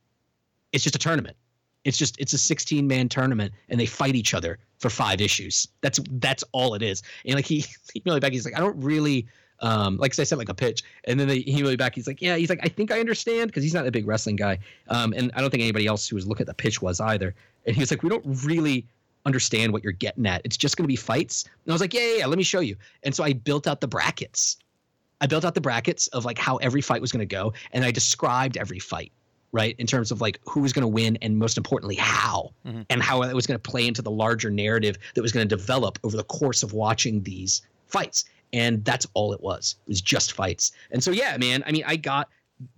it's 0.73 0.85
just 0.85 0.97
a 0.97 0.99
tournament. 0.99 1.37
It's 1.85 1.97
just 1.97 2.21
it's 2.21 2.33
a 2.33 2.39
16 2.39 2.87
man 2.87 3.09
tournament 3.09 3.53
and 3.69 3.81
they 3.81 3.87
fight 3.87 4.15
each 4.15 4.35
other 4.35 4.59
for 4.79 4.91
five 4.91 5.21
issues. 5.21 5.67
That's 5.81 5.99
that's 6.13 6.45
all 6.53 6.75
it 6.75 6.83
is. 6.83 7.03
And 7.25 7.35
like 7.35 7.47
he 7.47 7.61
he 7.93 8.01
emailed 8.01 8.15
me 8.15 8.21
back. 8.21 8.33
He's 8.33 8.45
like, 8.45 8.57
I 8.57 8.61
don't 8.61 8.81
really 8.81 9.27
um 9.61 9.97
like 9.97 10.19
I 10.19 10.25
said 10.25 10.39
like 10.39 10.49
a 10.49 10.55
pitch. 10.55 10.83
And 11.05 11.19
then 11.19 11.29
they, 11.29 11.41
he 11.41 11.63
me 11.63 11.77
back. 11.77 11.95
He's 11.95 12.07
like, 12.07 12.21
yeah. 12.21 12.37
He's 12.37 12.49
like, 12.49 12.61
I 12.63 12.69
think 12.69 12.91
I 12.91 13.01
understand 13.01 13.49
because 13.49 13.63
he's 13.63 13.75
not 13.75 13.87
a 13.87 13.91
big 13.91 14.07
wrestling 14.07 14.37
guy. 14.37 14.59
Um 14.89 15.13
and 15.17 15.31
I 15.35 15.41
don't 15.41 15.51
think 15.51 15.63
anybody 15.63 15.87
else 15.87 16.09
who 16.09 16.17
was 16.17 16.27
looking 16.27 16.43
at 16.43 16.49
the 16.49 16.55
pitch 16.55 16.81
was 16.83 17.01
either. 17.01 17.35
And 17.67 17.77
he 17.77 17.81
was 17.81 17.91
like, 17.91 18.03
we 18.03 18.09
don't 18.09 18.25
really 18.45 18.87
understand 19.27 19.73
what 19.73 19.83
you're 19.83 19.93
getting 19.93 20.27
at. 20.27 20.41
It's 20.45 20.57
just 20.57 20.77
going 20.77 20.85
to 20.85 20.89
be 20.89 20.97
fights. 20.97 21.45
And 21.45 21.73
I 21.73 21.75
was 21.75 21.81
like, 21.81 21.93
yeah, 21.93 22.01
yeah, 22.01 22.17
yeah, 22.19 22.27
let 22.27 22.39
me 22.39 22.45
show 22.45 22.61
you. 22.61 22.77
And 23.03 23.15
so 23.15 23.23
I 23.23 23.33
built 23.33 23.67
out 23.67 23.81
the 23.81 23.89
brackets. 23.89 24.57
I 25.21 25.27
built 25.27 25.45
out 25.45 25.55
the 25.55 25.61
brackets 25.61 26.07
of 26.09 26.25
like 26.25 26.39
how 26.39 26.57
every 26.57 26.81
fight 26.81 27.03
was 27.03 27.13
going 27.13 27.21
to 27.21 27.27
go, 27.27 27.53
and 27.73 27.85
I 27.85 27.91
described 27.91 28.57
every 28.57 28.79
fight 28.79 29.13
right? 29.53 29.75
In 29.79 29.87
terms 29.87 30.11
of 30.11 30.21
like 30.21 30.41
who 30.49 30.61
was 30.61 30.73
going 30.73 30.83
to 30.83 30.89
win 30.89 31.19
and 31.23 31.37
most 31.37 31.57
importantly, 31.57 31.97
how 31.97 32.53
mm-hmm. 32.65 32.83
and 32.89 33.03
how 33.03 33.23
it 33.23 33.35
was 33.35 33.47
going 33.47 33.59
to 33.59 33.71
play 33.71 33.87
into 33.87 34.03
the 34.03 34.11
larger 34.11 34.51
narrative 34.51 34.97
that 35.15 35.23
was 35.23 35.33
going 35.33 35.47
to 35.47 35.57
develop 35.57 35.99
over 36.05 36.17
the 36.17 36.25
course 36.25 36.63
of 36.63 36.73
watching 36.73 37.23
these 37.23 37.63
fights. 37.89 38.25
And 38.53 38.85
that's 38.85 39.07
all 39.15 39.33
it 39.33 39.41
was. 39.41 39.77
It 39.87 39.89
was 39.89 40.01
just 40.01 40.33
fights. 40.33 40.73
And 40.91 41.03
so, 41.03 41.11
yeah, 41.11 41.37
man, 41.37 41.63
I 41.67 41.73
mean, 41.73 41.85
I 41.87 41.97
got 41.97 42.29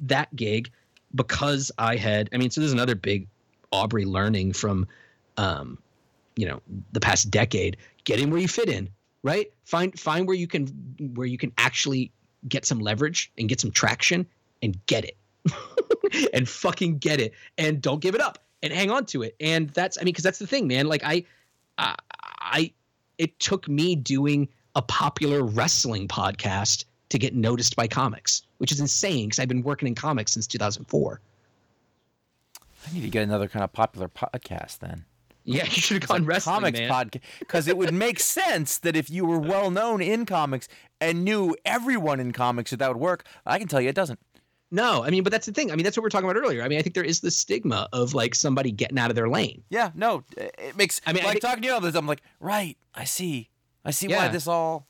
that 0.00 0.34
gig 0.36 0.70
because 1.14 1.70
I 1.78 1.96
had, 1.96 2.28
I 2.32 2.36
mean, 2.36 2.50
so 2.50 2.60
there's 2.60 2.72
another 2.72 2.94
big 2.94 3.26
Aubrey 3.70 4.04
learning 4.04 4.52
from, 4.52 4.86
um, 5.36 5.78
you 6.36 6.46
know, 6.46 6.60
the 6.92 7.00
past 7.00 7.30
decade, 7.30 7.76
get 8.04 8.20
in 8.20 8.30
where 8.30 8.40
you 8.40 8.48
fit 8.48 8.68
in, 8.68 8.88
right? 9.22 9.50
Find, 9.64 9.98
find 9.98 10.26
where 10.26 10.36
you 10.36 10.46
can, 10.46 10.66
where 11.14 11.26
you 11.26 11.38
can 11.38 11.52
actually 11.58 12.12
get 12.48 12.66
some 12.66 12.78
leverage 12.78 13.32
and 13.38 13.48
get 13.48 13.60
some 13.60 13.70
traction 13.70 14.26
and 14.62 14.84
get 14.86 15.04
it 15.04 15.16
and 16.34 16.48
fucking 16.48 16.98
get 16.98 17.20
it 17.20 17.32
and 17.58 17.80
don't 17.80 18.00
give 18.00 18.14
it 18.14 18.20
up 18.20 18.38
and 18.62 18.72
hang 18.72 18.90
on 18.90 19.06
to 19.06 19.22
it. 19.22 19.34
And 19.40 19.70
that's, 19.70 19.98
I 19.98 20.00
mean, 20.00 20.12
because 20.12 20.24
that's 20.24 20.38
the 20.38 20.46
thing, 20.46 20.66
man. 20.68 20.86
Like 20.86 21.02
I, 21.04 21.24
I, 21.78 21.94
I, 22.40 22.72
it 23.18 23.38
took 23.38 23.68
me 23.68 23.94
doing 23.94 24.48
a 24.74 24.82
popular 24.82 25.42
wrestling 25.42 26.08
podcast 26.08 26.84
to 27.10 27.18
get 27.18 27.34
noticed 27.34 27.76
by 27.76 27.86
comics, 27.86 28.42
which 28.58 28.72
is 28.72 28.80
insane 28.80 29.26
because 29.26 29.38
I've 29.38 29.48
been 29.48 29.62
working 29.62 29.88
in 29.88 29.94
comics 29.94 30.32
since 30.32 30.46
2004. 30.46 31.20
I 32.84 32.94
need 32.94 33.02
to 33.02 33.08
get 33.08 33.22
another 33.22 33.48
kind 33.48 33.64
of 33.64 33.72
popular 33.72 34.08
podcast 34.08 34.78
then. 34.78 35.04
Yeah, 35.44 35.64
you 35.64 35.70
should 35.70 36.02
have 36.02 36.08
gone 36.08 36.24
wrestling, 36.24 36.54
comics 36.54 36.80
podcast 36.80 37.20
because 37.40 37.66
it 37.68 37.76
would 37.76 37.92
make 37.92 38.20
sense 38.20 38.78
that 38.78 38.96
if 38.96 39.10
you 39.10 39.24
were 39.24 39.38
well 39.38 39.70
known 39.70 40.00
in 40.00 40.24
comics 40.24 40.68
and 41.00 41.24
knew 41.24 41.56
everyone 41.64 42.20
in 42.20 42.32
comics 42.32 42.70
that 42.70 42.78
that 42.78 42.88
would 42.88 43.00
work. 43.00 43.24
I 43.44 43.58
can 43.58 43.66
tell 43.66 43.80
you 43.80 43.88
it 43.88 43.94
doesn't. 43.94 44.20
No, 44.70 45.04
I 45.04 45.10
mean, 45.10 45.22
but 45.22 45.30
that's 45.30 45.44
the 45.44 45.52
thing. 45.52 45.70
I 45.70 45.76
mean, 45.76 45.84
that's 45.84 45.98
what 45.98 46.02
we 46.02 46.06
are 46.06 46.10
talking 46.10 46.30
about 46.30 46.40
earlier. 46.40 46.62
I 46.62 46.68
mean, 46.68 46.78
I 46.78 46.82
think 46.82 46.94
there 46.94 47.04
is 47.04 47.20
the 47.20 47.30
stigma 47.30 47.88
of 47.92 48.14
like 48.14 48.34
somebody 48.34 48.70
getting 48.70 48.98
out 48.98 49.10
of 49.10 49.16
their 49.16 49.28
lane. 49.28 49.62
Yeah, 49.68 49.90
no, 49.94 50.24
it 50.36 50.76
makes. 50.76 51.02
I 51.06 51.12
mean, 51.12 51.24
like 51.24 51.28
I 51.28 51.32
think, 51.32 51.42
talking 51.42 51.62
to 51.62 51.68
you 51.68 51.74
all 51.74 51.80
this, 51.80 51.94
I'm 51.94 52.06
like, 52.06 52.22
right. 52.40 52.78
I 52.94 53.04
see. 53.04 53.50
I 53.84 53.90
see 53.90 54.08
yeah. 54.08 54.18
why 54.18 54.28
this 54.28 54.46
all. 54.46 54.88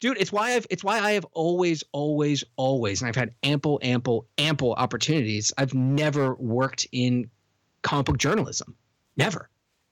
Dude, 0.00 0.18
it's 0.18 0.32
why 0.32 0.54
I've 0.54 0.66
it's 0.68 0.82
why 0.82 0.98
I 0.98 1.12
have 1.12 1.24
always, 1.32 1.84
always, 1.92 2.42
always, 2.56 3.00
and 3.00 3.08
I've 3.08 3.16
had 3.16 3.34
ample, 3.44 3.78
ample, 3.82 4.26
ample 4.36 4.72
opportunities. 4.74 5.52
I've 5.56 5.74
never 5.74 6.34
worked 6.34 6.86
in 6.90 7.30
comic 7.82 8.06
book 8.06 8.18
journalism. 8.18 8.74
Never. 9.16 9.48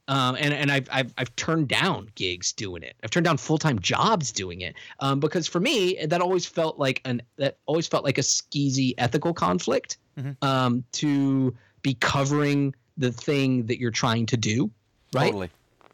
Um, 0.08 0.36
and 0.40 0.52
and 0.52 0.72
I've, 0.72 0.88
I've 0.90 1.14
I've 1.18 1.36
turned 1.36 1.68
down 1.68 2.08
gigs 2.16 2.52
doing 2.52 2.82
it. 2.82 2.96
I've 3.04 3.10
turned 3.10 3.26
down 3.26 3.36
full 3.36 3.58
time 3.58 3.78
jobs 3.78 4.32
doing 4.32 4.60
it 4.62 4.74
um, 4.98 5.20
because 5.20 5.46
for 5.46 5.60
me 5.60 6.04
that 6.04 6.20
always 6.20 6.44
felt 6.44 6.80
like 6.80 7.00
an 7.04 7.22
that 7.36 7.58
always 7.66 7.86
felt 7.86 8.02
like 8.02 8.18
a 8.18 8.22
skeezy 8.22 8.94
ethical 8.98 9.32
conflict 9.32 9.98
mm-hmm. 10.18 10.32
um, 10.44 10.82
to 10.92 11.54
be 11.82 11.94
covering 11.94 12.74
the 12.96 13.12
thing 13.12 13.66
that 13.66 13.78
you're 13.78 13.92
trying 13.92 14.26
to 14.26 14.36
do, 14.36 14.68
right? 15.14 15.26
Totally. 15.26 15.50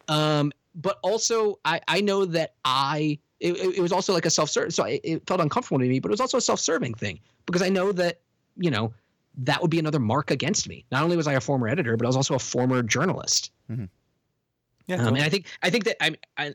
Um, 0.09 0.51
but 0.77 0.99
also 1.03 1.59
I 1.65 1.81
I 1.89 2.01
know 2.01 2.25
that 2.27 2.55
I 2.65 3.19
it, 3.41 3.53
it 3.77 3.81
was 3.81 3.93
also 3.93 4.13
like 4.13 4.27
a 4.27 4.31
self 4.31 4.51
serving 4.51 4.71
so 4.71 4.85
it, 4.85 5.01
it 5.03 5.27
felt 5.27 5.41
uncomfortable 5.41 5.79
to 5.79 5.89
me, 5.89 5.99
but 6.01 6.11
it 6.11 6.13
was 6.13 6.21
also 6.21 6.39
a 6.39 6.43
self 6.43 6.61
serving 6.61 6.95
thing 6.95 7.19
because 7.47 7.63
I 7.63 7.69
know 7.69 7.93
that 7.93 8.21
you 8.57 8.71
know 8.71 8.93
that 9.39 9.61
would 9.61 9.71
be 9.71 9.79
another 9.79 9.99
mark 9.99 10.31
against 10.31 10.69
me. 10.69 10.85
Not 10.91 11.03
only 11.03 11.17
was 11.17 11.27
I 11.27 11.35
a 11.35 11.41
former 11.41 11.69
editor, 11.69 11.97
but 11.97 12.07
I 12.07 12.09
was 12.09 12.17
also 12.17 12.35
a 12.35 12.39
former 12.39 12.83
journalist. 12.83 13.51
Mm-hmm. 13.71 13.85
Yeah, 14.87 14.97
um, 14.97 15.15
and 15.15 15.25
I 15.25 15.29
think 15.29 15.47
I 15.63 15.71
think 15.71 15.85
that 15.85 16.03
I, 16.03 16.15
I, 16.39 16.55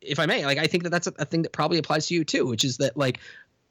if 0.00 0.18
I 0.18 0.26
may, 0.26 0.44
like 0.44 0.58
I 0.58 0.66
think 0.66 0.82
that 0.82 0.90
that's 0.90 1.06
a, 1.06 1.12
a, 1.18 1.24
thing 1.24 1.42
that 1.42 1.52
probably 1.52 1.78
applies 1.78 2.06
to 2.08 2.14
you 2.14 2.24
too, 2.24 2.46
which 2.46 2.64
is 2.64 2.78
that 2.78 2.96
like, 2.96 3.20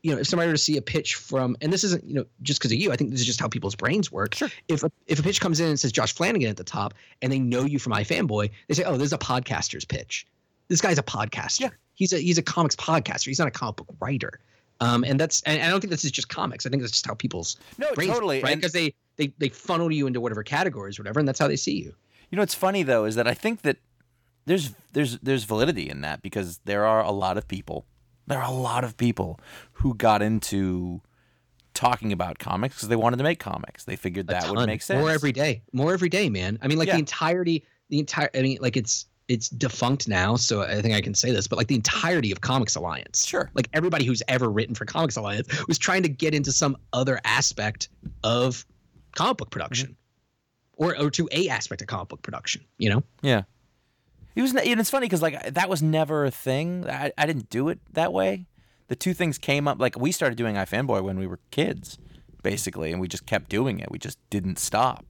you 0.02 0.14
know, 0.14 0.22
if 0.22 0.28
somebody 0.28 0.48
were 0.48 0.54
to 0.54 0.58
see 0.58 0.78
a 0.78 0.82
pitch 0.82 1.16
from, 1.16 1.58
and 1.62 1.74
this 1.74 1.84
isn't 1.84 2.04
you 2.04 2.14
know 2.14 2.26
just 2.42 2.60
because 2.60 2.72
of 2.72 2.78
you, 2.78 2.92
I 2.92 2.96
think 2.96 3.12
this 3.12 3.20
is 3.20 3.26
just 3.26 3.40
how 3.40 3.48
people's 3.48 3.76
brains 3.76 4.12
work. 4.12 4.36
Sure. 4.36 4.50
If 4.68 4.84
a, 4.84 4.92
if 5.08 5.20
a 5.20 5.24
pitch 5.24 5.42
comes 5.42 5.60
in 5.60 5.68
and 5.68 5.80
says 5.80 5.92
Josh 5.92 6.14
Flanagan 6.14 6.50
at 6.50 6.58
the 6.58 6.64
top, 6.64 6.94
and 7.22 7.32
they 7.32 7.40
know 7.40 7.64
you 7.64 7.80
from 7.80 7.94
iFanboy, 7.94 8.50
they 8.68 8.74
say, 8.74 8.84
oh, 8.84 8.98
this 8.98 9.08
is 9.08 9.14
a 9.14 9.18
podcaster's 9.18 9.86
pitch. 9.86 10.26
This 10.68 10.82
guy's 10.82 10.98
a 10.98 11.04
podcaster. 11.04 11.62
Yeah. 11.62 11.70
He's 11.96 12.14
a 12.14 12.18
he's 12.18 12.38
a 12.38 12.42
comics 12.42 12.76
podcaster. 12.76 13.26
He's 13.26 13.40
not 13.40 13.48
a 13.48 13.52
comic 13.52 13.78
book 13.78 13.88
writer. 14.00 14.40
Um, 14.82 15.04
and 15.04 15.20
that's 15.20 15.42
and 15.42 15.62
I 15.62 15.70
don't 15.70 15.82
think 15.82 15.92
this 15.92 16.06
is 16.06 16.12
just 16.12 16.30
comics. 16.30 16.66
I 16.66 16.70
think 16.70 16.82
that's 16.82 16.94
just 16.94 17.06
how 17.06 17.14
people's 17.14 17.58
no 17.78 17.92
brains 17.94 18.14
totally 18.14 18.38
work, 18.38 18.46
right 18.46 18.56
because 18.56 18.72
they 18.72 18.94
they 19.18 19.34
they 19.38 19.50
funnel 19.50 19.92
you 19.92 20.08
into 20.08 20.22
whatever 20.22 20.44
categories 20.44 20.98
or 20.98 21.04
whatever, 21.04 21.20
and 21.20 21.28
that's 21.28 21.40
how 21.40 21.50
they 21.50 21.58
see 21.58 21.78
you. 21.78 21.94
You 22.30 22.38
know, 22.38 22.42
what's 22.42 22.56
funny 22.56 22.84
though 22.84 23.04
is 23.04 23.16
that 23.16 23.28
I 23.28 23.34
think 23.34 23.64
that 23.64 23.78
there's 24.46 24.72
there's 24.94 25.20
there's 25.20 25.44
validity 25.44 25.90
in 25.90 26.02
that 26.02 26.22
because 26.22 26.60
there 26.64 26.86
are 26.86 27.04
a 27.04 27.12
lot 27.12 27.38
of 27.38 27.48
people 27.48 27.86
there 28.30 28.40
are 28.40 28.50
a 28.50 28.56
lot 28.56 28.84
of 28.84 28.96
people 28.96 29.40
who 29.74 29.94
got 29.96 30.22
into 30.22 31.02
talking 31.74 32.12
about 32.12 32.40
comics 32.40 32.76
because 32.76 32.90
they 32.90 32.96
wanted 32.96 33.18
to 33.18 33.24
make 33.24 33.40
comics. 33.40 33.84
They 33.84 33.96
figured 33.96 34.28
that 34.28 34.50
would 34.50 34.66
make 34.68 34.82
sense. 34.82 35.00
More 35.00 35.12
every 35.12 35.32
day. 35.32 35.62
More 35.74 35.94
every 35.94 36.10
day, 36.10 36.30
man. 36.30 36.60
I 36.62 36.68
mean, 36.68 36.78
like 36.78 36.88
yeah. 36.88 36.94
the 36.94 37.00
entirety, 37.00 37.66
the 37.90 38.00
entire. 38.00 38.30
I 38.34 38.42
mean, 38.42 38.58
like 38.62 38.78
it's 38.78 39.06
it's 39.28 39.50
defunct 39.50 40.08
now, 40.08 40.36
so 40.36 40.62
I 40.62 40.82
think 40.82 40.96
I 40.96 41.02
can 41.02 41.14
say 41.14 41.32
this, 41.32 41.48
but 41.48 41.58
like 41.58 41.68
the 41.68 41.76
entirety 41.76 42.32
of 42.32 42.42
Comics 42.42 42.76
Alliance. 42.76 43.26
Sure. 43.26 43.50
Like 43.54 43.70
everybody 43.74 44.06
who's 44.06 44.24
ever 44.28 44.50
written 44.50 44.76
for 44.76 44.86
Comics 44.86 45.16
Alliance 45.18 45.68
was 45.68 45.78
trying 45.78 46.04
to 46.04 46.10
get 46.10 46.34
into 46.34 46.52
some 46.52 46.78
other 46.94 47.20
aspect 47.26 47.90
of 48.24 48.66
comic 49.16 49.38
book 49.38 49.50
production, 49.50 49.96
mm-hmm. 50.80 50.84
or 50.84 50.98
or 51.00 51.10
to 51.12 51.28
a 51.32 51.50
aspect 51.50 51.82
of 51.82 51.88
comic 51.88 52.10
book 52.10 52.22
production. 52.22 52.64
You 52.78 52.90
know. 52.90 53.04
Yeah. 53.22 53.44
It 54.36 54.42
was, 54.42 54.54
and 54.56 54.80
it's 54.80 54.90
funny 54.90 55.06
because 55.06 55.22
like 55.22 55.54
that 55.54 55.70
was 55.70 55.82
never 55.82 56.26
a 56.26 56.32
thing. 56.32 56.90
I, 56.90 57.12
I 57.18 57.26
didn't 57.26 57.50
do 57.50 57.70
it 57.70 57.80
that 57.94 58.14
way. 58.14 58.46
The 58.88 58.96
two 58.96 59.14
things 59.14 59.38
came 59.38 59.68
up 59.68 59.80
like 59.80 60.00
we 60.00 60.12
started 60.12 60.38
doing 60.38 60.56
iFanboy 60.56 61.04
when 61.04 61.20
we 61.20 61.28
were 61.28 61.40
kids, 61.52 61.98
basically, 62.42 62.92
and 62.92 63.02
we 63.02 63.08
just 63.08 63.26
kept 63.26 63.50
doing 63.50 63.80
it. 63.80 63.92
We 63.92 64.00
just 64.00 64.18
didn't 64.30 64.60
stop, 64.60 65.06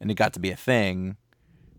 and 0.00 0.10
it 0.10 0.14
got 0.14 0.32
to 0.34 0.40
be 0.40 0.50
a 0.50 0.56
thing, 0.56 1.16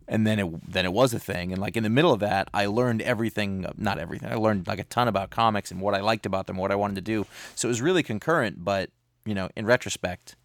and 0.08 0.28
then 0.28 0.40
it 0.40 0.72
then 0.72 0.86
it 0.86 0.94
was 0.94 1.14
a 1.14 1.20
thing. 1.20 1.52
And 1.52 1.62
like 1.62 1.76
in 1.76 1.84
the 1.84 1.90
middle 1.90 2.14
of 2.14 2.20
that, 2.20 2.50
I 2.54 2.66
learned 2.66 3.02
everything. 3.02 3.66
Not 3.78 3.98
everything. 3.98 4.30
I 4.32 4.36
learned 4.36 4.68
like 4.68 4.80
a 4.80 4.84
ton 4.86 5.08
about 5.08 5.30
comics 5.30 5.72
and 5.72 5.82
what 5.82 5.96
I 5.96 6.02
liked 6.02 6.26
about 6.26 6.48
them, 6.48 6.58
what 6.58 6.72
I 6.72 6.76
wanted 6.76 6.96
to 6.96 7.02
do. 7.02 7.26
So 7.56 7.68
it 7.68 7.72
was 7.72 7.82
really 7.82 8.04
concurrent, 8.04 8.64
but 8.64 8.90
you 9.26 9.34
know, 9.34 9.50
in 9.56 9.66
retrospect, 9.66 10.36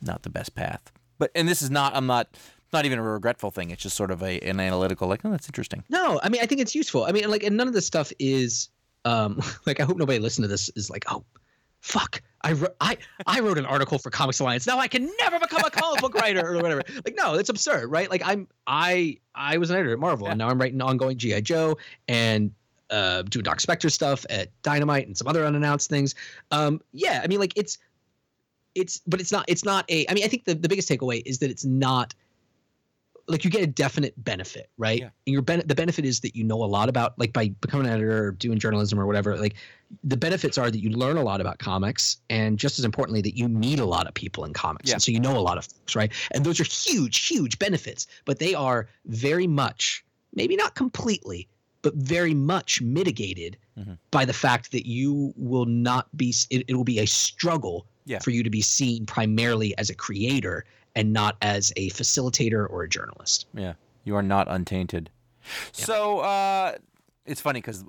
not 0.00 0.22
the 0.22 0.30
best 0.30 0.54
path. 0.54 0.90
But 1.18 1.30
and 1.34 1.48
this 1.48 1.62
is 1.62 1.70
not. 1.70 1.94
I'm 1.94 2.06
not 2.06 2.36
not 2.72 2.84
even 2.84 2.98
a 2.98 3.02
regretful 3.02 3.50
thing. 3.50 3.70
It's 3.70 3.82
just 3.82 3.96
sort 3.96 4.10
of 4.10 4.22
a 4.22 4.38
an 4.40 4.60
analytical, 4.60 5.08
like, 5.08 5.24
oh, 5.24 5.30
that's 5.30 5.48
interesting. 5.48 5.84
No, 5.88 6.20
I 6.22 6.28
mean, 6.28 6.42
I 6.42 6.46
think 6.46 6.60
it's 6.60 6.74
useful. 6.74 7.04
I 7.04 7.12
mean, 7.12 7.28
like, 7.30 7.42
and 7.42 7.56
none 7.56 7.68
of 7.68 7.74
this 7.74 7.86
stuff 7.86 8.12
is, 8.18 8.68
um, 9.04 9.40
like, 9.66 9.80
I 9.80 9.84
hope 9.84 9.96
nobody 9.96 10.18
listening 10.18 10.44
to 10.44 10.48
this 10.48 10.68
is 10.70 10.90
like, 10.90 11.04
oh, 11.08 11.24
fuck, 11.80 12.22
I, 12.42 12.52
wrote, 12.52 12.74
I 12.80 12.96
I 13.26 13.40
wrote 13.40 13.58
an 13.58 13.66
article 13.66 13.98
for 13.98 14.10
Comics 14.10 14.40
Alliance. 14.40 14.66
Now 14.66 14.78
I 14.78 14.88
can 14.88 15.10
never 15.18 15.38
become 15.38 15.62
a 15.64 15.70
comic 15.70 16.00
book 16.00 16.14
writer 16.14 16.54
or 16.54 16.62
whatever. 16.62 16.82
Like, 17.04 17.14
no, 17.16 17.34
it's 17.34 17.48
absurd, 17.48 17.90
right? 17.90 18.10
Like, 18.10 18.22
I'm 18.24 18.48
I 18.66 19.18
I 19.34 19.58
was 19.58 19.70
an 19.70 19.76
editor 19.76 19.92
at 19.92 19.98
Marvel, 19.98 20.26
yeah. 20.26 20.32
and 20.32 20.38
now 20.38 20.48
I'm 20.48 20.60
writing 20.60 20.80
ongoing 20.80 21.18
GI 21.18 21.42
Joe 21.42 21.76
and 22.08 22.52
uh, 22.90 23.22
doing 23.22 23.42
Dark 23.42 23.60
Spectre 23.60 23.90
stuff 23.90 24.24
at 24.30 24.48
Dynamite 24.62 25.06
and 25.06 25.16
some 25.16 25.26
other 25.26 25.44
unannounced 25.44 25.88
things. 25.90 26.14
Um, 26.50 26.80
yeah, 26.92 27.20
I 27.24 27.26
mean, 27.26 27.40
like 27.40 27.52
it's 27.56 27.78
it's 28.74 29.00
but 29.06 29.20
it's 29.20 29.32
not 29.32 29.44
it's 29.48 29.64
not 29.64 29.84
a. 29.90 30.08
I 30.08 30.14
mean, 30.14 30.24
I 30.24 30.28
think 30.28 30.44
the 30.44 30.54
the 30.54 30.68
biggest 30.68 30.88
takeaway 30.88 31.22
is 31.26 31.38
that 31.38 31.50
it's 31.50 31.64
not 31.64 32.14
like 33.28 33.44
you 33.44 33.50
get 33.50 33.62
a 33.62 33.66
definite 33.66 34.14
benefit, 34.24 34.70
right? 34.76 35.00
Yeah. 35.00 35.10
And 35.26 35.32
your 35.32 35.42
ben- 35.42 35.62
the 35.66 35.74
benefit 35.74 36.04
is 36.04 36.20
that 36.20 36.34
you 36.34 36.44
know 36.44 36.62
a 36.62 36.66
lot 36.66 36.88
about 36.88 37.18
like 37.18 37.32
by 37.32 37.48
becoming 37.60 37.86
an 37.86 37.92
editor 37.92 38.26
or 38.26 38.32
doing 38.32 38.58
journalism 38.58 38.98
or 38.98 39.06
whatever. 39.06 39.36
Like 39.36 39.54
the 40.02 40.16
benefits 40.16 40.58
are 40.58 40.70
that 40.70 40.78
you 40.78 40.90
learn 40.90 41.16
a 41.16 41.22
lot 41.22 41.40
about 41.40 41.58
comics, 41.58 42.18
and 42.30 42.58
just 42.58 42.78
as 42.78 42.84
importantly, 42.84 43.22
that 43.22 43.36
you 43.36 43.48
meet 43.48 43.78
a 43.78 43.84
lot 43.84 44.06
of 44.06 44.14
people 44.14 44.44
in 44.44 44.52
comics, 44.52 44.88
yeah. 44.88 44.94
and 44.94 45.02
so 45.02 45.12
you 45.12 45.20
know 45.20 45.36
a 45.36 45.40
lot 45.40 45.58
of 45.58 45.64
folks, 45.64 45.94
right? 45.94 46.12
And 46.32 46.44
those 46.44 46.60
are 46.60 46.64
huge, 46.64 47.26
huge 47.26 47.58
benefits, 47.58 48.06
but 48.24 48.38
they 48.38 48.54
are 48.54 48.88
very 49.06 49.46
much, 49.46 50.04
maybe 50.34 50.56
not 50.56 50.74
completely, 50.74 51.48
but 51.82 51.94
very 51.94 52.34
much 52.34 52.80
mitigated 52.82 53.56
mm-hmm. 53.78 53.94
by 54.10 54.24
the 54.24 54.32
fact 54.32 54.72
that 54.72 54.86
you 54.86 55.32
will 55.36 55.66
not 55.66 56.14
be. 56.16 56.34
It, 56.50 56.64
it 56.68 56.74
will 56.74 56.84
be 56.84 56.98
a 56.98 57.06
struggle 57.06 57.86
yeah. 58.04 58.18
for 58.18 58.30
you 58.30 58.42
to 58.42 58.50
be 58.50 58.60
seen 58.60 59.06
primarily 59.06 59.76
as 59.78 59.90
a 59.90 59.94
creator 59.94 60.64
and 60.94 61.12
not 61.12 61.36
as 61.42 61.72
a 61.76 61.90
facilitator 61.90 62.68
or 62.68 62.82
a 62.82 62.88
journalist. 62.88 63.46
Yeah, 63.54 63.74
you 64.04 64.16
are 64.16 64.22
not 64.22 64.48
untainted. 64.48 65.10
Yeah. 65.74 65.84
So 65.84 66.20
uh, 66.20 66.76
it's 67.26 67.40
funny 67.40 67.60
because 67.60 67.84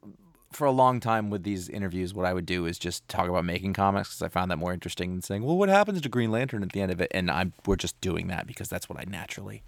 for 0.51 0.65
a 0.65 0.71
long 0.71 0.99
time 0.99 1.29
with 1.29 1.43
these 1.43 1.69
interviews, 1.69 2.13
what 2.13 2.25
I 2.25 2.33
would 2.33 2.45
do 2.45 2.65
is 2.65 2.77
just 2.77 3.07
talk 3.07 3.27
about 3.27 3.45
making 3.45 3.73
comics 3.73 4.09
because 4.09 4.21
I 4.21 4.29
found 4.29 4.51
that 4.51 4.57
more 4.57 4.73
interesting 4.73 5.11
than 5.11 5.21
saying, 5.21 5.43
"Well, 5.43 5.57
what 5.57 5.69
happens 5.69 6.01
to 6.01 6.09
Green 6.09 6.31
Lantern 6.31 6.63
at 6.63 6.71
the 6.71 6.81
end 6.81 6.91
of 6.91 7.01
it?" 7.01 7.11
And 7.11 7.29
I'm 7.29 7.53
we're 7.65 7.75
just 7.75 7.99
doing 8.01 8.27
that 8.27 8.47
because 8.47 8.69
that's 8.69 8.89
what 8.89 8.99
I 8.99 9.03
naturally 9.07 9.63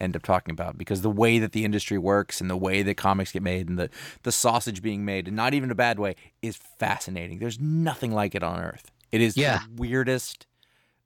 end 0.00 0.16
up 0.16 0.22
talking 0.22 0.52
about 0.52 0.76
because 0.76 1.02
the 1.02 1.10
way 1.10 1.38
that 1.38 1.52
the 1.52 1.64
industry 1.64 1.98
works 1.98 2.40
and 2.40 2.50
the 2.50 2.56
way 2.56 2.82
that 2.82 2.96
comics 2.96 3.30
get 3.30 3.42
made 3.42 3.68
and 3.68 3.78
the 3.78 3.88
the 4.24 4.32
sausage 4.32 4.82
being 4.82 5.04
made 5.04 5.28
and 5.28 5.36
not 5.36 5.54
even 5.54 5.70
a 5.70 5.74
bad 5.74 5.98
way 5.98 6.16
is 6.42 6.56
fascinating. 6.56 7.38
There's 7.38 7.60
nothing 7.60 8.12
like 8.12 8.34
it 8.34 8.42
on 8.42 8.60
earth. 8.60 8.90
It 9.12 9.20
is 9.20 9.36
yeah. 9.36 9.58
the 9.58 9.82
weirdest 9.82 10.46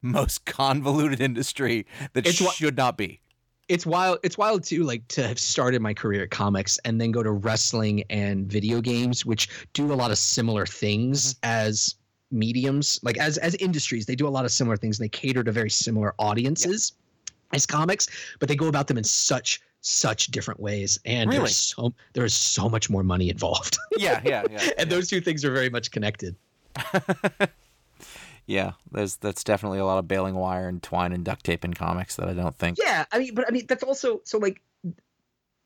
most 0.03 0.45
convoluted 0.45 1.21
industry 1.21 1.87
that 2.13 2.27
it's 2.27 2.37
should 2.55 2.77
not 2.77 2.97
be. 2.97 3.21
It's 3.69 3.85
wild. 3.85 4.19
It's 4.23 4.39
wild 4.39 4.65
too, 4.65 4.85
like 4.85 5.07
to 5.09 5.27
have 5.27 5.39
started 5.39 5.83
my 5.83 5.93
career 5.93 6.23
at 6.23 6.31
comics 6.31 6.79
and 6.85 7.01
then 7.01 7.11
go 7.11 7.23
to 7.23 7.33
wrestling 7.33 8.03
and 8.09 8.51
video 8.51 8.81
games, 8.81 9.27
which 9.27 9.49
do 9.75 9.93
a 9.93 9.95
lot 9.95 10.11
of 10.11 10.19
similar 10.19 10.65
things 10.65 11.35
mm-hmm. 11.35 11.51
as 11.51 11.97
mediums, 12.31 12.99
like 13.03 13.19
as 13.19 13.37
as 13.39 13.55
industries. 13.57 14.07
They 14.07 14.17
do 14.17 14.27
a 14.27 14.31
lot 14.31 14.47
of 14.47 14.53
similar 14.53 14.77
things. 14.77 14.99
And 14.99 15.05
they 15.05 15.11
cater 15.11 15.45
to 15.45 15.53
very 15.53 15.71
similar 15.71 16.15
audiences 16.19 16.93
as 17.53 17.67
comics, 17.67 18.07
but 18.39 18.49
they 18.49 18.57
go 18.57 18.69
about 18.69 18.87
them 18.87 18.97
in 18.97 19.05
such 19.05 19.61
such 19.81 20.27
different 20.29 20.59
ways 20.59 20.99
and 21.05 21.31
really? 21.31 21.39
there's 21.39 21.57
so 21.57 21.95
there's 22.13 22.35
so 22.35 22.69
much 22.69 22.91
more 22.91 23.05
money 23.05 23.31
involved 23.31 23.79
yeah 23.97 24.21
yeah 24.25 24.43
yeah 24.51 24.59
and 24.61 24.73
yeah. 24.79 24.85
those 24.85 25.09
two 25.09 25.21
things 25.21 25.45
are 25.45 25.53
very 25.53 25.71
much 25.71 25.93
connected 25.93 26.35
yeah, 28.49 28.73
there's 28.91 29.17
that's 29.17 29.45
definitely 29.45 29.79
a 29.79 29.85
lot 29.85 29.99
of 29.99 30.09
baling 30.09 30.35
wire 30.35 30.69
and 30.69 30.83
twine 30.83 31.13
and 31.13 31.23
duct 31.23 31.45
tape 31.45 31.67
in 31.67 31.75
comics 31.75 32.17
that 32.17 32.31
I 32.31 32.33
don't 32.33 32.57
think. 32.57 32.79
Yeah, 32.79 33.05
I 33.13 33.19
mean, 33.19 33.35
but 33.35 33.45
I 33.47 33.53
mean 33.53 33.67
that's 33.69 33.83
also 33.83 34.23
so 34.25 34.39
like 34.39 34.63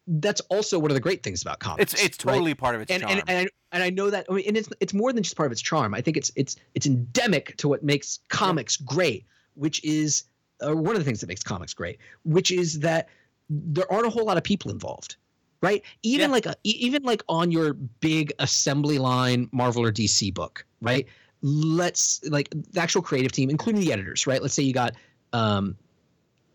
that's 0.09 0.41
also 0.51 0.81
one 0.81 0.91
of 0.91 0.97
the 0.97 1.01
great 1.01 1.23
things 1.23 1.43
about 1.43 1.61
comics. 1.61 1.95
It's 1.95 2.05
it's 2.05 2.17
totally 2.17 2.51
right? 2.51 2.59
part 2.59 2.75
of 2.75 2.81
its 2.81 2.91
and, 2.91 3.03
charm. 3.03 3.13
And, 3.13 3.23
and, 3.29 3.51
and 3.71 3.83
I 3.85 3.91
know 3.91 4.11
that 4.11 4.27
I 4.29 4.35
mean, 4.35 4.45
and 4.49 4.57
it's 4.57 4.69
it's 4.81 4.93
more 4.93 5.13
than 5.13 5.23
just 5.23 5.37
part 5.37 5.47
of 5.47 5.53
its 5.53 5.63
charm. 5.63 5.95
I 5.95 6.01
think 6.01 6.17
it's 6.17 6.33
it's 6.35 6.57
it's 6.75 6.85
endemic 6.85 7.57
to 7.59 7.69
what 7.69 7.85
makes 7.85 8.19
comics 8.29 8.81
yeah. 8.81 8.87
great, 8.89 9.27
which 9.55 9.83
is 9.85 10.25
uh, 10.67 10.75
one 10.75 10.97
of 10.97 10.99
the 10.99 11.05
things 11.05 11.21
that 11.21 11.29
makes 11.29 11.45
comics 11.45 11.73
great, 11.73 11.99
which 12.25 12.51
is 12.51 12.81
that 12.81 13.09
there 13.49 13.91
aren't 13.93 14.07
a 14.07 14.11
whole 14.11 14.25
lot 14.25 14.37
of 14.37 14.43
people 14.43 14.73
involved 14.73 15.17
right 15.61 15.83
even 16.03 16.31
yeah. 16.31 16.35
like 16.35 16.47
a, 16.47 16.55
even 16.65 17.03
like 17.03 17.23
on 17.29 17.53
your 17.53 17.75
big 17.75 18.33
assembly 18.39 18.99
line 18.99 19.49
marvel 19.53 19.85
or 19.85 19.93
dc 19.93 20.33
book 20.35 20.65
right 20.81 21.07
let's 21.43 22.21
like 22.29 22.49
the 22.51 22.81
actual 22.81 23.03
creative 23.03 23.33
team, 23.33 23.51
including 23.51 23.81
the 23.81 23.93
editors, 23.93 24.27
right? 24.27 24.41
Let's 24.41 24.55
say 24.55 24.63
you 24.63 24.73
got, 24.73 24.95
um, 25.33 25.77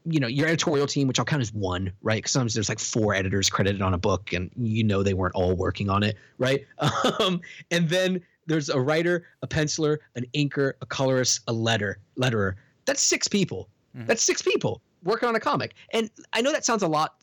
you 0.05 0.19
know, 0.19 0.27
your 0.27 0.47
editorial 0.47 0.87
team, 0.87 1.07
which 1.07 1.19
I'll 1.19 1.25
count 1.25 1.41
as 1.41 1.53
one, 1.53 1.91
right? 2.01 2.17
Because 2.17 2.31
sometimes 2.31 2.53
there's 2.53 2.69
like 2.69 2.79
four 2.79 3.13
editors 3.13 3.49
credited 3.49 3.81
on 3.81 3.93
a 3.93 3.97
book, 3.97 4.31
and 4.31 4.49
you 4.55 4.83
know 4.83 5.03
they 5.03 5.13
weren't 5.13 5.35
all 5.35 5.55
working 5.55 5.89
on 5.89 6.03
it, 6.03 6.17
right? 6.37 6.65
Um, 7.19 7.41
and 7.71 7.89
then 7.89 8.21
there's 8.45 8.69
a 8.69 8.79
writer, 8.79 9.27
a 9.41 9.47
penciler, 9.47 9.97
an 10.15 10.25
inker, 10.33 10.73
a 10.81 10.85
colorist, 10.85 11.41
a 11.47 11.53
letter 11.53 11.99
letterer. 12.17 12.53
That's 12.85 13.01
six 13.01 13.27
people. 13.27 13.69
Mm-hmm. 13.95 14.07
That's 14.07 14.23
six 14.23 14.41
people 14.41 14.81
working 15.03 15.27
on 15.27 15.35
a 15.35 15.39
comic. 15.39 15.73
And 15.91 16.09
I 16.33 16.41
know 16.41 16.51
that 16.51 16.65
sounds 16.65 16.83
a 16.83 16.87
lot 16.87 17.15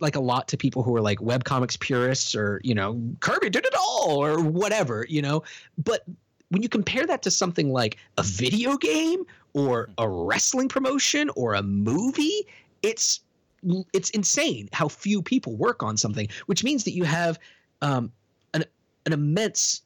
like 0.00 0.16
a 0.16 0.20
lot 0.20 0.48
to 0.48 0.56
people 0.56 0.82
who 0.82 0.94
are 0.94 1.00
like 1.00 1.20
web 1.22 1.44
comics 1.44 1.76
purists 1.76 2.34
or 2.34 2.60
you 2.62 2.74
know 2.74 3.00
Kirby 3.20 3.50
did 3.50 3.64
it 3.64 3.74
all 3.78 4.22
or 4.22 4.40
whatever, 4.40 5.06
you 5.08 5.22
know. 5.22 5.42
But 5.78 6.04
when 6.50 6.62
you 6.62 6.68
compare 6.68 7.06
that 7.06 7.22
to 7.22 7.30
something 7.30 7.70
like 7.72 7.96
a 8.18 8.22
video 8.22 8.76
game 8.76 9.24
or 9.52 9.88
a 9.98 10.08
wrestling 10.08 10.68
promotion 10.68 11.30
or 11.36 11.54
a 11.54 11.62
movie, 11.62 12.46
it's 12.82 13.20
it's 13.92 14.10
insane 14.10 14.68
how 14.72 14.86
few 14.86 15.22
people 15.22 15.56
work 15.56 15.82
on 15.82 15.96
something, 15.96 16.28
which 16.46 16.62
means 16.62 16.84
that 16.84 16.92
you 16.92 17.04
have 17.04 17.38
um, 17.82 18.12
an 18.54 18.64
an 19.06 19.12
immense, 19.12 19.82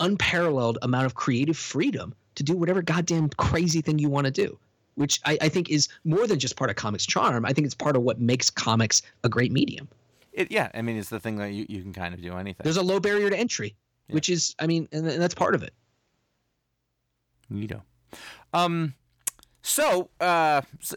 unparalleled 0.00 0.78
amount 0.82 1.06
of 1.06 1.14
creative 1.14 1.56
freedom 1.56 2.14
to 2.34 2.42
do 2.42 2.54
whatever 2.56 2.82
goddamn 2.82 3.30
crazy 3.30 3.80
thing 3.80 3.98
you 3.98 4.10
want 4.10 4.26
to 4.26 4.30
do. 4.30 4.58
Which 4.96 5.20
I, 5.26 5.36
I 5.42 5.48
think 5.50 5.68
is 5.68 5.88
more 6.04 6.26
than 6.26 6.38
just 6.38 6.56
part 6.56 6.70
of 6.70 6.76
comics 6.76 7.04
charm. 7.04 7.44
I 7.44 7.52
think 7.52 7.66
it's 7.66 7.74
part 7.74 7.96
of 7.96 8.02
what 8.02 8.18
makes 8.18 8.48
comics 8.48 9.02
a 9.24 9.28
great 9.28 9.52
medium. 9.52 9.88
It, 10.32 10.50
yeah, 10.50 10.70
I 10.74 10.80
mean, 10.80 10.96
it's 10.96 11.10
the 11.10 11.20
thing 11.20 11.36
that 11.36 11.52
you, 11.52 11.66
you 11.68 11.82
can 11.82 11.92
kind 11.92 12.14
of 12.14 12.22
do 12.22 12.34
anything. 12.34 12.64
There's 12.64 12.78
a 12.78 12.82
low 12.82 12.98
barrier 12.98 13.28
to 13.28 13.36
entry, 13.36 13.74
yeah. 14.08 14.14
which 14.14 14.30
is, 14.30 14.54
I 14.58 14.66
mean, 14.66 14.88
and, 14.92 15.06
and 15.06 15.20
that's 15.20 15.34
part 15.34 15.54
of 15.54 15.62
it. 15.62 15.74
Neato. 17.52 17.82
Um, 18.52 18.94
so, 19.62 20.10
uh, 20.20 20.62
so 20.80 20.96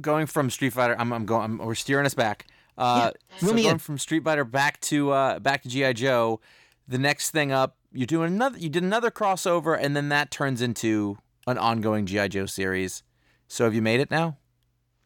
going 0.00 0.26
from 0.26 0.50
Street 0.50 0.72
Fighter, 0.72 0.96
I'm, 0.98 1.12
I'm 1.12 1.26
going. 1.26 1.44
I'm, 1.44 1.58
we're 1.58 1.74
steering 1.74 2.06
us 2.06 2.14
back. 2.14 2.46
Uh, 2.76 3.10
yeah, 3.12 3.38
so 3.38 3.46
going 3.52 3.64
in. 3.64 3.78
from 3.78 3.98
Street 3.98 4.24
Fighter 4.24 4.44
back 4.44 4.80
to 4.82 5.10
uh, 5.10 5.38
back 5.38 5.62
to 5.62 5.68
GI 5.68 5.94
Joe. 5.94 6.40
The 6.86 6.98
next 6.98 7.30
thing 7.30 7.52
up, 7.52 7.76
you're 7.92 8.06
doing 8.06 8.32
another. 8.32 8.58
You 8.58 8.68
did 8.68 8.82
another 8.82 9.10
crossover, 9.10 9.78
and 9.78 9.96
then 9.96 10.08
that 10.10 10.30
turns 10.30 10.62
into 10.62 11.18
an 11.46 11.58
ongoing 11.58 12.06
GI 12.06 12.28
Joe 12.28 12.46
series. 12.46 13.02
So 13.48 13.64
have 13.64 13.74
you 13.74 13.82
made 13.82 14.00
it 14.00 14.10
now? 14.10 14.36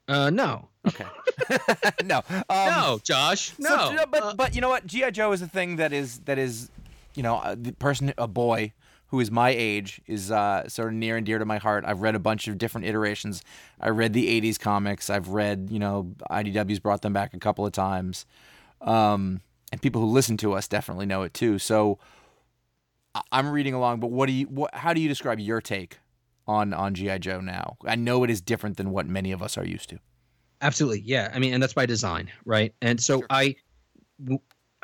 Uh, 0.09 0.31
no. 0.31 0.69
Okay. 0.87 1.07
no. 2.05 2.23
Um, 2.29 2.45
no, 2.49 3.01
Josh. 3.03 3.55
No. 3.59 3.95
So, 3.97 4.05
but 4.11 4.23
uh, 4.23 4.35
but 4.35 4.55
you 4.55 4.61
know 4.61 4.69
what? 4.69 4.87
GI 4.87 5.13
Joe 5.13 5.33
is 5.33 5.41
a 5.41 5.47
thing 5.47 5.77
that 5.77 5.93
is 5.93 6.19
that 6.21 6.39
is, 6.39 6.71
you 7.15 7.23
know, 7.23 7.41
a, 7.43 7.57
the 7.57 7.73
person, 7.73 8.13
a 8.19 8.27
boy 8.27 8.73
who 9.13 9.21
is 9.21 9.31
my 9.31 9.51
age, 9.51 10.01
is 10.07 10.33
uh, 10.33 10.67
sort 10.71 10.89
of 10.89 10.95
near 10.95 11.19
and 11.19 11.27
dear 11.27 11.39
to 11.39 11.45
my 11.45 11.59
heart. 11.59 11.85
I've 11.87 12.01
read 12.01 12.15
a 12.15 12.19
bunch 12.19 12.49
of 12.49 12.57
different 12.57 12.87
iterations. 12.87 13.43
I 13.79 13.91
read 13.91 14.15
the 14.15 14.41
'80s 14.41 14.59
comics. 14.59 15.11
I've 15.11 15.29
read, 15.29 15.69
you 15.71 15.79
know, 15.79 16.15
IDW's 16.31 16.81
brought 16.81 17.03
them 17.03 17.13
back 17.13 17.35
a 17.35 17.39
couple 17.39 17.67
of 17.67 17.73
times, 17.73 18.25
um, 18.81 19.43
and 19.71 19.83
people 19.83 20.01
who 20.01 20.09
listen 20.09 20.39
to 20.39 20.55
us 20.55 20.67
definitely 20.67 21.05
know 21.05 21.23
it 21.25 21.35
too. 21.35 21.59
So 21.59 21.99
I'm 23.31 23.51
reading 23.51 23.75
along. 23.75 24.01
But 24.01 24.11
what 24.11 24.29
do 24.29 24.33
you? 24.33 24.47
What, 24.47 24.75
how 24.75 24.95
do 24.95 25.01
you 25.03 25.11
describe 25.11 25.39
your 25.39 25.61
take 25.61 25.99
on 26.47 26.73
on 26.73 26.95
GI 26.95 27.19
Joe 27.19 27.43
now? 27.43 27.77
I 27.85 27.97
know 27.97 28.25
it 28.25 28.31
is 28.31 28.41
different 28.41 28.79
than 28.79 28.93
what 28.93 29.07
many 29.07 29.31
of 29.31 29.43
us 29.43 29.59
are 29.59 29.67
used 29.67 29.91
to. 29.91 29.99
Absolutely, 30.63 31.01
yeah. 31.01 31.31
I 31.35 31.39
mean, 31.39 31.53
and 31.53 31.63
that's 31.63 31.75
by 31.75 31.85
design, 31.85 32.33
right? 32.47 32.75
And 32.81 32.99
so 32.99 33.19
sure. 33.19 33.27
I. 33.29 33.57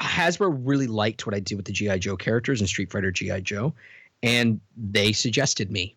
Hasbro 0.00 0.56
really 0.62 0.86
liked 0.86 1.26
what 1.26 1.34
I 1.34 1.40
did 1.40 1.56
with 1.56 1.64
the 1.64 1.72
GI 1.72 1.98
Joe 1.98 2.16
characters 2.16 2.60
in 2.60 2.68
Street 2.68 2.92
Fighter 2.92 3.10
GI 3.10 3.40
Joe, 3.40 3.74
and 4.22 4.60
they 4.76 5.12
suggested 5.12 5.70
me 5.70 5.96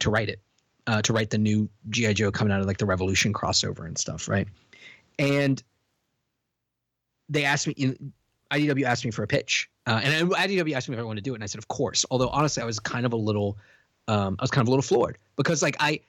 to 0.00 0.10
write 0.10 0.28
it, 0.28 0.40
uh, 0.86 1.02
to 1.02 1.12
write 1.12 1.30
the 1.30 1.38
new 1.38 1.68
GI 1.90 2.14
Joe 2.14 2.30
coming 2.30 2.52
out 2.52 2.60
of 2.60 2.66
like 2.66 2.78
the 2.78 2.86
Revolution 2.86 3.32
crossover 3.32 3.86
and 3.86 3.96
stuff, 3.96 4.28
right? 4.28 4.48
And 5.18 5.62
they 7.28 7.44
asked 7.44 7.66
me, 7.66 7.74
you 7.76 7.96
IDW 8.50 8.84
asked 8.84 9.04
me 9.04 9.12
for 9.12 9.22
a 9.22 9.26
pitch, 9.26 9.70
uh, 9.86 10.00
and 10.02 10.30
IDW 10.30 10.74
asked 10.74 10.88
me 10.88 10.96
if 10.96 11.00
I 11.00 11.04
wanted 11.04 11.22
to 11.24 11.28
do 11.28 11.32
it, 11.32 11.36
and 11.36 11.44
I 11.44 11.46
said, 11.46 11.58
of 11.58 11.68
course. 11.68 12.04
Although 12.10 12.28
honestly, 12.28 12.62
I 12.62 12.66
was 12.66 12.80
kind 12.80 13.06
of 13.06 13.12
a 13.12 13.16
little, 13.16 13.56
um, 14.08 14.36
I 14.38 14.42
was 14.42 14.50
kind 14.50 14.62
of 14.62 14.68
a 14.68 14.70
little 14.70 14.82
floored 14.82 15.18
because 15.36 15.62
like 15.62 15.76
I, 15.78 16.00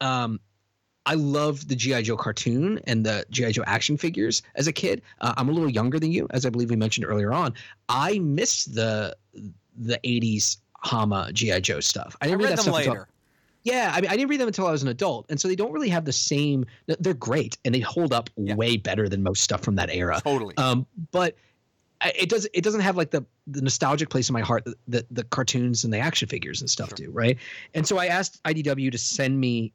um, 0.00 0.38
I 1.06 1.14
loved 1.14 1.68
the 1.68 1.74
GI 1.74 2.02
Joe 2.02 2.16
cartoon 2.16 2.80
and 2.86 3.04
the 3.04 3.26
GI 3.30 3.52
Joe 3.52 3.64
action 3.66 3.96
figures 3.96 4.42
as 4.54 4.66
a 4.66 4.72
kid. 4.72 5.02
Uh, 5.20 5.34
I'm 5.36 5.48
a 5.48 5.52
little 5.52 5.68
younger 5.68 5.98
than 5.98 6.12
you, 6.12 6.26
as 6.30 6.46
I 6.46 6.50
believe 6.50 6.70
we 6.70 6.76
mentioned 6.76 7.06
earlier 7.06 7.32
on. 7.32 7.54
I 7.88 8.18
missed 8.20 8.74
the 8.74 9.16
the 9.76 9.98
80s 10.04 10.58
Hama 10.84 11.30
GI 11.32 11.60
Joe 11.62 11.80
stuff. 11.80 12.16
I 12.20 12.26
didn't 12.26 12.40
I 12.40 12.44
read, 12.44 12.44
read 12.44 12.52
that 12.52 12.56
them 12.56 12.62
stuff 12.62 12.74
later. 12.74 12.90
Until, 12.90 13.06
yeah, 13.64 13.92
I 13.94 14.00
mean, 14.02 14.10
I 14.10 14.16
didn't 14.16 14.28
read 14.28 14.40
them 14.40 14.48
until 14.48 14.66
I 14.66 14.72
was 14.72 14.82
an 14.82 14.88
adult, 14.88 15.26
and 15.30 15.40
so 15.40 15.48
they 15.48 15.56
don't 15.56 15.72
really 15.72 15.88
have 15.88 16.04
the 16.04 16.12
same. 16.12 16.66
They're 16.86 17.14
great, 17.14 17.56
and 17.64 17.74
they 17.74 17.80
hold 17.80 18.12
up 18.12 18.28
yeah. 18.36 18.54
way 18.54 18.76
better 18.76 19.08
than 19.08 19.22
most 19.22 19.42
stuff 19.42 19.62
from 19.62 19.76
that 19.76 19.90
era. 19.90 20.20
Totally. 20.22 20.54
Um, 20.58 20.86
but 21.12 21.34
it 22.04 22.28
does 22.28 22.46
it 22.52 22.62
doesn't 22.62 22.82
have 22.82 22.96
like 22.96 23.10
the 23.10 23.24
the 23.46 23.62
nostalgic 23.62 24.10
place 24.10 24.28
in 24.28 24.34
my 24.34 24.42
heart 24.42 24.64
that 24.64 24.76
the, 24.88 25.06
the 25.10 25.24
cartoons 25.24 25.84
and 25.84 25.92
the 25.92 25.98
action 25.98 26.28
figures 26.28 26.60
and 26.60 26.68
stuff 26.68 26.90
sure. 26.90 27.06
do, 27.06 27.10
right? 27.10 27.38
And 27.74 27.86
so 27.86 27.98
I 27.98 28.06
asked 28.06 28.42
IDW 28.44 28.92
to 28.92 28.98
send 28.98 29.40
me 29.40 29.72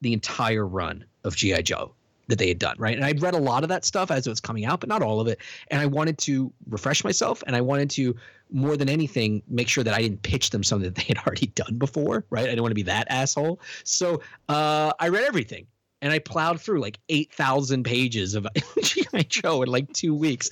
the 0.00 0.12
entire 0.12 0.66
run 0.66 1.04
of 1.24 1.36
GI 1.36 1.62
Joe 1.62 1.92
that 2.28 2.38
they 2.38 2.48
had 2.48 2.58
done, 2.58 2.76
right? 2.78 2.96
And 2.96 3.04
I'd 3.04 3.22
read 3.22 3.34
a 3.34 3.38
lot 3.38 3.62
of 3.62 3.68
that 3.68 3.84
stuff 3.84 4.10
as 4.10 4.26
it 4.26 4.30
was 4.30 4.40
coming 4.40 4.64
out, 4.64 4.80
but 4.80 4.88
not 4.88 5.02
all 5.02 5.20
of 5.20 5.28
it. 5.28 5.40
And 5.70 5.80
I 5.80 5.86
wanted 5.86 6.18
to 6.18 6.52
refresh 6.68 7.04
myself, 7.04 7.42
and 7.46 7.54
I 7.54 7.60
wanted 7.60 7.90
to 7.90 8.16
more 8.50 8.76
than 8.76 8.88
anything 8.88 9.42
make 9.48 9.68
sure 9.68 9.84
that 9.84 9.94
I 9.94 10.00
didn't 10.00 10.22
pitch 10.22 10.50
them 10.50 10.62
something 10.62 10.88
that 10.92 10.94
they 10.94 11.04
had 11.04 11.18
already 11.26 11.46
done 11.48 11.76
before, 11.78 12.24
right? 12.30 12.44
I 12.44 12.48
didn't 12.48 12.62
want 12.62 12.70
to 12.70 12.76
be 12.76 12.82
that 12.82 13.06
asshole. 13.10 13.60
So 13.84 14.20
uh, 14.48 14.92
I 14.98 15.08
read 15.08 15.24
everything. 15.24 15.66
And 16.02 16.12
I 16.12 16.18
plowed 16.18 16.60
through 16.60 16.82
like 16.82 16.98
8,000 17.08 17.82
pages 17.82 18.34
of 18.34 18.46
G.I. 18.82 19.22
Joe 19.22 19.62
in 19.62 19.68
like 19.68 19.90
two 19.94 20.14
weeks. 20.14 20.50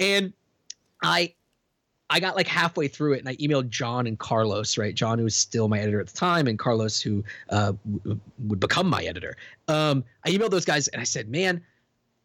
And 0.00 0.32
I 1.02 1.34
I 2.08 2.20
got 2.20 2.36
like 2.36 2.46
halfway 2.46 2.88
through 2.88 3.14
it 3.14 3.18
and 3.20 3.28
I 3.28 3.34
emailed 3.36 3.68
John 3.68 4.06
and 4.06 4.18
Carlos, 4.18 4.78
right? 4.78 4.94
John, 4.94 5.18
who 5.18 5.24
was 5.24 5.34
still 5.34 5.68
my 5.68 5.80
editor 5.80 6.00
at 6.00 6.06
the 6.06 6.16
time, 6.16 6.46
and 6.46 6.58
Carlos, 6.58 7.00
who 7.00 7.24
uh, 7.50 7.72
w- 7.84 8.20
would 8.46 8.60
become 8.60 8.88
my 8.88 9.02
editor. 9.02 9.36
Um, 9.66 10.04
I 10.24 10.30
emailed 10.30 10.50
those 10.50 10.64
guys 10.64 10.86
and 10.88 11.00
I 11.00 11.04
said, 11.04 11.28
man, 11.28 11.60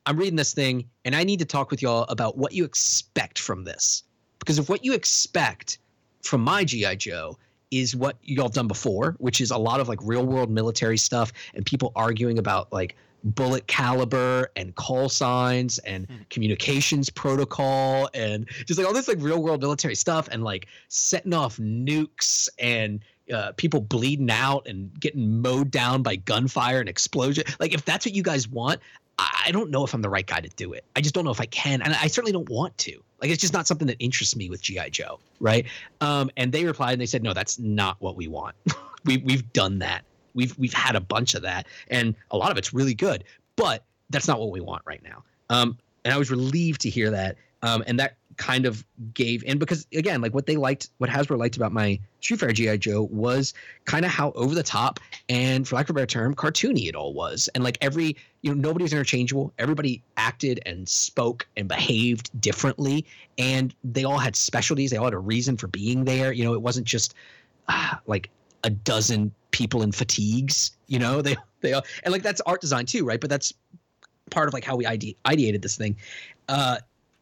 I'm 0.06 0.18
reading 0.18 0.36
this 0.36 0.54
thing 0.54 0.88
and 1.06 1.16
I 1.16 1.24
need 1.24 1.40
to 1.40 1.46
talk 1.46 1.72
with 1.72 1.82
y'all 1.82 2.04
about 2.10 2.38
what 2.38 2.54
you 2.54 2.64
expect 2.64 3.40
from 3.40 3.64
this. 3.64 4.04
Because 4.42 4.60
if 4.60 4.70
what 4.70 4.84
you 4.84 4.94
expect 4.94 5.78
from 6.22 6.42
my 6.42 6.64
G.I. 6.64 6.96
Joe 6.96 7.38
is 7.72 7.96
what 7.96 8.18
y'all 8.22 8.46
have 8.46 8.54
done 8.54 8.68
before, 8.68 9.16
which 9.20 9.40
is 9.40 9.52
a 9.52 9.58
lot 9.58 9.80
of 9.80 9.88
like 9.88 10.00
real 10.04 10.26
world 10.26 10.50
military 10.50 10.98
stuff 10.98 11.32
and 11.54 11.66
people 11.66 11.94
arguing 11.96 12.38
about 12.38 12.72
like 12.74 12.96
bullet 13.24 13.66
caliber 13.68 14.50
and 14.56 14.76
call 14.76 15.08
signs 15.08 15.78
and 15.80 16.08
mm. 16.08 16.30
communications 16.30 17.10
protocol 17.10 18.10
and 18.14 18.50
just 18.66 18.78
like 18.80 18.88
all 18.88 18.94
this 18.94 19.08
like 19.08 19.18
real 19.22 19.42
world 19.42 19.62
military 19.62 19.96
stuff 19.96 20.28
and 20.32 20.44
like 20.44 20.68
setting 20.90 21.34
off 21.34 21.58
nukes 21.58 22.50
and 22.60 23.00
uh, 23.32 23.52
people 23.54 23.80
bleeding 23.80 24.32
out 24.32 24.68
and 24.68 25.00
getting 25.00 25.42
mowed 25.42 25.72
down 25.72 26.02
by 26.02 26.16
gunfire 26.16 26.80
and 26.80 26.90
explosion. 26.90 27.44
Like 27.60 27.74
if 27.74 27.86
that's 27.86 28.06
what 28.06 28.14
you 28.14 28.24
guys 28.24 28.48
want, 28.48 28.82
I 29.18 29.52
don't 29.52 29.70
know 29.70 29.86
if 29.86 29.94
I'm 29.94 30.02
the 30.02 30.10
right 30.10 30.26
guy 30.26 30.42
to 30.42 30.50
do 30.50 30.74
it. 30.74 30.84
I 30.96 31.02
just 31.02 31.14
don't 31.14 31.24
know 31.24 31.32
if 31.32 31.42
I 31.42 31.46
can, 31.46 31.82
and 31.82 31.94
I 31.94 32.08
certainly 32.08 32.32
don't 32.32 32.50
want 32.50 32.76
to. 32.80 33.04
Like 33.22 33.30
it's 33.30 33.42
just 33.42 33.54
not 33.54 33.68
something 33.68 33.88
that 33.88 33.98
interests 34.00 34.36
me 34.36 34.50
with 34.50 34.62
GI 34.62 34.90
Joe, 34.90 35.20
right? 35.40 35.66
Um, 36.02 36.32
and 36.38 36.52
they 36.52 36.66
replied 36.66 36.94
and 36.94 37.02
they 37.02 37.06
said, 37.06 37.24
no, 37.24 37.34
that's 37.34 37.60
not 37.60 37.98
what 38.00 38.16
we 38.16 38.28
want. 38.28 38.56
we 39.06 39.18
we've 39.18 39.52
done 39.54 39.80
that. 39.80 40.04
We've 40.34 40.58
we've 40.58 40.74
had 40.74 40.96
a 40.96 41.02
bunch 41.02 41.36
of 41.36 41.42
that, 41.44 41.68
and 41.90 42.16
a 42.32 42.38
lot 42.38 42.52
of 42.52 42.58
it's 42.58 42.74
really 42.74 42.94
good, 42.94 43.24
but 43.56 43.84
that's 44.10 44.28
not 44.28 44.40
what 44.40 44.52
we 44.52 44.62
want 44.62 44.82
right 44.86 45.04
now. 45.04 45.24
Um, 45.50 45.78
and 46.04 46.14
I 46.14 46.18
was 46.18 46.32
relieved 46.32 46.82
to 46.82 46.90
hear 46.90 47.12
that. 47.12 47.36
Um, 47.64 47.84
and 47.86 48.00
that 48.00 48.16
kind 48.42 48.66
of 48.66 48.84
gave 49.14 49.44
in 49.44 49.60
because 49.60 49.86
again, 49.94 50.20
like 50.20 50.34
what 50.34 50.48
they 50.48 50.58
liked, 50.58 50.90
what 50.98 51.12
Hasbro 51.12 51.38
liked 51.38 51.58
about 51.58 51.72
my 51.72 52.00
Street 52.22 52.40
Fighter 52.40 52.54
GI 52.54 52.80
Joe 52.80 53.04
was 53.12 53.54
kind 53.86 54.04
of 54.04 54.10
how 54.10 54.32
over 54.32 54.56
the 54.56 54.64
top 54.64 55.00
and, 55.30 55.68
for 55.68 55.76
lack 55.76 55.86
of 55.86 55.92
a 55.92 55.94
better 55.94 56.08
term, 56.08 56.34
cartoony 56.34 56.88
it 56.90 56.96
all 56.96 57.14
was. 57.14 57.50
And 57.54 57.64
like 57.64 57.78
every, 57.82 58.18
you 58.42 58.50
know, 58.50 58.60
nobody 58.60 58.82
was 58.82 58.94
interchangeable. 58.94 59.54
Everybody 59.60 60.02
acted 60.18 60.60
and 60.66 60.90
spoke 60.90 61.48
and 61.56 61.68
behaved 61.68 62.32
differently, 62.42 63.06
and 63.38 63.76
they 63.84 64.06
all 64.06 64.18
had 64.18 64.36
specialties. 64.36 64.90
They 64.90 64.98
all 64.98 65.06
had 65.06 65.14
a 65.14 65.20
reason 65.20 65.56
for 65.56 65.68
being 65.68 66.04
there. 66.04 66.34
You 66.34 66.44
know, 66.44 66.54
it 66.56 66.64
wasn't 66.64 66.88
just 66.88 67.14
uh, 67.68 67.96
like 68.08 68.32
a 68.64 68.72
dozen 68.72 69.32
people 69.52 69.84
in 69.84 69.92
fatigues. 69.92 70.72
You 70.88 70.98
know, 70.98 71.22
they 71.28 71.38
they 71.60 71.74
all, 71.74 71.84
and 72.04 72.12
like 72.12 72.24
that's 72.24 72.42
art 72.42 72.60
design 72.60 72.88
too, 72.88 73.06
right? 73.06 73.22
But 73.22 73.30
that's 73.30 73.54
part 74.32 74.48
of 74.48 74.56
like 74.56 74.64
how 74.64 74.76
we 74.76 74.88
ide- 74.88 75.16
ideated 75.26 75.62
this 75.62 75.78
thing. 75.78 75.96
Uh, 76.50 76.78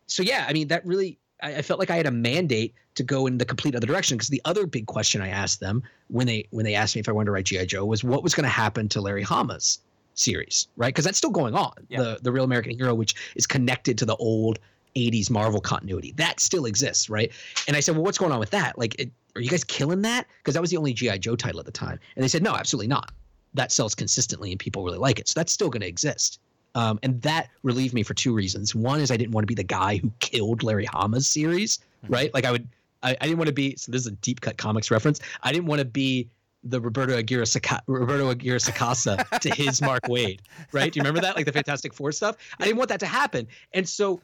so 0.10 0.24
yeah, 0.24 0.46
I 0.48 0.54
mean 0.54 0.68
that 0.68 0.86
really 0.86 1.20
I, 1.42 1.58
I, 1.58 1.62
felt 1.62 1.80
like 1.80 1.90
I 1.90 1.96
had 1.96 2.06
a 2.06 2.12
mandate 2.12 2.74
to 2.96 3.04
go 3.04 3.28
in 3.28 3.38
the 3.38 3.46
complete 3.46 3.76
other 3.76 3.88
direction 3.88 4.18
because 4.18 4.30
the 4.30 4.42
other 4.46 4.66
big 4.66 4.88
question 4.88 5.22
I 5.22 5.30
asked 5.30 5.60
them 5.60 5.84
when 6.08 6.28
they 6.28 6.48
when 6.52 6.66
they 6.66 6.76
asked 6.76 6.96
me 6.96 7.00
if 7.00 7.10
I 7.10 7.12
wanted 7.12 7.28
to 7.28 7.32
write 7.32 7.46
GI 7.46 7.66
Joe 7.68 7.86
was 7.86 8.04
what 8.04 8.24
was 8.24 8.34
going 8.34 8.44
to 8.44 8.50
happen 8.50 8.90
to 8.90 9.02
Larry 9.02 9.24
Hama's 9.24 9.80
series, 10.16 10.68
right? 10.76 10.90
Because 10.90 11.06
that's 11.06 11.18
still 11.18 11.30
going 11.30 11.56
on. 11.56 11.74
Yeah. 11.88 12.02
The 12.02 12.20
the 12.22 12.32
Real 12.32 12.44
American 12.44 12.78
Hero, 12.78 12.94
which 12.94 13.16
is 13.36 13.48
connected 13.48 13.98
to 14.00 14.06
the 14.06 14.16
old 14.18 14.60
80s 14.96 15.30
Marvel 15.30 15.62
continuity. 15.62 16.14
That 16.14 16.40
still 16.40 16.66
exists, 16.66 17.10
right? 17.10 17.32
And 17.68 17.78
I 17.78 17.80
said, 17.80 17.96
well, 17.96 18.04
what's 18.04 18.18
going 18.18 18.32
on 18.32 18.40
with 18.40 18.50
that? 18.52 18.78
Like, 18.78 19.00
it, 19.00 19.12
are 19.36 19.42
you 19.42 19.50
guys 19.50 19.64
killing 19.64 20.02
that? 20.02 20.28
Because 20.40 20.56
that 20.56 20.62
was 20.62 20.72
the 20.72 20.78
only 20.78 20.94
GI 20.94 21.20
Joe 21.20 21.36
title 21.36 21.60
at 21.60 21.66
the 21.66 21.72
time. 21.72 22.00
And 22.16 22.24
they 22.24 22.28
said, 22.28 22.44
no, 22.44 22.56
absolutely 22.56 22.88
not. 22.88 23.12
That 23.54 23.72
sells 23.72 23.96
consistently 23.96 24.52
and 24.52 24.60
people 24.60 24.84
really 24.84 24.98
like 24.98 25.20
it. 25.20 25.28
So 25.28 25.40
that's 25.40 25.54
still 25.54 25.70
going 25.70 25.82
to 25.82 25.88
exist. 25.88 26.40
Um, 26.76 27.00
and 27.04 27.22
that 27.24 27.50
relieved 27.64 27.94
me 27.94 28.04
for 28.04 28.14
two 28.14 28.34
reasons. 28.34 28.76
One 28.76 29.00
is 29.00 29.12
I 29.12 29.18
didn't 29.18 29.32
want 29.32 29.44
to 29.44 29.48
be 29.48 29.56
the 29.56 29.64
guy 29.64 29.98
who 29.98 30.12
killed 30.20 30.64
Larry 30.64 30.86
Hama's 30.86 31.28
series, 31.28 31.80
mm-hmm. 32.04 32.14
right? 32.14 32.34
Like 32.34 32.46
I 32.46 32.52
would, 32.52 32.68
I, 33.02 33.18
I, 33.20 33.26
didn't 33.26 33.38
want 33.38 33.48
to 33.48 33.54
be. 33.54 33.76
So 33.76 33.92
this 33.92 34.02
is 34.02 34.08
a 34.08 34.12
deep 34.12 34.42
cut 34.42 34.58
comics 34.58 34.92
reference. 34.92 35.20
I 35.42 35.52
didn't 35.52 35.66
want 35.66 35.80
to 35.80 35.86
be 35.86 36.30
the 36.64 36.80
Roberto 36.80 37.18
Aguirre 37.18 37.46
Roberto 37.88 38.30
Aguirre 38.30 38.60
Sacasa 38.60 39.28
to 39.40 39.50
his 39.50 39.82
Mark 39.82 40.04
Waid, 40.04 40.42
right? 40.72 40.92
Do 40.92 40.98
you 40.98 41.02
remember 41.02 41.22
that, 41.22 41.36
like 41.36 41.46
the 41.46 41.52
Fantastic 41.52 41.94
Four 41.94 42.12
stuff? 42.12 42.38
I 42.60 42.66
didn't 42.66 42.78
want 42.78 42.90
that 42.90 43.00
to 43.00 43.06
happen, 43.06 43.48
and 43.74 43.88
so 43.88 44.22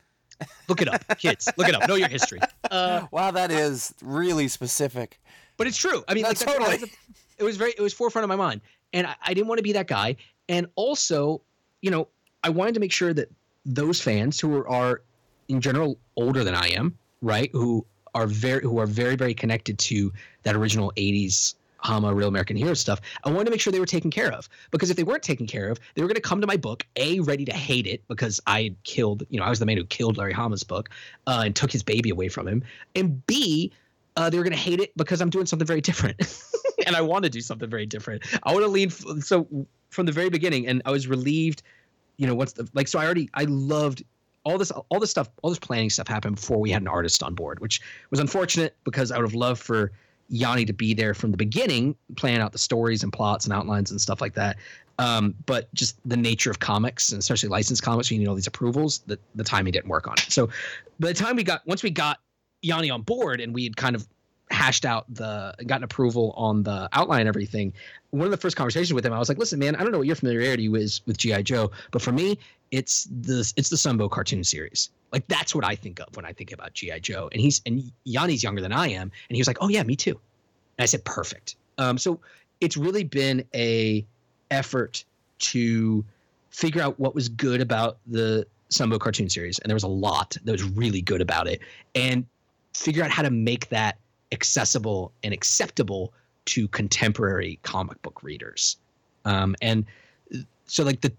look 0.67 0.81
it 0.81 0.87
up, 0.87 1.03
kids. 1.17 1.49
Look 1.57 1.69
it 1.69 1.75
up. 1.75 1.87
Know 1.87 1.95
your 1.95 2.09
history. 2.09 2.39
Uh, 2.69 3.07
wow, 3.11 3.31
that 3.31 3.51
is 3.51 3.93
really 4.01 4.47
specific. 4.47 5.19
But 5.57 5.67
it's 5.67 5.77
true. 5.77 6.03
I 6.07 6.13
mean, 6.13 6.23
like, 6.23 6.37
totally. 6.37 6.91
it 7.37 7.43
was 7.43 7.57
very. 7.57 7.71
It 7.71 7.81
was 7.81 7.93
forefront 7.93 8.23
of 8.23 8.29
my 8.29 8.35
mind, 8.35 8.61
and 8.93 9.07
I, 9.07 9.15
I 9.23 9.33
didn't 9.33 9.47
want 9.47 9.59
to 9.59 9.63
be 9.63 9.73
that 9.73 9.87
guy. 9.87 10.17
And 10.49 10.67
also, 10.75 11.41
you 11.81 11.89
know, 11.89 12.07
I 12.45 12.49
wanted 12.49 12.75
to 12.75 12.79
make 12.79 12.91
sure 12.91 13.11
that 13.11 13.31
those 13.65 13.99
fans 13.99 14.39
who 14.39 14.55
are, 14.55 14.69
are 14.69 15.01
in 15.47 15.61
general 15.61 15.97
older 16.15 16.43
than 16.43 16.53
I 16.53 16.67
am, 16.67 16.95
right, 17.23 17.49
who 17.51 17.83
are 18.13 18.27
very 18.27 18.61
who 18.61 18.77
are 18.77 18.85
very 18.85 19.15
very 19.15 19.33
connected 19.33 19.79
to 19.79 20.13
that 20.43 20.55
original 20.55 20.93
80s 20.95 21.55
Hama 21.77 22.13
Real 22.13 22.27
American 22.27 22.55
Hero 22.55 22.75
stuff, 22.75 23.01
I 23.23 23.29
wanted 23.31 23.45
to 23.45 23.51
make 23.51 23.61
sure 23.61 23.73
they 23.73 23.79
were 23.79 23.87
taken 23.87 24.11
care 24.11 24.31
of. 24.31 24.47
Because 24.69 24.91
if 24.91 24.95
they 24.95 25.03
weren't 25.03 25.23
taken 25.23 25.47
care 25.47 25.69
of, 25.69 25.79
they 25.95 26.03
were 26.03 26.07
going 26.07 26.15
to 26.15 26.21
come 26.21 26.39
to 26.39 26.45
my 26.45 26.55
book, 26.55 26.85
A, 26.97 27.19
ready 27.21 27.45
to 27.45 27.53
hate 27.53 27.87
it 27.87 28.03
because 28.07 28.39
I 28.45 28.61
had 28.61 28.83
killed, 28.83 29.23
you 29.29 29.39
know, 29.39 29.45
I 29.45 29.49
was 29.49 29.57
the 29.57 29.65
man 29.65 29.77
who 29.77 29.85
killed 29.85 30.17
Larry 30.17 30.33
Hama's 30.33 30.63
book 30.63 30.89
uh, 31.25 31.41
and 31.45 31.55
took 31.55 31.71
his 31.71 31.81
baby 31.81 32.11
away 32.11 32.27
from 32.27 32.47
him. 32.47 32.63
And 32.95 33.25
B, 33.25 33.71
uh, 34.17 34.29
they 34.29 34.37
were 34.37 34.43
going 34.43 34.55
to 34.55 34.59
hate 34.59 34.79
it 34.79 34.95
because 34.95 35.19
I'm 35.19 35.31
doing 35.31 35.47
something 35.47 35.67
very 35.67 35.81
different. 35.81 36.21
and 36.85 36.95
I 36.95 37.01
want 37.01 37.23
to 37.23 37.29
do 37.29 37.41
something 37.41 37.69
very 37.69 37.87
different. 37.87 38.23
I 38.43 38.53
want 38.53 38.63
to 38.65 38.69
lean. 38.69 38.91
So 38.91 39.47
from 39.89 40.05
the 40.05 40.11
very 40.11 40.29
beginning, 40.29 40.67
and 40.67 40.81
I 40.85 40.91
was 40.91 41.07
relieved 41.07 41.63
you 42.17 42.27
know, 42.27 42.35
what's 42.35 42.53
the 42.53 42.67
like? 42.73 42.87
So 42.87 42.99
I 42.99 43.05
already 43.05 43.29
I 43.33 43.43
loved 43.45 44.03
all 44.43 44.57
this 44.57 44.71
all 44.71 44.99
this 44.99 45.09
stuff 45.09 45.29
all 45.41 45.49
this 45.49 45.59
planning 45.59 45.89
stuff 45.89 46.07
happened 46.07 46.35
before 46.35 46.59
we 46.59 46.71
had 46.71 46.81
an 46.81 46.87
artist 46.87 47.23
on 47.23 47.35
board, 47.35 47.59
which 47.59 47.81
was 48.11 48.19
unfortunate 48.19 48.75
because 48.83 49.11
I 49.11 49.17
would 49.17 49.25
have 49.25 49.35
loved 49.35 49.61
for 49.61 49.91
Yanni 50.29 50.65
to 50.65 50.73
be 50.73 50.93
there 50.93 51.13
from 51.13 51.31
the 51.31 51.37
beginning, 51.37 51.95
planning 52.15 52.41
out 52.41 52.51
the 52.51 52.57
stories 52.57 53.03
and 53.03 53.11
plots 53.11 53.45
and 53.45 53.53
outlines 53.53 53.91
and 53.91 53.99
stuff 53.99 54.21
like 54.21 54.33
that. 54.35 54.57
Um, 54.97 55.35
but 55.45 55.73
just 55.73 55.97
the 56.07 56.15
nature 56.15 56.49
of 56.49 56.59
comics 56.59 57.11
and 57.11 57.19
especially 57.19 57.49
licensed 57.49 57.83
comics, 57.83 58.09
you 58.09 58.17
need 58.17 58.27
all 58.27 58.35
these 58.35 58.47
approvals. 58.47 58.99
The 58.99 59.19
the 59.35 59.43
timing 59.43 59.73
didn't 59.73 59.89
work 59.89 60.07
on 60.07 60.13
it. 60.13 60.31
So 60.31 60.49
by 60.99 61.09
the 61.09 61.13
time 61.13 61.35
we 61.35 61.43
got 61.43 61.65
once 61.67 61.83
we 61.83 61.89
got 61.89 62.19
Yanni 62.61 62.89
on 62.89 63.01
board 63.01 63.41
and 63.41 63.53
we 63.53 63.65
had 63.65 63.75
kind 63.75 63.95
of 63.95 64.07
hashed 64.51 64.85
out 64.85 65.05
the 65.13 65.53
gotten 65.65 65.83
approval 65.83 66.33
on 66.37 66.61
the 66.61 66.87
outline 66.93 67.21
and 67.21 67.27
everything 67.27 67.73
one 68.11 68.25
of 68.25 68.31
the 68.31 68.37
first 68.37 68.55
conversations 68.55 68.93
with 68.93 69.03
him 69.03 69.11
i 69.11 69.17
was 69.17 69.27
like 69.27 69.39
listen 69.39 69.57
man 69.57 69.75
i 69.75 69.79
don't 69.81 69.91
know 69.91 69.97
what 69.97 70.05
your 70.05 70.15
familiarity 70.15 70.67
is 70.67 71.01
with 71.07 71.17
gi 71.17 71.41
joe 71.41 71.71
but 71.91 71.99
for 71.99 72.11
me 72.11 72.37
it's 72.71 73.07
the 73.21 73.51
it's 73.55 73.69
the 73.69 73.75
sunbow 73.75 74.09
cartoon 74.09 74.43
series. 74.43 74.89
Like 75.11 75.27
that's 75.27 75.55
what 75.55 75.63
i 75.63 75.75
think 75.75 75.99
of 75.99 76.15
when 76.15 76.25
i 76.25 76.33
think 76.33 76.51
about 76.51 76.73
gi 76.73 76.99
joe. 76.99 77.29
And 77.31 77.41
he's 77.41 77.61
and 77.65 77.91
yanni's 78.05 78.43
younger 78.43 78.61
than 78.61 78.71
i 78.71 78.87
am. 78.87 79.11
And 79.29 79.35
he 79.35 79.39
was 79.39 79.47
like 79.47 79.57
oh 79.61 79.69
yeah 79.69 79.83
me 79.83 79.95
too. 79.95 80.19
And 80.77 80.83
i 80.83 80.85
said 80.85 81.03
perfect. 81.05 81.55
Um, 81.77 81.97
so 81.97 82.19
it's 82.61 82.77
really 82.77 83.03
been 83.03 83.45
a 83.53 84.05
effort 84.51 85.03
to 85.37 86.03
figure 86.49 86.81
out 86.81 86.99
what 86.99 87.13
was 87.13 87.29
good 87.29 87.61
about 87.61 87.97
the 88.07 88.47
sunbow 88.71 88.99
cartoon 88.99 89.29
series. 89.29 89.59
And 89.59 89.69
there 89.69 89.75
was 89.75 89.83
a 89.83 89.89
lot 89.89 90.37
that 90.43 90.51
was 90.51 90.63
really 90.63 91.01
good 91.01 91.21
about 91.21 91.47
it. 91.47 91.61
And 91.93 92.25
figure 92.73 93.03
out 93.03 93.11
how 93.11 93.23
to 93.23 93.29
make 93.29 93.69
that 93.69 93.97
accessible 94.31 95.11
and 95.23 95.33
acceptable 95.33 96.13
to 96.45 96.67
contemporary 96.69 97.59
comic 97.63 98.01
book 98.01 98.23
readers. 98.23 98.77
Um, 99.25 99.55
and 99.61 99.85
so, 100.65 100.83
like 100.83 101.01
the 101.01 101.11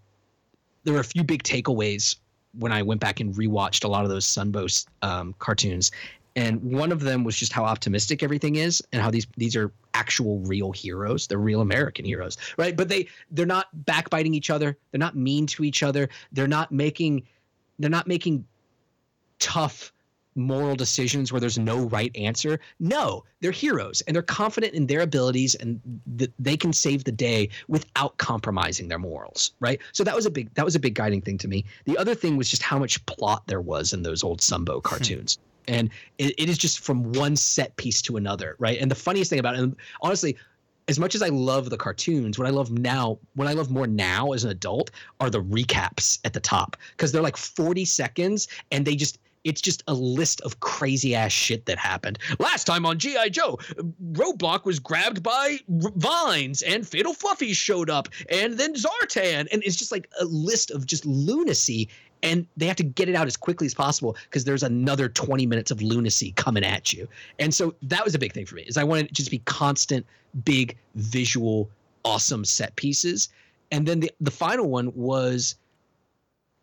there 0.84 0.94
were 0.94 1.00
a 1.00 1.04
few 1.04 1.24
big 1.24 1.42
takeaways 1.42 2.16
when 2.58 2.72
I 2.72 2.82
went 2.82 3.00
back 3.00 3.20
and 3.20 3.34
rewatched 3.34 3.84
a 3.84 3.88
lot 3.88 4.04
of 4.04 4.10
those 4.10 4.24
Sunbow 4.24 4.86
um, 5.02 5.34
cartoons, 5.38 5.90
and 6.36 6.62
one 6.62 6.92
of 6.92 7.00
them 7.00 7.24
was 7.24 7.36
just 7.36 7.52
how 7.52 7.64
optimistic 7.64 8.22
everything 8.22 8.56
is, 8.56 8.82
and 8.92 9.02
how 9.02 9.10
these 9.10 9.26
these 9.36 9.56
are 9.56 9.72
actual 9.94 10.38
real 10.40 10.70
heroes. 10.70 11.26
They're 11.26 11.38
real 11.38 11.60
American 11.60 12.04
heroes, 12.04 12.36
right? 12.56 12.76
But 12.76 12.88
they 12.88 13.08
they're 13.30 13.46
not 13.46 13.66
backbiting 13.86 14.34
each 14.34 14.50
other. 14.50 14.76
They're 14.90 14.98
not 14.98 15.16
mean 15.16 15.46
to 15.48 15.64
each 15.64 15.82
other. 15.82 16.08
They're 16.32 16.46
not 16.46 16.70
making 16.70 17.26
they're 17.78 17.90
not 17.90 18.06
making 18.06 18.44
tough 19.38 19.92
moral 20.36 20.76
decisions 20.76 21.32
where 21.32 21.40
there's 21.40 21.58
no 21.58 21.84
right 21.86 22.14
answer. 22.16 22.60
No, 22.78 23.24
they're 23.40 23.50
heroes 23.50 24.02
and 24.02 24.14
they're 24.14 24.22
confident 24.22 24.74
in 24.74 24.86
their 24.86 25.00
abilities 25.00 25.54
and 25.56 25.80
th- 26.18 26.30
they 26.38 26.56
can 26.56 26.72
save 26.72 27.04
the 27.04 27.12
day 27.12 27.48
without 27.68 28.16
compromising 28.18 28.88
their 28.88 28.98
morals, 28.98 29.52
right? 29.60 29.80
So 29.92 30.04
that 30.04 30.14
was 30.14 30.26
a 30.26 30.30
big 30.30 30.52
that 30.54 30.64
was 30.64 30.74
a 30.74 30.80
big 30.80 30.94
guiding 30.94 31.22
thing 31.22 31.38
to 31.38 31.48
me. 31.48 31.64
The 31.84 31.98
other 31.98 32.14
thing 32.14 32.36
was 32.36 32.48
just 32.48 32.62
how 32.62 32.78
much 32.78 33.04
plot 33.06 33.46
there 33.46 33.60
was 33.60 33.92
in 33.92 34.02
those 34.02 34.22
old 34.22 34.40
Sunbow 34.40 34.76
hmm. 34.76 34.80
cartoons. 34.80 35.38
and 35.68 35.90
it, 36.18 36.34
it 36.38 36.48
is 36.48 36.58
just 36.58 36.80
from 36.80 37.12
one 37.12 37.34
set 37.36 37.74
piece 37.76 38.00
to 38.02 38.16
another, 38.16 38.56
right? 38.58 38.78
And 38.80 38.90
the 38.90 38.94
funniest 38.94 39.30
thing 39.30 39.40
about 39.40 39.54
it, 39.54 39.60
and 39.60 39.76
honestly, 40.00 40.36
as 40.88 40.98
much 40.98 41.14
as 41.14 41.22
I 41.22 41.28
love 41.28 41.70
the 41.70 41.76
cartoons, 41.76 42.38
what 42.38 42.46
I 42.46 42.50
love 42.50 42.70
now, 42.70 43.18
what 43.34 43.48
I 43.48 43.52
love 43.52 43.70
more 43.70 43.86
now 43.86 44.32
as 44.32 44.44
an 44.44 44.50
adult 44.50 44.90
are 45.20 45.30
the 45.30 45.42
recaps 45.42 46.18
at 46.24 46.32
the 46.32 46.40
top 46.40 46.76
because 46.92 47.10
they're 47.12 47.22
like 47.22 47.36
40 47.36 47.84
seconds 47.84 48.48
and 48.70 48.86
they 48.86 48.94
just 48.94 49.18
it's 49.46 49.60
just 49.60 49.84
a 49.86 49.94
list 49.94 50.40
of 50.40 50.58
crazy 50.58 51.14
ass 51.14 51.30
shit 51.30 51.66
that 51.66 51.78
happened. 51.78 52.18
Last 52.40 52.64
time 52.64 52.84
on 52.84 52.98
GI 52.98 53.30
Joe, 53.30 53.58
Roadblock 54.12 54.64
was 54.64 54.80
grabbed 54.80 55.22
by 55.22 55.58
vines 55.68 56.62
and 56.62 56.86
Fatal 56.86 57.14
Fluffy 57.14 57.52
showed 57.52 57.88
up 57.88 58.08
and 58.28 58.58
then 58.58 58.74
Zartan 58.74 59.46
and 59.52 59.62
it's 59.64 59.76
just 59.76 59.92
like 59.92 60.10
a 60.20 60.24
list 60.24 60.72
of 60.72 60.84
just 60.84 61.06
lunacy 61.06 61.88
and 62.24 62.44
they 62.56 62.66
have 62.66 62.76
to 62.76 62.82
get 62.82 63.08
it 63.08 63.14
out 63.14 63.28
as 63.28 63.36
quickly 63.36 63.66
as 63.66 63.74
possible 63.74 64.16
because 64.24 64.44
there's 64.44 64.64
another 64.64 65.08
20 65.08 65.46
minutes 65.46 65.70
of 65.70 65.80
lunacy 65.80 66.32
coming 66.32 66.64
at 66.64 66.92
you. 66.92 67.06
And 67.38 67.54
so 67.54 67.74
that 67.82 68.04
was 68.04 68.14
a 68.16 68.18
big 68.18 68.32
thing 68.32 68.46
for 68.46 68.56
me 68.56 68.62
is 68.62 68.76
I 68.76 68.84
wanted 68.84 69.08
to 69.08 69.14
just 69.14 69.30
be 69.30 69.38
constant 69.40 70.04
big 70.44 70.76
visual 70.96 71.70
awesome 72.04 72.44
set 72.44 72.74
pieces. 72.74 73.28
And 73.70 73.86
then 73.86 74.00
the 74.00 74.10
the 74.20 74.30
final 74.30 74.68
one 74.68 74.92
was 74.94 75.54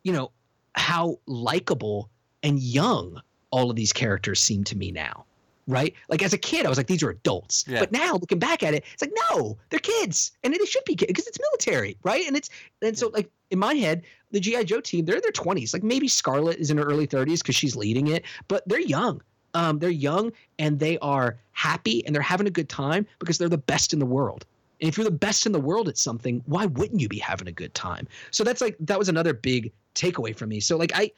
you 0.03 0.11
know 0.11 0.31
how 0.75 1.19
likable 1.27 2.09
and 2.43 2.59
young 2.59 3.21
all 3.51 3.69
of 3.69 3.75
these 3.75 3.93
characters 3.93 4.39
seem 4.39 4.63
to 4.63 4.77
me 4.77 4.91
now 4.91 5.25
right? 5.67 5.93
Like 6.09 6.21
as 6.23 6.33
a 6.33 6.37
kid 6.37 6.65
i 6.65 6.69
was 6.69 6.77
like 6.77 6.87
these 6.87 7.03
are 7.03 7.09
adults. 7.09 7.65
Yeah. 7.67 7.79
but 7.79 7.91
now 7.91 8.13
looking 8.13 8.39
back 8.39 8.63
at 8.63 8.73
it 8.73 8.83
it's 8.93 9.01
like 9.01 9.13
no 9.31 9.57
they're 9.69 9.79
kids 9.79 10.31
and 10.43 10.53
it 10.53 10.67
should 10.67 10.83
be 10.85 10.95
kids 10.95 11.07
because 11.07 11.27
it's 11.27 11.39
military 11.39 11.97
right? 12.03 12.25
And 12.27 12.35
it's 12.35 12.49
and 12.81 12.97
so 12.97 13.09
like 13.09 13.29
in 13.51 13.59
my 13.59 13.73
head 13.73 14.03
the 14.31 14.39
gi 14.39 14.63
joe 14.65 14.81
team 14.81 15.05
they're 15.05 15.15
in 15.15 15.21
their 15.21 15.31
20s 15.31 15.73
like 15.73 15.83
maybe 15.83 16.07
scarlett 16.07 16.57
is 16.57 16.71
in 16.71 16.77
her 16.77 16.83
early 16.83 17.07
30s 17.07 17.39
because 17.39 17.55
she's 17.55 17.75
leading 17.75 18.07
it 18.07 18.25
but 18.47 18.67
they're 18.67 18.79
young. 18.79 19.21
Um, 19.55 19.77
they're 19.77 19.91
young 19.91 20.31
and 20.57 20.79
they 20.79 20.97
are 20.97 21.37
happy 21.51 22.03
and 22.05 22.15
they're 22.15 22.23
having 22.23 22.47
a 22.47 22.51
good 22.51 22.69
time 22.69 23.05
because 23.19 23.37
they're 23.37 23.49
the 23.49 23.57
best 23.57 23.93
in 23.93 23.99
the 23.99 24.05
world. 24.05 24.47
And 24.81 24.89
if 24.89 24.97
you're 24.97 25.05
the 25.05 25.11
best 25.11 25.45
in 25.45 25.51
the 25.51 25.59
world 25.59 25.87
at 25.87 25.97
something 25.97 26.41
why 26.47 26.65
wouldn't 26.65 26.99
you 26.99 27.07
be 27.07 27.19
having 27.19 27.47
a 27.47 27.51
good 27.51 27.73
time? 27.75 28.07
So 28.31 28.43
that's 28.43 28.61
like 28.61 28.75
that 28.79 28.97
was 28.97 29.09
another 29.09 29.33
big 29.33 29.71
takeaway 29.95 30.35
from 30.35 30.49
me. 30.49 30.59
So 30.59 30.75
like 30.75 30.91
i 30.95 31.11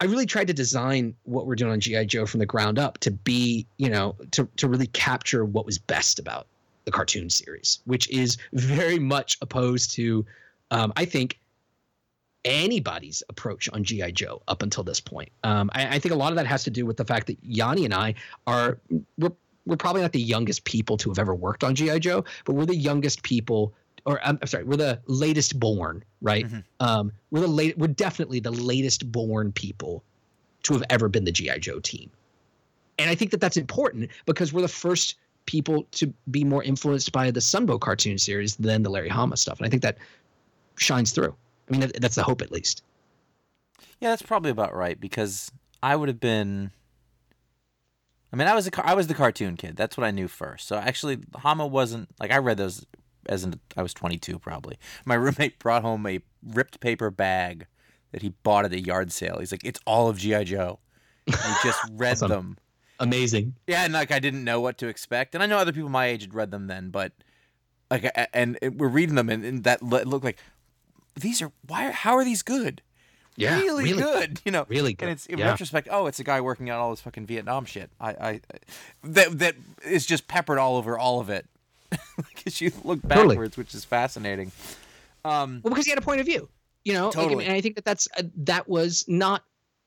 I 0.00 0.06
really 0.06 0.26
tried 0.26 0.46
to 0.46 0.54
design 0.54 1.14
what 1.24 1.46
we're 1.46 1.56
doing 1.56 1.72
on 1.72 1.80
GI 1.80 2.06
Joe 2.06 2.24
from 2.24 2.40
the 2.40 2.46
ground 2.46 2.78
up 2.78 2.98
to 2.98 3.10
be, 3.10 3.66
you 3.76 3.90
know, 3.90 4.16
to 4.32 4.48
to 4.56 4.68
really 4.68 4.86
capture 4.88 5.44
what 5.44 5.66
was 5.66 5.78
best 5.78 6.18
about 6.18 6.46
the 6.86 6.90
cartoon 6.90 7.28
series, 7.28 7.80
which 7.84 8.08
is 8.10 8.38
very 8.54 8.98
much 8.98 9.36
opposed 9.42 9.90
to, 9.92 10.24
um, 10.70 10.92
I 10.96 11.04
think, 11.04 11.38
anybody's 12.44 13.22
approach 13.28 13.68
on 13.68 13.84
GI 13.84 14.12
Joe 14.12 14.42
up 14.48 14.62
until 14.62 14.82
this 14.82 15.00
point. 15.00 15.30
Um, 15.44 15.70
I, 15.74 15.96
I 15.96 15.98
think 15.98 16.14
a 16.14 16.16
lot 16.16 16.32
of 16.32 16.36
that 16.36 16.46
has 16.46 16.64
to 16.64 16.70
do 16.70 16.86
with 16.86 16.96
the 16.96 17.04
fact 17.04 17.26
that 17.26 17.36
Yanni 17.42 17.84
and 17.84 17.92
I 17.92 18.14
are 18.46 18.78
we're 19.18 19.32
we're 19.66 19.76
probably 19.76 20.00
not 20.00 20.12
the 20.12 20.20
youngest 20.20 20.64
people 20.64 20.96
to 20.96 21.10
have 21.10 21.18
ever 21.18 21.34
worked 21.34 21.62
on 21.62 21.74
GI 21.74 22.00
Joe, 22.00 22.24
but 22.44 22.54
we're 22.54 22.66
the 22.66 22.74
youngest 22.74 23.22
people. 23.22 23.74
Or 24.06 24.20
I'm, 24.26 24.38
I'm 24.40 24.46
sorry, 24.46 24.64
we're 24.64 24.76
the 24.76 25.00
latest 25.06 25.58
born, 25.58 26.04
right? 26.22 26.46
Mhm. 26.46 26.64
Um, 26.80 27.12
we're 27.30 27.40
the 27.40 27.46
late. 27.48 27.78
We're 27.78 27.88
definitely 27.88 28.40
the 28.40 28.50
latest 28.50 29.10
born 29.10 29.52
people 29.52 30.02
to 30.64 30.74
have 30.74 30.82
ever 30.90 31.08
been 31.08 31.24
the 31.24 31.32
GI 31.32 31.58
Joe 31.60 31.80
team, 31.80 32.10
and 32.98 33.10
I 33.10 33.14
think 33.14 33.30
that 33.30 33.40
that's 33.40 33.56
important 33.56 34.10
because 34.26 34.52
we're 34.52 34.62
the 34.62 34.68
first 34.68 35.16
people 35.46 35.86
to 35.92 36.12
be 36.30 36.44
more 36.44 36.62
influenced 36.62 37.12
by 37.12 37.30
the 37.30 37.40
Sunbow 37.40 37.80
cartoon 37.80 38.18
series 38.18 38.56
than 38.56 38.82
the 38.82 38.90
Larry 38.90 39.08
Hama 39.08 39.36
stuff, 39.36 39.58
and 39.58 39.66
I 39.66 39.70
think 39.70 39.82
that 39.82 39.98
shines 40.76 41.12
through. 41.12 41.34
I 41.68 41.72
mean, 41.72 41.80
that, 41.80 42.00
that's 42.00 42.14
the 42.14 42.22
hope, 42.22 42.42
at 42.42 42.50
least. 42.52 42.82
Yeah, 44.00 44.10
that's 44.10 44.22
probably 44.22 44.50
about 44.50 44.74
right 44.74 44.98
because 45.00 45.50
I 45.82 45.96
would 45.96 46.08
have 46.08 46.20
been. 46.20 46.70
I 48.32 48.36
mean, 48.36 48.46
I 48.46 48.54
was 48.54 48.68
a 48.68 48.86
I 48.86 48.94
was 48.94 49.08
the 49.08 49.14
cartoon 49.14 49.56
kid. 49.56 49.76
That's 49.76 49.96
what 49.96 50.06
I 50.06 50.10
knew 50.10 50.28
first. 50.28 50.68
So 50.68 50.76
actually, 50.76 51.18
Hama 51.34 51.66
wasn't 51.66 52.08
like 52.20 52.30
I 52.30 52.38
read 52.38 52.58
those 52.58 52.86
as 53.30 53.44
an 53.44 53.58
I 53.76 53.82
was 53.82 53.94
22 53.94 54.38
probably. 54.38 54.76
My 55.06 55.14
roommate 55.14 55.58
brought 55.64 55.80
home 55.82 56.06
a 56.06 56.20
ripped 56.42 56.80
paper 56.80 57.10
bag 57.10 57.66
that 58.12 58.20
he 58.22 58.30
bought 58.42 58.64
at 58.66 58.72
a 58.72 58.80
yard 58.80 59.12
sale. 59.12 59.38
He's 59.38 59.52
like, 59.52 59.64
it's 59.64 59.80
all 59.86 60.08
of 60.08 60.18
GI 60.18 60.44
Joe. 60.44 60.80
And 61.26 61.36
he 61.36 61.54
just 61.62 61.80
read 61.92 62.12
Awesome. 62.12 62.28
them. 62.28 62.58
Amazing. 62.98 63.54
Yeah, 63.66 63.84
and 63.84 63.94
like 63.94 64.10
I 64.10 64.18
didn't 64.18 64.44
know 64.44 64.60
what 64.60 64.76
to 64.78 64.88
expect, 64.88 65.34
and 65.34 65.42
I 65.42 65.46
know 65.46 65.56
other 65.56 65.72
people 65.72 65.88
my 65.88 66.06
age 66.06 66.20
had 66.22 66.34
read 66.34 66.50
them 66.50 66.66
then, 66.66 66.90
but 66.90 67.12
like, 67.90 68.04
and 68.34 68.58
we're 68.76 68.88
reading 68.88 69.14
them, 69.14 69.30
and, 69.30 69.42
and 69.44 69.64
that 69.64 69.82
looked 69.82 70.22
like 70.24 70.38
these 71.18 71.40
are 71.40 71.50
why? 71.66 71.90
How 71.92 72.14
are 72.16 72.24
these 72.24 72.42
good? 72.42 72.82
Yeah, 73.36 73.58
really, 73.58 73.84
really 73.84 74.02
good. 74.02 74.40
You 74.44 74.52
know, 74.52 74.66
Really 74.68 74.92
good. 74.92 75.04
and 75.06 75.12
it's 75.12 75.24
in 75.26 75.38
Yeah. 75.38 75.48
retrospect, 75.50 75.88
oh, 75.90 76.06
it's 76.08 76.20
a 76.20 76.24
guy 76.24 76.42
working 76.42 76.68
out 76.68 76.78
all 76.80 76.90
this 76.90 77.00
fucking 77.00 77.24
Vietnam 77.26 77.64
shit. 77.64 77.90
I, 77.98 78.10
I, 78.10 78.40
that 79.02 79.38
that 79.38 79.54
is 79.82 80.04
just 80.04 80.28
peppered 80.28 80.58
all 80.58 80.76
over 80.76 80.98
all 80.98 81.20
of 81.20 81.30
it. 81.30 81.46
Because 82.16 82.60
you 82.60 82.70
look 82.84 83.02
Totally. 83.02 83.28
backwards, 83.36 83.56
which 83.56 83.74
is 83.74 83.84
fascinating. 83.84 84.52
Um, 85.24 85.60
Well, 85.62 85.70
because 85.70 85.84
he 85.84 85.90
had 85.90 85.98
a 85.98 86.02
point 86.02 86.20
of 86.20 86.26
view, 86.26 86.48
you 86.84 86.92
know. 86.94 87.06
Like, 87.08 87.16
I 87.16 87.22
Totally. 87.22 87.44
and 87.46 87.52
I 87.54 87.60
think 87.60 87.74
that 87.76 87.84
that's 87.84 88.08
uh, 88.18 88.22
that 88.36 88.68
was 88.68 89.04
not 89.08 89.44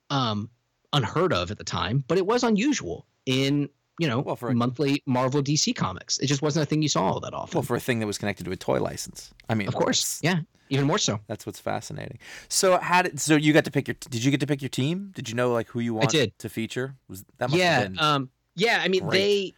um, 0.09 0.49
unheard 0.91 1.33
of 1.33 1.49
at 1.51 1.57
the 1.57 1.63
time, 1.63 2.03
but 2.07 2.17
it 2.17 2.25
was 2.25 2.43
unusual 2.43 3.07
in 3.25 3.69
you 3.99 4.07
know 4.07 4.19
Well, 4.19 4.35
for 4.35 4.49
a- 4.49 4.55
monthly 4.55 5.01
Marvel 5.05 5.41
DC 5.41 5.75
comics. 5.75 6.19
It 6.19 6.27
just 6.27 6.41
wasn't 6.41 6.63
a 6.63 6.65
thing 6.67 6.81
you 6.81 6.89
saw 6.89 7.03
all 7.03 7.19
that 7.21 7.33
often. 7.33 7.57
well, 7.57 7.63
for 7.63 7.75
a 7.75 7.79
thing 7.79 7.99
that 7.99 8.07
was 8.07 8.17
connected 8.17 8.43
to 8.45 8.51
a 8.51 8.55
toy 8.55 8.79
license, 8.79 9.31
I 9.49 9.55
mean, 9.55 9.67
of 9.67 9.75
course, 9.75 10.19
yeah, 10.23 10.41
even 10.69 10.85
more 10.85 10.97
so. 10.99 11.19
That's 11.27 11.45
what's 11.45 11.59
fascinating. 11.59 12.19
So 12.47 12.77
how 12.77 13.01
did 13.03 13.19
so 13.19 13.35
you 13.35 13.53
got 13.53 13.65
to 13.65 13.71
pick 13.71 13.87
your? 13.87 13.95
Did 14.09 14.23
you 14.23 14.29
get 14.31 14.39
to 14.41 14.47
pick 14.47 14.61
your 14.61 14.69
team? 14.69 15.11
Did 15.15 15.29
you 15.29 15.35
know 15.35 15.51
like 15.51 15.69
who 15.69 15.79
you 15.79 15.93
wanted 15.95 16.37
to 16.39 16.49
feature? 16.49 16.95
Was 17.07 17.23
that 17.37 17.49
must 17.49 17.59
yeah, 17.59 17.79
have 17.79 17.89
been 17.93 17.99
um, 17.99 18.29
yeah. 18.55 18.81
I 18.83 18.87
mean, 18.87 19.03
great. 19.07 19.11
they 19.19 19.53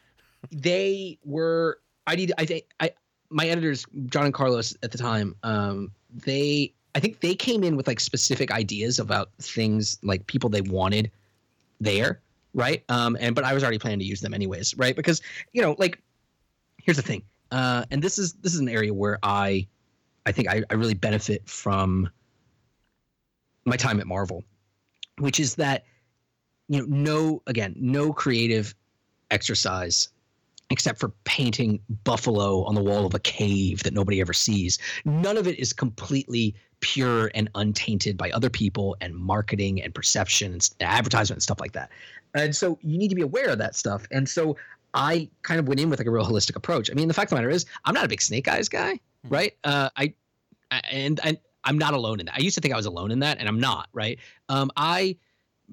they 0.52 1.20
were. 1.26 1.80
I 2.08 2.16
need. 2.16 2.32
I 2.38 2.45
think 2.45 2.66
I 2.80 2.91
my 3.30 3.47
editors, 3.47 3.86
John 4.08 4.26
and 4.26 4.34
Carlos 4.34 4.76
at 4.84 4.91
the 4.91 4.97
time. 4.97 5.36
Um, 5.43 5.91
they. 6.14 6.74
I 6.93 6.99
think 7.01 7.20
they 7.20 7.36
came 7.36 7.64
in 7.64 7.76
with 7.76 7.88
like 7.88 7.99
specific 7.99 8.51
ideas 8.51 8.99
about 8.99 9.30
things 9.39 9.99
like 10.01 10.26
people 10.28 10.49
they 10.49 10.62
wanted 10.62 11.12
there, 11.82 12.22
right? 12.53 12.84
Um, 12.88 13.18
and 13.20 13.36
but 13.36 13.43
I 13.43 13.53
was 13.53 13.64
already 13.64 13.80
planning 13.80 13.99
to 13.99 14.06
use 14.06 14.22
them 14.22 14.34
anyways, 14.34 14.78
right? 14.78 14.95
Because 14.95 15.22
you 15.51 15.62
know, 15.62 15.76
like, 15.78 16.01
here's 16.78 16.95
the 16.95 17.03
thing, 17.03 17.24
uh, 17.51 17.84
and 17.91 18.01
this 18.01 18.18
is 18.18 18.34
this 18.34 18.53
is 18.53 18.60
an 18.60 18.70
area 18.70 18.93
where 18.93 19.20
I, 19.24 19.68
I 20.26 20.32
think 20.32 20.47
I, 20.47 20.64
I 20.70 20.76
really 20.76 20.93
benefit 20.93 21.49
from 21.49 22.10
my 23.66 23.76
time 23.76 23.99
at 23.99 24.08
Marvel, 24.08 24.43
which 25.18 25.39
is 25.39 25.56
that 25.56 25.84
you 26.70 26.80
know 26.80 26.86
no 26.88 27.41
again 27.47 27.76
no 27.78 28.14
creative 28.14 28.74
exercise 29.32 30.10
except 30.70 30.99
for 30.99 31.09
painting 31.26 31.80
buffalo 32.03 32.63
on 32.63 32.76
the 32.76 32.82
wall 32.84 33.05
of 33.05 33.13
a 33.13 33.20
cave 33.20 33.84
that 33.84 33.93
nobody 33.93 34.20
ever 34.22 34.34
sees. 34.34 34.80
None 35.05 35.38
of 35.38 35.47
it 35.47 35.59
is 35.59 35.74
completely 35.74 36.55
pure 36.80 37.32
and 37.36 37.49
untainted 37.55 38.18
by 38.18 38.32
other 38.32 38.49
people 38.49 38.97
and 39.01 39.16
marketing 39.16 39.82
and 39.82 39.93
perception 39.93 40.53
and 40.53 40.70
advertisement 40.82 41.38
and 41.38 41.43
stuff 41.43 41.59
like 41.59 41.72
that. 41.74 41.89
And 42.34 42.55
so 42.55 42.78
you 42.82 42.97
need 42.97 43.09
to 43.09 43.16
be 43.16 43.22
aware 43.22 43.49
of 43.49 43.57
that 43.59 43.76
stuff. 43.76 44.05
And 44.11 44.28
so 44.28 44.57
i 44.97 45.30
kind 45.43 45.59
of 45.59 45.68
went 45.68 45.80
in 45.82 45.89
with 45.89 45.99
like 45.99 46.07
a 46.07 46.11
real 46.11 46.26
holistic 46.26 46.55
approach. 46.55 46.89
I 46.89 46.93
mean 46.93 47.07
the 47.09 47.13
fact 47.13 47.26
of 47.32 47.36
the 47.36 47.41
matter 47.41 47.49
is 47.49 47.66
i'm 47.84 47.93
not 47.93 48.05
a 48.05 48.07
big 48.07 48.22
snake 48.22 48.47
eyes 48.47 48.70
guy 48.70 48.99
Hmm. 49.28 49.34
right? 49.34 49.53
Uh, 49.63 49.89
i 49.97 50.13
I- 50.72 50.82
and, 50.89 51.20
and 51.24 51.38
i'm 51.66 51.78
not 51.78 51.93
alone 51.93 52.20
in 52.22 52.26
that. 52.28 52.36
I 52.36 52.39
used 52.41 52.55
to 52.55 52.61
think 52.61 52.74
i 52.74 52.78
was 52.78 52.86
alone 52.86 53.11
in 53.11 53.20
that 53.20 53.38
and 53.39 53.47
i'm 53.47 53.59
not 53.59 53.89
right? 53.93 54.20
Um, 54.49 54.71
i 54.78 55.17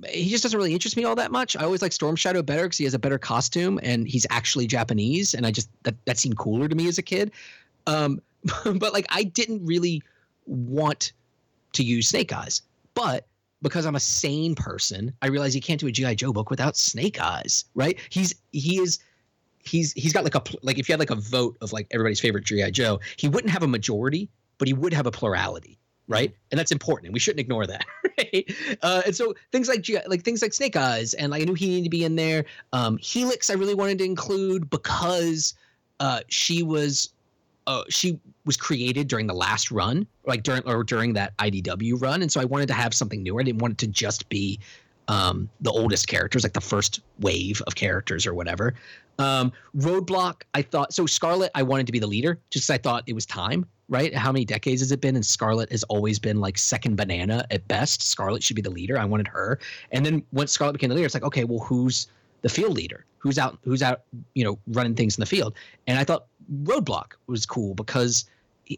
he 0.09 0.31
just 0.31 0.43
doesn't 0.43 0.57
really 0.57 0.73
interest 0.73 0.97
me 0.97 1.05
all 1.05 1.15
that 1.15 1.31
much. 1.31 1.57
I 1.57 1.65
always 1.65 1.83
like 1.83 1.93
Storm 1.93 2.17
Shadow 2.17 2.43
better 2.43 2.65
because 2.65 2.79
he 2.79 2.85
has 2.85 2.95
a 2.95 2.99
better 2.99 3.19
costume 3.19 3.79
and 3.83 4.07
he's 4.07 4.27
actually 4.31 4.67
Japanese, 4.67 5.35
and 5.35 5.47
I 5.47 5.51
just 5.51 5.69
that 5.83 5.95
that 6.07 6.19
seemed 6.19 6.39
cooler 6.39 6.69
to 6.69 6.75
me 6.75 6.89
as 6.89 6.99
a 6.99 7.03
kid. 7.03 7.33
Um, 7.87 8.21
but 8.65 8.93
like 8.93 9.07
I 9.11 9.25
didn't 9.25 9.65
really 9.65 10.03
want 10.47 11.13
to 11.75 11.83
use 11.83 12.09
Snake 12.09 12.33
Eyes, 12.33 12.63
but 12.95 13.27
because 13.63 13.87
I'm 13.87 13.95
a 13.95 14.01
sane 14.01 14.55
person, 14.55 15.13
I 15.23 15.29
realize 15.29 15.55
you 15.55 15.63
can't 15.63 15.81
do 15.81 15.87
a 15.87 15.93
GI 15.93 16.17
Joe 16.17 16.33
book 16.33 16.51
without 16.51 16.77
Snake 16.77 17.21
Eyes, 17.21 17.65
right? 17.75 17.99
He's 18.11 18.35
he 18.51 18.79
is 18.79 18.99
he's 19.61 19.93
he's 19.93 20.13
got 20.13 20.25
like 20.25 20.35
a 20.35 20.43
like 20.63 20.79
if 20.79 20.89
you 20.89 20.93
had 20.93 21.01
like 21.01 21.11
a 21.11 21.17
vote 21.17 21.57
of 21.61 21.73
like 21.73 21.87
everybody's 21.91 22.21
favorite 22.21 22.45
GI 22.45 22.71
Joe, 22.73 23.01
he 23.17 23.29
wouldn't 23.29 23.53
have 23.53 23.63
a 23.63 23.69
majority, 23.69 24.29
but 24.59 24.69
he 24.69 24.75
would 24.75 24.93
have 24.93 25.07
a 25.07 25.11
plurality, 25.11 25.79
right? 26.09 26.35
And 26.51 26.59
that's 26.59 26.73
important, 26.73 27.07
and 27.07 27.15
we 27.15 27.21
shouldn't 27.21 27.41
ignore 27.41 27.67
that, 27.67 27.85
right? 28.19 28.51
Uh, 28.83 29.03
and 29.07 29.17
so 29.17 29.35
things 29.51 29.69
like 29.69 29.87
like 30.07 30.23
things 30.23 30.43
like 30.43 30.55
Snake 30.55 30.77
Eyes, 30.77 31.15
and 31.15 31.31
like 31.31 31.43
I 31.43 31.45
knew 31.45 31.55
he 31.55 31.69
needed 31.69 31.85
to 31.85 31.91
be 31.91 32.05
in 32.05 32.17
there. 32.17 32.45
Um, 32.73 32.99
Helix, 32.99 33.51
I 33.51 33.55
really 33.55 33.75
wanted 33.75 33.99
to 33.99 34.05
include 34.05 34.71
because 34.71 35.55
uh, 36.01 36.21
she 36.29 36.63
was 36.63 37.11
uh, 37.67 37.85
she 37.89 38.19
was 38.45 38.57
created 38.57 39.09
during 39.09 39.27
the 39.27 39.35
last 39.35 39.71
run, 39.71 40.07
like 40.27 40.43
during 40.43 40.63
or 40.67 40.83
during 40.83 41.13
that 41.15 41.37
IDW 41.39 42.01
run, 42.01 42.23
and 42.23 42.31
so 42.31 42.41
I 42.41 42.45
wanted 42.45 42.67
to 42.69 42.75
have 42.75 42.95
something 42.95 43.23
new. 43.23 43.39
I 43.39 43.43
didn't 43.43 43.61
want 43.61 43.73
it 43.73 43.79
to 43.79 43.87
just 43.87 44.29
be 44.29 44.59
um, 45.09 45.49
the 45.61 45.71
oldest 45.71 46.09
characters, 46.09 46.43
like 46.43 46.53
the 46.53 46.61
first 46.61 47.01
wave 47.21 47.63
of 47.67 47.75
characters 47.75 48.27
or 48.27 48.35
whatever. 48.35 48.75
Um, 49.19 49.53
Roadblock, 49.77 50.43
I 50.55 50.63
thought 50.63 50.93
so. 50.93 51.07
Scarlett, 51.07 51.51
I 51.55 51.63
wanted 51.63 51.87
to 51.87 51.93
be 51.93 51.99
the 51.99 52.07
leader, 52.07 52.39
just 52.51 52.71
I 52.71 52.79
thought 52.79 53.05
it 53.07 53.15
was 53.15 53.27
time. 53.27 53.67
Right? 53.89 54.15
How 54.15 54.33
many 54.33 54.47
decades 54.47 54.81
has 54.81 54.91
it 54.91 55.03
been? 55.03 55.17
And 55.17 55.27
Scarlett 55.27 55.71
has 55.71 55.83
always 55.85 56.19
been 56.19 56.41
like 56.41 56.57
second 56.57 56.97
banana 56.97 57.45
at 57.51 57.69
best. 57.69 58.03
Scarlett 58.03 58.43
should 58.43 58.57
be 58.57 58.63
the 58.63 58.71
leader. 58.71 58.99
I 58.99 59.05
wanted 59.05 59.29
her. 59.29 59.59
And 59.91 60.07
then 60.07 60.23
once 60.33 60.51
Scarlett 60.51 60.73
became 60.73 60.89
the 60.89 60.95
leader, 60.95 61.05
it's 61.05 61.15
like, 61.15 61.25
okay, 61.25 61.45
well, 61.45 61.59
who's 61.59 62.07
the 62.41 62.49
field 62.49 62.75
leader? 62.75 63.05
Who's 63.19 63.39
out? 63.39 63.59
Who's 63.65 63.83
out? 63.83 64.03
You 64.33 64.45
know, 64.45 64.59
running 64.69 64.95
things 64.95 65.19
in 65.19 65.21
the 65.21 65.27
field. 65.27 65.55
And 65.87 65.99
I 65.99 66.05
thought 66.05 66.27
Roadblock 66.63 67.13
was 67.27 67.45
cool 67.45 67.75
because 67.75 68.25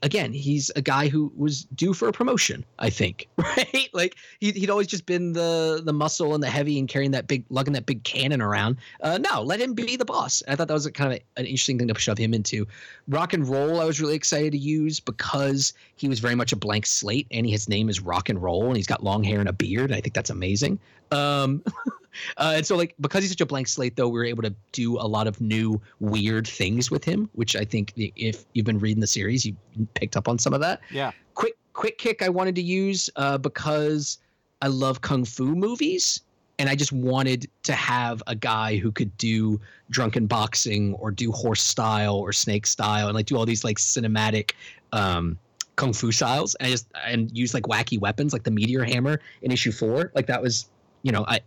again, 0.03 0.33
he's 0.33 0.71
a 0.77 0.83
guy 0.83 1.09
who 1.09 1.33
was 1.37 1.65
due 1.75 1.93
for 1.93 2.09
a 2.09 2.13
promotion, 2.13 2.65
I 2.79 2.91
think, 2.91 3.29
right? 3.37 3.89
Like 3.93 4.17
he, 4.41 4.53
would 4.61 4.71
always 4.71 4.87
just 4.87 5.07
been 5.07 5.33
the 5.33 5.83
the 5.85 5.93
muscle 5.93 6.35
and 6.35 6.43
the 6.43 6.49
heavy 6.49 6.79
and 6.79 6.89
carrying 6.89 7.11
that 7.13 7.27
big, 7.27 7.45
lugging 7.51 7.75
that 7.75 7.87
big 7.87 8.05
cannon 8.05 8.41
around. 8.41 8.77
Uh, 9.01 9.19
no, 9.19 9.43
let 9.43 9.61
him 9.61 9.75
be 9.75 9.97
the 9.97 10.05
boss. 10.05 10.43
I 10.49 10.57
thought 10.57 10.69
that 10.69 10.75
was 10.75 10.87
kind 10.89 11.13
of 11.13 11.21
an 11.37 11.47
interesting 11.47 11.79
thing 11.79 11.89
to 11.89 11.99
shove 11.99 12.19
him 12.19 12.35
into. 12.35 12.67
Rock 13.09 13.33
and 13.33 13.47
roll, 13.47 13.81
I 13.81 13.85
was 13.85 14.01
really 14.01 14.15
excited 14.15 14.53
to 14.53 14.59
use 14.59 15.01
because 15.01 15.73
he 15.97 16.09
was 16.09 16.21
very 16.21 16.35
much 16.35 16.53
a 16.53 16.57
blank 16.57 16.87
slate, 16.87 17.27
and 17.31 17.47
his 17.47 17.69
name 17.69 17.89
is 17.89 18.01
Rock 18.01 18.29
and 18.29 18.43
Roll, 18.43 18.67
and 18.67 18.77
he's 18.77 18.87
got 18.87 19.03
long 19.03 19.23
hair 19.25 19.41
and 19.41 19.49
a 19.49 19.53
beard. 19.53 19.91
And 19.91 19.95
I 19.95 20.01
think 20.01 20.15
that's 20.15 20.31
amazing. 20.31 20.79
Um, 21.11 21.63
Uh, 22.37 22.55
and 22.57 22.67
so, 22.67 22.77
like, 22.77 22.95
because 23.01 23.23
he's 23.23 23.31
such 23.31 23.41
a 23.41 23.47
blank 23.47 23.69
slate, 23.69 23.97
though, 23.97 24.09
we 24.09 24.19
were 24.19 24.25
able 24.25 24.43
to 24.43 24.55
do 24.73 24.99
a 24.99 25.07
lot 25.07 25.27
of 25.27 25.41
new 25.41 25.81
weird 26.01 26.47
things 26.47 26.91
with 26.91 27.05
him, 27.05 27.29
which 27.33 27.57
I 27.57 27.65
think 27.65 27.93
if 27.97 28.45
you've 28.53 28.67
been 28.67 28.79
reading 28.79 29.01
the 29.01 29.07
series, 29.07 29.45
you 29.45 29.57
picked 29.95 30.17
up 30.17 30.29
on 30.29 30.39
some 30.39 30.53
of 30.53 30.61
that. 30.61 30.81
Yeah. 30.91 31.13
Quick, 31.35 31.57
quick 31.73 31.99
kick 31.99 32.23
I 32.23 32.29
wanted 32.29 32.55
to 32.57 32.63
use 32.63 33.11
uh, 33.17 33.39
because 33.39 34.19
I 34.63 34.69
love 34.69 35.01
kung 35.01 35.25
fu 35.25 35.55
movies. 35.55 36.21
And 36.61 36.69
I 36.69 36.77
just 36.77 36.93
wanted 36.93 37.51
to 37.65 37.73
have 37.73 38.23
a 38.29 38.35
guy 38.37 38.77
who 38.77 38.93
could 38.93 39.17
do 39.19 39.61
drunken 39.91 40.29
boxing 40.29 40.95
or 40.95 41.11
do 41.11 41.33
horse 41.33 41.61
style 41.61 42.15
or 42.15 42.33
snake 42.33 42.65
style 42.67 43.09
and 43.09 43.15
like 43.17 43.27
do 43.27 43.37
all 43.37 43.45
these 43.45 43.65
like 43.65 43.77
cinematic 43.77 44.53
um, 44.93 45.37
kung 45.75 45.93
fu 45.93 46.13
styles 46.13 46.55
and 46.57 46.71
just 46.71 46.87
and 47.05 47.37
use 47.37 47.55
like 47.55 47.65
wacky 47.65 47.99
weapons 47.99 48.33
like 48.33 48.45
the 48.45 48.53
meteor 48.53 48.85
hammer 48.85 49.21
in 49.43 49.51
issue 49.51 49.73
four. 49.73 50.13
Like 50.15 50.27
that 50.27 50.41
was, 50.41 50.67
you 51.03 51.11
know, 51.11 51.25
I 51.27 51.41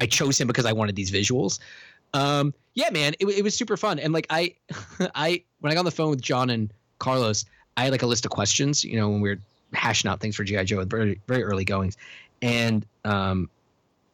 I 0.00 0.06
chose 0.06 0.40
him 0.40 0.46
because 0.46 0.66
I 0.66 0.72
wanted 0.72 0.96
these 0.96 1.10
visuals. 1.10 1.58
Um, 2.12 2.54
yeah, 2.74 2.90
man, 2.90 3.14
it, 3.20 3.26
it 3.26 3.44
was 3.44 3.56
super 3.56 3.76
fun. 3.76 3.98
And 3.98 4.12
like 4.12 4.26
I, 4.30 4.54
I 5.14 5.42
when 5.60 5.70
I 5.70 5.74
got 5.74 5.80
on 5.80 5.84
the 5.84 5.90
phone 5.90 6.10
with 6.10 6.20
John 6.20 6.50
and 6.50 6.72
Carlos, 6.98 7.44
I 7.76 7.84
had 7.84 7.92
like 7.92 8.02
a 8.02 8.06
list 8.06 8.24
of 8.24 8.30
questions. 8.30 8.84
You 8.84 8.96
know, 8.96 9.08
when 9.08 9.20
we 9.20 9.30
were 9.30 9.38
hashing 9.72 10.10
out 10.10 10.20
things 10.20 10.36
for 10.36 10.44
GI 10.44 10.64
Joe, 10.64 10.84
very 10.84 11.20
very 11.26 11.42
early 11.42 11.64
goings, 11.64 11.96
and 12.42 12.86
um, 13.04 13.48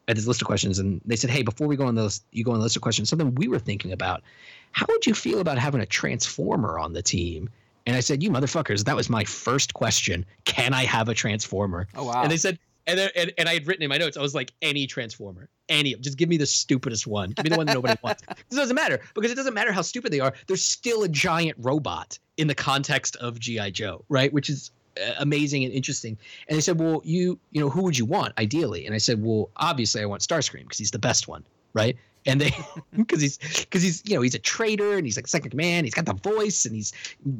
I 0.08 0.12
had 0.12 0.16
this 0.16 0.26
list 0.26 0.42
of 0.42 0.46
questions, 0.46 0.78
and 0.78 1.00
they 1.04 1.16
said, 1.16 1.30
"Hey, 1.30 1.42
before 1.42 1.66
we 1.66 1.76
go 1.76 1.86
on 1.86 1.94
those, 1.94 2.22
you 2.32 2.44
go 2.44 2.52
on 2.52 2.58
the 2.58 2.62
list 2.64 2.76
of 2.76 2.82
questions. 2.82 3.08
Something 3.08 3.34
we 3.34 3.48
were 3.48 3.58
thinking 3.58 3.92
about. 3.92 4.22
How 4.72 4.86
would 4.88 5.06
you 5.06 5.14
feel 5.14 5.40
about 5.40 5.58
having 5.58 5.80
a 5.80 5.86
transformer 5.86 6.78
on 6.78 6.92
the 6.92 7.02
team?" 7.02 7.48
And 7.86 7.96
I 7.96 8.00
said, 8.00 8.22
"You 8.22 8.30
motherfuckers, 8.30 8.84
that 8.84 8.96
was 8.96 9.08
my 9.08 9.24
first 9.24 9.74
question. 9.74 10.24
Can 10.44 10.74
I 10.74 10.84
have 10.84 11.08
a 11.08 11.14
transformer?" 11.14 11.88
Oh 11.94 12.04
wow! 12.04 12.22
And 12.22 12.30
they 12.30 12.36
said, 12.36 12.58
and, 12.86 12.98
then, 12.98 13.10
and 13.16 13.32
and 13.38 13.48
I 13.48 13.54
had 13.54 13.66
written 13.66 13.82
in 13.82 13.88
my 13.88 13.98
notes, 13.98 14.16
I 14.16 14.20
was 14.22 14.34
like, 14.34 14.52
any 14.62 14.86
transformer, 14.86 15.48
any, 15.68 15.94
just 15.96 16.18
give 16.18 16.28
me 16.28 16.36
the 16.36 16.46
stupidest 16.46 17.06
one. 17.06 17.30
Give 17.30 17.44
me 17.44 17.50
the 17.50 17.56
one 17.56 17.66
that 17.66 17.74
nobody 17.74 17.98
wants. 18.02 18.22
It 18.22 18.54
doesn't 18.54 18.76
matter 18.76 19.00
because 19.14 19.30
it 19.30 19.34
doesn't 19.34 19.54
matter 19.54 19.72
how 19.72 19.82
stupid 19.82 20.12
they 20.12 20.20
are. 20.20 20.32
They're 20.46 20.56
still 20.56 21.02
a 21.02 21.08
giant 21.08 21.56
robot 21.60 22.18
in 22.36 22.46
the 22.46 22.54
context 22.54 23.16
of 23.16 23.40
GI 23.40 23.72
Joe, 23.72 24.04
right? 24.08 24.32
Which 24.32 24.48
is 24.48 24.70
uh, 25.00 25.12
amazing 25.18 25.64
and 25.64 25.72
interesting. 25.72 26.16
And 26.48 26.56
they 26.56 26.60
said, 26.60 26.78
well, 26.78 27.02
you, 27.04 27.38
you 27.50 27.60
know, 27.60 27.68
who 27.68 27.82
would 27.82 27.98
you 27.98 28.04
want 28.04 28.32
ideally? 28.38 28.86
And 28.86 28.94
I 28.94 28.98
said, 28.98 29.22
well, 29.22 29.50
obviously 29.56 30.02
I 30.02 30.06
want 30.06 30.22
Starscream 30.22 30.62
because 30.62 30.78
he's 30.78 30.90
the 30.90 30.98
best 30.98 31.28
one, 31.28 31.44
right? 31.74 31.96
And 32.24 32.40
they, 32.40 32.52
because 32.96 33.20
he's, 33.20 33.38
because 33.38 33.82
he's, 33.82 34.02
you 34.06 34.14
know, 34.14 34.22
he's 34.22 34.34
a 34.34 34.40
traitor 34.40 34.96
and 34.96 35.04
he's 35.04 35.16
like 35.16 35.26
second 35.26 35.50
command. 35.50 35.86
He's 35.86 35.94
got 35.94 36.06
the 36.06 36.14
voice 36.14 36.64
and 36.64 36.74
he's, 36.74 36.92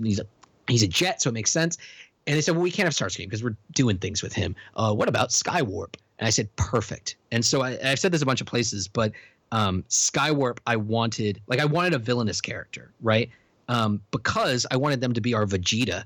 he's 0.02 0.18
a, 0.18 0.27
he's 0.68 0.82
a 0.82 0.89
jet, 0.89 1.23
so 1.23 1.31
it 1.31 1.35
makes 1.35 1.51
sense. 1.51 1.78
And 2.27 2.36
they 2.36 2.40
said, 2.40 2.55
well, 2.55 2.62
we 2.62 2.70
can't 2.70 2.86
have 2.86 2.94
Starscream 2.94 3.27
because 3.27 3.44
we're 3.44 3.57
doing 3.73 3.98
things 3.98 4.23
with 4.23 4.32
him. 4.32 4.57
Uh, 4.74 4.93
what 4.93 5.09
about 5.09 5.31
Skywarp? 5.31 5.94
And 6.19 6.27
I 6.27 6.31
said, 6.31 6.55
perfect. 6.57 7.16
And 7.31 7.44
so 7.44 7.62
I, 7.62 7.77
have 7.82 7.98
said 7.98 8.11
this 8.11 8.23
a 8.23 8.27
bunch 8.27 8.40
of 8.40 8.47
places, 8.47 8.89
but 8.89 9.12
um, 9.53 9.85
Skywarp, 9.89 10.59
I 10.66 10.77
wanted, 10.77 11.40
like, 11.47 11.61
I 11.61 11.65
wanted 11.65 11.94
a 11.94 11.98
villainous 11.98 12.40
character, 12.40 12.93
right? 13.01 13.31
Um, 13.69 14.01
because 14.11 14.66
I 14.70 14.77
wanted 14.77 15.01
them 15.01 15.12
to 15.12 15.20
be 15.20 15.35
our 15.35 15.47
Vegeta, 15.47 16.05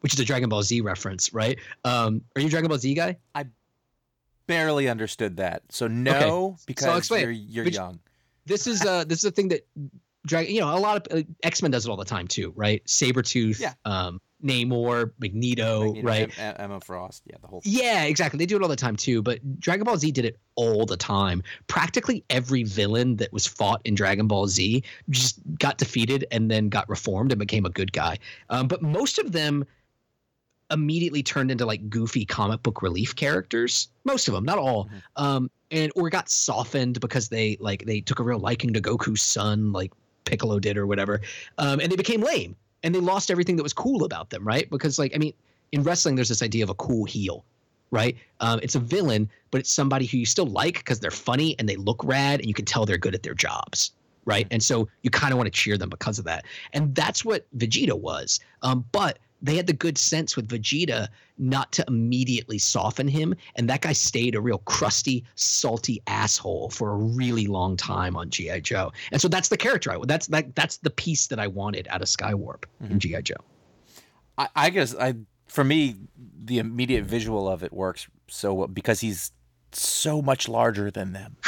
which 0.00 0.14
is 0.14 0.20
a 0.20 0.24
Dragon 0.24 0.48
Ball 0.48 0.62
Z 0.62 0.80
reference, 0.80 1.32
right? 1.34 1.58
Um, 1.84 2.22
are 2.36 2.40
you 2.40 2.46
a 2.46 2.50
Dragon 2.50 2.68
Ball 2.68 2.78
Z 2.78 2.94
guy? 2.94 3.16
I 3.34 3.46
barely 4.46 4.88
understood 4.88 5.36
that. 5.36 5.62
So 5.68 5.86
no, 5.86 6.46
okay. 6.46 6.62
because 6.66 7.06
so 7.06 7.16
you're, 7.16 7.30
you're 7.30 7.66
young. 7.66 8.00
This 8.46 8.66
is 8.66 8.84
uh, 8.84 9.04
this 9.04 9.18
is 9.18 9.24
a 9.24 9.30
thing 9.30 9.48
that 9.48 9.66
Dragon, 10.26 10.54
you 10.54 10.60
know, 10.60 10.74
a 10.74 10.78
lot 10.78 11.06
of 11.06 11.18
uh, 11.18 11.22
X 11.42 11.62
Men 11.62 11.70
does 11.70 11.86
it 11.86 11.90
all 11.90 11.96
the 11.96 12.04
time 12.04 12.26
too, 12.26 12.52
right? 12.56 12.84
Sabretooth, 12.84 13.60
yeah. 13.60 13.74
um, 13.84 14.20
Namor, 14.44 15.12
Magneto, 15.18 15.92
Magneto 15.92 16.06
right? 16.06 16.32
Emma 16.38 16.80
Frost, 16.80 17.22
yeah, 17.26 17.36
the 17.40 17.46
whole. 17.46 17.60
Thing. 17.60 17.72
Yeah, 17.72 18.04
exactly. 18.04 18.38
They 18.38 18.46
do 18.46 18.56
it 18.56 18.62
all 18.62 18.68
the 18.68 18.76
time 18.76 18.96
too. 18.96 19.22
But 19.22 19.60
Dragon 19.60 19.84
Ball 19.84 19.96
Z 19.96 20.10
did 20.12 20.24
it 20.24 20.38
all 20.54 20.86
the 20.86 20.96
time. 20.96 21.42
Practically 21.66 22.24
every 22.30 22.62
villain 22.62 23.16
that 23.16 23.32
was 23.32 23.46
fought 23.46 23.80
in 23.84 23.94
Dragon 23.94 24.26
Ball 24.26 24.46
Z 24.48 24.82
just 25.10 25.40
got 25.58 25.78
defeated 25.78 26.26
and 26.30 26.50
then 26.50 26.68
got 26.68 26.88
reformed 26.88 27.32
and 27.32 27.38
became 27.38 27.66
a 27.66 27.70
good 27.70 27.92
guy. 27.92 28.18
Um, 28.48 28.68
but 28.68 28.82
most 28.82 29.18
of 29.18 29.32
them 29.32 29.64
immediately 30.70 31.22
turned 31.22 31.50
into 31.50 31.66
like 31.66 31.90
goofy 31.90 32.24
comic 32.24 32.62
book 32.62 32.82
relief 32.82 33.16
characters. 33.16 33.88
Most 34.04 34.28
of 34.28 34.34
them, 34.34 34.44
not 34.44 34.58
all. 34.58 34.84
Mm-hmm. 34.84 35.24
Um, 35.24 35.50
and 35.70 35.92
or 35.94 36.10
got 36.10 36.28
softened 36.28 37.00
because 37.00 37.28
they 37.28 37.56
like 37.60 37.84
they 37.84 38.00
took 38.00 38.18
a 38.18 38.22
real 38.22 38.38
liking 38.38 38.72
to 38.72 38.80
Goku's 38.80 39.22
son, 39.22 39.72
like 39.72 39.92
Piccolo 40.24 40.58
did 40.58 40.76
or 40.76 40.86
whatever. 40.86 41.20
Um, 41.58 41.80
and 41.80 41.90
they 41.90 41.96
became 41.96 42.22
lame 42.22 42.56
and 42.82 42.94
they 42.94 43.00
lost 43.00 43.30
everything 43.30 43.56
that 43.56 43.62
was 43.62 43.72
cool 43.72 44.04
about 44.04 44.30
them, 44.30 44.46
right? 44.46 44.68
Because 44.70 44.98
like 44.98 45.12
I 45.14 45.18
mean, 45.18 45.32
in 45.72 45.82
wrestling, 45.82 46.14
there's 46.14 46.28
this 46.28 46.42
idea 46.42 46.64
of 46.64 46.70
a 46.70 46.74
cool 46.74 47.04
heel, 47.04 47.44
right? 47.90 48.16
Um, 48.40 48.60
it's 48.62 48.74
a 48.74 48.80
villain, 48.80 49.28
but 49.50 49.60
it's 49.60 49.72
somebody 49.72 50.06
who 50.06 50.18
you 50.18 50.26
still 50.26 50.46
like 50.46 50.78
because 50.78 51.00
they're 51.00 51.10
funny 51.10 51.56
and 51.58 51.68
they 51.68 51.76
look 51.76 52.02
rad, 52.04 52.40
and 52.40 52.48
you 52.48 52.54
can 52.54 52.64
tell 52.64 52.86
they're 52.86 52.98
good 52.98 53.14
at 53.14 53.22
their 53.22 53.34
jobs, 53.34 53.92
right? 54.24 54.46
And 54.50 54.62
so 54.62 54.88
you 55.02 55.10
kind 55.10 55.32
of 55.32 55.38
want 55.38 55.46
to 55.46 55.50
cheer 55.50 55.76
them 55.76 55.90
because 55.90 56.18
of 56.18 56.24
that, 56.24 56.44
and 56.72 56.94
that's 56.94 57.24
what 57.24 57.46
Vegeta 57.56 57.98
was. 57.98 58.40
Um, 58.62 58.84
but 58.92 59.18
they 59.42 59.56
had 59.56 59.66
the 59.66 59.72
good 59.72 59.98
sense 59.98 60.36
with 60.36 60.48
Vegeta 60.48 61.08
not 61.38 61.72
to 61.72 61.84
immediately 61.88 62.58
soften 62.58 63.08
him, 63.08 63.34
and 63.56 63.68
that 63.70 63.80
guy 63.80 63.92
stayed 63.92 64.34
a 64.34 64.40
real 64.40 64.58
crusty, 64.58 65.24
salty 65.34 66.02
asshole 66.06 66.70
for 66.70 66.92
a 66.92 66.96
really 66.96 67.46
long 67.46 67.76
time 67.76 68.16
on 68.16 68.30
GI 68.30 68.60
Joe. 68.60 68.92
And 69.12 69.20
so 69.20 69.28
that's 69.28 69.48
the 69.48 69.56
character 69.56 69.92
I 69.92 69.98
that's 70.04 70.26
that 70.28 70.54
that's 70.54 70.78
the 70.78 70.90
piece 70.90 71.28
that 71.28 71.38
I 71.38 71.46
wanted 71.46 71.88
out 71.88 72.02
of 72.02 72.08
Skywarp 72.08 72.64
mm-hmm. 72.82 72.92
in 72.92 72.98
GI 72.98 73.22
Joe. 73.22 73.34
I, 74.36 74.48
I 74.54 74.70
guess 74.70 74.94
I 74.94 75.14
for 75.46 75.64
me 75.64 75.96
the 76.44 76.58
immediate 76.58 77.04
visual 77.04 77.48
of 77.48 77.62
it 77.62 77.72
works 77.72 78.08
so 78.28 78.54
well 78.54 78.68
because 78.68 79.00
he's 79.00 79.32
so 79.72 80.20
much 80.20 80.48
larger 80.48 80.90
than 80.90 81.12
them. 81.12 81.36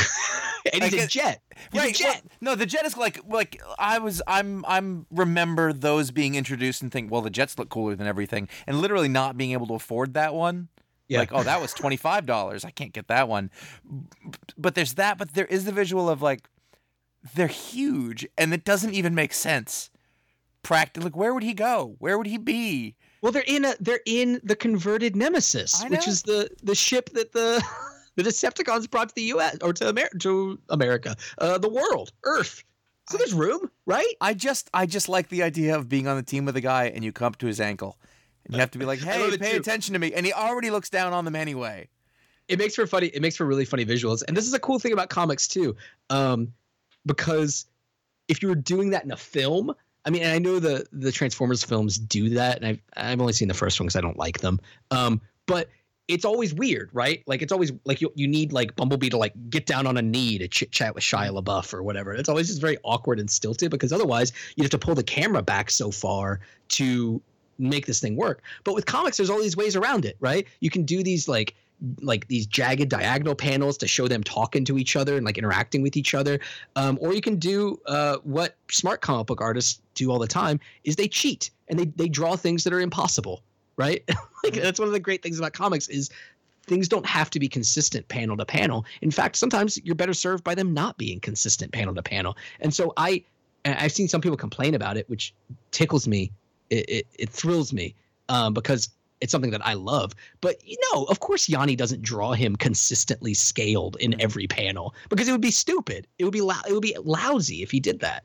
and 0.73 0.83
he's 0.83 0.93
like, 0.93 1.03
a 1.03 1.07
jet. 1.07 1.43
He's 1.73 1.81
right. 1.81 1.95
A 1.95 1.99
jet. 1.99 2.23
Well, 2.25 2.39
no, 2.41 2.55
the 2.55 2.67
jet 2.67 2.85
is 2.85 2.97
like 2.97 3.21
like 3.29 3.61
I 3.79 3.99
was 3.99 4.23
I'm 4.27 4.65
I'm 4.67 5.07
remember 5.11 5.73
those 5.73 6.11
being 6.11 6.35
introduced 6.35 6.83
and 6.83 6.93
think, 6.93 7.11
well, 7.11 7.23
the 7.23 7.31
jets 7.31 7.59
look 7.59 7.69
cooler 7.69 7.95
than 7.97 8.07
everything, 8.07 8.49
and 8.67 8.81
literally 8.81 9.09
not 9.09 9.37
being 9.37 9.53
able 9.53 9.67
to 9.69 9.75
afford 9.75 10.15
that 10.15 10.35
one. 10.35 10.69
Yeah. 11.09 11.21
Like, 11.21 11.33
oh, 11.33 11.43
that 11.43 11.61
was 11.61 11.73
twenty 11.75 11.97
five 11.97 12.27
dollars. 12.27 12.65
I 12.65 12.71
can't 12.71 12.93
get 12.93 13.09
that 13.09 13.29
one. 13.29 13.51
But 14.57 14.75
there's 14.75 14.95
that. 14.95 15.19
But 15.19 15.35
there 15.35 15.47
is 15.47 15.65
the 15.65 15.73
visual 15.73 16.09
of 16.09 16.23
like 16.23 16.49
they're 17.35 17.47
huge, 17.47 18.27
and 18.39 18.55
it 18.55 18.65
doesn't 18.65 18.95
even 18.95 19.15
make 19.15 19.33
sense. 19.33 19.91
Practically, 20.63 21.07
like, 21.11 21.17
where 21.17 21.35
would 21.35 21.43
he 21.43 21.55
go? 21.55 21.97
Where 21.99 22.17
would 22.17 22.29
he 22.29 22.39
be? 22.39 22.95
Well, 23.21 23.33
they're 23.33 23.45
in 23.47 23.65
a 23.65 23.75
they're 23.81 24.01
in 24.07 24.41
the 24.45 24.57
converted 24.57 25.17
Nemesis, 25.17 25.85
which 25.89 26.07
is 26.09 26.23
the 26.23 26.49
the 26.63 26.75
ship 26.75 27.11
that 27.15 27.33
the 27.33 27.63
the 28.17 28.23
Decepticons 28.23 28.91
brought 28.91 29.09
to 29.09 29.15
the 29.15 29.23
U.S. 29.23 29.59
or 29.63 29.73
to, 29.73 29.89
Amer- 29.89 30.11
to 30.21 30.59
America, 30.69 31.17
uh, 31.39 31.59
the 31.59 31.69
world, 31.69 32.13
Earth. 32.25 32.65
So 33.09 33.19
there's 33.19 33.35
room, 33.35 33.71
right? 33.85 34.15
I 34.21 34.35
just 34.35 34.71
I 34.73 34.87
just 34.87 35.09
like 35.09 35.29
the 35.29 35.43
idea 35.43 35.77
of 35.77 35.89
being 35.89 36.07
on 36.07 36.17
the 36.17 36.23
team 36.23 36.45
with 36.45 36.57
a 36.57 36.61
guy 36.61 36.85
and 36.85 37.05
you 37.05 37.13
come 37.13 37.27
up 37.27 37.39
to 37.39 37.47
his 37.47 37.61
ankle, 37.61 37.99
and 38.45 38.55
you 38.55 38.61
have 38.61 38.71
to 38.73 38.79
be 38.79 38.85
like, 38.85 39.01
"Hey, 39.03 39.37
pay 39.37 39.57
attention 39.57 39.95
to 39.95 39.99
me," 39.99 40.15
and 40.15 40.25
he 40.25 40.33
already 40.33 40.71
looks 40.71 40.89
down 40.89 41.13
on 41.13 41.25
them 41.25 41.35
anyway. 41.35 41.89
It 42.49 42.59
makes 42.59 42.75
for 42.75 42.87
funny. 42.87 43.09
It 43.09 43.21
makes 43.21 43.37
for 43.37 43.45
really 43.45 43.65
funny 43.65 43.85
visuals, 43.85 44.23
and 44.27 44.37
this 44.37 44.47
is 44.47 44.55
a 44.55 44.61
cool 44.61 44.79
thing 44.79 44.93
about 44.93 45.09
comics 45.11 45.49
too, 45.49 45.77
um, 46.11 46.53
because 47.05 47.67
if 48.29 48.41
you 48.43 48.49
were 48.49 48.55
doing 48.55 48.91
that 48.91 49.05
in 49.05 49.11
a 49.11 49.17
film, 49.17 49.75
I 50.05 50.11
mean, 50.11 50.25
I 50.25 50.39
know 50.39 50.59
the 50.59 50.87
the 50.93 51.13
Transformers 51.13 51.65
films 51.65 51.99
do 51.99 52.31
that, 52.31 52.59
and 52.59 52.67
I've 52.67 52.81
I've 52.97 53.21
only 53.21 53.33
seen 53.33 53.49
the 53.49 53.55
first 53.55 53.79
one 53.81 53.87
because 53.87 53.97
I 53.97 54.01
don't 54.01 54.19
like 54.19 54.41
them. 54.41 54.61
Um, 54.91 55.21
but 55.47 55.69
it's 56.09 56.25
always 56.25 56.53
weird, 56.53 56.91
right? 56.93 57.23
Like 57.27 57.43
it's 57.43 57.53
always 57.53 57.73
like 57.85 58.01
you 58.01 58.13
you 58.15 58.27
need 58.27 58.53
like 58.53 58.75
Bumblebee 58.77 59.11
to 59.11 59.17
like 59.17 59.33
get 59.51 59.67
down 59.67 59.87
on 59.87 59.97
a 59.97 60.03
knee 60.03 60.39
to 60.39 60.49
chit 60.49 60.73
chat 60.73 60.95
with 60.95 61.05
Shia 61.05 61.31
LaBeouf 61.31 61.73
or 61.73 61.83
whatever. 61.83 62.13
It's 62.13 62.29
always 62.29 62.49
just 62.49 62.61
very 62.61 62.77
awkward 62.83 63.21
and 63.21 63.31
stilted 63.31 63.71
because 63.71 63.93
otherwise 63.93 64.33
you 64.57 64.65
have 64.65 64.71
to 64.71 64.79
pull 64.79 64.95
the 64.95 65.03
camera 65.03 65.43
back 65.43 65.71
so 65.71 65.91
far 65.91 66.41
to 66.71 67.21
make 67.59 67.87
this 67.87 68.01
thing 68.01 68.17
work. 68.17 68.43
But 68.65 68.75
with 68.75 68.87
comics, 68.87 69.17
there's 69.17 69.31
all 69.31 69.41
these 69.41 69.57
ways 69.57 69.77
around 69.77 70.05
it, 70.05 70.17
right? 70.21 70.47
You 70.61 70.71
can 70.71 70.85
do 70.85 71.03
these 71.03 71.29
like 71.29 71.55
like 72.01 72.29
these 72.29 72.47
jagged 72.47 72.89
diagonal 72.89 73.35
panels 73.35 73.77
to 73.79 73.89
show 73.89 74.07
them 74.07 74.23
talking 74.23 74.65
to 74.65 74.79
each 74.79 74.95
other 74.95 75.17
and 75.17 75.27
like 75.27 75.37
interacting 75.39 75.83
with 75.83 75.97
each 75.97 76.15
other. 76.15 76.39
Um, 76.77 76.99
or 77.01 77.13
you 77.13 77.21
can 77.21 77.37
do 77.37 77.81
uh, 77.87 78.19
what 78.23 78.57
smart 78.71 79.01
comic 79.01 79.27
book 79.27 79.41
artists 79.41 79.81
do 79.95 80.11
all 80.11 80.19
the 80.19 80.29
time 80.29 80.61
is 80.85 80.97
they 80.97 81.09
cheat 81.09 81.51
and 81.69 81.79
they 81.79 81.87
they 81.97 82.09
draw 82.09 82.37
things 82.37 82.65
that 82.65 82.73
are 82.73 82.81
impossible, 82.81 83.43
right? 83.77 84.03
like 84.45 84.55
that's 84.55 84.79
one 84.79 84.89
of 84.89 84.93
the 84.93 85.01
great 85.01 85.23
things 85.23 85.39
about 85.39 85.53
comics 85.53 85.89
is 85.89 86.11
things 86.67 86.89
don't 86.89 87.07
have 87.07 87.31
to 87.31 87.41
be 87.41 87.49
consistent 87.49 88.07
panel 88.09 88.37
to 88.37 88.45
panel. 88.45 88.85
In 89.01 89.11
fact, 89.11 89.37
sometimes 89.37 89.79
you're 89.85 89.95
better 89.95 90.15
served 90.15 90.45
by 90.45 90.55
them 90.55 90.73
not 90.73 90.97
being 90.99 91.21
consistent 91.21 91.73
panel 91.73 91.95
to 91.95 92.03
panel. 92.03 92.37
And 92.61 92.73
so 92.73 92.93
I 92.97 93.25
I've 93.65 93.93
seen 93.93 94.09
some 94.09 94.21
people 94.21 94.37
complain 94.37 94.75
about 94.75 94.97
it, 94.97 95.09
which 95.09 95.35
tickles 95.71 96.09
me. 96.09 96.33
It 96.71 96.89
it, 96.89 97.07
it 97.19 97.31
thrills 97.31 97.73
me 97.73 97.95
um, 98.29 98.55
because 98.55 98.89
it's 99.21 99.31
something 99.31 99.53
that 99.53 99.65
I 99.65 99.75
love. 99.75 100.15
But 100.41 100.57
you 100.67 100.77
know, 100.93 101.05
of 101.05 101.21
course, 101.21 101.49
Yanni 101.49 101.77
doesn't 101.77 102.03
draw 102.03 102.33
him 102.33 102.57
consistently 102.57 103.35
scaled 103.35 103.97
in 104.01 104.21
every 104.21 104.47
panel 104.47 104.95
because 105.09 105.29
it 105.29 105.33
would 105.33 105.41
be 105.41 105.53
stupid. 105.53 106.07
It 106.19 106.25
would 106.25 106.33
be 106.33 106.41
lou- 106.41 106.55
it 106.69 106.73
would 106.73 106.83
be 106.83 106.97
lousy 107.03 107.63
if 107.63 107.71
he 107.71 107.81
did 107.81 108.01
that. 108.01 108.25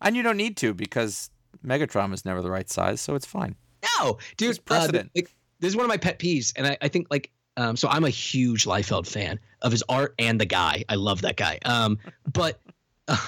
And 0.00 0.16
you 0.16 0.22
don't 0.22 0.36
need 0.36 0.56
to 0.58 0.74
because 0.74 1.30
Megatron 1.64 2.12
is 2.12 2.24
never 2.24 2.42
the 2.42 2.50
right 2.50 2.68
size, 2.68 3.00
so 3.00 3.14
it's 3.14 3.26
fine. 3.26 3.56
No, 3.82 4.18
dude. 4.36 4.48
There's 4.48 4.58
precedent. 4.58 5.06
Uh, 5.06 5.10
like, 5.16 5.34
this 5.60 5.70
is 5.70 5.76
one 5.76 5.84
of 5.84 5.88
my 5.88 5.96
pet 5.96 6.18
peeves, 6.18 6.52
and 6.56 6.66
I, 6.66 6.76
I 6.80 6.88
think 6.88 7.08
like 7.10 7.30
um, 7.56 7.76
so 7.76 7.88
I'm 7.88 8.04
a 8.04 8.10
huge 8.10 8.64
Liefeld 8.64 9.06
fan 9.06 9.40
of 9.62 9.72
his 9.72 9.82
art 9.88 10.14
and 10.18 10.40
the 10.40 10.46
guy. 10.46 10.84
I 10.88 10.94
love 10.94 11.22
that 11.22 11.36
guy. 11.36 11.58
Um, 11.64 11.98
but 12.32 12.60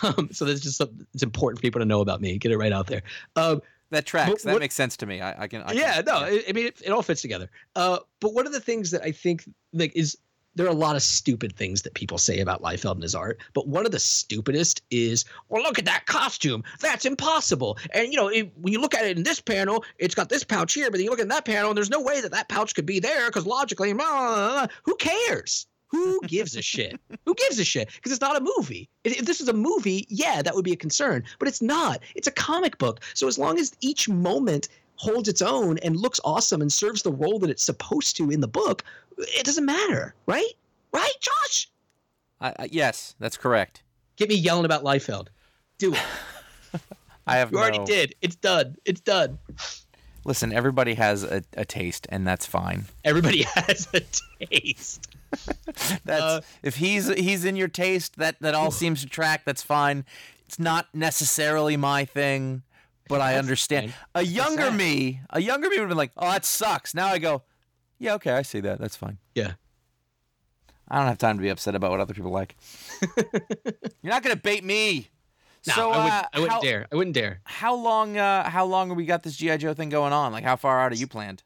um, 0.03 0.29
so 0.33 0.45
that's 0.45 0.61
just 0.61 0.79
something 0.79 1.07
it's 1.15 1.23
important 1.23 1.59
for 1.59 1.63
people 1.63 1.81
to 1.81 1.85
know 1.85 2.01
about 2.01 2.21
me. 2.21 2.39
Get 2.39 2.53
it 2.53 2.57
right 2.59 2.73
out 2.73 2.87
there. 2.87 3.03
Um, 3.35 3.61
That 3.91 4.07
tracks. 4.07 4.45
That 4.45 4.53
what- 4.53 4.61
makes 4.61 4.77
sense 4.77 4.97
to 4.99 5.07
me. 5.07 5.21
I, 5.21 5.43
I 5.43 5.49
can. 5.49 5.63
I 5.63 5.73
yeah, 5.73 5.97
can, 5.97 6.05
no, 6.05 6.15
I, 6.19 6.45
I 6.49 6.53
mean 6.53 6.67
it, 6.67 6.81
it 6.85 6.91
all 6.91 7.03
fits 7.03 7.23
together. 7.23 7.51
Uh, 7.75 7.99
but 8.21 8.33
one 8.33 8.47
of 8.47 8.53
the 8.53 8.61
things 8.61 8.93
that 8.93 9.03
I 9.03 9.11
think 9.11 9.45
like 9.73 9.97
is 9.97 10.17
there 10.55 10.67
are 10.67 10.71
a 10.71 10.75
lot 10.75 10.97
of 10.97 11.03
stupid 11.03 11.55
things 11.55 11.83
that 11.83 11.95
people 11.95 12.19
say 12.19 12.41
about 12.41 12.63
Liefeld 12.63 12.95
and 12.95 13.03
his 13.03 13.15
art, 13.15 13.39
but 13.55 13.69
one 13.69 13.87
of 13.87 13.93
the 13.93 14.01
stupidest 14.01 14.83
is, 14.91 15.25
well, 15.49 15.63
look 15.63 15.79
at 15.79 15.85
that 15.85 16.07
costume. 16.07 16.65
That's 16.81 17.05
impossible. 17.05 17.79
And 17.93 18.13
you 18.13 18.17
know, 18.17 18.29
it, 18.29 18.53
when 18.61 18.73
you 18.73 18.81
look 18.81 18.95
at 18.95 19.05
it 19.05 19.17
in 19.17 19.23
this 19.23 19.41
panel, 19.41 19.85
it's 19.99 20.15
got 20.15 20.29
this 20.29 20.45
pouch 20.45 20.75
here, 20.75 20.91
but 20.91 20.99
then 20.99 21.05
you 21.05 21.11
look 21.11 21.21
at 21.21 21.29
that 21.29 21.45
panel, 21.45 21.71
and 21.71 21.77
there's 21.77 21.91
no 21.91 22.01
way 22.01 22.21
that 22.21 22.33
that 22.33 22.49
pouch 22.49 22.75
could 22.75 22.87
be 22.87 23.01
there 23.01 23.27
because 23.27 23.47
logically, 23.47 23.93
blah, 23.93 24.05
blah, 24.05 24.67
blah, 24.67 24.67
who 24.85 24.97
cares? 24.97 25.67
Who 25.91 26.21
gives 26.27 26.55
a 26.55 26.63
shit? 26.63 27.01
Who 27.27 27.35
gives 27.35 27.59
a 27.59 27.65
shit? 27.65 27.91
Because 27.95 28.13
it's 28.13 28.21
not 28.21 28.37
a 28.37 28.41
movie. 28.57 28.89
If 29.03 29.19
if 29.19 29.27
this 29.27 29.41
was 29.41 29.49
a 29.49 29.53
movie, 29.53 30.07
yeah, 30.09 30.41
that 30.41 30.55
would 30.55 30.65
be 30.65 30.73
a 30.73 30.77
concern. 30.77 31.25
But 31.41 31.49
it's 31.49 31.61
not. 31.61 32.01
It's 32.15 32.29
a 32.29 32.33
comic 32.33 32.79
book. 32.79 33.01
So 33.15 33.27
as 33.27 33.39
long 33.39 33.59
as 33.59 33.75
each 33.81 34.09
moment 34.09 34.69
holds 34.95 35.29
its 35.29 35.43
own 35.43 35.79
and 35.79 35.97
looks 35.97 36.21
awesome 36.25 36.61
and 36.61 36.73
serves 36.73 37.03
the 37.03 37.11
role 37.11 37.39
that 37.41 37.51
it's 37.51 37.65
supposed 37.65 38.17
to 38.19 38.31
in 38.31 38.41
the 38.41 38.47
book, 38.47 38.85
it 39.29 39.45
doesn't 39.45 39.65
matter, 39.65 40.15
right? 40.27 40.53
Right, 40.93 41.13
Josh? 41.21 41.71
I, 42.41 42.49
I, 42.59 42.69
yes, 42.71 43.15
that's 43.19 43.37
correct. 43.37 43.83
Get 44.17 44.29
me 44.29 44.35
yelling 44.35 44.65
about 44.65 44.83
Liefeld. 44.83 45.29
Do 45.79 45.95
it. 45.95 46.01
I 47.27 47.37
have 47.37 47.53
You 47.53 47.59
already 47.59 47.85
did. 47.85 48.15
It's 48.23 48.37
done. 48.37 48.77
It's 48.85 49.01
done. 49.01 49.39
Listen, 50.25 50.53
everybody 50.53 50.95
has 50.95 51.23
a, 51.23 51.43
a 51.57 51.65
taste, 51.65 52.07
and 52.11 52.27
that's 52.27 52.45
fine. 52.45 52.87
Everybody 53.05 53.43
has 53.55 53.89
a 53.95 54.01
taste. 54.45 55.07
That's 56.05 56.23
Uh, 56.23 56.41
if 56.65 56.77
he's 56.77 57.07
he's 57.07 57.45
in 57.45 57.55
your 57.55 57.69
taste, 57.69 58.17
that 58.17 58.37
that 58.41 58.55
all 58.55 58.73
seems 58.73 59.01
to 59.03 59.09
track. 59.09 59.45
That's 59.45 59.63
fine. 59.63 60.05
It's 60.47 60.59
not 60.59 60.89
necessarily 60.93 61.77
my 61.77 62.05
thing, 62.05 62.65
but 63.09 63.21
I 63.21 63.37
understand. 63.37 63.95
A 64.17 64.23
younger 64.23 64.73
me, 64.73 65.21
a 65.31 65.41
younger 65.41 65.71
me 65.71 65.77
would 65.77 65.83
have 65.83 65.89
been 65.89 65.97
like, 65.97 66.11
"Oh, 66.17 66.29
that 66.33 66.45
sucks." 66.45 66.95
Now 66.95 67.07
I 67.07 67.19
go, 67.19 67.43
"Yeah, 68.01 68.15
okay, 68.15 68.33
I 68.33 68.43
see 68.43 68.59
that. 68.61 68.81
That's 68.81 68.97
fine." 68.97 69.19
Yeah. 69.35 69.53
I 70.89 70.99
don't 70.99 71.07
have 71.07 71.19
time 71.19 71.37
to 71.37 71.43
be 71.43 71.51
upset 71.51 71.77
about 71.77 71.93
what 71.93 72.01
other 72.01 72.15
people 72.15 72.33
like. 72.33 72.57
You're 74.03 74.11
not 74.13 74.25
gonna 74.25 74.35
bait 74.35 74.65
me. 74.65 75.09
No, 75.69 75.75
so 75.75 75.91
I, 75.91 76.05
would, 76.05 76.13
uh, 76.13 76.29
I 76.33 76.39
wouldn't 76.41 76.53
how, 76.53 76.61
dare. 76.61 76.87
I 76.91 76.97
wouldn't 76.97 77.15
dare. 77.15 77.41
how 77.45 77.75
long? 77.75 78.17
Uh, 78.17 78.49
how 78.49 78.65
long 78.65 78.89
have 78.89 78.97
we 78.97 79.05
got 79.07 79.23
this 79.23 79.37
GI 79.37 79.59
Joe 79.59 79.75
thing 79.75 79.91
going 79.91 80.13
on? 80.13 80.33
Like, 80.33 80.43
how 80.43 80.57
far 80.57 80.81
out 80.81 80.91
are 80.91 80.97
you 80.97 81.07
planned? 81.07 81.45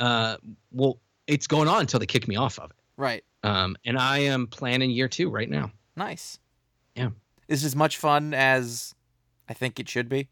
Uh, 0.00 0.38
well, 0.72 0.98
it's 1.26 1.46
going 1.46 1.68
on 1.68 1.80
until 1.80 2.00
they 2.00 2.06
kick 2.06 2.26
me 2.26 2.36
off 2.36 2.58
of 2.58 2.70
it. 2.70 2.76
Right. 2.96 3.22
Um, 3.42 3.76
and 3.84 3.98
I 3.98 4.18
am 4.18 4.46
planning 4.46 4.90
year 4.90 5.08
two 5.08 5.30
right 5.30 5.48
now. 5.48 5.70
Nice. 5.96 6.38
Yeah. 6.96 7.10
Is 7.48 7.64
as 7.64 7.76
much 7.76 7.98
fun 7.98 8.34
as 8.34 8.94
I 9.48 9.54
think 9.54 9.78
it 9.78 9.88
should 9.88 10.08
be. 10.08 10.28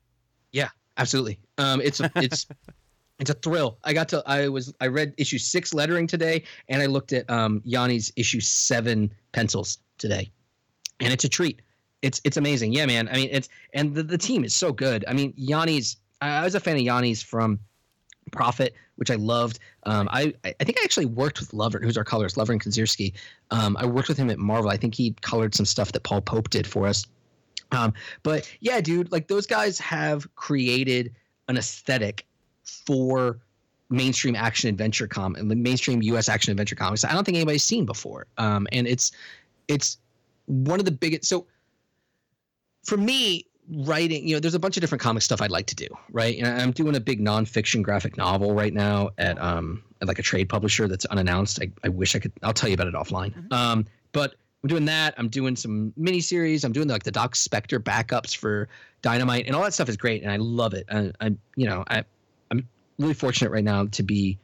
Yeah, 0.52 0.68
absolutely. 0.96 1.40
Um, 1.58 1.80
it's 1.80 2.00
a, 2.00 2.10
it's 2.16 2.46
it's 3.18 3.30
a 3.30 3.34
thrill. 3.34 3.78
I 3.84 3.92
got 3.92 4.08
to 4.10 4.22
I 4.26 4.48
was 4.48 4.72
I 4.80 4.86
read 4.86 5.14
issue 5.16 5.38
six 5.38 5.74
lettering 5.74 6.06
today, 6.06 6.44
and 6.68 6.80
I 6.80 6.86
looked 6.86 7.12
at 7.12 7.28
um, 7.28 7.60
Yanni's 7.66 8.12
issue 8.16 8.40
seven 8.40 9.12
pencils 9.32 9.78
today, 9.98 10.30
and 11.00 11.12
it's 11.12 11.24
a 11.24 11.28
treat. 11.28 11.62
It's 12.02 12.20
it's 12.24 12.36
amazing. 12.36 12.72
Yeah, 12.72 12.86
man. 12.86 13.08
I 13.08 13.14
mean, 13.14 13.28
it's 13.32 13.48
and 13.74 13.94
the, 13.94 14.02
the 14.02 14.18
team 14.18 14.44
is 14.44 14.54
so 14.54 14.72
good. 14.72 15.04
I 15.08 15.12
mean, 15.12 15.32
Yanni's. 15.36 15.96
I 16.20 16.42
was 16.44 16.54
a 16.54 16.60
fan 16.60 16.76
of 16.76 16.82
Yanni's 16.82 17.22
from 17.22 17.60
Prophet, 18.30 18.74
which 18.96 19.10
I 19.10 19.16
loved. 19.16 19.58
Um, 19.84 20.08
I 20.12 20.32
I 20.44 20.64
think 20.64 20.78
I 20.78 20.84
actually 20.84 21.06
worked 21.06 21.40
with 21.40 21.52
Lovern, 21.52 21.82
who's 21.82 21.96
our 21.96 22.04
colorist, 22.04 22.36
Lovern 22.36 22.60
Kindzierski. 22.60 23.14
Um, 23.50 23.76
I 23.78 23.86
worked 23.86 24.08
with 24.08 24.18
him 24.18 24.30
at 24.30 24.38
Marvel. 24.38 24.70
I 24.70 24.76
think 24.76 24.94
he 24.94 25.16
colored 25.22 25.54
some 25.54 25.66
stuff 25.66 25.92
that 25.92 26.04
Paul 26.04 26.20
Pope 26.20 26.50
did 26.50 26.66
for 26.66 26.86
us. 26.86 27.04
Um, 27.72 27.92
but 28.22 28.50
yeah, 28.60 28.80
dude, 28.80 29.10
like 29.10 29.28
those 29.28 29.46
guys 29.46 29.78
have 29.80 30.32
created 30.36 31.14
an 31.48 31.56
aesthetic 31.56 32.26
for 32.86 33.38
mainstream 33.90 34.36
action 34.36 34.68
adventure 34.68 35.06
com 35.06 35.34
and 35.34 35.50
the 35.50 35.56
mainstream 35.56 36.02
U.S. 36.02 36.28
action 36.28 36.50
adventure 36.50 36.76
comics. 36.76 37.04
I 37.04 37.12
don't 37.12 37.24
think 37.24 37.36
anybody's 37.36 37.64
seen 37.64 37.86
before. 37.86 38.26
Um, 38.36 38.66
and 38.72 38.86
it's 38.86 39.12
it's 39.68 39.98
one 40.46 40.78
of 40.78 40.84
the 40.84 40.92
biggest. 40.92 41.24
So 41.24 41.46
for 42.84 42.96
me, 42.96 43.46
writing, 43.70 44.26
you 44.26 44.34
know, 44.34 44.40
there's 44.40 44.54
a 44.54 44.58
bunch 44.58 44.76
of 44.76 44.80
different 44.80 45.02
comic 45.02 45.22
stuff 45.22 45.42
I'd 45.42 45.50
like 45.50 45.66
to 45.66 45.74
do, 45.74 45.86
right? 46.10 46.38
And 46.38 46.46
I'm 46.46 46.72
doing 46.72 46.96
a 46.96 47.00
big 47.00 47.20
nonfiction 47.20 47.82
graphic 47.82 48.16
novel 48.16 48.54
right 48.54 48.72
now 48.72 49.10
at 49.18 49.40
um 49.40 49.82
at 50.00 50.08
like 50.08 50.18
a 50.18 50.22
trade 50.22 50.48
publisher 50.48 50.88
that's 50.88 51.04
unannounced. 51.06 51.60
I, 51.62 51.70
I 51.84 51.88
wish 51.88 52.14
I 52.14 52.18
could. 52.18 52.32
I'll 52.42 52.52
tell 52.52 52.68
you 52.68 52.74
about 52.74 52.86
it 52.88 52.94
offline. 52.94 53.34
Mhm. 53.34 53.52
Um, 53.52 53.84
but 54.12 54.34
I'm 54.62 54.68
doing 54.68 54.84
that. 54.86 55.14
I'm 55.18 55.28
doing 55.28 55.54
some 55.54 55.92
miniseries. 55.98 56.64
I'm 56.64 56.72
doing 56.72 56.88
like 56.88 57.04
the 57.04 57.12
Doc 57.12 57.36
Spectre 57.36 57.78
backups 57.78 58.36
for 58.36 58.68
Dynamite, 59.02 59.46
and 59.46 59.54
all 59.54 59.62
that 59.62 59.74
stuff 59.74 59.88
is 59.88 59.96
great, 59.96 60.22
and 60.22 60.32
I 60.32 60.36
love 60.36 60.74
it. 60.74 60.84
I, 60.90 61.12
I'm, 61.20 61.38
you 61.56 61.66
know, 61.66 61.84
I, 61.88 62.04
really 62.98 63.14
fortunate 63.14 63.50
right 63.50 63.64
now 63.64 63.86
to 63.86 64.02
be 64.02 64.38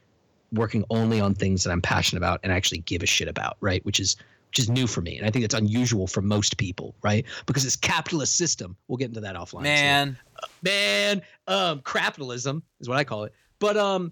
working 0.51 0.85
only 0.89 1.19
on 1.19 1.33
things 1.33 1.63
that 1.63 1.71
I'm 1.71 1.81
passionate 1.81 2.19
about 2.19 2.39
and 2.43 2.51
actually 2.51 2.79
give 2.79 3.03
a 3.03 3.05
shit 3.05 3.27
about, 3.27 3.57
right? 3.61 3.85
Which 3.85 3.99
is 3.99 4.15
which 4.49 4.59
is 4.59 4.69
new 4.69 4.87
for 4.87 5.01
me, 5.01 5.17
and 5.17 5.27
I 5.27 5.31
think 5.31 5.43
it's 5.43 5.55
unusual 5.55 6.07
for 6.07 6.21
most 6.21 6.57
people, 6.57 6.95
right? 7.01 7.25
Because 7.45 7.65
this 7.65 7.75
capitalist 7.75 8.37
system. 8.37 8.77
We'll 8.87 8.97
get 8.97 9.09
into 9.09 9.19
that 9.19 9.35
offline. 9.35 9.63
Man, 9.63 10.17
man 10.61 11.21
um 11.47 11.81
capitalism 11.85 12.63
is 12.79 12.89
what 12.89 12.97
i 12.97 13.03
call 13.03 13.23
it 13.23 13.33
but 13.59 13.77
um 13.77 14.11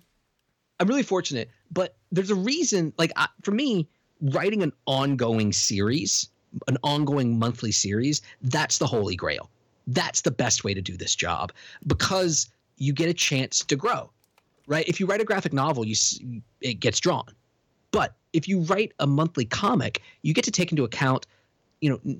i'm 0.79 0.87
really 0.87 1.03
fortunate 1.03 1.49
but 1.71 1.95
there's 2.11 2.29
a 2.29 2.35
reason 2.35 2.93
like 2.97 3.11
I, 3.15 3.27
for 3.41 3.51
me 3.51 3.87
writing 4.21 4.63
an 4.63 4.71
ongoing 4.85 5.51
series 5.51 6.29
an 6.67 6.77
ongoing 6.83 7.37
monthly 7.39 7.71
series 7.71 8.21
that's 8.43 8.77
the 8.77 8.87
holy 8.87 9.15
grail 9.15 9.49
that's 9.87 10.21
the 10.21 10.31
best 10.31 10.63
way 10.63 10.73
to 10.73 10.81
do 10.81 10.95
this 10.95 11.15
job 11.15 11.51
because 11.87 12.49
you 12.77 12.93
get 12.93 13.09
a 13.09 13.13
chance 13.13 13.59
to 13.65 13.75
grow 13.75 14.09
right 14.67 14.87
if 14.87 14.99
you 14.99 15.05
write 15.05 15.21
a 15.21 15.25
graphic 15.25 15.53
novel 15.53 15.85
you 15.85 15.95
it 16.61 16.75
gets 16.75 16.99
drawn 16.99 17.25
but 17.91 18.15
if 18.33 18.47
you 18.47 18.61
write 18.61 18.91
a 18.99 19.07
monthly 19.07 19.45
comic 19.45 20.01
you 20.21 20.33
get 20.33 20.43
to 20.43 20.51
take 20.51 20.71
into 20.71 20.83
account 20.83 21.25
you 21.81 21.89
know 21.89 22.19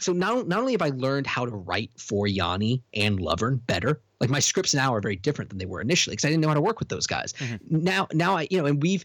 so 0.00 0.12
not, 0.12 0.48
not 0.48 0.60
only 0.60 0.72
have 0.72 0.82
I 0.82 0.88
learned 0.90 1.26
how 1.26 1.44
to 1.44 1.52
write 1.54 1.90
for 1.96 2.26
Yanni 2.26 2.82
and 2.94 3.20
Lovern 3.20 3.56
better, 3.66 4.00
like 4.20 4.30
my 4.30 4.40
scripts 4.40 4.74
now 4.74 4.94
are 4.94 5.00
very 5.00 5.16
different 5.16 5.50
than 5.50 5.58
they 5.58 5.66
were 5.66 5.80
initially 5.80 6.14
because 6.14 6.24
I 6.24 6.28
didn't 6.28 6.40
know 6.42 6.48
how 6.48 6.54
to 6.54 6.60
work 6.60 6.78
with 6.78 6.88
those 6.88 7.06
guys. 7.06 7.32
Mhm. 7.34 7.70
Now, 7.70 8.08
now 8.12 8.36
I, 8.36 8.48
you 8.50 8.58
know, 8.58 8.66
and 8.66 8.82
we've, 8.82 9.04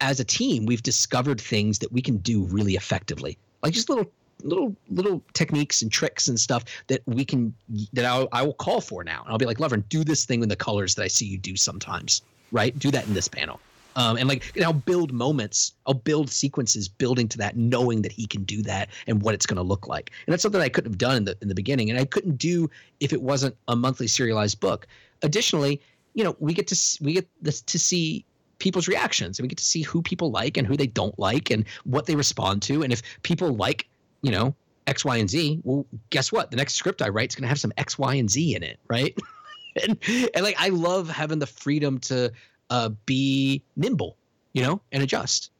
as 0.00 0.20
a 0.20 0.24
team, 0.24 0.66
we've 0.66 0.82
discovered 0.82 1.40
things 1.40 1.78
that 1.78 1.92
we 1.92 2.02
can 2.02 2.18
do 2.18 2.44
really 2.44 2.74
effectively, 2.74 3.38
like 3.62 3.72
just 3.72 3.88
little, 3.88 4.10
little, 4.44 4.74
little 4.90 5.22
techniques 5.34 5.82
and 5.82 5.90
tricks 5.90 6.28
and 6.28 6.38
stuff 6.38 6.64
that 6.88 7.02
we 7.06 7.24
can, 7.24 7.54
that 7.92 8.04
I'll, 8.04 8.28
I 8.32 8.42
will 8.42 8.54
call 8.54 8.80
for 8.80 9.04
now. 9.04 9.22
And 9.22 9.32
I'll 9.32 9.38
be 9.38 9.46
like, 9.46 9.58
Lovern, 9.58 9.84
do 9.88 10.04
this 10.04 10.24
thing 10.24 10.42
in 10.42 10.48
the 10.48 10.56
colors 10.56 10.94
that 10.94 11.02
I 11.02 11.08
see 11.08 11.26
you 11.26 11.38
do 11.38 11.56
sometimes, 11.56 12.22
right? 12.50 12.78
Do 12.78 12.90
that 12.90 13.06
in 13.06 13.14
this 13.14 13.28
panel. 13.28 13.60
Um, 13.94 14.16
and 14.16 14.28
like, 14.28 14.50
and 14.54 14.64
I'll 14.64 14.72
build 14.72 15.12
moments, 15.12 15.74
I'll 15.86 15.94
build 15.94 16.30
sequences 16.30 16.88
building 16.88 17.28
to 17.28 17.38
that, 17.38 17.56
knowing 17.56 18.02
that 18.02 18.12
he 18.12 18.26
can 18.26 18.42
do 18.44 18.62
that 18.62 18.88
and 19.06 19.20
what 19.22 19.34
it's 19.34 19.44
going 19.44 19.56
to 19.56 19.62
look 19.62 19.86
like. 19.86 20.10
And 20.26 20.32
that's 20.32 20.42
something 20.42 20.60
I 20.60 20.68
couldn't 20.68 20.92
have 20.92 20.98
done 20.98 21.16
in 21.16 21.24
the 21.26 21.36
in 21.42 21.48
the 21.48 21.54
beginning, 21.54 21.90
and 21.90 21.98
I 21.98 22.06
couldn't 22.06 22.38
do 22.38 22.70
if 23.00 23.12
it 23.12 23.20
wasn't 23.20 23.54
a 23.68 23.76
monthly 23.76 24.06
serialized 24.06 24.60
book. 24.60 24.86
Additionally, 25.22 25.80
you 26.14 26.24
know, 26.24 26.36
we 26.40 26.54
get 26.54 26.66
to 26.68 27.04
we 27.04 27.12
get 27.12 27.28
this 27.42 27.60
to 27.60 27.78
see 27.78 28.24
people's 28.58 28.88
reactions, 28.88 29.38
and 29.38 29.44
we 29.44 29.48
get 29.48 29.58
to 29.58 29.64
see 29.64 29.82
who 29.82 30.00
people 30.00 30.30
like 30.30 30.56
and 30.56 30.66
who 30.66 30.76
they 30.76 30.86
don't 30.86 31.18
like, 31.18 31.50
and 31.50 31.66
what 31.84 32.06
they 32.06 32.16
respond 32.16 32.62
to, 32.62 32.82
and 32.82 32.94
if 32.94 33.02
people 33.22 33.54
like, 33.54 33.86
you 34.22 34.30
know, 34.30 34.54
X, 34.86 35.04
Y, 35.04 35.16
and 35.16 35.30
Z, 35.30 35.60
well, 35.64 35.86
guess 36.10 36.32
what? 36.32 36.50
The 36.50 36.56
next 36.56 36.74
script 36.74 37.02
I 37.02 37.08
write 37.08 37.30
is 37.30 37.34
going 37.34 37.42
to 37.42 37.48
have 37.48 37.60
some 37.60 37.72
X, 37.76 37.98
Y, 37.98 38.14
and 38.14 38.30
Z 38.30 38.54
in 38.54 38.62
it, 38.62 38.78
right? 38.88 39.16
and, 39.82 39.98
and 40.34 40.44
like 40.44 40.56
I 40.58 40.68
love 40.68 41.08
having 41.08 41.38
the 41.38 41.46
freedom 41.46 41.98
to 42.00 42.32
uh, 42.70 42.90
be 43.06 43.62
nimble, 43.76 44.16
you 44.52 44.62
know, 44.62 44.80
and 44.92 45.02
adjust. 45.02 45.50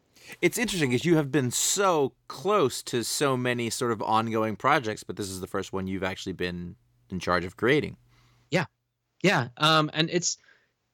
it's 0.40 0.59
interesting 0.59 0.90
because 0.90 1.05
you 1.05 1.16
have 1.16 1.30
been 1.30 1.51
so 1.51 2.12
close 2.28 2.82
to 2.84 3.02
so 3.05 3.36
many 3.36 3.70
sort 3.70 3.93
of 3.93 4.02
ongoing 4.02 4.56
projects, 4.56 5.05
but 5.05 5.16
this 5.16 5.28
is 5.28 5.40
the 5.40 5.47
first 5.47 5.72
one 5.72 5.86
you've 5.86 6.02
actually 6.02 6.32
been 6.32 6.76
in 7.10 7.18
charge 7.18 7.44
of 7.44 7.56
creating. 7.56 7.97
Yeah, 8.51 8.64
yeah, 9.22 9.48
um, 9.59 9.90
and 9.94 10.09
it's 10.10 10.39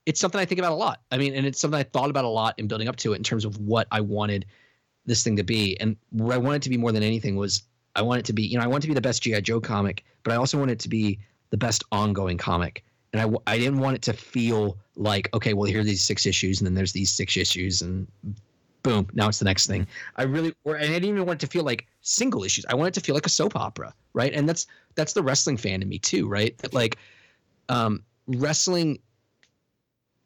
it's 0.07 0.21
something 0.21 0.41
I 0.41 0.45
think 0.45 0.59
about 0.59 0.73
a 0.73 0.77
lot. 0.77 1.01
I 1.11 1.19
mean, 1.19 1.35
and 1.35 1.47
it's 1.47 1.61
something 1.61 1.79
I 1.79 1.83
thought 1.83 2.11
about 2.11 2.25
a 2.25 2.29
lot 2.29 2.55
in 2.59 2.67
building 2.67 2.89
up 2.89 2.97
to 2.97 3.13
it 3.13 3.17
in 3.17 3.23
terms 3.23 3.45
of 3.45 3.59
what 3.59 3.87
I 3.91 4.01
wanted 4.01 4.47
this 5.09 5.23
thing 5.23 5.37
to 5.37 5.43
be, 5.43 5.79
and 5.81 5.97
what 6.11 6.35
I 6.35 6.39
wanted 6.39 6.63
to 6.63 6.71
be 6.71 6.77
more 6.77 6.93
than 6.93 7.03
anything 7.03 7.37
was 7.37 7.63
I 7.97 8.03
want 8.03 8.21
it 8.21 8.27
to 8.27 8.33
be, 8.33 8.45
you 8.45 8.57
know, 8.57 8.65
I 8.65 8.69
want 8.69 8.83
to 8.83 8.89
be 8.89 8.95
the 8.95 9.01
best 9.01 9.23
GI 9.23 9.41
Joe 9.43 9.61
comic, 9.61 10.05
but 10.23 10.33
I 10.33 10.37
also 10.37 10.59
want 10.59 10.71
it 10.71 10.79
to 10.81 10.89
be 10.89 11.19
the 11.51 11.57
best 11.57 11.83
ongoing 11.91 12.39
comic. 12.39 12.85
And 13.13 13.23
I, 13.23 13.53
I 13.53 13.59
didn't 13.59 13.81
want 13.81 13.97
it 13.97 14.03
to 14.03 14.13
feel 14.13 14.79
like 14.99 15.33
okay 15.33 15.55
well 15.55 15.65
here 15.65 15.81
are 15.81 15.85
these 15.85 16.03
six 16.03 16.27
issues 16.27 16.61
and 16.61 16.67
then 16.67 16.75
there's 16.75 16.93
these 16.93 17.11
six 17.11 17.37
issues 17.37 17.83
and 17.83 18.09
boom 18.83 19.09
now 19.15 19.29
it's 19.29 19.39
the 19.39 19.45
next 19.45 19.67
thing. 19.67 19.87
I 20.17 20.25
really 20.25 20.55
or 20.65 20.75
and 20.75 20.87
i 20.87 20.95
didn't 20.95 21.11
even 21.11 21.25
want 21.25 21.43
it 21.43 21.47
to 21.47 21.51
feel 21.51 21.65
like 21.65 21.87
single 22.03 22.45
issues. 22.45 22.67
I 22.69 22.75
want 22.75 22.89
it 22.89 22.95
to 22.95 23.01
feel 23.01 23.15
like 23.15 23.27
a 23.27 23.31
soap 23.31 23.57
opera 23.57 23.95
right? 24.13 24.33
And 24.33 24.49
that's 24.49 24.67
that's 24.95 25.13
the 25.13 25.23
wrestling 25.23 25.57
fan 25.57 25.83
in 25.83 25.89
me 25.89 25.99
too 25.99 26.29
right? 26.29 26.57
That 26.59 26.75
like 26.75 26.99
um 27.69 28.03
wrestling 28.27 28.99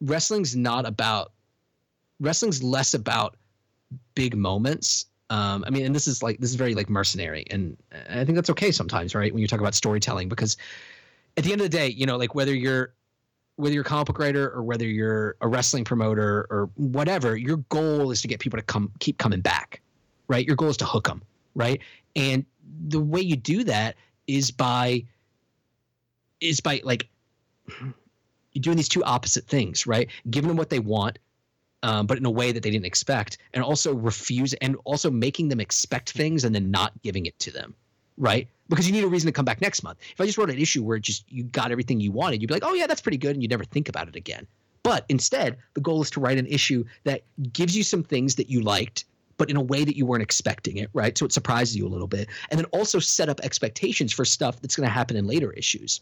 wrestling's 0.01 0.57
not 0.57 0.87
about 0.87 1.33
wrestling's 2.21 2.63
less 2.63 2.95
about 2.95 3.37
big 4.15 4.37
moments 4.37 5.07
um, 5.33 5.65
I 5.67 5.71
mean, 5.71 5.87
and 5.87 5.95
this 5.95 6.07
is 6.07 6.23
like 6.23 6.39
this 6.41 6.51
is 6.51 6.57
very 6.57 6.75
like 6.75 6.91
mercenary, 6.91 7.47
and 7.51 7.75
I 8.11 8.23
think 8.23 8.35
that's 8.35 8.51
okay 8.51 8.71
sometimes, 8.71 9.15
right? 9.15 9.33
When 9.33 9.41
you 9.41 9.49
talk 9.49 9.61
about 9.61 9.75
storytelling, 9.75 10.29
because 10.29 10.59
at 11.39 11.45
the 11.45 11.53
end 11.53 11.63
of 11.63 11.71
the 11.71 11.75
day, 11.75 11.89
you 11.89 12.05
know, 12.05 12.19
like 12.19 12.35
whether 12.35 12.55
you're 12.55 12.93
whether 13.57 13.73
you're 13.73 13.83
a 13.83 13.87
comic 13.87 14.09
book 14.09 14.19
writer 14.19 14.51
or 14.51 14.63
whether 14.63 14.87
you're 14.87 15.37
a 15.41 15.49
wrestling 15.49 15.85
promoter 15.85 16.47
or 16.51 16.69
whatever, 16.75 17.35
your 17.35 17.59
goal 17.71 18.11
is 18.11 18.21
to 18.21 18.29
get 18.29 18.41
people 18.41 18.59
to 18.59 18.63
come 18.63 18.91
keep 18.99 19.17
coming 19.17 19.41
back, 19.41 19.81
right? 20.29 20.47
Your 20.47 20.57
goal 20.57 20.69
is 20.69 20.77
to 20.79 20.85
hook 20.85 21.09
them, 21.09 21.23
right? 21.55 21.81
And 22.15 22.45
the 22.89 23.01
way 23.01 23.23
you 23.23 23.37
do 23.37 23.65
that 23.65 23.97
is 24.27 24.51
by 24.51 25.03
is 26.43 26.61
by 26.61 26.83
like 26.85 27.09
you're 28.53 28.61
doing 28.61 28.77
these 28.77 28.89
two 28.89 29.03
opposite 29.05 29.47
things, 29.47 29.87
right? 29.87 30.11
Giving 30.29 30.49
them 30.49 30.59
what 30.59 30.69
they 30.69 30.79
want, 30.79 31.19
um, 31.83 32.07
but 32.07 32.19
in 32.19 32.25
a 32.25 32.31
way 32.31 32.53
that 32.53 32.63
they 32.63 32.71
didn't 32.71 32.87
expect, 32.87 33.39
and 33.55 33.63
also 33.63 33.95
refuse 33.95 34.55
and 34.55 34.77
also 34.85 35.11
making 35.11 35.49
them 35.49 35.61
expect 35.61 36.13
things 36.13 36.45
and 36.45 36.55
then 36.55 36.71
not 36.71 36.93
giving 37.03 37.27
it 37.27 37.39
to 37.41 37.51
them, 37.51 37.75
right? 38.17 38.49
because 38.73 38.87
you 38.87 38.93
need 38.93 39.05
a 39.05 39.09
reason 39.09 39.27
to 39.27 39.33
come 39.33 39.45
back 39.45 39.61
next 39.61 39.83
month. 39.83 39.99
If 40.13 40.21
I 40.21 40.25
just 40.25 40.39
wrote 40.39 40.51
an 40.51 40.59
issue 40.59 40.83
where 40.83 40.99
just 40.99 41.31
you 41.31 41.45
got 41.45 41.71
everything 41.71 42.01
you 42.01 42.11
wanted, 42.11 42.41
you'd 42.41 42.49
be 42.49 42.55
like, 42.55 42.65
oh 42.65 42.73
yeah, 42.73 42.87
that's 42.87 43.01
pretty 43.01 43.19
good, 43.19 43.37
and 43.37 43.43
you'd 43.43 43.51
never 43.51 43.65
think 43.65 43.89
about 43.89 44.09
it 44.09 44.17
again. 44.17 44.47
But 44.83 45.05
instead, 45.09 45.59
the 45.75 45.81
goal 45.81 46.03
is 46.03 46.11
to 46.13 46.21
write 46.21 46.39
an 46.39 46.47
issue 46.47 46.85
that 47.05 47.23
gives 47.53 47.77
you 47.77 47.83
some 47.83 48.03
things 48.03 48.35
that 48.37 48.49
you 48.49 48.63
liked, 48.63 49.05
but 49.37 49.51
in 49.51 49.57
a 49.57 49.63
way 49.63 49.85
that 49.85 49.97
you 49.97 50.07
weren't 50.07 50.23
expecting 50.23 50.79
it, 50.79 50.89
right? 50.93 51.17
So 51.17 51.27
it 51.27 51.33
surprises 51.33 51.77
you 51.77 51.87
a 51.87 51.89
little 51.91 52.07
bit, 52.07 52.29
and 52.51 52.59
then 52.59 52.65
also 52.67 52.99
set 52.99 53.29
up 53.29 53.41
expectations 53.41 54.13
for 54.13 54.25
stuff 54.25 54.61
that's 54.61 54.75
going 54.75 54.89
to 54.89 54.93
happen 54.93 55.17
in 55.17 55.27
later 55.27 55.53
issues, 55.53 56.01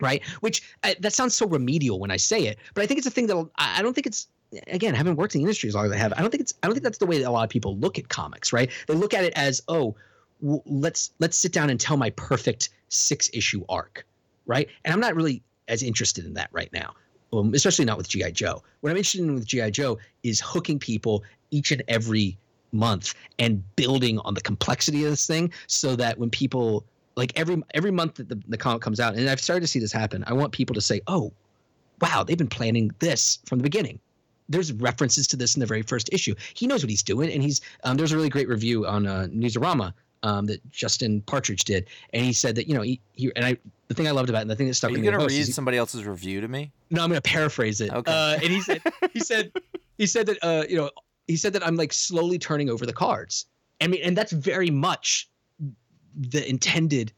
right? 0.00 0.24
Which 0.40 0.62
uh, 0.84 0.94
that 1.00 1.12
sounds 1.12 1.34
so 1.34 1.46
remedial 1.46 1.98
when 1.98 2.10
I 2.10 2.16
say 2.16 2.46
it, 2.46 2.58
but 2.74 2.84
I 2.84 2.86
think 2.86 2.98
it's 2.98 3.06
a 3.06 3.10
thing 3.10 3.26
that 3.26 3.48
I 3.56 3.82
don't 3.82 3.92
think 3.92 4.06
it's 4.06 4.28
again, 4.66 4.94
having 4.94 5.16
worked 5.16 5.34
in 5.34 5.40
the 5.40 5.44
industry 5.44 5.68
as 5.68 5.74
long 5.74 5.86
as 5.86 5.92
I 5.92 5.96
have, 5.96 6.12
I 6.14 6.20
don't 6.20 6.30
think 6.30 6.42
it's 6.42 6.54
I 6.62 6.66
don't 6.66 6.74
think 6.74 6.84
that's 6.84 6.98
the 6.98 7.06
way 7.06 7.18
that 7.18 7.28
a 7.28 7.30
lot 7.30 7.44
of 7.44 7.50
people 7.50 7.76
look 7.76 7.98
at 7.98 8.08
comics, 8.08 8.52
right? 8.52 8.70
They 8.86 8.94
look 8.94 9.14
at 9.14 9.24
it 9.24 9.32
as, 9.36 9.62
oh, 9.68 9.94
let's 10.40 11.12
let's 11.20 11.38
sit 11.38 11.52
down 11.52 11.70
and 11.70 11.80
tell 11.80 11.96
my 11.96 12.10
perfect 12.10 12.70
six 12.88 13.30
issue 13.32 13.64
arc, 13.68 14.06
right? 14.46 14.68
And 14.84 14.92
I'm 14.92 15.00
not 15.00 15.14
really 15.14 15.42
as 15.68 15.82
interested 15.82 16.24
in 16.24 16.34
that 16.34 16.48
right 16.52 16.72
now, 16.72 16.94
um, 17.32 17.54
especially 17.54 17.84
not 17.84 17.96
with 17.96 18.08
GI 18.08 18.32
Joe. 18.32 18.62
What 18.80 18.90
I'm 18.90 18.96
interested 18.96 19.22
in 19.22 19.34
with 19.34 19.46
GI 19.46 19.70
Joe 19.70 19.98
is 20.22 20.40
hooking 20.40 20.78
people 20.78 21.22
each 21.50 21.72
and 21.72 21.82
every 21.88 22.38
month 22.72 23.14
and 23.38 23.62
building 23.76 24.18
on 24.20 24.34
the 24.34 24.40
complexity 24.40 25.04
of 25.04 25.10
this 25.10 25.26
thing, 25.26 25.52
so 25.66 25.96
that 25.96 26.18
when 26.18 26.30
people 26.30 26.84
like 27.16 27.32
every 27.36 27.62
every 27.74 27.90
month 27.90 28.14
that 28.14 28.28
the, 28.28 28.40
the 28.48 28.56
comic 28.56 28.82
comes 28.82 29.00
out, 29.00 29.14
and 29.14 29.28
I've 29.28 29.40
started 29.40 29.60
to 29.60 29.68
see 29.68 29.78
this 29.78 29.92
happen, 29.92 30.24
I 30.26 30.32
want 30.32 30.52
people 30.52 30.74
to 30.74 30.80
say, 30.80 31.00
"Oh, 31.06 31.32
wow, 32.00 32.24
they've 32.24 32.38
been 32.38 32.48
planning 32.48 32.90
this 32.98 33.38
from 33.46 33.58
the 33.58 33.62
beginning." 33.62 33.98
There's 34.48 34.72
references 34.72 35.26
to 35.28 35.36
this 35.36 35.56
in 35.56 35.60
the 35.60 35.66
very 35.66 35.82
first 35.82 36.10
issue. 36.12 36.34
He 36.54 36.66
knows 36.66 36.82
what 36.82 36.90
he's 36.90 37.02
doing, 37.02 37.32
and 37.32 37.42
he's 37.42 37.60
um, 37.84 37.96
there's 37.96 38.12
a 38.12 38.16
really 38.16 38.28
great 38.28 38.48
review 38.48 38.86
on 38.86 39.06
uh, 39.06 39.26
Newsarama 39.30 39.92
um, 40.22 40.46
that 40.46 40.70
Justin 40.70 41.20
Partridge 41.22 41.64
did, 41.64 41.86
and 42.12 42.24
he 42.24 42.32
said 42.32 42.54
that 42.56 42.68
you 42.68 42.74
know 42.74 42.82
he, 42.82 43.00
he 43.12 43.32
and 43.36 43.44
I 43.44 43.56
the 43.88 43.94
thing 43.94 44.08
I 44.08 44.10
loved 44.10 44.30
about 44.30 44.38
it, 44.38 44.42
and 44.42 44.50
the 44.50 44.56
thing 44.56 44.66
that 44.68 44.74
stuck. 44.74 44.90
With 44.90 45.00
me 45.00 45.08
was. 45.08 45.08
Are 45.08 45.12
you 45.12 45.18
going 45.18 45.30
to 45.30 45.36
read 45.36 45.54
somebody 45.54 45.76
else's 45.76 46.04
review 46.04 46.40
to 46.40 46.48
me? 46.48 46.72
No, 46.90 47.02
I'm 47.02 47.08
going 47.08 47.20
to 47.20 47.28
paraphrase 47.28 47.80
it. 47.80 47.92
Okay. 47.92 48.10
Uh, 48.10 48.34
and 48.34 48.44
he 48.44 48.60
said 48.60 48.82
he 49.12 49.20
said 49.20 49.52
he 49.98 50.06
said 50.06 50.26
that 50.26 50.38
uh, 50.42 50.64
you 50.68 50.76
know 50.76 50.90
he 51.26 51.36
said 51.36 51.52
that 51.52 51.66
I'm 51.66 51.76
like 51.76 51.92
slowly 51.92 52.38
turning 52.38 52.70
over 52.70 52.86
the 52.86 52.92
cards. 52.92 53.46
I 53.80 53.86
mean, 53.86 54.00
and 54.02 54.16
that's 54.16 54.32
very 54.32 54.70
much 54.70 55.28
the 56.16 56.48
intended 56.48 57.12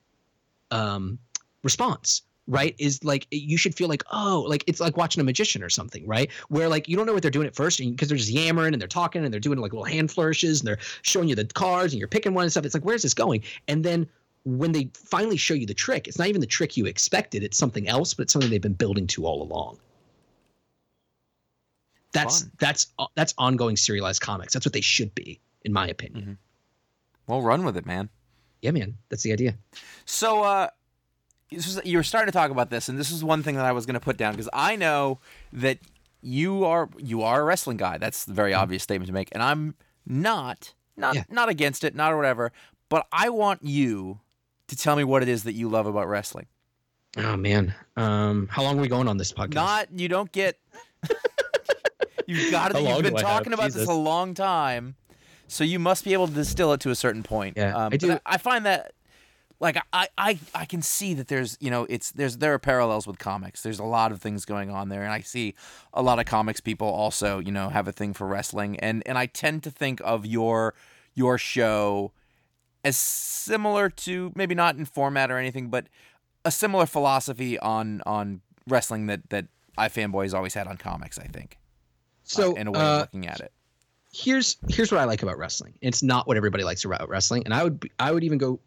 um, 0.71 1.19
response 1.63 2.23
right 2.49 2.75
is 2.79 3.03
like 3.03 3.27
you 3.31 3.59
should 3.59 3.75
feel 3.75 3.89
like 3.89 4.05
oh 4.13 4.45
like 4.49 4.63
it's 4.67 4.81
like 4.81 4.97
watching 4.97 5.21
a 5.21 5.25
magician 5.25 5.63
or 5.63 5.69
something 5.69 6.07
right? 6.07 6.31
Where 6.49 6.69
like 6.69 6.89
you 6.89 6.97
don't 6.97 7.07
know 7.07 7.13
what 7.13 7.23
they're 7.23 7.31
doing 7.31 7.47
at 7.47 7.57
first 7.57 7.79
because 7.79 8.09
they're 8.09 8.17
just 8.19 8.31
yammering 8.31 8.73
and 8.73 8.81
they're 8.81 8.89
talking 8.89 9.25
and 9.25 9.33
they're 9.33 9.41
doing 9.41 9.59
like 9.59 9.73
little 9.73 9.85
hand 9.85 10.11
flourishes 10.11 10.61
and 10.61 10.69
they're 10.69 10.79
showing 11.03 11.29
you 11.29 11.35
the 11.35 11.45
cards 11.45 11.93
and 11.93 11.99
you're 11.99 12.09
picking 12.09 12.35
one 12.35 12.45
and 12.45 12.51
stuff. 12.53 12.65
It's 12.65 12.75
like 12.75 12.85
where's 12.85 13.03
this 13.03 13.15
going? 13.15 13.43
And 13.69 13.85
then 13.85 14.09
when 14.45 14.71
they 14.71 14.89
finally 14.95 15.37
show 15.37 15.55
you 15.55 15.67
the 15.67 15.75
trick 15.75 16.07
it's 16.07 16.19
not 16.19 16.29
even 16.29 16.41
the 16.41 16.47
trick 16.47 16.77
you 16.77 16.87
expected 16.87 17.43
it's 17.43 17.59
something 17.59 17.89
else 17.89 18.15
but 18.15 18.23
it's 18.23 18.33
something 18.33 18.49
they've 18.49 18.63
been 18.63 18.75
building 18.75 19.07
to 19.09 19.27
all 19.27 19.43
along. 19.43 19.79
That's 22.13 22.43
Fun. 22.43 22.53
that's 22.59 22.87
uh, 22.99 23.07
that's 23.17 23.35
ongoing 23.39 23.77
serialized 23.77 24.23
comics. 24.23 24.53
That's 24.53 24.65
what 24.65 24.73
they 24.73 24.81
should 24.81 25.15
be 25.15 25.41
in 25.63 25.73
my 25.73 25.89
opinion. 25.89 26.23
Mm-hmm. 26.23 26.33
well 27.33 27.43
run 27.43 27.65
with 27.65 27.77
it 27.77 27.87
man. 27.87 28.09
Yeah 28.63 28.71
man. 28.71 28.97
That's 29.09 29.25
the 29.25 29.33
idea. 29.33 29.57
So 30.05 30.45
uh 30.45 30.69
you 31.51 31.99
were 31.99 32.03
starting 32.03 32.31
to 32.31 32.37
talk 32.37 32.51
about 32.51 32.71
this, 32.71 32.89
and 32.89 32.99
this 32.99 33.11
is 33.11 33.23
one 33.23 33.43
thing 33.43 33.57
that 33.57 33.65
I 33.65 33.73
was 33.73 33.87
going 33.87 33.95
to 33.95 34.01
put 34.01 34.17
down 34.17 34.33
because 34.33 34.49
I 34.53 34.77
know 34.77 35.21
that 35.53 35.79
you 36.21 36.65
are 36.65 36.89
you 36.99 37.23
are 37.23 37.43
a 37.43 37.45
wrestling 37.45 37.77
guy. 37.77 37.99
That's 37.99 38.27
a 38.27 38.33
very 38.33 38.53
mm-hmm. 38.53 38.63
obvious 38.63 38.83
statement 38.83 39.07
to 39.07 39.13
make, 39.13 39.29
and 39.33 39.43
I'm 39.43 39.75
not 40.05 40.75
not 40.97 41.15
yeah. 41.15 41.25
not 41.31 41.49
against 41.49 41.85
it, 41.85 41.95
not 41.95 42.13
or 42.13 42.17
whatever. 42.17 42.53
But 42.89 43.07
I 43.13 43.31
want 43.31 43.63
you 43.63 44.21
to 44.69 44.77
tell 44.77 44.97
me 44.97 45.05
what 45.05 45.23
it 45.23 45.29
is 45.29 45.45
that 45.45 45.55
you 45.55 45.69
love 45.69 45.87
about 45.87 46.09
wrestling. 46.09 46.47
Oh 47.17 47.37
man, 47.37 47.75
um, 47.97 48.49
how 48.51 48.63
long 48.63 48.79
are 48.79 48.83
we 48.83 48.89
going 48.89 49.09
on 49.09 49.17
this 49.17 49.33
podcast? 49.33 49.55
Not 49.55 49.89
you 49.99 50.09
don't 50.09 50.31
get. 50.33 50.59
you've 52.27 52.51
got 52.51 52.73
to. 52.73 52.83
You've 52.83 53.03
been 53.03 53.15
talking 53.15 53.53
about 53.53 53.67
Jesus. 53.67 53.83
this 53.83 53.89
a 53.89 53.95
long 53.95 54.35
time, 54.35 54.97
so 55.49 55.65
you 55.65 55.79
must 55.79 56.05
be 56.05 56.13
able 56.13 56.27
to 56.27 56.35
distill 56.35 56.73
it 56.73 56.81
to 56.81 56.91
a 56.91 56.95
certain 56.95 57.23
point. 57.23 57.57
Yeah, 57.57 57.75
um, 57.75 57.93
I 57.93 57.97
do. 57.97 58.13
I, 58.13 58.21
I 58.27 58.39
find 58.39 58.67
that 58.67 58.93
like 59.59 59.79
I, 59.93 60.09
I 60.19 60.39
I 60.55 60.65
can 60.65 60.83
see 60.83 61.15
that 61.15 61.29
there's 61.29 61.57
you 61.61 61.71
know 61.71 61.87
it's 61.89 62.11
there's 62.11 62.39
there 62.39 62.53
are 62.55 62.59
parallels 62.59 63.07
with 63.07 63.19
comics. 63.19 63.63
There's 63.63 63.79
a 63.79 63.85
lot 63.85 64.13
of 64.13 64.21
things 64.21 64.45
going 64.45 64.71
on 64.71 64.89
there, 64.89 65.03
and 65.03 65.13
I 65.13 65.21
see 65.21 65.55
a 65.95 66.03
lot 66.03 66.19
of 66.19 66.27
comics 66.27 66.61
people 66.61 66.89
also 66.89 67.39
you 67.39 67.53
know 67.53 67.71
have 67.71 67.89
a 67.89 67.93
thing 67.93 68.13
for 68.13 68.27
wrestling, 68.27 68.79
and 68.81 69.03
and 69.07 69.17
I 69.17 69.27
tend 69.27 69.63
to 69.65 69.71
think 69.71 70.01
of 70.05 70.27
your 70.27 70.75
your 71.15 71.39
show 71.39 72.13
as 72.85 72.97
similar 72.97 73.89
to 73.89 74.33
maybe 74.35 74.55
not 74.55 74.77
in 74.77 74.85
format 74.85 75.31
or 75.31 75.39
anything, 75.39 75.69
but 75.69 75.87
a 76.45 76.51
similar 76.51 76.87
philosophy 76.87 77.59
on 77.59 78.03
on 78.05 78.43
wrestling 78.69 79.07
that 79.07 79.31
that 79.31 79.47
iFanboys 79.79 80.35
always 80.35 80.55
had 80.55 80.67
on 80.67 80.77
comics. 80.77 81.19
I 81.19 81.27
think 81.27 81.59
so 82.25 82.53
uh, 82.53 82.61
in 82.61 82.67
a 82.67 82.73
way 82.73 82.81
uh, 82.81 82.95
of 82.95 83.01
looking 83.01 83.27
at 83.27 83.41
it. 83.41 83.53
Here's 84.13 84.57
here's 84.69 84.93
what 84.93 85.01
I 85.01 85.05
like 85.05 85.23
about 85.23 85.39
wrestling. 85.39 85.75
It's 85.81 86.03
not 86.03 86.27
what 86.27 86.37
everybody 86.37 86.65
likes 86.65 86.85
about 86.85 87.09
wrestling, 87.09 87.43
and 87.45 87.55
I 87.55 87.65
would 87.65 87.81
be, 87.81 87.91
I 87.99 88.13
would 88.13 88.23
even 88.23 88.39
go 88.39 88.61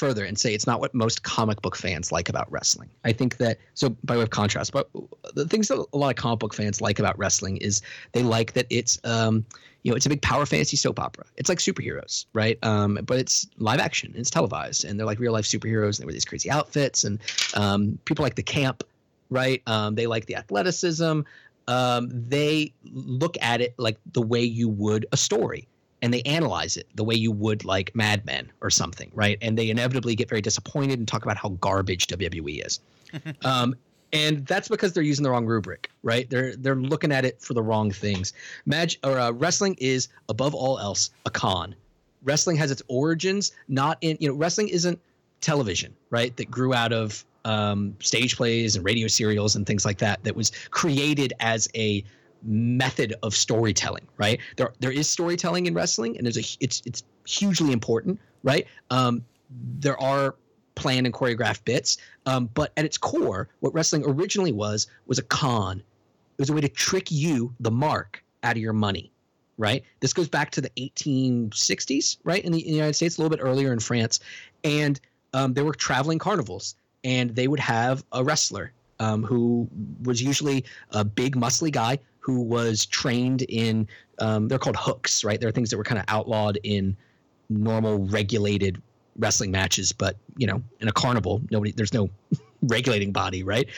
further 0.00 0.24
and 0.24 0.38
say 0.38 0.54
it's 0.54 0.66
not 0.66 0.80
what 0.80 0.94
most 0.94 1.22
comic 1.24 1.60
book 1.60 1.76
fans 1.76 2.10
like 2.10 2.30
about 2.30 2.50
wrestling. 2.50 2.88
I 3.04 3.12
think 3.12 3.36
that 3.36 3.58
so 3.74 3.90
by 4.02 4.16
way 4.16 4.22
of 4.22 4.30
contrast, 4.30 4.72
but 4.72 4.88
the 5.34 5.46
things 5.46 5.68
that 5.68 5.84
a 5.92 5.96
lot 5.96 6.08
of 6.08 6.16
comic 6.16 6.38
book 6.38 6.54
fans 6.54 6.80
like 6.80 6.98
about 6.98 7.18
wrestling 7.18 7.58
is 7.58 7.82
they 8.12 8.22
like 8.22 8.54
that 8.54 8.66
it's 8.70 8.98
um, 9.04 9.44
you 9.82 9.92
know 9.92 9.96
it's 9.96 10.06
a 10.06 10.08
big 10.08 10.22
power 10.22 10.46
fantasy 10.46 10.78
soap 10.78 10.98
opera. 10.98 11.24
It's 11.36 11.50
like 11.50 11.58
superheroes, 11.58 12.24
right? 12.32 12.58
Um, 12.62 12.98
but 13.04 13.18
it's 13.18 13.46
live 13.58 13.78
action, 13.78 14.14
it's 14.16 14.30
televised, 14.30 14.86
and 14.86 14.98
they're 14.98 15.06
like 15.06 15.20
real 15.20 15.34
life 15.34 15.44
superheroes. 15.44 15.98
And 15.98 15.98
they 15.98 16.06
wear 16.06 16.14
these 16.14 16.24
crazy 16.24 16.50
outfits, 16.50 17.04
and 17.04 17.20
um, 17.54 17.98
people 18.06 18.22
like 18.22 18.36
the 18.36 18.42
camp, 18.42 18.82
right? 19.28 19.62
Um, 19.66 19.94
they 19.94 20.06
like 20.06 20.24
the 20.26 20.36
athleticism. 20.36 21.20
Um, 21.68 22.08
they 22.10 22.72
look 22.90 23.36
at 23.42 23.60
it 23.60 23.74
like 23.76 23.98
the 24.12 24.22
way 24.22 24.42
you 24.42 24.68
would 24.68 25.06
a 25.12 25.16
story 25.16 25.68
and 26.02 26.12
they 26.12 26.22
analyze 26.22 26.76
it 26.76 26.86
the 26.94 27.04
way 27.04 27.14
you 27.14 27.30
would 27.32 27.64
like 27.64 27.94
Mad 27.94 28.24
Men 28.24 28.50
or 28.60 28.70
something, 28.70 29.10
right? 29.14 29.38
And 29.42 29.56
they 29.58 29.70
inevitably 29.70 30.14
get 30.14 30.28
very 30.28 30.40
disappointed 30.40 30.98
and 30.98 31.06
talk 31.06 31.24
about 31.24 31.36
how 31.36 31.50
garbage 31.60 32.06
WWE 32.06 32.64
is. 32.66 32.80
um, 33.44 33.74
and 34.12 34.46
that's 34.46 34.68
because 34.68 34.92
they're 34.92 35.02
using 35.02 35.22
the 35.22 35.30
wrong 35.30 35.46
rubric, 35.46 35.90
right? 36.02 36.28
They're 36.28 36.56
they're 36.56 36.74
looking 36.74 37.12
at 37.12 37.24
it 37.24 37.40
for 37.40 37.54
the 37.54 37.62
wrong 37.62 37.90
things. 37.90 38.32
Mag 38.66 38.96
or 39.04 39.18
uh, 39.18 39.30
wrestling 39.32 39.76
is 39.78 40.08
above 40.28 40.54
all 40.54 40.78
else 40.78 41.10
a 41.26 41.30
con. 41.30 41.74
Wrestling 42.22 42.56
has 42.56 42.70
its 42.70 42.82
origins 42.88 43.52
not 43.68 43.98
in 44.00 44.16
you 44.20 44.28
know 44.28 44.34
wrestling 44.34 44.68
isn't 44.68 44.98
television, 45.40 45.94
right? 46.10 46.36
That 46.36 46.50
grew 46.50 46.74
out 46.74 46.92
of 46.92 47.24
um, 47.44 47.96
stage 48.00 48.36
plays 48.36 48.76
and 48.76 48.84
radio 48.84 49.06
serials 49.06 49.56
and 49.56 49.66
things 49.66 49.84
like 49.84 49.98
that. 49.98 50.22
That 50.24 50.34
was 50.34 50.50
created 50.70 51.32
as 51.40 51.68
a 51.74 52.04
method 52.42 53.14
of 53.22 53.34
storytelling, 53.34 54.06
right? 54.16 54.40
There 54.56 54.72
there 54.80 54.92
is 54.92 55.08
storytelling 55.08 55.66
in 55.66 55.74
wrestling, 55.74 56.16
and 56.16 56.26
there's 56.26 56.38
a 56.38 56.56
it's 56.60 56.82
it's 56.84 57.02
hugely 57.26 57.72
important, 57.72 58.20
right? 58.42 58.66
Um, 58.90 59.24
there 59.78 60.00
are 60.00 60.36
planned 60.74 61.06
and 61.06 61.14
choreographed 61.14 61.64
bits, 61.64 61.98
um, 62.26 62.48
but 62.54 62.72
at 62.76 62.84
its 62.84 62.96
core, 62.96 63.48
what 63.60 63.74
wrestling 63.74 64.04
originally 64.06 64.52
was 64.52 64.86
was 65.06 65.18
a 65.18 65.22
con. 65.22 65.78
It 65.78 66.42
was 66.42 66.50
a 66.50 66.54
way 66.54 66.62
to 66.62 66.68
trick 66.68 67.10
you, 67.10 67.54
the 67.60 67.70
mark, 67.70 68.24
out 68.42 68.56
of 68.56 68.62
your 68.62 68.72
money, 68.72 69.12
right? 69.58 69.84
This 70.00 70.14
goes 70.14 70.28
back 70.28 70.50
to 70.52 70.62
the 70.62 70.70
1860s, 70.70 72.16
right, 72.24 72.42
in 72.42 72.52
the, 72.52 72.60
in 72.60 72.68
the 72.68 72.76
United 72.76 72.94
States, 72.94 73.18
a 73.18 73.20
little 73.20 73.36
bit 73.36 73.42
earlier 73.44 73.72
in 73.72 73.78
France, 73.78 74.20
and 74.64 74.98
um, 75.34 75.52
there 75.52 75.64
were 75.64 75.74
traveling 75.74 76.18
carnivals, 76.18 76.76
and 77.04 77.34
they 77.34 77.46
would 77.46 77.60
have 77.60 78.04
a 78.12 78.24
wrestler 78.24 78.72
um, 79.00 79.22
who 79.22 79.68
was 80.02 80.22
usually 80.22 80.64
a 80.90 81.04
big, 81.04 81.36
muscly 81.36 81.72
guy 81.72 81.98
who 82.20 82.42
was 82.42 82.86
trained 82.86 83.42
in. 83.42 83.88
Um, 84.18 84.48
they're 84.48 84.58
called 84.58 84.76
hooks, 84.76 85.24
right? 85.24 85.40
They're 85.40 85.50
things 85.50 85.70
that 85.70 85.76
were 85.76 85.84
kind 85.84 85.98
of 85.98 86.04
outlawed 86.08 86.58
in 86.62 86.96
normal 87.48 87.98
regulated 88.06 88.80
wrestling 89.18 89.50
matches, 89.50 89.92
but 89.92 90.16
you 90.36 90.46
know, 90.46 90.62
in 90.80 90.88
a 90.88 90.92
carnival, 90.92 91.42
nobody 91.50 91.72
there's 91.72 91.94
no 91.94 92.08
regulating 92.62 93.12
body, 93.12 93.42
right? 93.42 93.68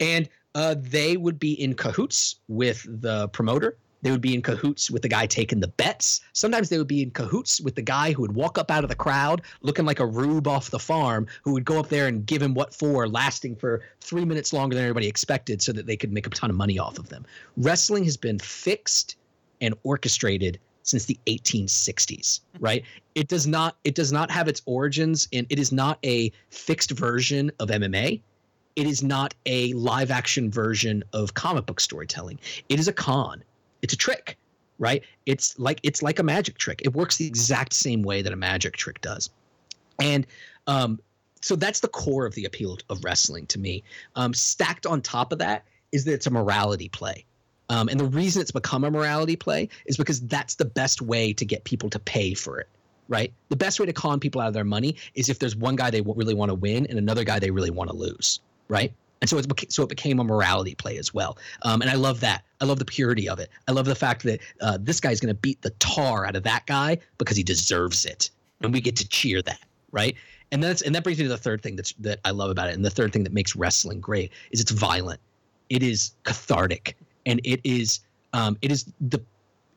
And 0.00 0.28
uh, 0.54 0.74
they 0.78 1.16
would 1.16 1.38
be 1.38 1.52
in 1.52 1.74
cahoots 1.74 2.36
with 2.48 2.86
the 3.00 3.28
promoter. 3.28 3.76
They 4.02 4.10
would 4.10 4.20
be 4.20 4.34
in 4.34 4.42
cahoots 4.42 4.90
with 4.90 5.02
the 5.02 5.08
guy 5.08 5.26
taking 5.26 5.60
the 5.60 5.68
bets. 5.68 6.20
Sometimes 6.32 6.68
they 6.68 6.78
would 6.78 6.88
be 6.88 7.02
in 7.02 7.10
cahoots 7.12 7.60
with 7.60 7.76
the 7.76 7.82
guy 7.82 8.12
who 8.12 8.22
would 8.22 8.34
walk 8.34 8.58
up 8.58 8.70
out 8.70 8.84
of 8.84 8.90
the 8.90 8.96
crowd 8.96 9.42
looking 9.62 9.84
like 9.84 10.00
a 10.00 10.06
rube 10.06 10.48
off 10.48 10.70
the 10.70 10.78
farm, 10.78 11.26
who 11.42 11.52
would 11.52 11.64
go 11.64 11.78
up 11.78 11.88
there 11.88 12.08
and 12.08 12.26
give 12.26 12.42
him 12.42 12.54
what 12.54 12.74
for, 12.74 13.08
lasting 13.08 13.56
for 13.56 13.82
three 14.00 14.24
minutes 14.24 14.52
longer 14.52 14.74
than 14.74 14.84
everybody 14.84 15.06
expected 15.06 15.62
so 15.62 15.72
that 15.72 15.86
they 15.86 15.96
could 15.96 16.12
make 16.12 16.26
a 16.26 16.30
ton 16.30 16.50
of 16.50 16.56
money 16.56 16.78
off 16.78 16.98
of 16.98 17.08
them. 17.08 17.24
Wrestling 17.56 18.04
has 18.04 18.16
been 18.16 18.38
fixed 18.38 19.16
and 19.60 19.74
orchestrated 19.84 20.58
since 20.82 21.04
the 21.04 21.18
1860s 21.26 22.40
right 22.58 22.84
it 23.14 23.28
does 23.28 23.46
not 23.46 23.76
it 23.84 23.94
does 23.94 24.10
not 24.10 24.30
have 24.30 24.48
its 24.48 24.62
origins 24.66 25.28
in 25.30 25.46
it 25.48 25.60
is 25.60 25.70
not 25.70 25.98
a 26.04 26.32
fixed 26.50 26.90
version 26.90 27.52
of 27.60 27.68
mma 27.68 28.20
it 28.74 28.86
is 28.86 29.02
not 29.02 29.32
a 29.46 29.72
live 29.74 30.10
action 30.10 30.50
version 30.50 31.04
of 31.12 31.34
comic 31.34 31.66
book 31.66 31.78
storytelling 31.78 32.38
it 32.68 32.80
is 32.80 32.88
a 32.88 32.92
con 32.92 33.44
it's 33.82 33.92
a 33.92 33.96
trick 33.96 34.38
right? 34.82 35.04
It's 35.26 35.56
like 35.60 35.78
it's 35.84 36.02
like 36.02 36.18
a 36.18 36.24
magic 36.24 36.58
trick. 36.58 36.82
It 36.84 36.92
works 36.92 37.16
the 37.16 37.26
exact 37.26 37.72
same 37.72 38.02
way 38.02 38.20
that 38.20 38.32
a 38.32 38.36
magic 38.36 38.76
trick 38.76 39.00
does. 39.00 39.30
And 40.00 40.26
um, 40.66 40.98
so 41.40 41.54
that's 41.54 41.80
the 41.80 41.88
core 41.88 42.26
of 42.26 42.34
the 42.34 42.44
appeal 42.44 42.78
of 42.90 43.04
wrestling 43.04 43.46
to 43.46 43.60
me. 43.60 43.84
Um, 44.16 44.34
stacked 44.34 44.84
on 44.84 45.00
top 45.00 45.32
of 45.32 45.38
that 45.38 45.64
is 45.92 46.04
that 46.06 46.14
it's 46.14 46.26
a 46.26 46.30
morality 46.30 46.88
play. 46.88 47.24
Um, 47.68 47.88
and 47.88 47.98
the 47.98 48.04
reason 48.04 48.42
it's 48.42 48.50
become 48.50 48.82
a 48.82 48.90
morality 48.90 49.36
play 49.36 49.68
is 49.86 49.96
because 49.96 50.20
that's 50.22 50.56
the 50.56 50.64
best 50.64 51.00
way 51.00 51.32
to 51.32 51.44
get 51.44 51.62
people 51.62 51.88
to 51.90 52.00
pay 52.00 52.34
for 52.34 52.58
it, 52.58 52.68
right? 53.08 53.32
The 53.50 53.56
best 53.56 53.78
way 53.78 53.86
to 53.86 53.92
con 53.92 54.18
people 54.18 54.40
out 54.40 54.48
of 54.48 54.54
their 54.54 54.64
money 54.64 54.96
is 55.14 55.28
if 55.28 55.38
there's 55.38 55.54
one 55.54 55.76
guy 55.76 55.90
they 55.90 56.00
really 56.00 56.34
want 56.34 56.50
to 56.50 56.54
win 56.54 56.86
and 56.86 56.98
another 56.98 57.22
guy 57.22 57.38
they 57.38 57.50
really 57.50 57.70
want 57.70 57.88
to 57.88 57.96
lose, 57.96 58.40
right? 58.68 58.92
And 59.22 59.30
so 59.30 59.38
it's 59.38 59.74
so 59.74 59.82
it 59.84 59.88
became 59.88 60.18
a 60.18 60.24
morality 60.24 60.74
play 60.74 60.98
as 60.98 61.14
well. 61.14 61.38
Um, 61.62 61.80
and 61.80 61.90
I 61.90 61.94
love 61.94 62.20
that. 62.20 62.44
I 62.60 62.66
love 62.66 62.78
the 62.78 62.84
purity 62.84 63.28
of 63.28 63.38
it. 63.38 63.48
I 63.68 63.72
love 63.72 63.86
the 63.86 63.94
fact 63.94 64.24
that 64.24 64.40
uh, 64.60 64.78
this 64.78 65.00
guy's 65.00 65.20
going 65.20 65.34
to 65.34 65.40
beat 65.40 65.62
the 65.62 65.70
tar 65.78 66.26
out 66.26 66.36
of 66.36 66.42
that 66.42 66.66
guy 66.66 66.98
because 67.18 67.36
he 67.36 67.42
deserves 67.42 68.04
it, 68.04 68.30
and 68.60 68.74
we 68.74 68.80
get 68.80 68.96
to 68.96 69.08
cheer 69.08 69.40
that, 69.42 69.60
right? 69.92 70.16
And 70.50 70.62
that's 70.62 70.82
and 70.82 70.94
that 70.94 71.04
brings 71.04 71.18
me 71.18 71.24
to 71.24 71.30
the 71.30 71.38
third 71.38 71.62
thing 71.62 71.76
that's 71.76 71.94
that 72.00 72.18
I 72.26 72.32
love 72.32 72.50
about 72.50 72.68
it, 72.68 72.74
and 72.74 72.84
the 72.84 72.90
third 72.90 73.12
thing 73.12 73.22
that 73.22 73.32
makes 73.32 73.56
wrestling 73.56 74.00
great 74.00 74.32
is 74.50 74.60
it's 74.60 74.72
violent. 74.72 75.20
It 75.70 75.82
is 75.82 76.12
cathartic 76.24 76.96
and 77.26 77.40
it 77.44 77.60
is 77.64 78.00
um, 78.32 78.56
it 78.62 78.72
is 78.72 78.86
the 79.00 79.20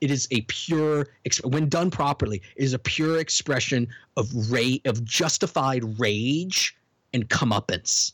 it 0.02 0.12
is 0.12 0.28
a 0.32 0.42
pure 0.42 1.08
when 1.44 1.70
done 1.70 1.90
properly 1.90 2.42
it 2.56 2.64
is 2.64 2.74
a 2.74 2.80
pure 2.80 3.20
expression 3.20 3.88
of 4.18 4.52
rage 4.52 4.82
of 4.86 5.04
justified 5.04 6.00
rage 6.00 6.76
and 7.14 7.30
comeuppance 7.30 8.12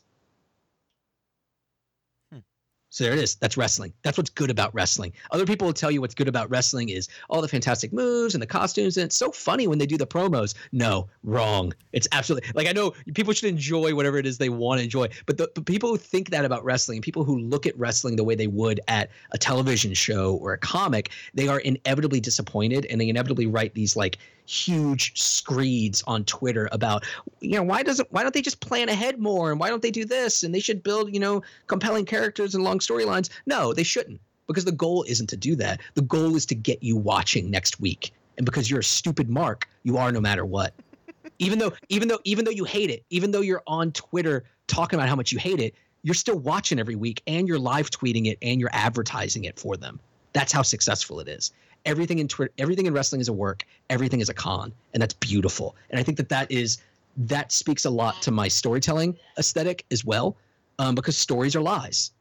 so 2.92 3.06
there 3.06 3.14
it 3.14 3.20
is. 3.20 3.36
That's 3.36 3.56
wrestling. 3.56 3.94
That's 4.04 4.18
what's 4.18 4.30
good 4.30 4.52
about 4.52 4.76
wrestling. 4.76 5.14
Other 5.32 5.46
people 5.46 5.66
will 5.66 5.74
tell 5.74 5.92
you 5.92 6.02
what's 6.02 6.14
good 6.14 6.28
about 6.28 6.50
wrestling 6.50 6.90
is 6.90 7.08
all 7.30 7.42
the 7.42 7.48
fantastic 7.48 7.94
moves 7.94 8.36
and 8.36 8.42
the 8.42 8.48
costumes, 8.48 8.98
and 8.98 9.06
it's 9.06 9.16
so 9.16 9.32
funny 9.32 9.66
when 9.66 9.78
they 9.78 9.86
do 9.86 9.98
the 9.98 10.06
promos. 10.06 10.56
No, 10.74 11.08
wrong. 11.24 11.74
It's 11.94 12.10
absolutely 12.12 12.52
like 12.54 12.68
I 12.68 12.74
know 12.74 12.94
people 13.16 13.34
should 13.34 13.48
enjoy 13.48 13.96
whatever 13.96 14.18
it 14.18 14.26
is 14.26 14.38
they 14.38 14.50
want 14.50 14.80
to 14.80 14.84
enjoy, 14.84 15.08
but 15.26 15.38
the, 15.38 15.50
the 15.56 15.62
people 15.62 15.90
who 15.90 15.98
think 15.98 16.32
that 16.32 16.44
about 16.44 16.66
wrestling, 16.66 17.02
people 17.02 17.24
who 17.24 17.40
look 17.40 17.66
at 17.66 17.80
wrestling 17.80 18.18
the 18.18 18.26
way 18.26 18.36
they 18.36 18.48
would 18.48 18.82
at 18.90 19.10
a 19.32 19.38
television 19.38 19.94
show 19.94 20.36
or 20.36 20.52
a 20.52 20.58
comic, 20.58 21.12
they 21.34 21.48
are 21.48 21.62
inevitably 21.62 22.20
disappointed, 22.20 22.86
and 22.88 23.00
they 23.00 23.08
inevitably 23.08 23.48
write 23.48 23.74
these 23.74 23.96
like 23.96 24.18
huge 24.52 25.18
screeds 25.20 26.04
on 26.08 26.26
Twitter 26.26 26.68
about, 26.72 27.06
you 27.40 27.56
know, 27.56 27.64
why 27.64 27.84
doesn't 27.84 28.12
why 28.12 28.22
don't 28.22 28.34
they 28.34 28.42
just 28.42 28.60
plan 28.60 28.90
ahead 28.90 29.18
more 29.20 29.52
and 29.52 29.60
why 29.60 29.70
don't 29.70 29.82
they 29.82 29.92
do 29.92 30.04
this 30.04 30.44
and 30.44 30.54
they 30.54 30.60
should 30.60 30.84
build, 30.84 31.14
you 31.14 31.20
know, 31.20 31.42
compelling 31.68 32.06
characters 32.06 32.54
and 32.54 32.64
long 32.64 32.80
storylines. 32.80 33.30
No, 33.46 33.74
they 33.74 33.84
shouldn't 33.84 34.20
because 34.48 34.66
the 34.66 34.72
goal 34.72 35.06
isn't 35.08 35.28
to 35.28 35.38
do 35.38 35.56
that. 35.56 35.80
The 35.94 36.02
goal 36.02 36.36
is 36.36 36.46
to 36.48 36.56
get 36.56 36.84
you 36.84 36.98
watching 36.98 37.50
next 37.50 37.80
week. 37.80 38.14
And 38.38 38.46
because 38.46 38.70
you're 38.70 38.82
a 38.82 38.84
stupid 38.84 39.30
mark, 39.30 39.70
you 39.84 39.98
are 39.98 40.12
no 40.12 40.20
matter 40.20 40.46
what. 40.46 40.74
even 41.40 41.58
though 41.58 41.72
even 41.90 42.10
though 42.10 42.20
even 42.26 42.44
though 42.44 42.52
you 42.52 42.66
hate 42.66 42.90
it, 42.90 43.06
even 43.10 43.32
though 43.32 43.42
you're 43.42 43.64
on 43.68 43.92
Twitter 43.94 44.44
talking 44.68 45.00
about 45.00 45.08
how 45.08 45.16
much 45.16 45.32
you 45.32 45.40
hate 45.40 45.62
it, 45.62 45.76
you're 46.04 46.14
still 46.14 46.40
watching 46.40 46.80
every 46.80 46.96
week 46.96 47.22
and 47.26 47.48
you're 47.48 47.60
live 47.60 47.90
tweeting 47.90 48.28
it 48.28 48.38
and 48.42 48.60
you're 48.60 48.70
advertising 48.74 49.46
it 49.46 49.58
for 49.58 49.78
them. 49.78 50.00
That's 50.34 50.52
how 50.52 50.62
successful 50.62 51.20
it 51.20 51.28
is 51.28 51.52
everything 51.86 52.20
in 52.20 52.28
Twitter, 52.28 52.52
everything 52.58 52.86
in 52.86 52.94
wrestling 52.94 53.22
is 53.22 53.28
a 53.28 53.34
work, 53.34 53.66
everything 53.90 54.20
is 54.20 54.30
a 54.30 54.34
con, 54.34 54.74
and 54.94 55.02
that's 55.02 55.14
beautiful. 55.14 55.76
And 55.90 56.00
I 56.00 56.04
think 56.04 56.18
that 56.18 56.30
that 56.30 56.52
is 56.52 56.80
that 57.18 57.52
speaks 57.52 57.86
a 57.86 57.90
lot 57.90 58.22
to 58.22 58.32
my 58.32 58.48
storytelling 58.48 59.18
aesthetic 59.38 59.86
as 59.92 60.06
well, 60.06 60.38
um, 60.80 60.96
because 60.96 61.18
stories 61.18 61.56
are 61.56 61.62
lies, 61.62 62.12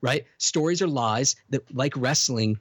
right? 0.00 0.24
Stories 0.38 0.80
are 0.80 0.88
lies 0.88 1.36
that, 1.50 1.62
like 1.74 1.92
wrestling, 1.96 2.58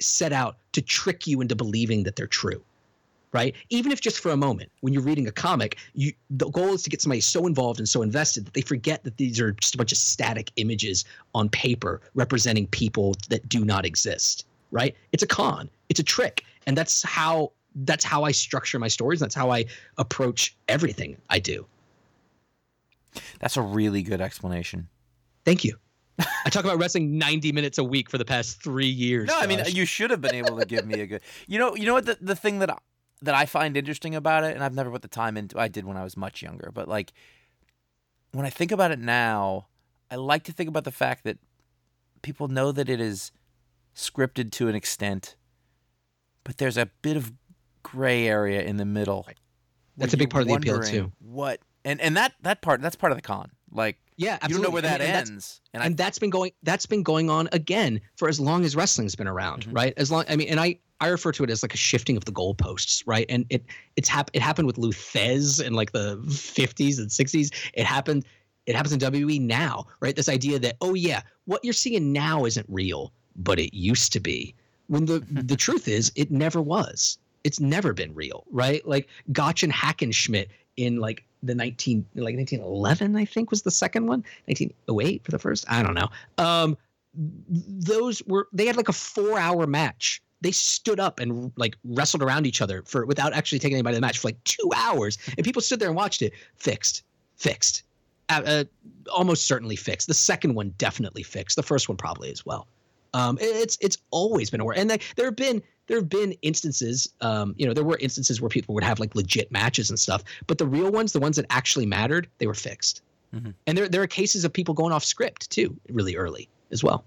set 0.00 0.32
out 0.32 0.56
to 0.72 0.80
trick 0.80 1.26
you 1.26 1.40
into 1.40 1.54
believing 1.54 2.02
that 2.04 2.16
they're 2.16 2.26
true 2.26 2.62
right? 3.32 3.54
Even 3.68 3.92
if 3.92 4.00
just 4.00 4.20
for 4.20 4.30
a 4.30 4.36
moment, 4.36 4.70
when 4.80 4.94
you're 4.94 5.02
reading 5.02 5.26
a 5.26 5.32
comic, 5.32 5.76
you 5.92 6.10
the 6.30 6.48
goal 6.48 6.72
is 6.72 6.82
to 6.84 6.90
get 6.90 7.02
somebody 7.02 7.20
so 7.20 7.46
involved 7.46 7.78
and 7.78 7.86
so 7.86 8.00
invested 8.00 8.46
that 8.46 8.54
they 8.54 8.62
forget 8.62 9.04
that 9.04 9.18
these 9.18 9.38
are 9.40 9.52
just 9.52 9.74
a 9.74 9.78
bunch 9.78 9.92
of 9.92 9.98
static 9.98 10.50
images 10.56 11.04
on 11.34 11.50
paper 11.50 12.00
representing 12.14 12.66
people 12.68 13.14
that 13.28 13.46
do 13.46 13.62
not 13.62 13.84
exist 13.84 14.46
right? 14.70 14.94
It's 15.12 15.22
a 15.22 15.26
con. 15.26 15.70
It's 15.88 16.00
a 16.00 16.04
trick. 16.04 16.44
And 16.66 16.76
that's 16.76 17.02
how 17.02 17.52
that's 17.76 18.04
how 18.04 18.24
I 18.24 18.32
structure 18.32 18.78
my 18.78 18.88
stories. 18.88 19.20
That's 19.20 19.34
how 19.34 19.50
I 19.50 19.66
approach 19.98 20.56
everything 20.68 21.16
I 21.28 21.38
do. 21.38 21.66
That's 23.38 23.56
a 23.56 23.62
really 23.62 24.02
good 24.02 24.20
explanation. 24.20 24.88
Thank 25.44 25.64
you. 25.64 25.76
I 26.18 26.48
talk 26.48 26.64
about 26.64 26.78
wrestling 26.78 27.18
90 27.18 27.52
minutes 27.52 27.76
a 27.76 27.84
week 27.84 28.08
for 28.08 28.16
the 28.16 28.24
past 28.24 28.62
3 28.62 28.86
years. 28.86 29.28
No, 29.28 29.34
Josh. 29.34 29.44
I 29.44 29.46
mean 29.46 29.62
you 29.68 29.84
should 29.84 30.10
have 30.10 30.20
been 30.20 30.34
able 30.34 30.58
to 30.58 30.64
give 30.64 30.86
me 30.86 31.00
a 31.00 31.06
good. 31.06 31.20
You 31.46 31.58
know, 31.58 31.76
you 31.76 31.84
know 31.86 31.94
what 31.94 32.06
the 32.06 32.18
the 32.20 32.36
thing 32.36 32.58
that 32.60 32.70
that 33.22 33.34
I 33.34 33.46
find 33.46 33.76
interesting 33.76 34.14
about 34.14 34.44
it 34.44 34.54
and 34.54 34.64
I've 34.64 34.74
never 34.74 34.90
put 34.90 35.02
the 35.02 35.08
time 35.08 35.36
into 35.36 35.58
I 35.58 35.68
did 35.68 35.84
when 35.84 35.96
I 35.96 36.04
was 36.04 36.16
much 36.16 36.42
younger, 36.42 36.70
but 36.72 36.88
like 36.88 37.12
when 38.32 38.46
I 38.46 38.50
think 38.50 38.72
about 38.72 38.90
it 38.90 38.98
now, 38.98 39.66
I 40.10 40.16
like 40.16 40.44
to 40.44 40.52
think 40.52 40.68
about 40.68 40.84
the 40.84 40.92
fact 40.92 41.24
that 41.24 41.38
people 42.22 42.48
know 42.48 42.72
that 42.72 42.88
it 42.88 43.00
is 43.00 43.32
scripted 43.96 44.52
to 44.52 44.68
an 44.68 44.74
extent, 44.74 45.34
but 46.44 46.58
there's 46.58 46.76
a 46.76 46.86
bit 47.02 47.16
of 47.16 47.32
gray 47.82 48.26
area 48.28 48.62
in 48.62 48.76
the 48.76 48.84
middle. 48.84 49.26
That's 49.96 50.14
a 50.14 50.16
big 50.16 50.30
part 50.30 50.42
of 50.42 50.48
the 50.48 50.54
appeal 50.54 50.82
too. 50.82 51.12
What 51.18 51.60
and 51.84 52.00
and 52.00 52.16
that 52.16 52.34
that 52.42 52.62
part 52.62 52.82
that's 52.82 52.96
part 52.96 53.12
of 53.12 53.18
the 53.18 53.22
con. 53.22 53.50
Like 53.70 53.98
yeah, 54.16 54.38
absolutely. 54.40 54.48
you 54.48 54.62
don't 54.62 54.70
know 54.70 54.72
where 54.72 54.82
that 54.82 55.00
and, 55.00 55.10
and 55.10 55.30
ends, 55.30 55.60
and, 55.74 55.82
and 55.82 55.94
I, 55.94 55.96
that's 55.96 56.18
been 56.18 56.30
going 56.30 56.52
that's 56.62 56.86
been 56.86 57.02
going 57.02 57.30
on 57.30 57.48
again 57.52 58.00
for 58.16 58.28
as 58.28 58.40
long 58.40 58.64
as 58.64 58.76
wrestling's 58.76 59.14
been 59.14 59.28
around, 59.28 59.64
mm-hmm. 59.64 59.72
right? 59.72 59.94
As 59.96 60.10
long 60.10 60.24
I 60.28 60.36
mean, 60.36 60.48
and 60.48 60.60
I 60.60 60.78
I 61.00 61.08
refer 61.08 61.32
to 61.32 61.44
it 61.44 61.50
as 61.50 61.62
like 61.62 61.74
a 61.74 61.78
shifting 61.78 62.16
of 62.16 62.24
the 62.24 62.32
goalposts, 62.32 63.02
right? 63.06 63.26
And 63.28 63.46
it 63.50 63.64
it's 63.96 64.08
hap- 64.08 64.30
it 64.32 64.42
happened 64.42 64.66
with 64.66 64.78
Lou 64.78 64.92
Thesz 64.92 65.64
in 65.64 65.74
like 65.74 65.92
the 65.92 66.16
50s 66.26 66.98
and 66.98 67.10
60s. 67.10 67.54
It 67.74 67.84
happened 67.84 68.24
it 68.66 68.74
happens 68.74 68.92
in 68.92 68.98
WWE 68.98 69.40
now, 69.40 69.86
right? 70.00 70.16
This 70.16 70.28
idea 70.28 70.58
that 70.58 70.76
oh 70.80 70.94
yeah, 70.94 71.22
what 71.44 71.64
you're 71.64 71.72
seeing 71.72 72.12
now 72.12 72.44
isn't 72.46 72.66
real 72.68 73.12
but 73.36 73.58
it 73.58 73.74
used 73.74 74.12
to 74.12 74.20
be. 74.20 74.54
When 74.88 75.06
the 75.06 75.20
the 75.30 75.56
truth 75.66 75.88
is, 75.88 76.12
it 76.14 76.30
never 76.30 76.60
was. 76.60 77.18
It's 77.44 77.60
never 77.60 77.92
been 77.92 78.14
real, 78.14 78.44
right? 78.50 78.86
Like 78.86 79.08
Gotch 79.32 79.62
and 79.62 79.72
Hackenschmidt 79.72 80.48
in 80.76 80.96
like 80.96 81.24
the 81.42 81.54
19 81.54 82.04
like 82.14 82.34
1911 82.34 83.14
I 83.14 83.24
think 83.24 83.50
was 83.50 83.62
the 83.62 83.70
second 83.70 84.06
one, 84.06 84.24
1908 84.46 85.24
for 85.24 85.30
the 85.30 85.38
first. 85.38 85.64
I 85.68 85.82
don't 85.82 85.94
know. 85.94 86.08
Um, 86.38 86.76
those 87.14 88.22
were 88.26 88.48
they 88.52 88.66
had 88.66 88.76
like 88.76 88.88
a 88.88 88.92
four 88.92 89.38
hour 89.38 89.66
match 89.66 90.22
they 90.42 90.50
stood 90.50 91.00
up 91.00 91.18
and 91.18 91.52
like 91.56 91.76
wrestled 91.84 92.22
around 92.22 92.46
each 92.46 92.60
other 92.60 92.82
for 92.84 93.06
without 93.06 93.32
actually 93.32 93.58
taking 93.58 93.76
anybody 93.76 93.94
to 93.94 93.96
the 93.96 94.06
match 94.06 94.18
for 94.18 94.28
like 94.28 94.44
two 94.44 94.70
hours 94.76 95.18
and 95.36 95.44
people 95.44 95.62
stood 95.62 95.80
there 95.80 95.88
and 95.88 95.96
watched 95.96 96.22
it 96.22 96.32
fixed 96.56 97.02
fixed 97.36 97.82
uh, 98.28 98.42
uh, 98.44 98.64
almost 99.10 99.46
certainly 99.46 99.76
fixed 99.76 100.08
the 100.08 100.14
second 100.14 100.54
one 100.54 100.74
definitely 100.78 101.22
fixed 101.22 101.56
the 101.56 101.62
first 101.62 101.88
one 101.88 101.96
probably 101.96 102.30
as 102.30 102.44
well 102.44 102.66
Um, 103.16 103.38
it's 103.40 103.78
it's 103.80 103.96
always 104.10 104.50
been 104.50 104.60
a 104.60 104.64
work, 104.64 104.76
and 104.76 104.90
like, 104.90 105.02
there 105.16 105.24
have 105.24 105.36
been 105.36 105.62
there 105.86 105.96
have 105.96 106.08
been 106.08 106.32
instances, 106.42 107.08
um, 107.22 107.54
you 107.56 107.66
know, 107.66 107.72
there 107.72 107.82
were 107.82 107.96
instances 107.98 108.42
where 108.42 108.50
people 108.50 108.74
would 108.74 108.84
have 108.84 109.00
like 109.00 109.14
legit 109.14 109.50
matches 109.50 109.88
and 109.88 109.98
stuff, 109.98 110.22
but 110.46 110.58
the 110.58 110.66
real 110.66 110.92
ones, 110.92 111.12
the 111.12 111.20
ones 111.20 111.36
that 111.36 111.46
actually 111.48 111.86
mattered, 111.86 112.28
they 112.38 112.46
were 112.46 112.54
fixed. 112.54 113.00
Mm-hmm. 113.34 113.52
And 113.66 113.78
there 113.78 113.88
there 113.88 114.02
are 114.02 114.06
cases 114.06 114.44
of 114.44 114.52
people 114.52 114.74
going 114.74 114.92
off 114.92 115.02
script 115.02 115.48
too, 115.50 115.74
really 115.88 116.14
early 116.14 116.46
as 116.70 116.84
well. 116.84 117.04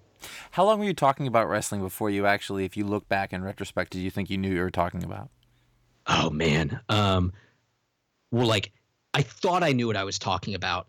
How 0.50 0.66
long 0.66 0.80
were 0.80 0.86
you 0.86 0.96
talking 0.96 1.28
about 1.28 1.48
wrestling 1.48 1.82
before 1.82 2.10
you 2.10 2.26
actually, 2.26 2.66
if 2.66 2.76
you 2.76 2.86
look 2.86 3.08
back 3.08 3.32
in 3.32 3.44
retrospect, 3.44 3.92
did 3.92 4.00
you 4.00 4.10
think 4.10 4.32
you 4.32 4.38
knew 4.38 4.54
you 4.54 4.62
were 4.62 4.72
talking 4.72 5.04
about? 5.04 5.30
Oh 6.08 6.32
man, 6.32 6.80
um, 6.90 7.34
well, 8.32 8.48
like 8.48 8.72
I 9.14 9.22
thought 9.22 9.62
I 9.62 9.74
knew 9.74 9.86
what 9.86 9.96
I 9.96 10.06
was 10.06 10.18
talking 10.18 10.56
about 10.56 10.88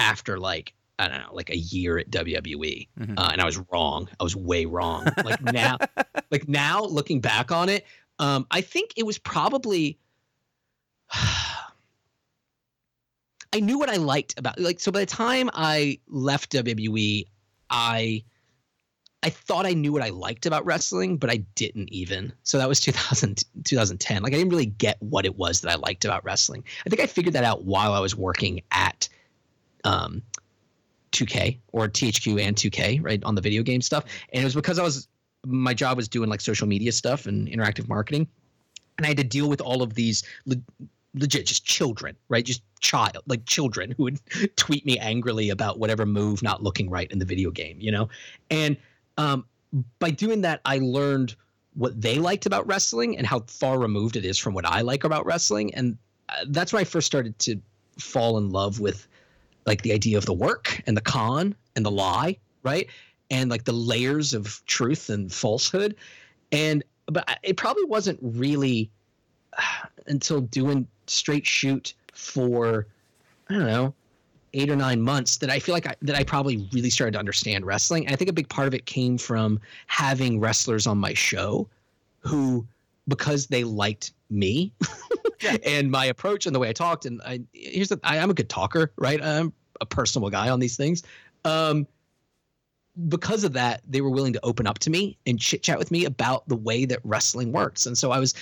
after 0.00 0.40
like 0.40 0.74
I 0.98 1.08
don't 1.08 1.20
know, 1.20 1.34
like 1.34 1.50
a 1.50 1.56
year 1.56 1.98
at 1.98 2.10
WWE, 2.10 2.88
mm-hmm. 2.98 3.18
uh, 3.18 3.28
and 3.32 3.40
I 3.40 3.44
was 3.44 3.58
wrong. 3.70 4.08
I 4.18 4.24
was 4.24 4.34
way 4.34 4.64
wrong. 4.64 5.06
Like 5.24 5.42
now, 5.42 5.76
like 6.30 6.48
now, 6.48 6.84
looking 6.84 7.20
back 7.20 7.52
on 7.52 7.68
it, 7.68 7.84
um, 8.18 8.46
I 8.50 8.60
think 8.62 8.94
it 8.96 9.04
was 9.04 9.18
probably. 9.18 9.98
I 13.52 13.60
knew 13.60 13.78
what 13.78 13.88
I 13.88 13.96
liked 13.96 14.38
about 14.38 14.58
like 14.58 14.80
so 14.80 14.90
by 14.90 15.00
the 15.00 15.06
time 15.06 15.48
I 15.54 15.98
left 16.08 16.52
WWE, 16.52 17.26
I 17.70 18.22
I 19.22 19.30
thought 19.30 19.66
I 19.66 19.72
knew 19.72 19.92
what 19.92 20.02
I 20.02 20.10
liked 20.10 20.46
about 20.46 20.64
wrestling, 20.64 21.16
but 21.16 21.30
I 21.30 21.38
didn't 21.56 21.92
even. 21.92 22.32
So 22.42 22.58
that 22.58 22.68
was 22.68 22.80
2000, 22.80 23.44
2010. 23.64 24.22
Like 24.22 24.32
I 24.32 24.36
didn't 24.36 24.50
really 24.50 24.66
get 24.66 24.98
what 25.00 25.24
it 25.24 25.36
was 25.36 25.62
that 25.62 25.72
I 25.72 25.74
liked 25.76 26.04
about 26.04 26.24
wrestling. 26.24 26.64
I 26.86 26.90
think 26.90 27.00
I 27.00 27.06
figured 27.06 27.34
that 27.34 27.44
out 27.44 27.64
while 27.64 27.92
I 27.92 28.00
was 28.00 28.14
working 28.14 28.60
at 28.70 29.08
um, 29.84 30.22
2K 31.16 31.58
or 31.72 31.88
THQ 31.88 32.40
and 32.40 32.56
2K, 32.56 33.02
right, 33.02 33.22
on 33.24 33.34
the 33.34 33.40
video 33.40 33.62
game 33.62 33.80
stuff. 33.80 34.04
And 34.32 34.42
it 34.42 34.44
was 34.44 34.54
because 34.54 34.78
I 34.78 34.82
was 34.82 35.08
my 35.44 35.72
job 35.72 35.96
was 35.96 36.08
doing 36.08 36.28
like 36.28 36.40
social 36.40 36.66
media 36.66 36.92
stuff 36.92 37.26
and 37.26 37.48
interactive 37.48 37.88
marketing, 37.88 38.26
and 38.98 39.06
I 39.06 39.08
had 39.08 39.16
to 39.18 39.24
deal 39.24 39.48
with 39.48 39.60
all 39.60 39.82
of 39.82 39.94
these 39.94 40.24
le- 40.44 40.56
legit 41.14 41.46
just 41.46 41.64
children, 41.64 42.16
right, 42.28 42.44
just 42.44 42.62
child 42.80 43.18
like 43.26 43.46
children 43.46 43.94
who 43.96 44.04
would 44.04 44.20
tweet 44.56 44.84
me 44.84 44.98
angrily 44.98 45.50
about 45.50 45.78
whatever 45.78 46.04
move 46.04 46.42
not 46.42 46.62
looking 46.62 46.90
right 46.90 47.10
in 47.10 47.18
the 47.18 47.24
video 47.24 47.50
game, 47.50 47.76
you 47.80 47.90
know, 47.90 48.08
and 48.50 48.76
um, 49.18 49.44
by 49.98 50.10
doing 50.10 50.42
that, 50.42 50.60
I 50.64 50.78
learned 50.78 51.34
what 51.74 52.00
they 52.00 52.18
liked 52.18 52.46
about 52.46 52.66
wrestling 52.66 53.16
and 53.16 53.26
how 53.26 53.40
far 53.46 53.78
removed 53.78 54.16
it 54.16 54.24
is 54.24 54.38
from 54.38 54.54
what 54.54 54.66
I 54.66 54.80
like 54.82 55.04
about 55.04 55.24
wrestling, 55.24 55.74
and 55.74 55.96
uh, 56.28 56.44
that's 56.48 56.72
when 56.72 56.80
I 56.80 56.84
first 56.84 57.06
started 57.06 57.38
to 57.40 57.60
fall 57.98 58.36
in 58.36 58.50
love 58.50 58.80
with 58.80 59.06
like 59.66 59.82
the 59.82 59.92
idea 59.92 60.16
of 60.16 60.26
the 60.26 60.32
work 60.32 60.82
and 60.86 60.96
the 60.96 61.02
con 61.02 61.54
and 61.74 61.84
the 61.84 61.90
lie, 61.90 62.36
right? 62.62 62.88
And 63.30 63.50
like 63.50 63.64
the 63.64 63.72
layers 63.72 64.32
of 64.32 64.62
truth 64.66 65.10
and 65.10 65.32
falsehood. 65.32 65.96
And 66.52 66.82
but 67.06 67.38
it 67.42 67.56
probably 67.56 67.84
wasn't 67.84 68.18
really 68.22 68.90
until 70.06 70.40
doing 70.40 70.86
straight 71.06 71.46
shoot 71.46 71.94
for 72.12 72.86
I 73.48 73.54
don't 73.54 73.66
know 73.66 73.94
eight 74.56 74.70
or 74.70 74.76
nine 74.76 75.00
months 75.00 75.36
that 75.36 75.50
I 75.50 75.58
feel 75.58 75.74
like 75.74 75.86
I, 75.86 75.94
that 76.02 76.16
I 76.16 76.24
probably 76.24 76.68
really 76.72 76.90
started 76.90 77.12
to 77.12 77.18
understand 77.18 77.66
wrestling. 77.66 78.06
And 78.06 78.12
I 78.12 78.16
think 78.16 78.30
a 78.30 78.32
big 78.32 78.48
part 78.48 78.66
of 78.66 78.74
it 78.74 78.86
came 78.86 79.18
from 79.18 79.60
having 79.86 80.40
wrestlers 80.40 80.86
on 80.86 80.98
my 80.98 81.12
show 81.12 81.68
who, 82.20 82.66
because 83.08 83.46
they 83.46 83.64
liked 83.64 84.12
me 84.30 84.72
and 85.64 85.90
my 85.90 86.06
approach 86.06 86.46
and 86.46 86.54
the 86.54 86.58
way 86.58 86.68
I 86.68 86.72
talked. 86.72 87.06
And 87.06 87.20
I, 87.22 87.40
here's 87.52 87.88
the, 87.88 88.00
I 88.02 88.16
am 88.16 88.30
a 88.30 88.34
good 88.34 88.48
talker, 88.48 88.92
right? 88.96 89.22
I'm 89.22 89.52
a 89.80 89.86
personable 89.86 90.30
guy 90.30 90.48
on 90.48 90.60
these 90.60 90.76
things. 90.76 91.02
Um, 91.44 91.86
because 93.08 93.44
of 93.44 93.52
that, 93.52 93.82
they 93.86 94.00
were 94.00 94.10
willing 94.10 94.32
to 94.32 94.40
open 94.42 94.66
up 94.66 94.78
to 94.80 94.90
me 94.90 95.18
and 95.26 95.38
chit 95.38 95.62
chat 95.62 95.78
with 95.78 95.90
me 95.90 96.06
about 96.06 96.48
the 96.48 96.56
way 96.56 96.86
that 96.86 96.98
wrestling 97.04 97.52
works. 97.52 97.84
And 97.86 97.96
so 97.96 98.10
I 98.10 98.18
was, 98.18 98.34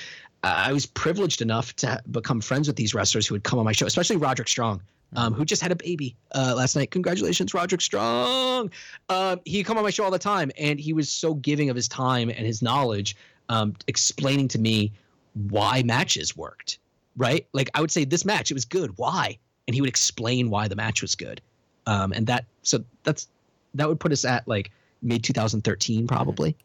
uh, 0.45 0.55
I 0.55 0.73
was 0.73 0.87
privileged 0.87 1.43
enough 1.43 1.75
to 1.77 2.01
become 2.11 2.41
friends 2.41 2.69
with 2.69 2.77
these 2.77 2.95
wrestlers 2.95 3.27
who 3.27 3.35
would 3.35 3.45
come 3.45 3.59
on 3.59 3.65
my 3.65 3.73
show, 3.73 3.87
especially 3.87 4.17
Roderick 4.17 4.49
Strong, 4.49 4.81
um, 5.17 5.35
who 5.35 5.45
just 5.45 5.61
had 5.61 5.73
a 5.73 5.77
baby 5.77 6.17
uh, 6.35 6.55
last 6.57 6.77
night. 6.77 6.93
Congratulations, 6.93 7.53
Roderick 7.53 7.81
Strong. 7.81 8.71
Um, 9.09 9.41
he 9.45 9.65
come 9.65 9.77
on 9.77 9.83
my 9.83 9.91
show 9.91 10.05
all 10.05 10.11
the 10.11 10.19
time, 10.19 10.53
and 10.57 10.79
he 10.79 10.93
was 10.93 11.11
so 11.11 11.35
giving 11.35 11.69
of 11.69 11.77
his 11.77 11.89
time 11.89 12.31
and 12.31 12.47
his 12.47 12.63
knowledge, 12.63 13.17
um, 13.49 13.75
explaining 13.87 14.49
to 14.49 14.59
me 14.59 14.93
why 15.35 15.83
matches 15.83 16.37
worked. 16.37 16.79
Right? 17.17 17.47
Like 17.53 17.71
I 17.75 17.81
would 17.81 17.91
say, 17.91 18.05
this 18.05 18.25
match 18.25 18.51
it 18.51 18.55
was 18.55 18.65
good. 18.65 18.97
Why? 18.97 19.39
And 19.67 19.75
he 19.75 19.81
would 19.81 19.89
explain 19.89 20.51
why 20.51 20.69
the 20.69 20.77
match 20.77 21.01
was 21.01 21.15
good. 21.15 21.41
Um, 21.87 22.13
and 22.13 22.27
that 22.27 22.47
so 22.63 22.85
that's 23.05 23.29
that 23.75 23.89
would 23.89 24.01
put 24.01 24.13
us 24.13 24.25
at 24.25 24.47
like 24.49 24.71
mid 25.03 25.23
2013 25.23 26.07
probably. 26.07 26.57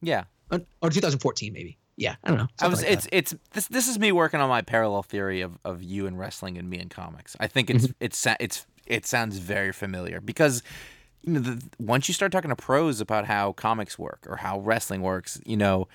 Yeah. 0.00 0.24
Or 0.50 0.90
2014 0.90 1.52
maybe 1.52 1.78
yeah, 1.96 2.16
I 2.24 2.28
don't 2.28 2.38
know. 2.38 2.48
I 2.58 2.68
was. 2.68 2.82
Like 2.82 2.92
it's 2.92 3.04
that. 3.04 3.16
it's 3.16 3.34
this. 3.52 3.68
This 3.68 3.88
is 3.88 3.98
me 3.98 4.12
working 4.12 4.40
on 4.40 4.48
my 4.48 4.62
parallel 4.62 5.02
theory 5.02 5.42
of, 5.42 5.58
of 5.64 5.82
you 5.82 6.06
and 6.06 6.18
wrestling 6.18 6.56
and 6.56 6.68
me 6.68 6.78
and 6.78 6.90
comics. 6.90 7.36
I 7.38 7.46
think 7.46 7.70
it's 7.70 7.86
mm-hmm. 7.86 7.92
it's 8.00 8.26
it's 8.40 8.66
it 8.86 9.06
sounds 9.06 9.38
very 9.38 9.72
familiar 9.72 10.20
because 10.20 10.62
you 11.22 11.32
know 11.34 11.40
the, 11.40 11.62
once 11.78 12.08
you 12.08 12.14
start 12.14 12.32
talking 12.32 12.50
to 12.50 12.56
pros 12.56 13.00
about 13.00 13.26
how 13.26 13.52
comics 13.52 13.98
work 13.98 14.26
or 14.28 14.36
how 14.36 14.60
wrestling 14.60 15.02
works, 15.02 15.40
you 15.44 15.56
know, 15.56 15.88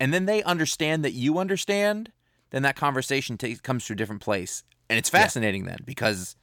and 0.00 0.12
then 0.12 0.26
they 0.26 0.42
understand 0.42 1.04
that 1.04 1.12
you 1.12 1.38
understand, 1.38 2.12
then 2.50 2.62
that 2.62 2.76
conversation 2.76 3.36
takes 3.36 3.60
comes 3.60 3.84
to 3.86 3.92
a 3.92 3.96
different 3.96 4.22
place, 4.22 4.62
and 4.88 4.98
it's 4.98 5.10
fascinating 5.10 5.64
yeah. 5.64 5.70
then 5.70 5.78
because 5.84 6.36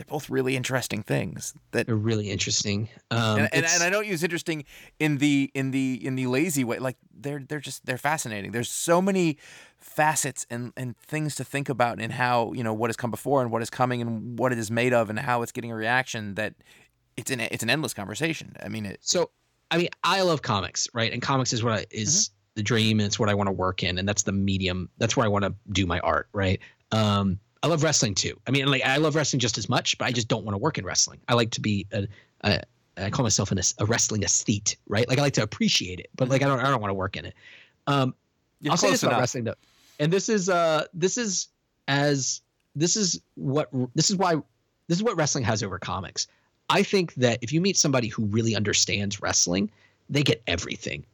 they're 0.00 0.06
both 0.06 0.30
really 0.30 0.56
interesting 0.56 1.02
things 1.02 1.52
that 1.72 1.86
they're 1.86 1.94
really 1.94 2.30
interesting. 2.30 2.88
Um, 3.10 3.40
and, 3.40 3.48
and, 3.52 3.66
and, 3.66 3.82
i 3.82 3.90
don't 3.90 4.06
use 4.06 4.24
interesting 4.24 4.64
in 4.98 5.18
the 5.18 5.50
in 5.54 5.72
the 5.72 6.00
in 6.02 6.14
the 6.14 6.26
lazy 6.26 6.64
way. 6.64 6.78
Like 6.78 6.96
they're 7.14 7.44
they're 7.46 7.60
just 7.60 7.84
they're 7.84 7.98
fascinating. 7.98 8.52
There's 8.52 8.70
so 8.70 9.02
many 9.02 9.36
facets 9.76 10.46
and 10.48 10.72
and 10.76 10.96
things 10.96 11.34
to 11.34 11.44
think 11.44 11.68
about 11.68 12.00
in 12.00 12.12
how 12.12 12.52
you 12.54 12.64
know 12.64 12.72
what 12.72 12.88
has 12.88 12.96
come 12.96 13.10
before 13.10 13.42
and 13.42 13.50
what 13.50 13.60
is 13.60 13.68
coming 13.68 14.00
and 14.00 14.38
what 14.38 14.52
it 14.52 14.58
is 14.58 14.70
made 14.70 14.94
of 14.94 15.10
and 15.10 15.18
how 15.18 15.42
it's 15.42 15.52
getting 15.52 15.70
a 15.70 15.76
reaction 15.76 16.34
that 16.36 16.54
it's 17.16 17.30
an 17.30 17.40
it's 17.40 17.62
an 17.62 17.70
endless 17.70 17.94
conversation 17.94 18.56
i 18.62 18.68
mean 18.68 18.86
it 18.86 18.98
so 19.00 19.30
i 19.70 19.76
mean 19.76 19.88
i 20.04 20.22
love 20.22 20.42
comics 20.42 20.88
right 20.94 21.12
and 21.12 21.22
comics 21.22 21.52
is 21.52 21.62
what 21.62 21.72
I, 21.72 21.86
is 21.90 22.28
mm-hmm. 22.28 22.34
the 22.56 22.62
dream 22.62 23.00
and 23.00 23.06
it's 23.06 23.18
what 23.18 23.28
i 23.28 23.34
want 23.34 23.48
to 23.48 23.52
work 23.52 23.82
in 23.82 23.98
and 23.98 24.08
that's 24.08 24.22
the 24.22 24.32
medium 24.32 24.88
that's 24.98 25.16
where 25.16 25.24
i 25.24 25.28
want 25.28 25.44
to 25.44 25.54
do 25.72 25.86
my 25.86 26.00
art 26.00 26.28
right 26.32 26.60
um 26.92 27.38
I 27.62 27.66
love 27.66 27.82
wrestling 27.82 28.14
too. 28.14 28.40
I 28.46 28.50
mean, 28.52 28.66
like 28.68 28.84
I 28.84 28.96
love 28.96 29.14
wrestling 29.14 29.40
just 29.40 29.58
as 29.58 29.68
much, 29.68 29.98
but 29.98 30.06
I 30.06 30.12
just 30.12 30.28
don't 30.28 30.44
want 30.44 30.54
to 30.54 30.58
work 30.58 30.78
in 30.78 30.84
wrestling. 30.84 31.20
I 31.28 31.34
like 31.34 31.50
to 31.50 31.60
be 31.60 31.86
a, 31.92 32.08
a 32.42 32.62
I 32.96 33.10
call 33.10 33.22
myself 33.22 33.52
an, 33.52 33.60
a 33.78 33.84
wrestling 33.84 34.22
aesthete, 34.22 34.76
right? 34.88 35.08
Like 35.08 35.18
I 35.18 35.22
like 35.22 35.34
to 35.34 35.42
appreciate 35.42 36.00
it, 36.00 36.10
but 36.16 36.28
like 36.28 36.42
I 36.42 36.46
don't 36.46 36.60
I 36.60 36.70
don't 36.70 36.80
want 36.80 36.90
to 36.90 36.94
work 36.94 37.16
in 37.16 37.26
it. 37.26 37.34
Um, 37.86 38.14
I'll 38.68 38.76
say 38.76 38.90
this 38.90 39.02
enough. 39.02 39.12
about 39.12 39.20
wrestling 39.20 39.44
though, 39.44 39.54
and 39.98 40.12
this 40.12 40.28
is 40.28 40.48
uh 40.48 40.84
this 40.94 41.18
is 41.18 41.48
as 41.88 42.40
this 42.74 42.96
is 42.96 43.20
what 43.34 43.68
this 43.94 44.10
is 44.10 44.16
why 44.16 44.36
this 44.88 44.98
is 44.98 45.02
what 45.02 45.16
wrestling 45.16 45.44
has 45.44 45.62
over 45.62 45.78
comics. 45.78 46.26
I 46.70 46.82
think 46.82 47.14
that 47.14 47.38
if 47.42 47.52
you 47.52 47.60
meet 47.60 47.76
somebody 47.76 48.08
who 48.08 48.24
really 48.26 48.54
understands 48.54 49.20
wrestling, 49.20 49.70
they 50.08 50.22
get 50.22 50.42
everything. 50.46 51.04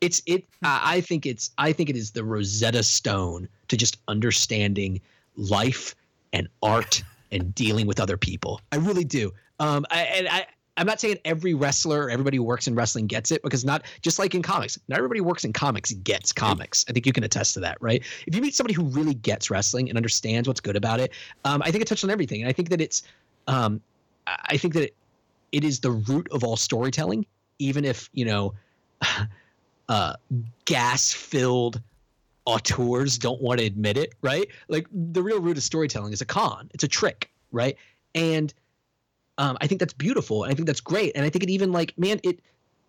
It's 0.00 0.22
it. 0.26 0.44
Hmm. 0.62 0.66
I 0.82 1.00
think 1.00 1.26
it's. 1.26 1.50
I 1.58 1.72
think 1.72 1.88
it 1.90 1.96
is 1.96 2.10
the 2.10 2.22
Rosetta 2.22 2.82
Stone 2.82 3.48
to 3.68 3.76
just 3.76 3.96
understanding 4.06 5.00
life 5.36 5.94
and 6.32 6.48
art 6.62 7.02
and 7.32 7.54
dealing 7.54 7.86
with 7.86 7.98
other 7.98 8.16
people. 8.16 8.60
I 8.70 8.76
really 8.76 9.04
do. 9.04 9.32
Um, 9.58 9.86
I, 9.90 10.02
and 10.02 10.28
I, 10.28 10.46
I'm 10.76 10.86
not 10.86 11.00
saying 11.00 11.18
every 11.24 11.54
wrestler, 11.54 12.10
everybody 12.10 12.36
who 12.36 12.42
works 12.42 12.66
in 12.66 12.74
wrestling 12.74 13.06
gets 13.06 13.30
it 13.30 13.42
because 13.42 13.64
not 13.64 13.84
just 14.02 14.18
like 14.18 14.34
in 14.34 14.42
comics, 14.42 14.78
not 14.88 14.98
everybody 14.98 15.20
who 15.20 15.24
works 15.24 15.44
in 15.44 15.52
comics 15.52 15.92
gets 15.92 16.32
comics. 16.32 16.84
I 16.88 16.92
think 16.92 17.06
you 17.06 17.12
can 17.12 17.24
attest 17.24 17.54
to 17.54 17.60
that, 17.60 17.78
right? 17.80 18.02
If 18.26 18.34
you 18.34 18.42
meet 18.42 18.54
somebody 18.54 18.74
who 18.74 18.84
really 18.84 19.14
gets 19.14 19.50
wrestling 19.50 19.88
and 19.88 19.96
understands 19.96 20.48
what's 20.48 20.60
good 20.60 20.76
about 20.76 21.00
it, 21.00 21.12
um, 21.44 21.62
I 21.62 21.70
think 21.70 21.82
it 21.82 21.88
touched 21.88 22.04
on 22.04 22.10
everything. 22.10 22.42
And 22.42 22.48
I 22.48 22.52
think 22.52 22.68
that 22.70 22.80
it's, 22.80 23.04
um, 23.46 23.80
I 24.26 24.56
think 24.56 24.74
that 24.74 24.84
it, 24.84 24.96
it 25.52 25.64
is 25.64 25.80
the 25.80 25.90
root 25.90 26.28
of 26.32 26.44
all 26.44 26.56
storytelling, 26.56 27.26
even 27.58 27.84
if, 27.84 28.08
you 28.12 28.24
know, 28.24 28.54
uh, 29.88 30.14
gas 30.64 31.12
filled 31.12 31.80
auteurs 32.46 33.18
don't 33.18 33.40
want 33.40 33.60
to 33.60 33.66
admit 33.66 33.96
it, 33.96 34.14
right? 34.22 34.48
Like 34.68 34.86
the 34.92 35.22
real 35.22 35.40
root 35.40 35.56
of 35.56 35.62
storytelling 35.62 36.12
is 36.12 36.20
a 36.20 36.26
con, 36.26 36.70
it's 36.74 36.84
a 36.84 36.88
trick, 36.88 37.30
right? 37.52 37.76
And 38.14 38.52
um, 39.38 39.56
I 39.60 39.66
think 39.66 39.80
that's 39.80 39.92
beautiful, 39.92 40.44
and 40.44 40.52
I 40.52 40.54
think 40.54 40.66
that's 40.66 40.80
great, 40.80 41.12
and 41.16 41.24
I 41.24 41.30
think 41.30 41.42
it 41.42 41.50
even 41.50 41.72
like 41.72 41.96
man, 41.98 42.20
it 42.22 42.40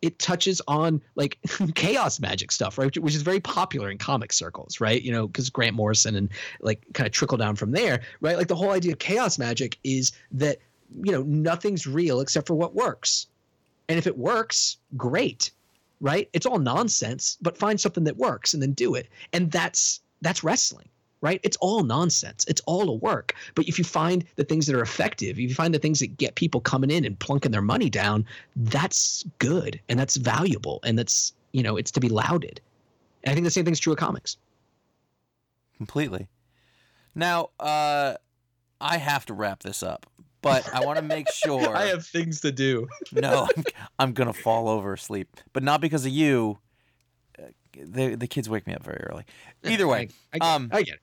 it 0.01 0.19
touches 0.19 0.61
on 0.67 1.01
like 1.15 1.39
chaos 1.75 2.19
magic 2.19 2.51
stuff, 2.51 2.77
right? 2.77 2.85
Which, 2.85 2.97
which, 2.97 3.15
is 3.15 3.23
very 3.23 3.39
popular 3.39 3.89
in 3.89 3.97
comic 3.97 4.31
circles, 4.33 4.79
right? 4.79 5.01
You 5.01 5.11
know, 5.11 5.25
because 5.25 5.49
Grant 5.49 5.75
Morrison 5.75 6.15
and 6.15 6.29
like 6.61 6.85
kind 6.93 7.07
of 7.07 7.13
trickle 7.13 7.37
down 7.37 7.55
from 7.55 7.71
there, 7.71 8.01
right? 8.21 8.37
Like 8.37 8.47
the 8.47 8.55
whole 8.55 8.71
idea 8.71 8.91
of 8.91 8.99
chaos 8.99 9.39
magic 9.39 9.79
is 9.83 10.11
that 10.31 10.59
you 11.03 11.11
know 11.11 11.23
nothing's 11.23 11.87
real 11.87 12.19
except 12.19 12.47
for 12.47 12.55
what 12.55 12.75
works, 12.75 13.27
and 13.89 13.97
if 13.97 14.07
it 14.07 14.17
works, 14.17 14.77
great 14.95 15.51
right? 16.01 16.29
It's 16.33 16.45
all 16.45 16.59
nonsense, 16.59 17.37
but 17.41 17.57
find 17.57 17.79
something 17.79 18.03
that 18.03 18.17
works 18.17 18.53
and 18.53 18.61
then 18.61 18.73
do 18.73 18.95
it. 18.95 19.07
And 19.33 19.51
that's 19.51 20.01
that's 20.21 20.43
wrestling, 20.43 20.87
right? 21.21 21.39
It's 21.43 21.57
all 21.57 21.83
nonsense. 21.83 22.45
It's 22.47 22.61
all 22.65 22.89
a 22.89 22.93
work. 22.93 23.35
But 23.53 23.67
if 23.67 23.77
you 23.77 23.83
find 23.83 24.25
the 24.35 24.43
things 24.43 24.65
that 24.67 24.75
are 24.75 24.81
effective, 24.81 25.31
if 25.31 25.49
you 25.49 25.53
find 25.53 25.73
the 25.73 25.79
things 25.79 25.99
that 25.99 26.17
get 26.17 26.35
people 26.35 26.61
coming 26.61 26.89
in 26.89 27.05
and 27.05 27.17
plunking 27.19 27.51
their 27.51 27.61
money 27.61 27.89
down, 27.89 28.25
that's 28.55 29.25
good 29.39 29.79
and 29.89 29.99
that's 29.99 30.15
valuable 30.15 30.79
and 30.83 30.97
that's, 30.97 31.33
you 31.51 31.63
know, 31.63 31.77
it's 31.77 31.91
to 31.91 31.99
be 31.99 32.09
lauded. 32.09 32.61
And 33.23 33.31
I 33.31 33.33
think 33.33 33.45
the 33.45 33.51
same 33.51 33.65
thing's 33.65 33.79
true 33.79 33.93
of 33.93 33.99
comics. 33.99 34.37
Completely. 35.77 36.27
Now, 37.13 37.49
uh, 37.59 38.15
I 38.79 38.97
have 38.97 39.25
to 39.27 39.33
wrap 39.33 39.63
this 39.63 39.83
up, 39.83 40.05
but 40.45 40.73
I 40.75 40.85
want 40.85 40.97
to 40.97 41.01
make 41.03 41.29
sure. 41.31 41.75
I 41.75 41.85
have 41.85 42.05
things 42.05 42.41
to 42.41 42.51
do. 42.51 42.87
no, 43.11 43.47
I'm, 43.57 43.63
I'm 43.97 44.13
going 44.13 44.31
to 44.31 44.39
fall 44.39 44.69
over 44.69 44.93
asleep, 44.93 45.35
but 45.53 45.63
not 45.63 45.81
because 45.81 46.05
of 46.05 46.11
you. 46.11 46.59
Uh, 47.37 47.47
The, 47.73 48.15
the 48.15 48.27
kids 48.27 48.47
wake 48.47 48.67
me 48.67 48.75
up 48.75 48.83
very 48.83 49.01
early. 49.09 49.25
Either 49.63 49.87
way, 49.87 50.09
I, 50.31 50.35
I, 50.35 50.39
get, 50.39 50.47
um, 50.47 50.69
I 50.71 50.83
get 50.83 50.93
it. 50.95 50.99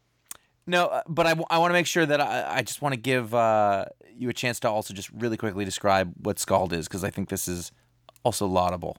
No, 0.64 0.86
uh, 0.86 1.02
but 1.09 1.27
I, 1.27 1.35
I 1.51 1.59
want 1.59 1.70
to 1.70 1.74
make 1.74 1.89
sure 1.89 2.06
that 2.06 2.20
I, 2.20 2.59
I 2.59 2.62
just 2.62 2.81
want 2.81 2.94
to 2.94 3.01
give 3.01 3.35
uh, 3.35 3.86
you 4.16 4.28
a 4.28 4.32
chance 4.32 4.60
to 4.60 4.70
also 4.70 4.94
just 4.94 5.10
really 5.10 5.36
quickly 5.36 5.64
describe 5.64 6.14
what 6.23 6.39
Skald 6.39 6.73
is 6.73 6.86
because 6.86 7.02
I 7.02 7.10
think 7.10 7.28
this 7.28 7.48
is 7.48 7.73
also 8.23 8.47
laudable. 8.47 8.97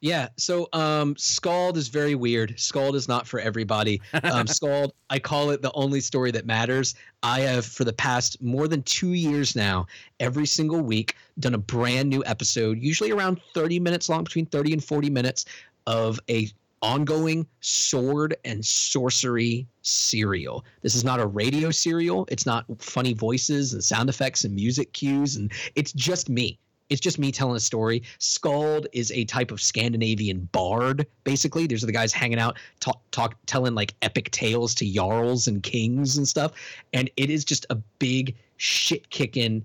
Yeah. 0.00 0.28
So 0.36 0.68
um 0.72 1.16
Skald 1.16 1.76
is 1.76 1.88
very 1.88 2.14
weird. 2.14 2.54
Skald 2.58 2.94
is 2.94 3.08
not 3.08 3.26
for 3.26 3.40
everybody. 3.40 4.00
Um 4.22 4.46
Skald, 4.58 4.92
I 5.10 5.18
call 5.18 5.50
it 5.50 5.62
the 5.62 5.72
only 5.72 6.00
story 6.00 6.30
that 6.30 6.46
matters. 6.46 6.94
I 7.22 7.40
have 7.40 7.66
for 7.66 7.84
the 7.84 7.92
past 7.92 8.40
more 8.40 8.68
than 8.68 8.82
2 8.82 9.14
years 9.14 9.56
now, 9.56 9.86
every 10.20 10.46
single 10.46 10.80
week 10.80 11.16
done 11.40 11.54
a 11.54 11.58
brand 11.58 12.08
new 12.08 12.22
episode, 12.26 12.80
usually 12.80 13.10
around 13.10 13.40
30 13.54 13.80
minutes 13.80 14.08
long, 14.08 14.24
between 14.24 14.46
30 14.46 14.74
and 14.74 14.84
40 14.84 15.10
minutes 15.10 15.44
of 15.86 16.20
a 16.30 16.48
ongoing 16.80 17.44
sword 17.60 18.36
and 18.44 18.64
sorcery 18.64 19.66
serial. 19.82 20.64
This 20.82 20.94
is 20.94 21.02
not 21.02 21.18
a 21.18 21.26
radio 21.26 21.72
serial. 21.72 22.24
It's 22.30 22.46
not 22.46 22.66
funny 22.80 23.14
voices 23.14 23.72
and 23.72 23.82
sound 23.82 24.08
effects 24.08 24.44
and 24.44 24.54
music 24.54 24.92
cues 24.92 25.34
and 25.34 25.50
it's 25.74 25.92
just 25.92 26.28
me 26.28 26.58
it's 26.90 27.00
just 27.00 27.18
me 27.18 27.30
telling 27.30 27.56
a 27.56 27.60
story. 27.60 28.02
Skald 28.18 28.86
is 28.92 29.10
a 29.12 29.24
type 29.24 29.50
of 29.50 29.60
Scandinavian 29.60 30.48
bard, 30.52 31.06
basically. 31.24 31.66
These 31.66 31.82
are 31.82 31.86
the 31.86 31.92
guys 31.92 32.12
hanging 32.12 32.38
out, 32.38 32.58
talk, 32.80 33.00
talk, 33.10 33.36
telling 33.46 33.74
like 33.74 33.94
epic 34.02 34.30
tales 34.30 34.74
to 34.76 34.90
jarls 34.90 35.48
and 35.48 35.62
kings 35.62 36.16
and 36.16 36.26
stuff. 36.26 36.52
And 36.92 37.10
it 37.16 37.30
is 37.30 37.44
just 37.44 37.66
a 37.70 37.74
big 37.98 38.34
shit 38.56 39.10
kicking 39.10 39.64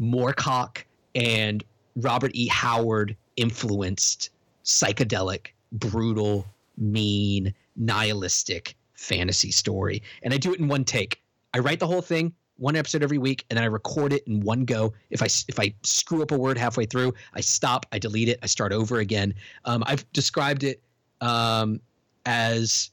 Moorcock 0.00 0.84
and 1.14 1.62
Robert 1.96 2.32
E. 2.34 2.48
Howard 2.48 3.16
influenced 3.36 4.30
psychedelic, 4.64 5.48
brutal, 5.72 6.46
mean, 6.76 7.54
nihilistic 7.76 8.76
fantasy 8.94 9.50
story. 9.50 10.02
And 10.22 10.34
I 10.34 10.38
do 10.38 10.52
it 10.52 10.60
in 10.60 10.68
one 10.68 10.84
take. 10.84 11.20
I 11.52 11.58
write 11.58 11.78
the 11.78 11.86
whole 11.86 12.02
thing, 12.02 12.32
one 12.56 12.76
episode 12.76 13.02
every 13.02 13.18
week 13.18 13.44
and 13.50 13.56
then 13.56 13.64
I 13.64 13.66
record 13.66 14.12
it 14.12 14.26
in 14.26 14.40
one 14.40 14.64
go. 14.64 14.92
If 15.10 15.22
I 15.22 15.26
if 15.48 15.58
I 15.58 15.74
screw 15.82 16.22
up 16.22 16.30
a 16.30 16.38
word 16.38 16.56
halfway 16.56 16.86
through, 16.86 17.12
I 17.34 17.40
stop, 17.40 17.86
I 17.92 17.98
delete 17.98 18.28
it, 18.28 18.38
I 18.42 18.46
start 18.46 18.72
over 18.72 19.00
again. 19.00 19.34
Um, 19.64 19.82
I've 19.86 20.10
described 20.12 20.64
it 20.64 20.80
um, 21.20 21.80
as 22.26 22.90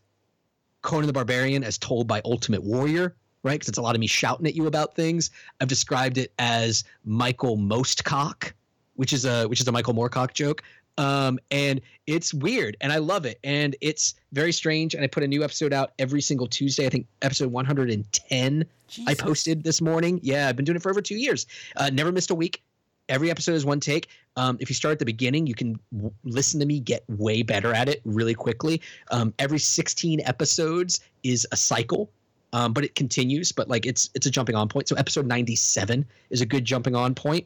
Conan 0.82 1.08
the 1.08 1.14
Barbarian 1.14 1.64
as 1.64 1.78
told 1.78 2.08
by 2.08 2.22
Ultimate 2.26 2.64
Warrior, 2.64 3.16
right? 3.44 3.54
Because 3.54 3.70
it's 3.70 3.78
a 3.78 3.82
lot 3.82 3.96
of 3.96 4.02
me 4.02 4.08
shouting 4.08 4.48
at 4.48 4.56
you 4.56 4.68
about 4.68 4.96
things. 4.96 5.30
I've 5.60 5.68
described 5.68 6.18
it 6.18 6.34
as 6.40 6.84
Michael 7.06 7.58
Mostcock, 7.58 8.54
which 8.96 9.14
is 9.14 9.26
a 9.26 9.46
which 9.48 9.62
is 9.62 9.68
a 9.68 9.72
Michael 9.72 9.94
Moorcock 9.94 10.34
joke. 10.34 10.64
Um, 10.98 11.40
and 11.50 11.82
it's 12.08 12.34
weird 12.34 12.78
and 12.82 12.92
I 12.92 12.98
love 12.98 13.26
it. 13.26 13.40
And 13.44 13.76
it's 13.82 14.16
very 14.34 14.52
strange. 14.52 14.94
And 14.94 15.04
I 15.04 15.08
put 15.08 15.24
a 15.24 15.28
new 15.28 15.44
episode 15.44 15.74
out 15.74 15.94
every 16.00 16.22
single 16.22 16.48
Tuesday. 16.48 16.86
I 16.86 16.90
think 16.90 17.08
episode 17.22 17.52
110 17.52 18.66
Jesus. 18.88 19.10
I 19.10 19.14
posted 19.14 19.64
this 19.64 19.82
morning. 19.82 20.20
Yeah, 20.22 20.48
I've 20.48 20.56
been 20.56 20.66
doing 20.66 20.76
it 20.76 20.82
for 20.82 20.92
over 20.92 21.02
two 21.02 21.16
years. 21.16 21.46
Uh, 21.78 21.90
never 21.92 22.12
missed 22.12 22.30
a 22.30 22.36
week. 22.36 22.62
Every 23.10 23.32
episode 23.32 23.54
is 23.54 23.66
one 23.66 23.80
take. 23.80 24.08
Um, 24.38 24.58
if 24.60 24.70
you 24.70 24.76
start 24.76 24.94
at 24.94 25.00
the 25.00 25.06
beginning, 25.06 25.48
you 25.48 25.56
can 25.56 25.80
w- 25.94 26.14
listen 26.24 26.60
to 26.60 26.66
me 26.66 26.80
get 26.80 27.04
way 27.10 27.42
better 27.42 27.74
at 27.74 27.90
it 27.90 28.02
really 28.06 28.34
quickly. 28.34 28.82
Um, 29.10 29.34
every 29.40 29.60
16 29.60 30.22
episodes 30.26 31.02
is 31.24 31.46
a 31.52 31.58
cycle, 31.58 32.10
um, 32.54 32.74
but 32.74 32.84
it 32.84 32.96
continues. 32.96 33.52
But 33.52 33.68
like 33.68 33.86
it's 33.86 34.10
it's 34.14 34.28
a 34.28 34.32
jumping 34.32 34.56
on 34.56 34.70
point. 34.70 34.88
So 34.88 34.96
episode 34.96 35.26
97 35.26 36.06
is 36.30 36.42
a 36.42 36.46
good 36.46 36.64
jumping 36.64 36.96
on 36.96 37.16
point. 37.16 37.46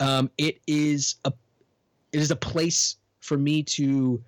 Um, 0.00 0.30
it 0.36 0.60
is 0.66 1.16
a 1.24 1.32
it 2.16 2.22
is 2.22 2.30
a 2.30 2.36
place 2.36 2.96
for 3.20 3.36
me 3.36 3.62
to 3.62 4.22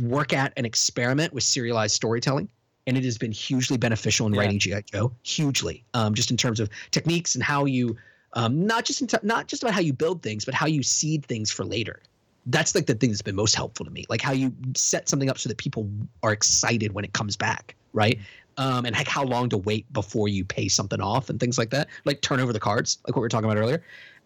work 0.00 0.32
at 0.32 0.52
and 0.56 0.64
experiment 0.64 1.32
with 1.34 1.44
serialized 1.44 1.94
storytelling 1.94 2.48
and 2.86 2.96
it 2.96 3.04
has 3.04 3.18
been 3.18 3.32
hugely 3.32 3.76
beneficial 3.76 4.26
in 4.26 4.32
Yeah. 4.32 4.40
writing 4.40 4.58
GI 4.58 4.82
Joe. 4.90 5.12
Hugely, 5.22 5.84
um, 5.92 6.14
just 6.14 6.30
in 6.30 6.38
terms 6.38 6.58
of 6.58 6.70
techniques 6.90 7.34
and 7.34 7.44
how 7.44 7.66
you, 7.66 7.96
um, 8.32 8.66
not 8.66 8.86
just 8.86 9.02
in 9.02 9.06
t- 9.06 9.18
not 9.22 9.46
just 9.46 9.62
about 9.62 9.74
how 9.74 9.80
you 9.80 9.92
build 9.92 10.22
things, 10.22 10.46
but 10.46 10.54
how 10.54 10.66
you 10.66 10.82
seed 10.82 11.26
things 11.26 11.50
for 11.50 11.64
later. 11.64 12.00
That's 12.46 12.74
like 12.74 12.86
the 12.86 12.94
thing 12.94 13.10
that's 13.10 13.20
been 13.20 13.36
most 13.36 13.54
helpful 13.54 13.84
to 13.84 13.90
me, 13.90 14.06
like 14.08 14.22
how 14.22 14.32
you 14.32 14.50
set 14.74 15.08
something 15.08 15.28
up 15.28 15.36
so 15.36 15.50
that 15.50 15.58
people 15.58 15.90
are 16.22 16.32
excited 16.32 16.92
when 16.92 17.04
it 17.04 17.12
comes 17.12 17.36
back, 17.36 17.76
right? 17.92 18.18
Um, 18.56 18.86
and 18.86 18.96
like 18.96 19.08
how 19.08 19.24
long 19.24 19.50
to 19.50 19.58
wait 19.58 19.90
before 19.92 20.28
you 20.28 20.46
pay 20.46 20.68
something 20.68 21.00
off 21.00 21.28
and 21.28 21.38
things 21.38 21.58
like 21.58 21.70
that, 21.70 21.88
like 22.06 22.22
turn 22.22 22.40
over 22.40 22.54
the 22.54 22.60
cards, 22.60 22.98
like 23.06 23.14
what 23.14 23.20
we 23.20 23.26
were 23.26 23.28
talking 23.28 23.50
about 23.50 23.58
earlier. 23.60 23.82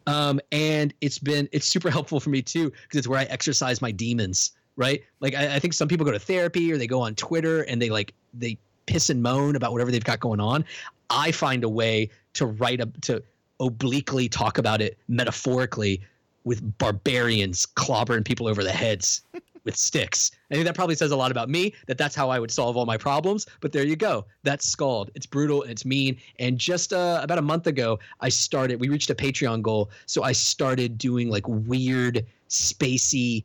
Um, 0.06 0.40
and 0.52 0.92
it's 1.00 1.18
been 1.18 1.48
it's 1.52 1.66
super 1.66 1.90
helpful 1.90 2.20
for 2.20 2.30
me 2.30 2.42
too 2.42 2.70
because 2.70 2.98
it's 2.98 3.08
where 3.08 3.20
I 3.20 3.24
exercise 3.24 3.80
my 3.80 3.90
demons 3.90 4.52
right? 4.76 5.02
Like 5.20 5.34
I, 5.34 5.56
I 5.56 5.58
think 5.58 5.72
some 5.72 5.88
people 5.88 6.04
go 6.04 6.12
to 6.12 6.18
therapy 6.18 6.72
or 6.72 6.78
they 6.78 6.86
go 6.86 7.00
on 7.00 7.14
Twitter 7.14 7.62
and 7.62 7.80
they 7.80 7.90
like 7.90 8.14
they 8.32 8.58
piss 8.86 9.10
and 9.10 9.22
moan 9.22 9.56
about 9.56 9.72
whatever 9.72 9.90
they've 9.90 10.04
got 10.04 10.20
going 10.20 10.40
on. 10.40 10.64
I 11.10 11.30
find 11.32 11.64
a 11.64 11.68
way 11.68 12.10
to 12.34 12.46
write 12.46 12.80
a 12.80 12.86
to 13.02 13.22
obliquely 13.60 14.28
talk 14.28 14.58
about 14.58 14.80
it 14.80 14.98
metaphorically 15.08 16.00
with 16.44 16.76
barbarians 16.78 17.66
clobbering 17.66 18.24
people 18.24 18.48
over 18.48 18.62
the 18.62 18.72
heads 18.72 19.22
with 19.64 19.76
sticks. 19.76 20.30
I 20.50 20.54
think 20.54 20.66
that 20.66 20.74
probably 20.74 20.94
says 20.94 21.10
a 21.10 21.16
lot 21.16 21.30
about 21.30 21.48
me 21.48 21.74
that 21.86 21.98
that's 21.98 22.14
how 22.14 22.30
I 22.30 22.38
would 22.38 22.50
solve 22.50 22.76
all 22.76 22.86
my 22.86 22.96
problems. 22.96 23.46
But 23.60 23.72
there 23.72 23.84
you 23.86 23.96
go. 23.96 24.26
That's 24.42 24.66
Skald. 24.66 25.10
It's 25.14 25.26
brutal 25.26 25.62
and 25.62 25.70
it's 25.70 25.84
mean. 25.84 26.18
And 26.38 26.58
just 26.58 26.92
uh, 26.92 27.20
about 27.22 27.38
a 27.38 27.42
month 27.42 27.66
ago, 27.66 27.98
I 28.20 28.28
started. 28.28 28.80
We 28.80 28.88
reached 28.88 29.10
a 29.10 29.14
Patreon 29.14 29.62
goal, 29.62 29.90
so 30.06 30.22
I 30.22 30.32
started 30.32 30.98
doing 30.98 31.30
like 31.30 31.46
weird, 31.48 32.26
spacey 32.48 33.44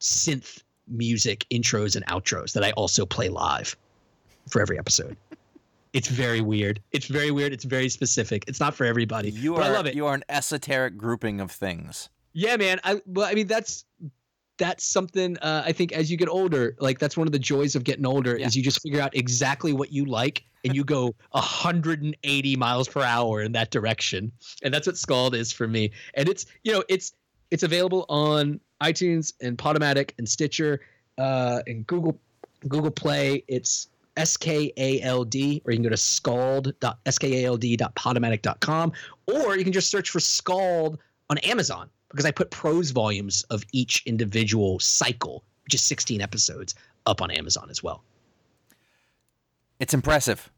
synth 0.00 0.62
music 0.86 1.44
intros 1.50 1.96
and 1.96 2.06
outros 2.06 2.52
that 2.52 2.64
I 2.64 2.70
also 2.72 3.04
play 3.04 3.28
live 3.28 3.76
for 4.48 4.60
every 4.62 4.78
episode. 4.78 5.16
It's 5.92 6.08
very 6.08 6.40
weird. 6.40 6.80
It's 6.92 7.06
very 7.06 7.30
weird. 7.30 7.52
It's 7.52 7.64
very 7.64 7.88
specific. 7.88 8.44
It's 8.46 8.60
not 8.60 8.74
for 8.74 8.84
everybody. 8.84 9.30
You 9.30 9.54
but 9.54 9.62
are 9.62 9.64
I 9.64 9.68
love 9.74 9.86
it. 9.86 9.94
you 9.94 10.06
are 10.06 10.14
an 10.14 10.24
esoteric 10.28 10.96
grouping 10.96 11.40
of 11.40 11.50
things. 11.50 12.10
Yeah, 12.34 12.56
man. 12.56 12.78
I 12.84 13.00
well, 13.06 13.26
I 13.26 13.34
mean 13.34 13.46
that's 13.46 13.84
that's 14.58 14.84
something 14.84 15.38
uh, 15.38 15.62
I 15.64 15.72
think 15.72 15.92
as 15.92 16.10
you 16.10 16.16
get 16.16 16.28
older, 16.28 16.76
like 16.80 16.98
that's 16.98 17.16
one 17.16 17.26
of 17.26 17.32
the 17.32 17.38
joys 17.38 17.74
of 17.76 17.84
getting 17.84 18.06
older 18.06 18.36
Yeah. 18.38 18.46
is 18.46 18.56
you 18.56 18.62
just 18.62 18.82
figure 18.82 19.00
out 19.00 19.16
exactly 19.16 19.72
what 19.72 19.92
you 19.92 20.04
like 20.04 20.44
and 20.64 20.74
you 20.74 20.84
go 20.84 21.14
180 21.30 22.56
miles 22.56 22.88
per 22.88 23.02
hour 23.02 23.40
in 23.40 23.52
that 23.52 23.70
direction. 23.70 24.32
And 24.62 24.74
that's 24.74 24.86
what 24.86 24.98
Skald 24.98 25.34
is 25.34 25.52
for 25.52 25.68
me. 25.68 25.92
And 26.14 26.28
it's 26.28 26.46
you 26.64 26.72
know 26.72 26.82
it's 26.88 27.12
it's 27.50 27.62
available 27.62 28.04
on 28.08 28.60
iTunes 28.82 29.32
and 29.40 29.56
Podomatic 29.56 30.10
and 30.18 30.28
Stitcher 30.28 30.80
uh, 31.16 31.62
and 31.66 31.86
Google 31.86 32.18
Google 32.68 32.90
Play. 32.90 33.44
It's 33.48 33.88
S 34.16 34.36
K 34.36 34.72
A 34.76 35.00
L 35.02 35.24
D, 35.24 35.62
or 35.64 35.72
you 35.72 35.78
can 35.78 35.84
go 35.84 35.88
to 35.90 35.96
scald.skald.podomatic.com, 35.96 38.92
or 39.26 39.56
you 39.56 39.64
can 39.64 39.72
just 39.72 39.90
search 39.90 40.10
for 40.10 40.20
Skald 40.20 40.98
on 41.30 41.38
Amazon 41.38 41.88
because 42.10 42.24
I 42.24 42.30
put 42.30 42.50
prose 42.50 42.90
volumes 42.90 43.42
of 43.50 43.64
each 43.72 44.02
individual 44.06 44.78
cycle, 44.80 45.44
which 45.64 45.74
is 45.74 45.82
16 45.82 46.20
episodes, 46.20 46.74
up 47.06 47.20
on 47.22 47.30
Amazon 47.30 47.68
as 47.70 47.82
well. 47.82 48.02
It's 49.80 49.94
impressive. 49.94 50.50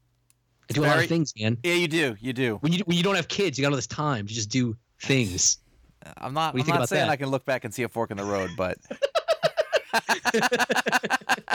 I 0.69 0.73
do 0.73 0.83
a 0.83 0.87
lot 0.87 0.99
of 0.99 1.07
things, 1.07 1.33
man. 1.37 1.57
Yeah, 1.63 1.73
you 1.73 1.87
do. 1.87 2.15
You 2.19 2.33
do. 2.33 2.55
When 2.61 2.71
you 2.71 2.83
when 2.85 2.95
you 2.95 3.03
don't 3.03 3.15
have 3.15 3.27
kids, 3.27 3.57
you 3.57 3.63
got 3.63 3.71
all 3.71 3.75
this 3.75 3.87
time 3.87 4.25
to 4.25 4.33
just 4.33 4.49
do 4.49 4.75
things. 4.99 5.57
I'm 6.17 6.33
not. 6.33 6.53
What 6.53 6.63
do 6.63 6.67
you 6.67 6.73
I'm 6.73 6.77
think 6.77 6.79
not 6.79 6.89
saying 6.89 7.07
that? 7.07 7.11
I 7.11 7.15
can 7.17 7.29
look 7.29 7.45
back 7.45 7.65
and 7.65 7.73
see 7.73 7.83
a 7.83 7.89
fork 7.89 8.11
in 8.11 8.17
the 8.17 8.23
road, 8.23 8.51
but. 8.55 8.77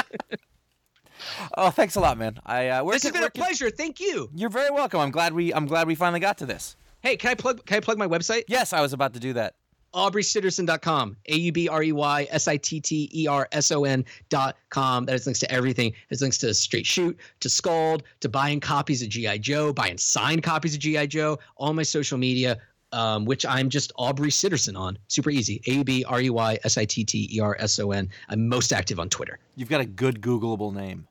oh, 1.56 1.70
thanks 1.70 1.96
a 1.96 2.00
lot, 2.00 2.18
man. 2.18 2.38
I 2.44 2.68
uh, 2.68 2.84
This 2.84 3.02
has 3.04 3.12
been 3.12 3.24
a 3.24 3.30
can- 3.30 3.42
pleasure. 3.42 3.70
Thank 3.70 4.00
you. 4.00 4.28
You're 4.34 4.50
very 4.50 4.70
welcome. 4.70 5.00
I'm 5.00 5.10
glad 5.10 5.32
we. 5.32 5.52
I'm 5.52 5.66
glad 5.66 5.86
we 5.86 5.94
finally 5.94 6.20
got 6.20 6.38
to 6.38 6.46
this. 6.46 6.76
Hey, 7.00 7.16
can 7.16 7.30
I 7.30 7.34
plug 7.34 7.64
can 7.64 7.78
I 7.78 7.80
plug 7.80 7.98
my 7.98 8.06
website? 8.06 8.44
Yes, 8.48 8.72
I 8.72 8.80
was 8.80 8.92
about 8.92 9.14
to 9.14 9.20
do 9.20 9.32
that. 9.34 9.54
AubreySitterson.com. 9.96 11.16
A 11.28 11.36
U 11.36 11.52
B 11.52 11.68
R 11.68 11.82
E 11.82 11.92
Y 11.92 12.28
S 12.30 12.46
I 12.46 12.56
T 12.58 12.80
T 12.80 13.10
E 13.12 13.26
R 13.26 13.48
S 13.52 13.72
O 13.72 13.84
N 13.84 14.04
dot 14.28 14.56
com. 14.70 15.06
That 15.06 15.12
has 15.12 15.26
links 15.26 15.40
to 15.40 15.50
everything. 15.50 15.92
There's 16.08 16.20
links 16.20 16.38
to 16.38 16.52
Straight 16.54 16.86
Shoot, 16.86 17.18
to 17.40 17.48
Skald, 17.48 18.02
to 18.20 18.28
buying 18.28 18.60
copies 18.60 19.02
of 19.02 19.08
G.I. 19.08 19.38
Joe, 19.38 19.72
buying 19.72 19.98
signed 19.98 20.42
copies 20.42 20.74
of 20.74 20.80
G.I. 20.80 21.06
Joe, 21.06 21.38
all 21.56 21.72
my 21.72 21.82
social 21.82 22.18
media, 22.18 22.58
um, 22.92 23.24
which 23.24 23.46
I'm 23.46 23.70
just 23.70 23.92
Aubrey 23.96 24.30
Sitterson 24.30 24.78
on. 24.78 24.98
Super 25.08 25.30
easy. 25.30 25.62
A 25.66 25.72
U 25.72 25.84
B 25.84 26.04
R 26.04 26.20
E 26.20 26.30
Y 26.30 26.58
S 26.64 26.76
I 26.76 26.84
T 26.84 27.02
T 27.02 27.28
E 27.32 27.40
R 27.40 27.56
S 27.58 27.78
O 27.78 27.90
N. 27.92 28.10
I'm 28.28 28.48
most 28.48 28.72
active 28.72 29.00
on 29.00 29.08
Twitter. 29.08 29.38
You've 29.56 29.70
got 29.70 29.80
a 29.80 29.86
good 29.86 30.20
Googleable 30.20 30.74
name. 30.74 31.08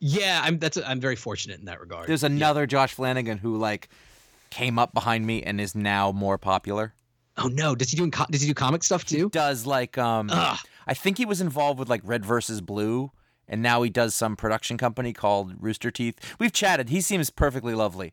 Yeah, 0.00 0.40
I'm 0.44 0.58
that's 0.58 0.76
I'm 0.76 1.00
very 1.00 1.16
fortunate 1.16 1.58
in 1.58 1.64
that 1.64 1.80
regard. 1.80 2.06
There's 2.06 2.22
another 2.22 2.66
Josh 2.66 2.94
Flanagan 2.94 3.38
who 3.38 3.56
like 3.56 3.88
came 4.50 4.78
up 4.78 4.94
behind 4.94 5.26
me 5.26 5.42
and 5.42 5.60
is 5.60 5.74
now 5.74 6.12
more 6.12 6.38
popular. 6.38 6.94
Oh 7.38 7.48
no, 7.48 7.74
does 7.74 7.90
he 7.90 7.96
do 7.96 8.10
co- 8.10 8.26
does 8.30 8.42
he 8.42 8.48
do 8.48 8.54
comic 8.54 8.82
stuff 8.82 9.04
too? 9.04 9.28
Does 9.30 9.64
like 9.66 9.96
um 9.98 10.28
Ugh. 10.32 10.58
I 10.86 10.94
think 10.94 11.18
he 11.18 11.24
was 11.24 11.40
involved 11.40 11.78
with 11.78 11.88
like 11.88 12.00
Red 12.04 12.24
versus 12.24 12.60
Blue 12.60 13.12
and 13.46 13.62
now 13.62 13.82
he 13.82 13.90
does 13.90 14.14
some 14.14 14.36
production 14.36 14.76
company 14.76 15.12
called 15.12 15.54
Rooster 15.58 15.90
Teeth. 15.90 16.18
We've 16.38 16.52
chatted. 16.52 16.88
He 16.90 17.00
seems 17.00 17.30
perfectly 17.30 17.74
lovely. 17.74 18.12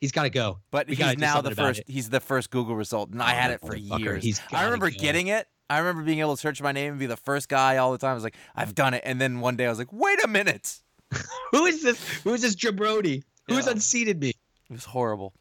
He's 0.00 0.12
got 0.12 0.24
to 0.24 0.30
go. 0.30 0.58
But 0.70 0.88
We 0.88 0.94
he's 0.96 1.16
now 1.18 1.40
the 1.40 1.54
first 1.54 1.80
it. 1.80 1.88
he's 1.88 2.10
the 2.10 2.20
first 2.20 2.50
Google 2.50 2.76
result 2.76 3.10
and 3.10 3.22
I 3.22 3.32
Oh, 3.32 3.36
had 3.36 3.50
it 3.52 3.60
for 3.60 3.74
years. 3.74 4.40
I 4.52 4.64
remember 4.64 4.90
go. 4.90 4.96
getting 4.98 5.28
it. 5.28 5.48
I 5.68 5.78
remember 5.78 6.02
being 6.02 6.20
able 6.20 6.36
to 6.36 6.40
search 6.40 6.60
my 6.62 6.70
name 6.72 6.90
and 6.92 7.00
be 7.00 7.06
the 7.06 7.16
first 7.16 7.48
guy 7.48 7.78
all 7.78 7.90
the 7.92 7.98
time. 7.98 8.10
I 8.10 8.14
was 8.14 8.22
like, 8.22 8.36
I've 8.54 8.74
done 8.74 8.94
it. 8.94 9.02
And 9.04 9.20
then 9.20 9.40
one 9.40 9.56
day 9.56 9.66
I 9.66 9.68
was 9.70 9.78
like, 9.78 9.92
wait 9.92 10.22
a 10.22 10.28
minute. 10.28 10.78
Who 11.52 11.64
is 11.64 11.82
this? 11.82 11.98
Who 12.22 12.34
is 12.34 12.42
this 12.42 12.54
jabroni? 12.54 13.22
Who's 13.48 13.66
Yeah. 13.66 13.72
unseated 13.72 14.20
me? 14.20 14.28
It 14.30 14.72
was 14.72 14.84
horrible. 14.84 15.32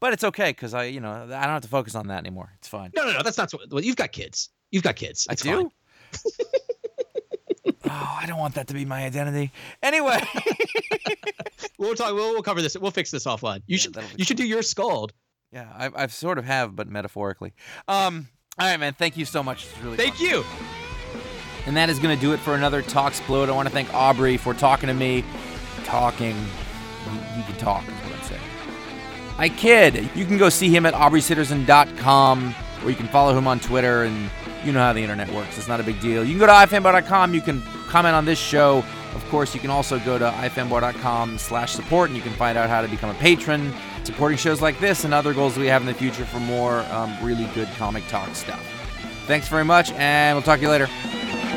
But 0.00 0.12
it's 0.14 0.24
okay 0.24 0.50
because 0.50 0.72
I, 0.74 0.84
you 0.84 1.00
know, 1.00 1.12
I 1.12 1.26
don't 1.26 1.30
have 1.32 1.62
to 1.62 1.68
focus 1.68 1.94
on 1.94 2.06
that 2.08 2.18
anymore. 2.18 2.50
It's 2.56 2.68
fine. 2.68 2.90
No, 2.96 3.04
no, 3.04 3.12
no. 3.12 3.22
That's 3.22 3.36
not 3.38 3.52
what. 3.52 3.70
Well, 3.70 3.84
you've 3.84 3.96
got 3.96 4.12
kids. 4.12 4.48
You've 4.70 4.82
got 4.82 4.96
kids. 4.96 5.26
I 5.28 5.34
It's 5.34 5.42
do. 5.42 5.70
oh, 7.66 8.18
I 8.20 8.24
don't 8.26 8.38
want 8.38 8.54
that 8.54 8.66
to 8.68 8.74
be 8.74 8.84
my 8.84 9.04
identity. 9.04 9.52
Anyway, 9.82 10.20
We'll 11.78 11.94
talk. 11.94 12.12
We'll, 12.14 12.32
we'll 12.32 12.42
cover 12.42 12.60
this. 12.62 12.76
We'll 12.78 12.90
fix 12.90 13.10
this 13.10 13.24
offline. 13.24 13.62
You 13.66 13.76
Yeah, 13.76 13.78
should. 13.78 13.96
You 14.16 14.24
should 14.24 14.36
do 14.36 14.46
your 14.46 14.62
Skald. 14.62 15.12
yeah, 15.52 15.70
I've, 15.74 15.94
I've 15.96 16.12
sort 16.12 16.38
of 16.38 16.44
have, 16.44 16.76
but 16.76 16.88
metaphorically. 16.88 17.52
Um, 17.88 18.28
all 18.58 18.68
right, 18.68 18.78
man. 18.78 18.94
Thank 18.94 19.16
you 19.16 19.24
so 19.24 19.42
much. 19.42 19.66
Really 19.82 19.96
Thank 19.96 20.14
fun. 20.16 20.26
you. 20.26 20.44
And 21.66 21.76
that 21.76 21.88
is 21.90 21.98
going 21.98 22.14
to 22.14 22.20
do 22.20 22.32
it 22.32 22.40
for 22.40 22.54
another 22.54 22.82
Talksplode. 22.82 23.48
I 23.48 23.52
want 23.52 23.68
to 23.68 23.72
thank 23.72 23.92
Aubrey 23.94 24.36
for 24.36 24.54
talking 24.54 24.86
to 24.88 24.94
me. 24.94 25.24
Talking. 25.84 26.36
He 27.36 27.42
can 27.42 27.56
talk, 27.56 27.84
I 29.40 29.48
kid. 29.48 30.10
You 30.14 30.26
can 30.26 30.36
go 30.36 30.50
see 30.50 30.68
him 30.68 30.84
at 30.84 30.92
aubreysitterson.com 30.92 32.54
or 32.84 32.90
you 32.90 32.96
can 32.96 33.08
follow 33.08 33.36
him 33.36 33.46
on 33.46 33.58
Twitter 33.58 34.02
and 34.02 34.30
you 34.62 34.70
know 34.70 34.80
how 34.80 34.92
the 34.92 35.00
internet 35.00 35.30
works. 35.30 35.56
It's 35.56 35.66
not 35.66 35.80
a 35.80 35.82
big 35.82 35.98
deal. 35.98 36.22
You 36.22 36.32
can 36.32 36.40
go 36.40 36.46
to 36.46 36.52
ifanboy.com. 36.52 37.32
You 37.32 37.40
can 37.40 37.62
comment 37.88 38.14
on 38.14 38.26
this 38.26 38.38
show. 38.38 38.84
Of 39.14 39.26
course, 39.30 39.54
you 39.54 39.60
can 39.60 39.70
also 39.70 39.98
go 40.00 40.18
to 40.18 40.30
ifanboy.com 40.30 41.38
slash 41.38 41.72
support 41.72 42.10
and 42.10 42.18
you 42.18 42.22
can 42.22 42.34
find 42.34 42.58
out 42.58 42.68
how 42.68 42.82
to 42.82 42.88
become 42.88 43.08
a 43.08 43.14
patron, 43.14 43.72
supporting 44.04 44.36
shows 44.36 44.60
like 44.60 44.78
this 44.78 45.04
and 45.04 45.14
other 45.14 45.32
goals 45.32 45.56
we 45.56 45.68
have 45.68 45.80
in 45.80 45.86
the 45.86 45.94
future 45.94 46.26
for 46.26 46.40
more 46.40 46.80
um, 46.90 47.16
really 47.22 47.46
good 47.54 47.68
comic 47.78 48.06
talk 48.08 48.34
stuff. 48.34 48.62
Thanks 49.26 49.48
very 49.48 49.64
much, 49.64 49.90
and 49.92 50.36
we'll 50.36 50.42
talk 50.42 50.58
to 50.58 50.64
you 50.66 50.70
later. 50.70 51.49